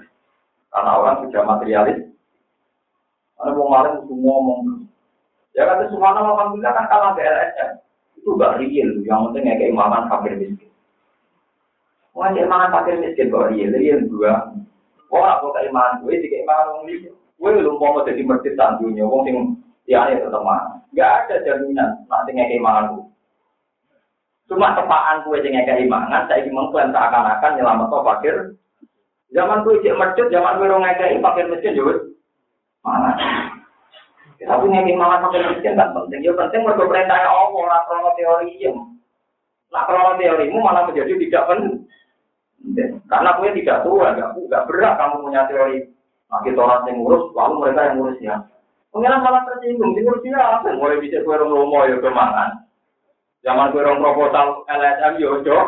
karena 0.70 0.90
orang 0.96 1.16
sudah 1.26 1.42
materialis. 1.42 1.98
Ada 3.42 3.50
orang 3.56 3.68
ngalim 3.72 3.94
itu 4.06 4.14
ngomong. 4.14 4.60
Ya 5.58 5.66
kata 5.66 5.90
Subhanallah, 5.90 6.34
Alhamdulillah 6.38 6.72
kan 6.78 6.86
kalah 6.86 7.10
BLSM. 7.18 7.70
Itu 8.22 8.36
gak 8.38 8.62
real, 8.62 8.90
yang 9.02 9.32
penting 9.32 9.48
ya 9.50 9.54
keimaman 9.58 10.06
fakir 10.06 10.36
miskin. 10.38 10.70
Wajib 12.14 12.46
imaman 12.46 12.70
fakir 12.70 13.00
miskin 13.00 13.32
kok 13.32 13.48
real, 13.50 13.70
real 13.74 14.00
dua. 14.06 14.54
Wong 15.10 15.24
aku 15.26 15.50
keimanan 15.56 16.06
gue, 16.06 16.22
keimanan 16.22 16.70
wong 16.70 16.82
liya. 16.86 17.10
Gue 17.40 17.56
lu 17.56 17.80
mau 17.80 18.04
jadi 18.04 18.22
masjid 18.22 18.54
tandunya, 18.54 19.08
wong 19.08 19.24
sing 19.26 19.36
tiane 19.90 20.22
tetep 20.22 20.42
mana. 20.46 20.78
Gak 20.94 21.26
ada 21.26 21.42
jaminan 21.42 22.06
nanti 22.06 22.30
ngekei 22.30 22.62
gue. 22.62 23.02
Cuma 24.46 24.78
tepaan 24.78 25.26
gue 25.26 25.42
sing 25.42 25.58
ngekei 25.58 25.82
imanan, 25.82 26.30
saya 26.30 26.46
ingin 26.46 26.54
mengklaim 26.54 26.94
seakan-akan 26.94 27.58
nyelamat 27.58 27.90
to 27.90 27.98
fakir. 28.06 28.36
Zaman 29.34 29.66
gue 29.66 29.82
cek 29.82 29.98
masjid, 29.98 30.26
zaman 30.30 30.62
gue 30.62 30.70
orang 30.70 30.86
ngekei 30.86 31.18
fakir 31.18 31.46
masjid. 31.50 31.74
Mana? 32.86 33.10
Tapi 34.38 34.64
ngekei 34.70 34.94
imanan 34.94 35.26
fakir 35.26 35.42
miskin 35.50 35.74
kan 35.74 35.90
penting. 35.90 36.22
Ya 36.22 36.38
penting 36.38 36.62
mereka 36.62 36.86
perintahnya 36.86 37.26
Allah, 37.26 37.62
nak 37.66 37.82
krono 37.90 38.10
teori 38.14 38.62
ya. 38.62 38.70
Nak 39.74 39.84
krono 39.90 40.10
teorimu 40.18 40.58
malah 40.62 40.86
menjadi 40.86 41.14
tidak 41.18 41.46
penting. 41.50 41.82
Karena 43.10 43.34
gue 43.42 43.48
tidak 43.58 43.82
tua, 43.82 44.14
gak, 44.14 44.38
gak 44.50 44.66
berat 44.70 44.94
kamu 44.98 45.26
punya 45.26 45.42
teori. 45.50 45.78
Makin 46.30 46.54
orang 46.62 46.86
yang 46.86 46.94
ngurus, 47.02 47.34
lalu 47.34 47.54
mereka 47.58 47.90
yang 47.90 47.94
ngurus 47.98 48.18
ya. 48.22 48.36
Pengiran 48.90 49.22
malah 49.22 49.46
tersinggung, 49.46 49.94
di 49.94 50.02
ngurus 50.02 50.26
ya, 50.26 50.66
mulai 50.74 50.98
bisa 50.98 51.22
gue 51.22 51.30
orang 51.30 51.54
lomo 51.54 51.86
ya 51.86 52.02
kemangan. 52.02 52.66
Zaman 53.46 53.70
gue 53.70 53.86
orang 53.86 54.02
proposal 54.02 54.66
LSM 54.66 55.12
ya, 55.22 55.30
jok. 55.46 55.66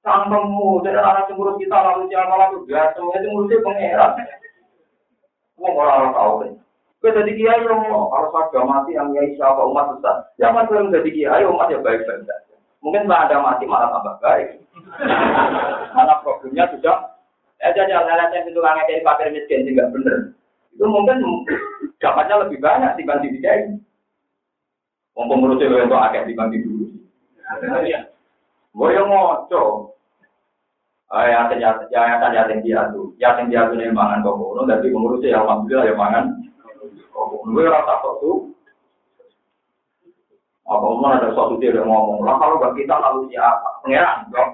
Kampungmu, 0.00 0.80
jadi 0.80 1.02
anak 1.02 1.28
ngurus 1.28 1.60
kita 1.60 1.76
lalu 1.76 2.08
siapa 2.08 2.34
lalu 2.40 2.64
biasa, 2.64 2.96
semuanya 2.96 3.20
itu 3.20 3.28
ngurusnya 3.28 3.64
pengiran. 3.68 4.12
Gue 5.60 5.70
orang 5.76 6.12
tahu 6.16 6.32
kan. 6.40 6.52
Gue 7.04 7.10
jadi 7.12 7.32
kiai 7.36 7.68
yang 7.68 7.84
mau, 7.84 8.08
kalau 8.08 8.28
saya 8.32 8.64
mati 8.64 8.96
yang 8.96 9.12
kiai 9.12 9.36
siapa 9.36 9.60
umat 9.68 10.00
besar. 10.00 10.16
Zaman 10.40 10.64
gue 10.72 10.96
jadi 10.96 11.10
kiai 11.12 11.44
umat 11.44 11.68
ya 11.68 11.84
baik-baik 11.84 12.24
saja. 12.24 12.56
Mungkin 12.80 13.04
setelah 13.04 13.28
ada 13.28 13.36
mati 13.44 13.64
malah 13.68 13.92
tambah 13.92 14.16
baik. 14.24 14.48
Karena 15.92 16.14
problemnya 16.24 16.64
juga, 16.72 17.12
ya 17.60 17.76
jadi 17.76 17.92
alasan 17.92 18.48
itu 18.48 18.60
langit 18.64 18.88
dari 18.88 19.04
fakir 19.04 19.28
miskin 19.36 19.68
tidak 19.68 19.92
benar. 19.92 20.18
Itu 20.76 20.84
mungkin 20.84 21.24
dapatnya 21.96 22.44
lebih 22.44 22.60
banyak 22.60 23.00
dibanding 23.00 23.40
ini. 23.40 23.80
Wong 25.16 25.32
pengurus 25.32 25.64
itu 25.64 25.72
untuk 25.72 25.96
agak 25.96 26.28
dibanding 26.28 26.68
dulu. 26.68 26.86
Yang 28.76 29.06
ngoco. 29.08 29.64
Ya, 31.06 31.48
ya, 31.56 31.72
ya, 31.88 32.04
ya, 32.20 32.28
ya, 32.28 32.42
dia 32.60 32.82
tuh, 32.92 33.16
ya, 33.16 33.32
dia 33.48 33.70
tuh 33.72 33.78
nih 33.80 33.88
mangan 33.88 34.20
kok, 34.20 34.36
tapi 34.68 34.92
pengurusnya 34.92 35.32
ya 35.32 35.38
alhamdulillah 35.40 35.86
ya 35.88 35.94
mangan. 35.96 36.24
Gue 37.46 37.64
rasa 37.64 38.02
kok 38.04 38.20
tuh, 38.20 38.52
apa 40.66 40.82
umum 40.82 41.08
ada 41.08 41.30
suatu 41.32 41.56
dia 41.62 41.72
yang 41.72 41.88
ngomong, 41.88 42.26
lah 42.26 42.36
kalau 42.42 42.58
gak 42.58 42.74
kita 42.74 42.90
lalu 42.98 43.30
siapa? 43.30 43.86
Pengeran, 43.86 44.28
dong. 44.34 44.50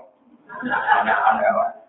Aneh-aneh. 0.70 1.81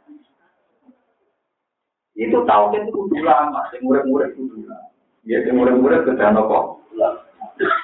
Itu 2.14 2.46
tahu 2.46 2.78
itu 2.78 2.90
kudu 2.94 3.26
lama, 3.26 3.66
yang 3.74 3.82
murid-murid 3.90 4.38
kudu 4.38 4.70
lama. 4.70 4.90
Ya, 5.26 5.42
yang 5.42 5.58
murid-murid 5.58 6.06
ke 6.06 6.14
dana 6.14 6.46
kok. 6.46 6.66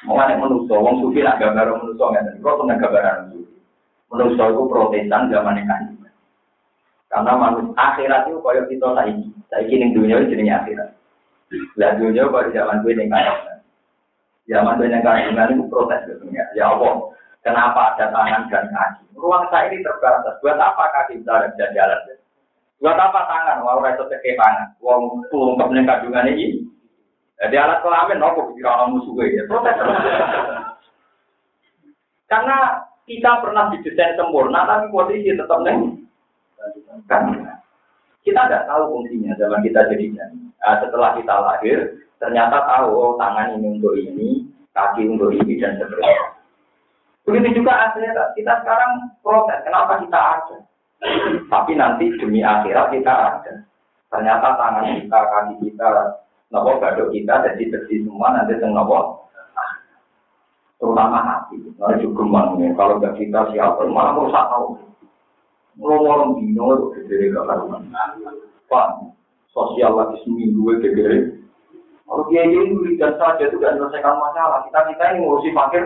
Mengenai 0.06 0.38
manusia, 0.38 0.76
wong 0.78 1.02
sufi 1.02 1.22
nak 1.22 1.38
gambar 1.42 1.78
manusia 1.78 2.06
nggak 2.06 2.42
kok 2.42 2.58
pernah 2.58 2.78
gambaran 2.78 3.18
sufi. 3.34 3.58
Manusia 4.10 4.44
itu 4.50 4.62
protesan 4.70 5.30
zaman 5.30 5.62
kan. 5.66 5.82
Karena 7.10 7.32
manusia 7.34 7.74
akhirat 7.74 8.30
itu 8.30 8.38
kayak 8.42 8.70
kita 8.70 8.88
saiki. 8.94 9.26
Saiki 9.50 9.76
ning 9.82 9.90
dunia 9.98 10.22
itu 10.22 10.38
jenenge 10.38 10.54
akhirat. 10.54 10.90
Lah 11.82 11.98
dunia 11.98 12.30
pada 12.30 12.54
zaman 12.54 12.86
gue 12.86 12.94
ning 12.94 13.10
kan. 13.10 13.62
Zaman 14.50 14.82
banyak 14.82 15.02
kandungan 15.06 15.54
itu 15.58 15.64
protes 15.70 16.02
gitu 16.10 16.26
ya. 16.34 16.66
Allah, 16.66 17.14
kenapa 17.46 17.94
ada 17.94 18.10
tangan 18.10 18.50
dan 18.50 18.66
kaki? 18.74 19.06
Ruang 19.14 19.46
saya 19.54 19.70
ini 19.70 19.86
terbatas. 19.86 20.42
Buat 20.42 20.58
apa 20.58 20.90
kaki 20.90 21.22
bisa 21.22 21.54
bisa 21.54 21.70
jalan? 21.78 22.18
Buat 22.80 22.96
apa 22.96 23.20
tangan? 23.28 23.64
Mau 23.64 23.84
reso 23.84 24.08
cekek 24.08 24.40
tangan. 24.40 24.72
Wong 24.80 25.28
untuk 25.28 25.60
kandungan 25.60 26.32
ini. 26.32 26.64
Jadi 27.40 27.56
alat 27.56 27.80
kelamin, 27.80 28.20
nopo 28.20 28.52
kira 28.56 28.76
orang 28.76 29.00
musuh 29.00 29.16
ya. 29.24 29.44
Karena 32.28 32.58
Kita 33.10 33.42
pernah 33.42 33.74
didesain 33.74 34.14
sempurna, 34.14 34.70
tapi 34.70 34.94
posisi 34.94 35.34
tetap 35.34 35.66
neng. 35.66 36.06
Kita 38.22 38.40
nggak 38.46 38.70
tahu 38.70 38.82
fungsinya 38.86 39.34
zaman 39.34 39.66
kita 39.66 39.90
jadi 39.90 40.14
Nah, 40.62 40.78
setelah 40.78 41.18
kita 41.18 41.34
lahir, 41.42 42.06
ternyata 42.22 42.70
tahu 42.70 42.94
oh, 42.94 43.12
tangan 43.18 43.58
ini 43.58 43.82
untuk 43.82 43.98
ini, 43.98 44.46
kaki 44.78 45.10
untuk 45.10 45.34
ini 45.34 45.58
dan 45.58 45.82
seterusnya. 45.82 46.38
Begitu 47.26 47.64
juga 47.64 47.90
akhirat. 47.90 48.38
Kita 48.38 48.54
sekarang 48.62 49.10
protes, 49.26 49.64
kenapa 49.66 50.04
kita 50.06 50.20
ada? 50.20 50.58
Tapi 51.48 51.72
nanti 51.80 52.12
demi 52.20 52.44
akhirat 52.44 52.92
kita 52.92 53.14
ada. 53.14 53.54
Ternyata 54.10 54.48
tangan 54.58 54.86
kita, 55.00 55.20
kaki 55.20 55.54
kita, 55.64 55.88
nopo 56.52 56.82
badok 56.82 57.14
kita 57.14 57.46
jadi 57.46 57.64
bersih 57.72 58.04
semua 58.04 58.34
nanti 58.36 58.58
teng 58.58 58.74
nopo 58.74 59.30
terutama 60.80 61.20
hati. 61.22 61.60
Nah, 61.76 62.00
juga 62.00 62.24
ya. 62.56 62.72
Kalau 62.74 62.94
nggak 62.98 63.16
kita 63.20 63.52
siapa, 63.52 63.84
malah 63.92 64.16
merusak 64.16 64.46
tahu. 64.48 64.80
Ngomong 65.80 66.40
dino 66.40 66.76
itu 66.76 66.88
gede 67.08 67.32
gak 67.36 67.48
karuan. 67.48 67.84
Pak, 68.68 68.88
sosial 69.52 69.96
lagi 69.96 70.20
seminggu 70.24 70.76
gede. 70.80 71.40
Kalau 72.04 72.26
dia 72.28 72.42
ini 72.42 72.74
wiridan 72.74 73.16
saja 73.22 73.48
itu 73.48 73.60
tidak 73.62 73.78
menyelesaikan 73.78 74.18
masalah. 74.18 74.66
Kita 74.66 74.80
kita 74.92 75.04
ini 75.14 75.18
ngurusi 75.24 75.50
fakir. 75.54 75.84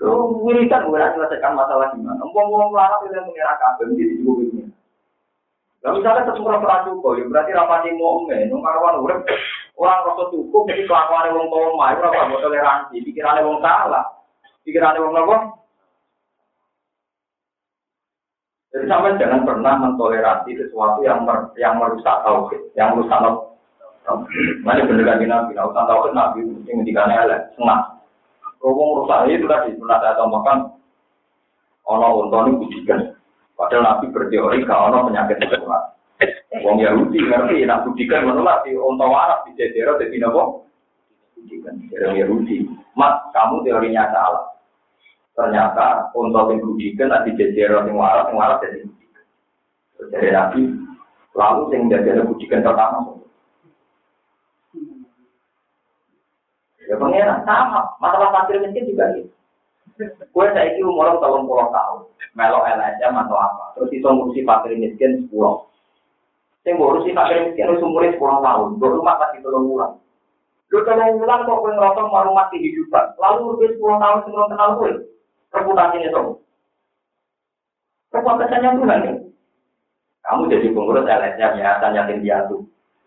Lo 0.00 0.40
wiridan 0.40 0.88
bukan 0.88 1.12
menyelesaikan 1.12 1.52
masalah 1.52 1.92
gimana? 1.92 2.16
Ngomong-ngomong 2.24 2.72
larang 2.72 3.04
itu 3.04 3.14
yang 3.20 3.26
mengira 3.28 3.52
kabel 3.60 3.88
di 3.92 4.04
ini. 4.16 4.64
Nah, 5.84 5.92
misalnya 5.92 6.24
sesuatu 6.32 6.64
rasa 6.64 6.88
cukup, 6.88 7.20
ya 7.20 7.28
berarti 7.28 7.52
rapati 7.52 7.92
mau 7.92 8.24
men, 8.24 8.48
nungkarwan 8.48 9.04
urep 9.04 9.20
orang 9.76 10.00
rasa 10.08 10.32
cukup, 10.32 10.64
jadi 10.72 10.88
kelakuan 10.88 11.28
wong 11.36 11.76
mah, 11.76 11.92
itu 11.92 12.00
apa 12.00 12.40
toleransi, 12.40 13.04
pikirannya 13.04 13.44
wong 13.44 13.60
salah, 13.60 14.00
pikirannya 14.64 15.04
wong 15.04 15.12
apa? 15.12 15.36
Jadi 18.72 18.84
sampai 18.88 19.20
jangan 19.20 19.44
pernah 19.44 19.74
mentoleransi 19.84 20.56
sesuatu 20.56 21.04
yang 21.04 21.28
mer 21.28 21.52
yang 21.60 21.76
merusak 21.76 22.16
tauhid, 22.24 22.64
yang 22.74 22.96
merusak 22.96 23.20
Mana 24.64 24.84
bener 24.84 25.04
lagi 25.04 25.28
nabi, 25.28 25.52
nah 25.52 25.68
usah 25.68 25.84
tauhid 25.84 26.16
nabi 26.16 26.48
mesti 26.48 26.72
ngendikannya 26.72 27.28
elek, 27.28 27.40
senang. 27.60 27.93
Ngomong 28.64 29.04
rusak 29.04 29.28
itu 29.28 29.44
tadi 29.44 29.76
pernah 29.76 30.00
saya 30.00 30.16
tambahkan, 30.16 30.72
ono 31.84 32.24
untuk 32.24 32.64
budikan. 32.64 33.12
Padahal 33.60 33.84
Nabi 33.84 34.08
berteori 34.08 34.64
gak 34.64 34.82
ono 34.88 35.04
penyakit 35.04 35.36
menular. 35.36 35.94
Wong 36.64 36.80
Yahudi 36.80 37.20
ngerti, 37.20 37.66
nak 37.68 37.84
budikan 37.84 38.24
menular 38.24 38.64
di 38.64 38.72
onto 38.72 39.04
Arab 39.04 39.44
di 39.44 39.52
Jadero 39.58 40.00
di 40.00 40.16
Nopo. 40.16 40.64
Budikan 41.36 41.76
dari 41.92 42.24
Yahudi. 42.24 42.64
Mas, 42.96 43.20
kamu 43.36 43.66
teorinya 43.66 44.08
salah. 44.14 44.54
Ternyata 45.34 46.14
untuk 46.14 46.54
yang 46.54 46.62
budikan 46.62 47.12
di 47.26 47.36
Jadero 47.36 47.84
di 47.84 47.92
Arab, 47.92 48.32
yang 48.32 48.38
Arab 48.40 48.58
jadi 48.64 48.78
budikan. 48.86 49.24
Jadi 50.14 50.28
Nabi, 50.32 50.60
lalu 51.36 51.62
yang 51.74 51.82
Jadero 51.92 52.22
budikan 52.32 52.64
pertama. 52.64 53.13
Ya 56.84 57.00
pengen 57.00 57.32
sama, 57.48 57.80
masalah 57.96 58.28
fakir 58.32 58.60
miskin 58.60 58.92
juga 58.92 59.08
gitu. 59.16 59.30
Kue 60.34 60.50
saya 60.50 60.74
itu 60.74 60.84
umur 60.84 61.16
tahun 61.22 61.46
puluh 61.46 61.70
tahun, 61.70 62.02
melo 62.34 62.60
LSM 62.66 63.14
atau 63.14 63.36
apa, 63.38 63.64
terus 63.78 63.94
itu 63.94 64.04
ngurusi 64.04 64.42
fakir 64.42 64.74
miskin 64.74 65.24
sepuluh. 65.24 65.64
Saya 66.66 66.74
ngurusi 66.74 67.14
fakir 67.14 67.46
miskin 67.48 67.70
harus 67.70 67.84
umurnya 67.84 68.12
sepuluh 68.18 68.42
tahun, 68.42 68.68
gue 68.82 68.90
rumah 68.90 69.16
masih 69.22 69.38
tolong 69.40 69.70
ulang. 69.70 69.94
Lu 70.74 70.82
tolong 70.82 71.22
ulang 71.22 71.40
kok 71.46 71.60
kue 71.62 71.72
ngerasa 71.72 72.00
mau 72.10 72.26
rumah 72.26 72.46
kehidupan, 72.50 73.04
lalu 73.22 73.40
lebih 73.54 73.68
sepuluh 73.78 73.96
tahun 74.02 74.18
sebelum 74.26 74.46
kenal 74.50 74.70
gue, 74.82 74.92
reputasinya 75.54 76.08
dong. 76.10 76.28
Reputasinya 78.10 78.70
Tuhan 78.74 79.00
nih. 79.06 79.16
Kamu 80.24 80.42
jadi 80.50 80.66
pengurus 80.72 81.06
LSM 81.06 81.52
ya, 81.60 81.78
tanya 81.78 82.02
yatim 82.02 82.24
piatu, 82.24 82.56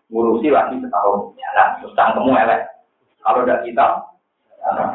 ngurusi 0.08 0.48
lagi 0.54 0.78
setahun, 0.80 1.34
ya 1.36 1.50
kan, 1.52 1.68
terus 1.82 1.92
kamu 1.92 2.32
LS. 2.32 2.77
Kalau 3.28 3.44
udah 3.44 3.60
kita, 3.60 3.86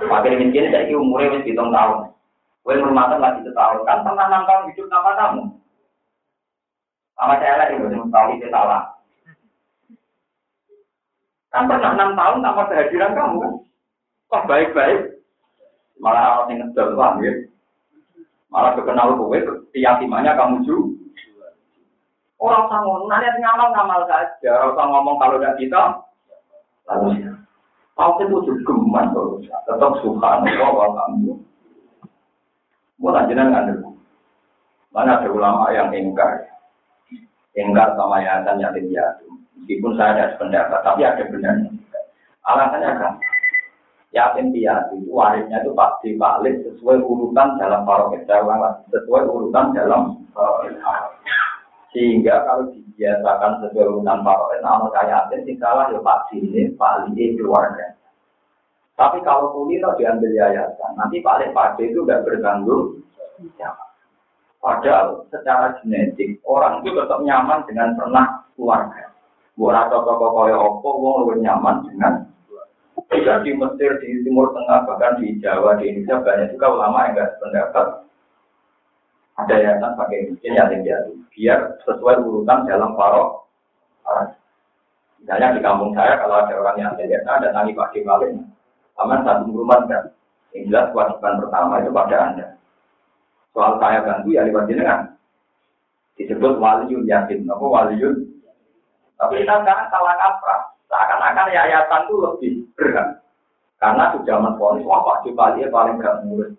Fakir 0.09 0.41
miskin 0.41 0.73
saya 0.73 0.89
ini 0.89 0.97
umurnya 0.97 1.37
wis 1.37 1.45
hitung 1.45 1.69
tahun. 1.69 2.09
Kue 2.65 2.81
rumahkan 2.81 3.21
lagi 3.21 3.45
setahun 3.45 3.85
kan 3.85 4.01
pernah 4.01 4.25
enam 4.25 4.43
tahun 4.49 4.73
hidup 4.73 4.89
sama 4.89 5.11
kamu. 5.13 5.43
Sama 7.13 7.33
saya 7.37 7.53
lagi 7.61 7.77
belum 7.77 8.09
tahu 8.09 8.27
itu 8.33 8.47
salah. 8.49 8.97
Kan 11.53 11.69
pernah 11.69 11.93
enam 11.93 12.17
tahun 12.17 12.41
tanpa 12.41 12.63
kehadiran 12.73 13.13
kamu 13.13 13.35
kan? 13.37 13.53
Kok 14.33 14.45
baik-baik? 14.49 14.99
Malah 16.01 16.41
orang 16.41 16.57
yang 16.57 16.73
paham 16.73 17.21
ya? 17.21 17.33
Malah 18.49 18.71
kekenal 18.81 19.13
kue, 19.13 19.39
keyakinannya 19.77 20.33
kamu 20.33 20.57
juga. 20.65 21.53
Orang 22.41 22.65
sama 22.65 23.07
nanya 23.07 23.29
ngamal 23.39 23.69
ngamal 23.71 24.01
saja. 24.09 24.51
Orang 24.73 24.89
ngomong 24.89 25.15
kalau 25.21 25.37
tidak 25.37 25.55
kita, 25.61 25.81
lalu 26.89 27.29
Tahu 27.93 28.25
itu 28.25 28.53
geman 28.65 29.13
tetap 29.69 29.91
subhanallah 30.01 30.69
wa 30.73 30.87
kamu. 30.97 31.37
Mau 32.97 33.13
lanjutan 33.13 33.53
nggak 33.53 33.65
dulu. 33.69 33.93
Mana 34.93 35.21
ada 35.21 35.29
ulama 35.29 35.69
yang 35.73 35.89
ingkar, 35.93 36.45
ingkar 37.57 37.93
sama 37.97 38.21
yayasan 38.21 38.61
yatim 38.61 38.89
piatu. 38.89 39.25
Meskipun 39.57 39.93
saya 39.97 40.13
ada 40.17 40.37
pendapat, 40.37 40.79
tapi 40.85 41.01
ada 41.01 41.23
benarnya. 41.29 41.69
Alasannya 42.45 42.89
kan, 42.97 43.13
yatim 44.13 44.53
piatu 44.53 44.93
itu 45.01 45.09
warisnya 45.09 45.65
itu 45.65 45.73
pasti 45.73 46.13
balik 46.17 46.61
sesuai 46.65 47.01
urutan 47.01 47.57
dalam 47.57 47.81
paroket 47.85 48.29
sesuai 48.93 49.23
urutan 49.25 49.73
dalam 49.73 50.21
paroket 50.33 50.77
sehingga 51.93 52.45
kalau 52.45 52.73
dibiasakan 52.93 53.65
sesuai 53.65 53.89
urutan 53.89 54.21
paroket 54.21 54.61
nama 54.61 54.85
kaya 54.93 55.25
yatim, 55.25 55.41
sing 55.49 55.57
salah 55.57 55.89
ya 55.89 55.97
Pak 55.97 56.29
Dini, 56.29 56.69
Pak 56.77 57.09
Lili, 57.09 57.41
keluarga. 57.41 57.97
Tapi 58.93 59.25
kalau 59.25 59.49
kulino 59.49 59.97
diambil 59.97 60.29
yayasan, 60.29 60.93
nanti 60.93 61.25
Pak 61.25 61.81
itu 61.81 62.05
udah 62.05 62.21
bertanggung 62.21 63.01
jawab. 63.57 63.89
Padahal 64.61 65.25
secara 65.33 65.75
genetik 65.81 66.39
orang 66.45 66.85
itu 66.85 66.93
tetap 66.93 67.19
nyaman 67.25 67.65
dengan 67.65 67.97
pernah 67.97 68.45
keluarga. 68.53 69.09
Buat 69.57 69.89
toko 69.89 70.33
kaya 70.37 70.55
opo, 70.55 70.89
wong 71.01 71.15
lebih 71.25 71.45
nyaman 71.45 71.83
dengan 71.89 72.13
juga 73.13 73.41
di 73.45 73.51
Mesir, 73.53 74.01
di 74.01 74.25
Timur 74.25 74.49
Tengah, 74.53 74.89
bahkan 74.89 75.21
di 75.21 75.37
Jawa, 75.41 75.77
di 75.77 75.89
Indonesia 75.89 76.21
banyak 76.25 76.47
juga 76.57 76.67
ulama 76.73 77.05
yang 77.05 77.13
nggak 77.17 77.31
pendapat 77.41 77.87
ada 79.39 79.55
yayasan 79.57 79.97
pakai 79.97 80.29
miskin 80.29 80.57
yatim 80.57 80.85
piatu 80.85 81.11
biar 81.33 81.59
sesuai 81.87 82.21
urutan 82.21 82.69
dalam 82.69 82.93
parok 82.93 83.49
misalnya 85.17 85.57
di 85.57 85.61
kampung 85.63 85.95
saya 85.97 86.19
kalau 86.21 86.43
ada 86.43 86.53
orang 86.53 86.77
yang 86.77 86.93
yatim 86.99 87.25
ada 87.25 87.49
nanti 87.49 87.73
pakai 87.73 88.05
malin 88.05 88.45
aman 89.01 89.25
satu 89.25 89.49
rumah 89.49 89.81
kan 89.89 90.13
yang 90.53 90.69
jelas 90.69 90.85
kewajiban 90.93 91.41
pertama 91.41 91.81
itu 91.81 91.89
pada 91.89 92.15
anda. 92.29 92.47
Soal 93.53 93.77
saya 93.81 94.05
bantu 94.05 94.29
ya 94.33 94.45
lewat 94.45 94.69
jenengan 94.69 95.17
disebut 96.17 96.61
waliyun 96.61 97.09
yatim 97.09 97.45
apa 97.49 97.65
waliyun? 97.65 98.21
Tapi 99.17 99.41
kita 99.41 99.65
sekarang 99.65 99.87
salah 99.89 100.15
kaprah. 100.17 100.61
Seakan-akan 100.89 101.49
yayasan 101.49 102.01
itu 102.05 102.15
lebih 102.21 102.51
berat. 102.77 103.17
Karena 103.81 104.13
sudah 104.13 104.37
menfonis 104.37 104.85
wah 104.85 105.01
pak 105.01 105.25
Jepali 105.25 105.65
paling 105.73 105.97
berat 105.97 106.21
ngurus 106.23 106.53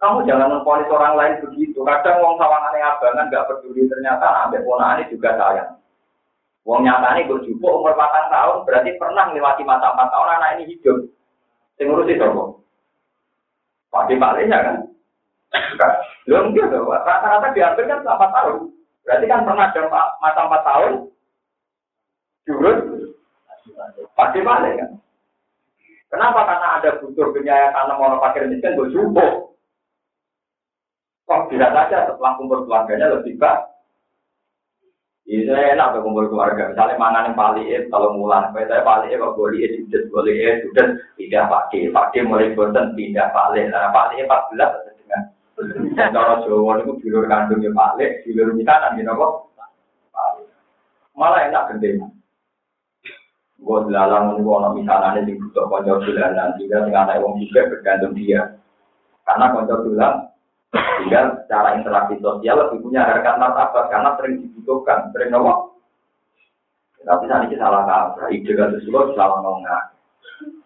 kamu 0.00 0.24
jangan 0.24 0.48
memponis 0.48 0.88
orang 0.88 1.12
lain 1.12 1.34
begitu. 1.44 1.76
Kadang 1.84 2.24
wong 2.24 2.40
sawangan 2.40 2.72
yang 2.72 2.96
abangan 2.96 3.28
nggak 3.28 3.46
peduli 3.52 3.84
ternyata 3.84 4.48
ambek 4.48 4.64
ponaan 4.64 5.04
juga 5.12 5.36
sayang. 5.36 5.76
Wong 6.64 6.88
nyata 6.88 7.20
ini 7.20 7.28
berjumpa 7.28 7.68
umur 7.68 7.92
4 7.92 8.32
tahun 8.32 8.64
berarti 8.64 8.96
pernah 8.96 9.28
melewati 9.28 9.62
masa 9.64 9.92
4 9.92 10.12
tahun 10.12 10.28
anak 10.40 10.50
ini 10.56 10.72
hidup. 10.72 10.98
Sing 11.76 11.92
ngurusi 11.92 12.16
sapa? 12.16 12.42
Pak 13.92 14.08
Pak 14.08 14.36
ya 14.40 14.58
kan? 14.60 14.76
Belum 16.24 16.54
gitu, 16.56 16.78
rata-rata 16.88 17.52
diambil 17.52 17.84
kan 17.84 18.00
selama 18.04 18.26
tahun. 18.32 18.58
Berarti 19.04 19.24
kan 19.28 19.44
pernah 19.44 19.66
ada 19.68 19.82
masa 20.20 20.40
4 20.48 20.68
tahun. 20.68 20.92
Jurus 22.48 22.78
Pak 24.16 24.32
Pak 24.32 24.60
kan? 24.64 24.90
Kenapa? 26.08 26.40
Karena 26.48 26.68
ada 26.80 26.90
butuh 27.04 27.28
tanam 27.36 28.00
orang 28.00 28.20
fakir 28.24 28.48
miskin 28.48 28.80
berjumpa. 28.80 29.50
Kok 31.30 31.46
bisa 31.46 31.70
saja 31.70 32.10
setelah 32.10 32.34
kumpul 32.34 32.66
keluarganya 32.66 33.14
lebih 33.14 33.38
baik. 33.38 33.70
Ini 35.30 35.46
saya 35.46 35.78
enak 35.78 35.94
ke 35.94 35.98
kumpul 36.02 36.26
keluarga. 36.26 36.74
Misalnya 36.74 36.98
mana 36.98 37.22
yang 37.22 37.38
paling 37.38 37.70
kalau 37.86 38.18
mulan, 38.18 38.50
saya 38.50 38.82
paling 38.82 39.14
kok 39.14 39.38
boleh 39.38 39.62
sudah 39.62 40.02
boleh 40.10 40.58
sudah 40.66 40.86
tidak 41.14 41.46
pakai, 41.46 41.86
pakai 41.94 42.26
mulai 42.26 42.50
bosan 42.58 42.98
tidak 42.98 43.30
paling. 43.30 43.70
Nah 43.70 43.94
paling 43.94 44.26
empat 44.26 44.42
belas 44.50 44.74
dengan 44.90 45.22
cara 46.10 46.42
Jawa 46.42 46.82
itu 46.82 46.98
dulur 46.98 47.30
kandungnya 47.30 47.70
paling, 47.78 48.10
dulur 48.26 48.50
misanan 48.58 48.98
gitu 48.98 49.14
kok. 49.14 49.32
Malah 51.14 51.46
enak 51.46 51.66
gendeng. 51.70 52.10
Gue 53.62 53.78
dilalang 53.86 54.34
gue 54.34 54.50
orang 54.50 54.74
misalnya 54.82 55.22
di 55.22 55.38
butuh 55.38 55.70
konco 55.70 56.02
nanti 56.10 56.66
sehingga 56.66 56.90
tinggal 56.90 57.06
naik 57.06 57.22
uang 57.22 57.38
juga 57.38 57.70
bergantung 57.70 58.18
dia. 58.18 58.58
Karena 59.22 59.54
konco 59.54 59.86
bilang 59.86 60.29
Sehingga 60.70 61.42
secara 61.42 61.74
interaksi 61.74 62.14
sosial 62.22 62.56
lebih 62.62 62.86
punya 62.86 63.02
harkat 63.02 63.34
martabat 63.42 63.90
karena 63.90 64.14
sering 64.14 64.46
dibutuhkan, 64.46 65.10
sering 65.10 65.34
ngomong. 65.34 65.74
Tapi 67.00 67.24
saat 67.26 67.48
ini 67.48 67.56
salah 67.58 67.82
kaprah, 67.88 68.28
ide 68.30 68.52
kan 68.54 68.70
sesuatu 68.78 69.16
salah 69.18 69.42
ngomong. 69.42 69.66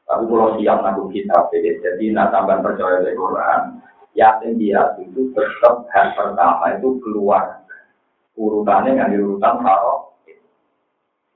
Tapi 0.05 0.23
kalau 0.29 0.61
siap 0.61 0.79
nanggung 0.85 1.09
kitab, 1.09 1.49
jadi 1.49 2.05
nak 2.13 2.29
tambah 2.37 2.61
percaya 2.61 3.01
dari 3.01 3.17
Quran, 3.17 3.81
yakin 4.13 4.61
dia 4.61 4.93
itu 5.01 5.33
tetap 5.33 5.89
hal 5.91 6.13
pertama 6.13 6.77
itu 6.77 7.01
keluar. 7.01 7.65
Urutannya 8.35 8.99
nggak 8.99 9.15
urutan 9.17 9.63
kalau 9.63 10.11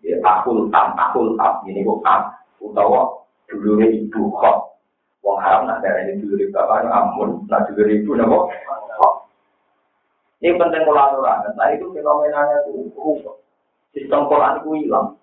ya, 0.02 0.18
akul 0.20 0.66
tam, 0.68 0.92
akul 0.98 1.38
tam, 1.38 1.62
ini 1.64 1.86
tam, 2.02 2.20
utawa 2.60 3.22
dulu 3.48 3.80
ibu 3.80 4.22
kok. 4.34 4.67
Wong 5.28 5.44
haram 5.44 5.68
nak 5.68 5.84
dari 5.84 6.09
ini 6.09 6.24
dulu 6.24 6.40
bapak 6.56 6.88
amun, 6.88 7.44
nak 7.52 7.68
dulu 7.68 7.84
ibu 7.84 8.16
nabo. 8.16 8.48
Ini 10.40 10.56
penting 10.56 10.88
kolaborasi. 10.88 11.52
Nah 11.52 11.68
itu 11.76 11.92
fenomenanya 11.92 12.64
itu 12.64 12.88
sistem 13.92 14.24
Quran 14.24 14.64
itu 14.64 14.70
hilang. 14.80 15.20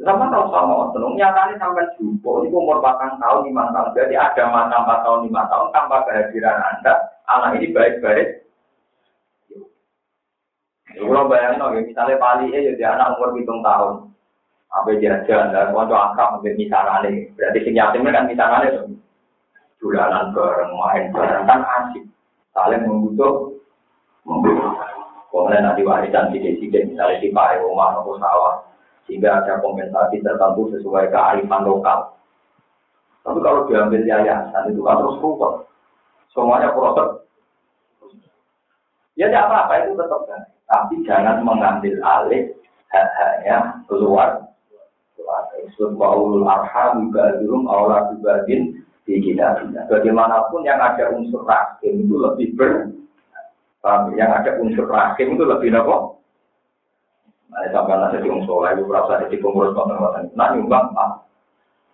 Sama 0.00 0.28
tahu 0.28 0.52
sama, 0.52 0.92
tenung 0.92 1.16
nyatanya 1.16 1.56
sampai 1.56 1.88
jumbo, 1.96 2.44
ini 2.44 2.52
umur 2.52 2.84
4 2.84 3.16
tahun, 3.16 3.48
5 3.48 3.72
tahun, 3.72 3.96
jadi 3.96 4.14
ada 4.28 4.44
mata 4.52 4.84
4 4.84 5.04
tahun, 5.08 5.24
5 5.24 5.48
tahun, 5.48 5.66
tanpa 5.72 5.96
kehadiran 6.04 6.60
Anda, 6.60 6.92
anak 7.24 7.56
ini 7.56 7.72
baik-baik. 7.72 8.44
Kalau 11.00 11.32
bayangin, 11.32 11.88
misalnya 11.88 12.20
Pali 12.20 12.52
ya, 12.52 12.76
jadi 12.76 12.92
anak 12.92 13.16
umur 13.16 13.40
7 13.40 13.48
tahun, 13.64 13.92
apa 14.70 14.98
jajan, 14.98 15.54
dan 15.54 15.72
kalau 15.72 15.96
akrab, 15.96 16.38
mungkin 16.38 16.58
misalnya, 16.58 17.06
berarti 17.38 17.58
si 17.64 17.70
yatimnya 17.72 18.12
kan 18.12 18.24
misalnya, 18.28 18.86
julanan 19.80 20.34
bareng, 20.34 20.72
main 20.74 21.04
bareng, 21.14 21.44
kan 21.46 21.60
asik, 21.64 22.04
saling 22.52 22.82
membutuh, 22.84 23.56
membutuh. 24.26 24.74
Kemudian 25.30 25.68
nanti 25.68 25.84
warisan 25.84 26.32
sidik-sidik 26.32 26.88
misalnya 26.88 27.20
di 27.20 27.28
pakai 27.28 27.60
rumah 27.60 27.92
atau 27.92 28.16
sawah. 28.16 28.56
Sehingga 29.04 29.44
ada 29.44 29.60
kompensasi 29.60 30.24
tertentu 30.24 30.72
sesuai 30.72 31.12
kearifan 31.12 31.62
lokal. 31.62 32.16
Tapi 33.20 33.38
kalau 33.44 33.68
diambil 33.68 34.02
yayasan 34.02 34.72
itu 34.72 34.80
kan 34.80 34.96
terus 34.96 35.20
ruwet. 35.20 35.68
Semuanya 36.32 36.72
proses. 36.72 37.26
Ya 39.20 39.28
tidak 39.28 39.46
apa-apa 39.48 39.74
itu 39.84 39.92
tetap 39.94 40.20
kan. 40.24 40.42
Tapi 40.66 40.94
jangan 41.04 41.44
mengambil 41.44 41.94
alih 42.00 42.42
hak-haknya 42.90 43.56
keluar. 43.92 44.40
Ulul 45.76 46.46
arham 46.46 47.10
belum 47.12 47.66
Allah 47.66 48.10
juga 48.14 48.46
di 48.46 48.74
kita. 49.06 49.62
Bagaimanapun 49.86 50.66
yang 50.66 50.82
ada 50.82 51.14
unsur 51.14 51.46
rahim 51.46 52.06
itu 52.06 52.14
lebih 52.18 52.48
ber 52.58 52.90
Paham? 53.86 54.18
Yang 54.18 54.30
ada 54.42 54.50
unsur 54.58 54.86
rahim 54.90 55.38
itu 55.38 55.44
lebih 55.46 55.70
nopo. 55.70 56.18
Nah, 57.54 57.62
sampai 57.70 57.94
nanti 58.02 58.18
di 58.18 58.28
unsur 58.28 58.58
lain, 58.58 58.82
berasa 58.82 59.22
di 59.30 59.38
pengurus 59.38 59.70
konten 59.78 60.02
Nah, 60.34 60.50
nyumbang, 60.50 60.90
pak. 60.90 61.22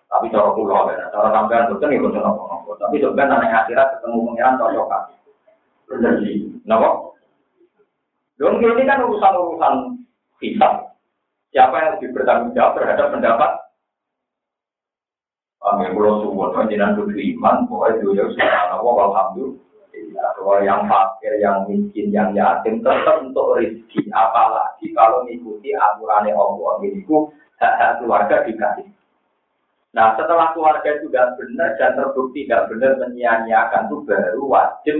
Tapi 0.09 0.33
cara 0.33 0.57
pulau, 0.57 0.89
ya. 0.89 1.09
cara 1.13 1.29
sampean 1.33 1.69
itu 1.69 1.85
nih 1.85 2.01
betul 2.01 2.21
nopo 2.21 2.73
Tapi 2.81 2.97
sebenarnya 2.97 3.33
nanti 3.33 3.49
akhirat 3.49 3.89
ketemu 4.01 4.17
pengiran 4.29 4.57
cocokan. 4.57 5.03
Benar 5.89 6.13
sih. 6.25 6.37
Nopo. 6.65 7.13
Dong 8.41 8.59
ini 8.59 8.89
kan 8.89 9.05
urusan-urusan 9.05 9.75
hisab. 10.41 10.92
Siapa 11.53 11.77
yang 11.77 11.91
lebih 12.01 12.17
bertanggung 12.17 12.57
jawab 12.57 12.81
terhadap 12.81 13.13
pendapat 13.13 13.53
Kami 15.63 15.95
pulau 15.95 16.27
suwon, 16.27 16.51
panjinan 16.51 16.99
iman, 16.99 17.71
pokoknya 17.71 18.03
dia 18.03 18.27
sudah 18.35 18.83
alhamdulillah. 18.83 19.63
Kalau 20.35 20.59
yang 20.59 20.91
fakir, 20.91 21.39
yang 21.39 21.63
miskin, 21.71 22.11
yang 22.11 22.35
yatim 22.35 22.83
tetap 22.83 23.23
untuk 23.23 23.63
rezeki. 23.63 24.11
Apalagi 24.11 24.91
kalau 24.91 25.23
mengikuti 25.23 25.71
aturannya 25.71 26.35
Allah. 26.35 26.83
Itu 26.83 27.31
hak-hak 27.63 28.03
keluarga 28.03 28.43
dikasih. 28.43 28.91
Nah 29.95 30.19
setelah 30.19 30.51
keluarga 30.51 30.99
itu 30.99 31.07
tidak 31.13 31.39
benar 31.39 31.71
dan 31.79 31.95
terbukti 31.95 32.49
tidak 32.49 32.67
benar 32.73 32.99
menyia-nyiakan 32.99 33.87
itu 33.87 33.97
baru 34.09 34.43
wajib 34.49 34.99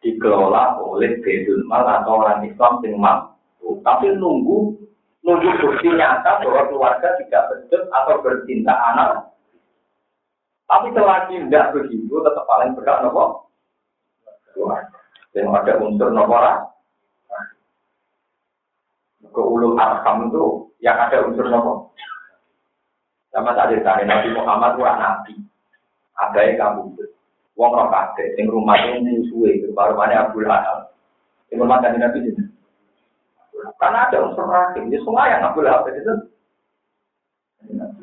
dikelola 0.00 0.80
oleh 0.80 1.18
Bedul 1.20 1.66
Mal 1.66 1.84
atau 1.84 2.24
orang 2.24 2.46
Islam 2.46 2.78
yang 2.86 2.96
mampu. 2.96 3.82
Tapi 3.82 4.16
nunggu 4.16 4.78
nunggu 5.20 5.50
bukti 5.60 5.88
nyata 5.92 6.40
bahwa 6.40 6.68
keluarga 6.68 7.08
tidak 7.20 7.42
betul 7.52 7.82
atau 7.92 8.16
bercinta 8.24 8.72
anak. 8.72 9.30
Tapi 10.70 10.94
selagi 10.94 11.34
tidak 11.48 11.74
begitu 11.74 12.14
tetap 12.22 12.44
paling 12.46 12.72
berhak 12.78 13.02
nopo 13.02 13.50
yang 15.34 15.54
ada 15.54 15.78
unsur 15.78 16.10
nomor 16.10 16.42
ke 19.30 19.40
ulul 19.40 19.78
arham 19.78 20.26
itu 20.26 20.44
yang 20.82 20.98
ada 20.98 21.22
unsur 21.22 21.46
nomor. 21.46 21.94
Sama 23.30 23.54
tadi 23.54 23.78
tadi 23.86 24.02
Nabi 24.10 24.34
Muhammad 24.34 24.74
kurang 24.74 24.98
nabi. 24.98 25.38
Ada 26.18 26.40
yang 26.50 26.56
kamu 26.58 26.82
Wong 27.58 27.76
roh 27.76 27.92
kakek, 27.92 28.40
sing 28.40 28.48
rumah 28.48 28.72
itu 28.80 29.04
musuhe, 29.04 29.60
baru 29.76 29.92
mana 29.92 30.32
Abu 30.32 30.40
Lahab. 30.40 30.96
Sing 31.52 31.60
rumah 31.60 31.76
tadi 31.84 32.00
Nabi 32.00 32.32
itu. 32.32 32.39
Karena 33.80 34.12
ada 34.12 34.28
unsur 34.28 34.44
rahim, 34.44 34.92
ya 34.92 35.00
semua 35.00 35.32
yang 35.32 35.40
Abu 35.40 35.64
Lahab 35.64 35.88
itu. 35.88 36.14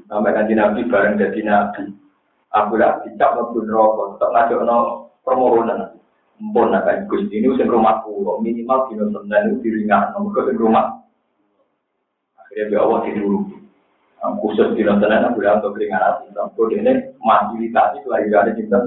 Sampai 0.10 0.34
kanji 0.34 0.58
Nabi 0.58 0.90
bareng 0.90 1.22
jadi 1.22 1.40
Nabi. 1.46 1.94
Abu 2.50 2.82
Lahab 2.82 3.06
dicap 3.06 3.38
ngebun 3.38 3.70
rokok, 3.70 4.18
tetap 4.18 4.30
ngajak 4.34 4.60
no 4.66 4.78
permohonan. 5.22 5.94
Mpun 6.38 6.74
akan 6.74 7.10
gusti 7.10 7.42
ini 7.42 7.50
usia 7.50 7.66
rumah 7.66 8.06
pulau 8.06 8.38
minimal 8.42 8.90
dino 8.90 9.10
senin 9.10 9.58
itu 9.58 9.70
diringan 9.70 10.14
nomor 10.14 10.38
ke 10.38 10.54
rumah. 10.54 11.02
Akhirnya 12.38 12.78
biar 12.78 12.82
Allah 12.86 13.00
tidur. 13.10 13.42
Khusus 14.18 14.78
dino 14.78 14.98
aku 14.98 15.38
bilang 15.42 15.62
untuk 15.62 15.78
keringanan 15.78 16.26
cinta. 16.26 16.46
Kode 16.54 16.78
ini 16.78 16.94
fasilitasi 17.22 18.06
kelahiran 18.06 18.54
cinta. 18.54 18.80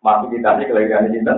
Fasilitasi 0.00 0.62
kelahiran 0.64 1.12
cinta. 1.12 1.32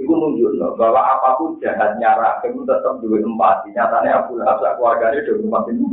Ibu 0.00 0.12
nunjuk 0.16 0.80
bahwa 0.80 0.96
apa 1.04 1.36
pun 1.36 1.60
jahatnya 1.60 2.16
rahim 2.16 2.64
tetap 2.64 3.04
dua 3.04 3.20
empati. 3.20 3.68
Nyatanya 3.76 4.24
aku 4.24 4.40
lah 4.40 4.56
keluarganya 4.56 5.20
dua 5.28 5.44
empat 5.44 5.64
itu. 5.76 5.89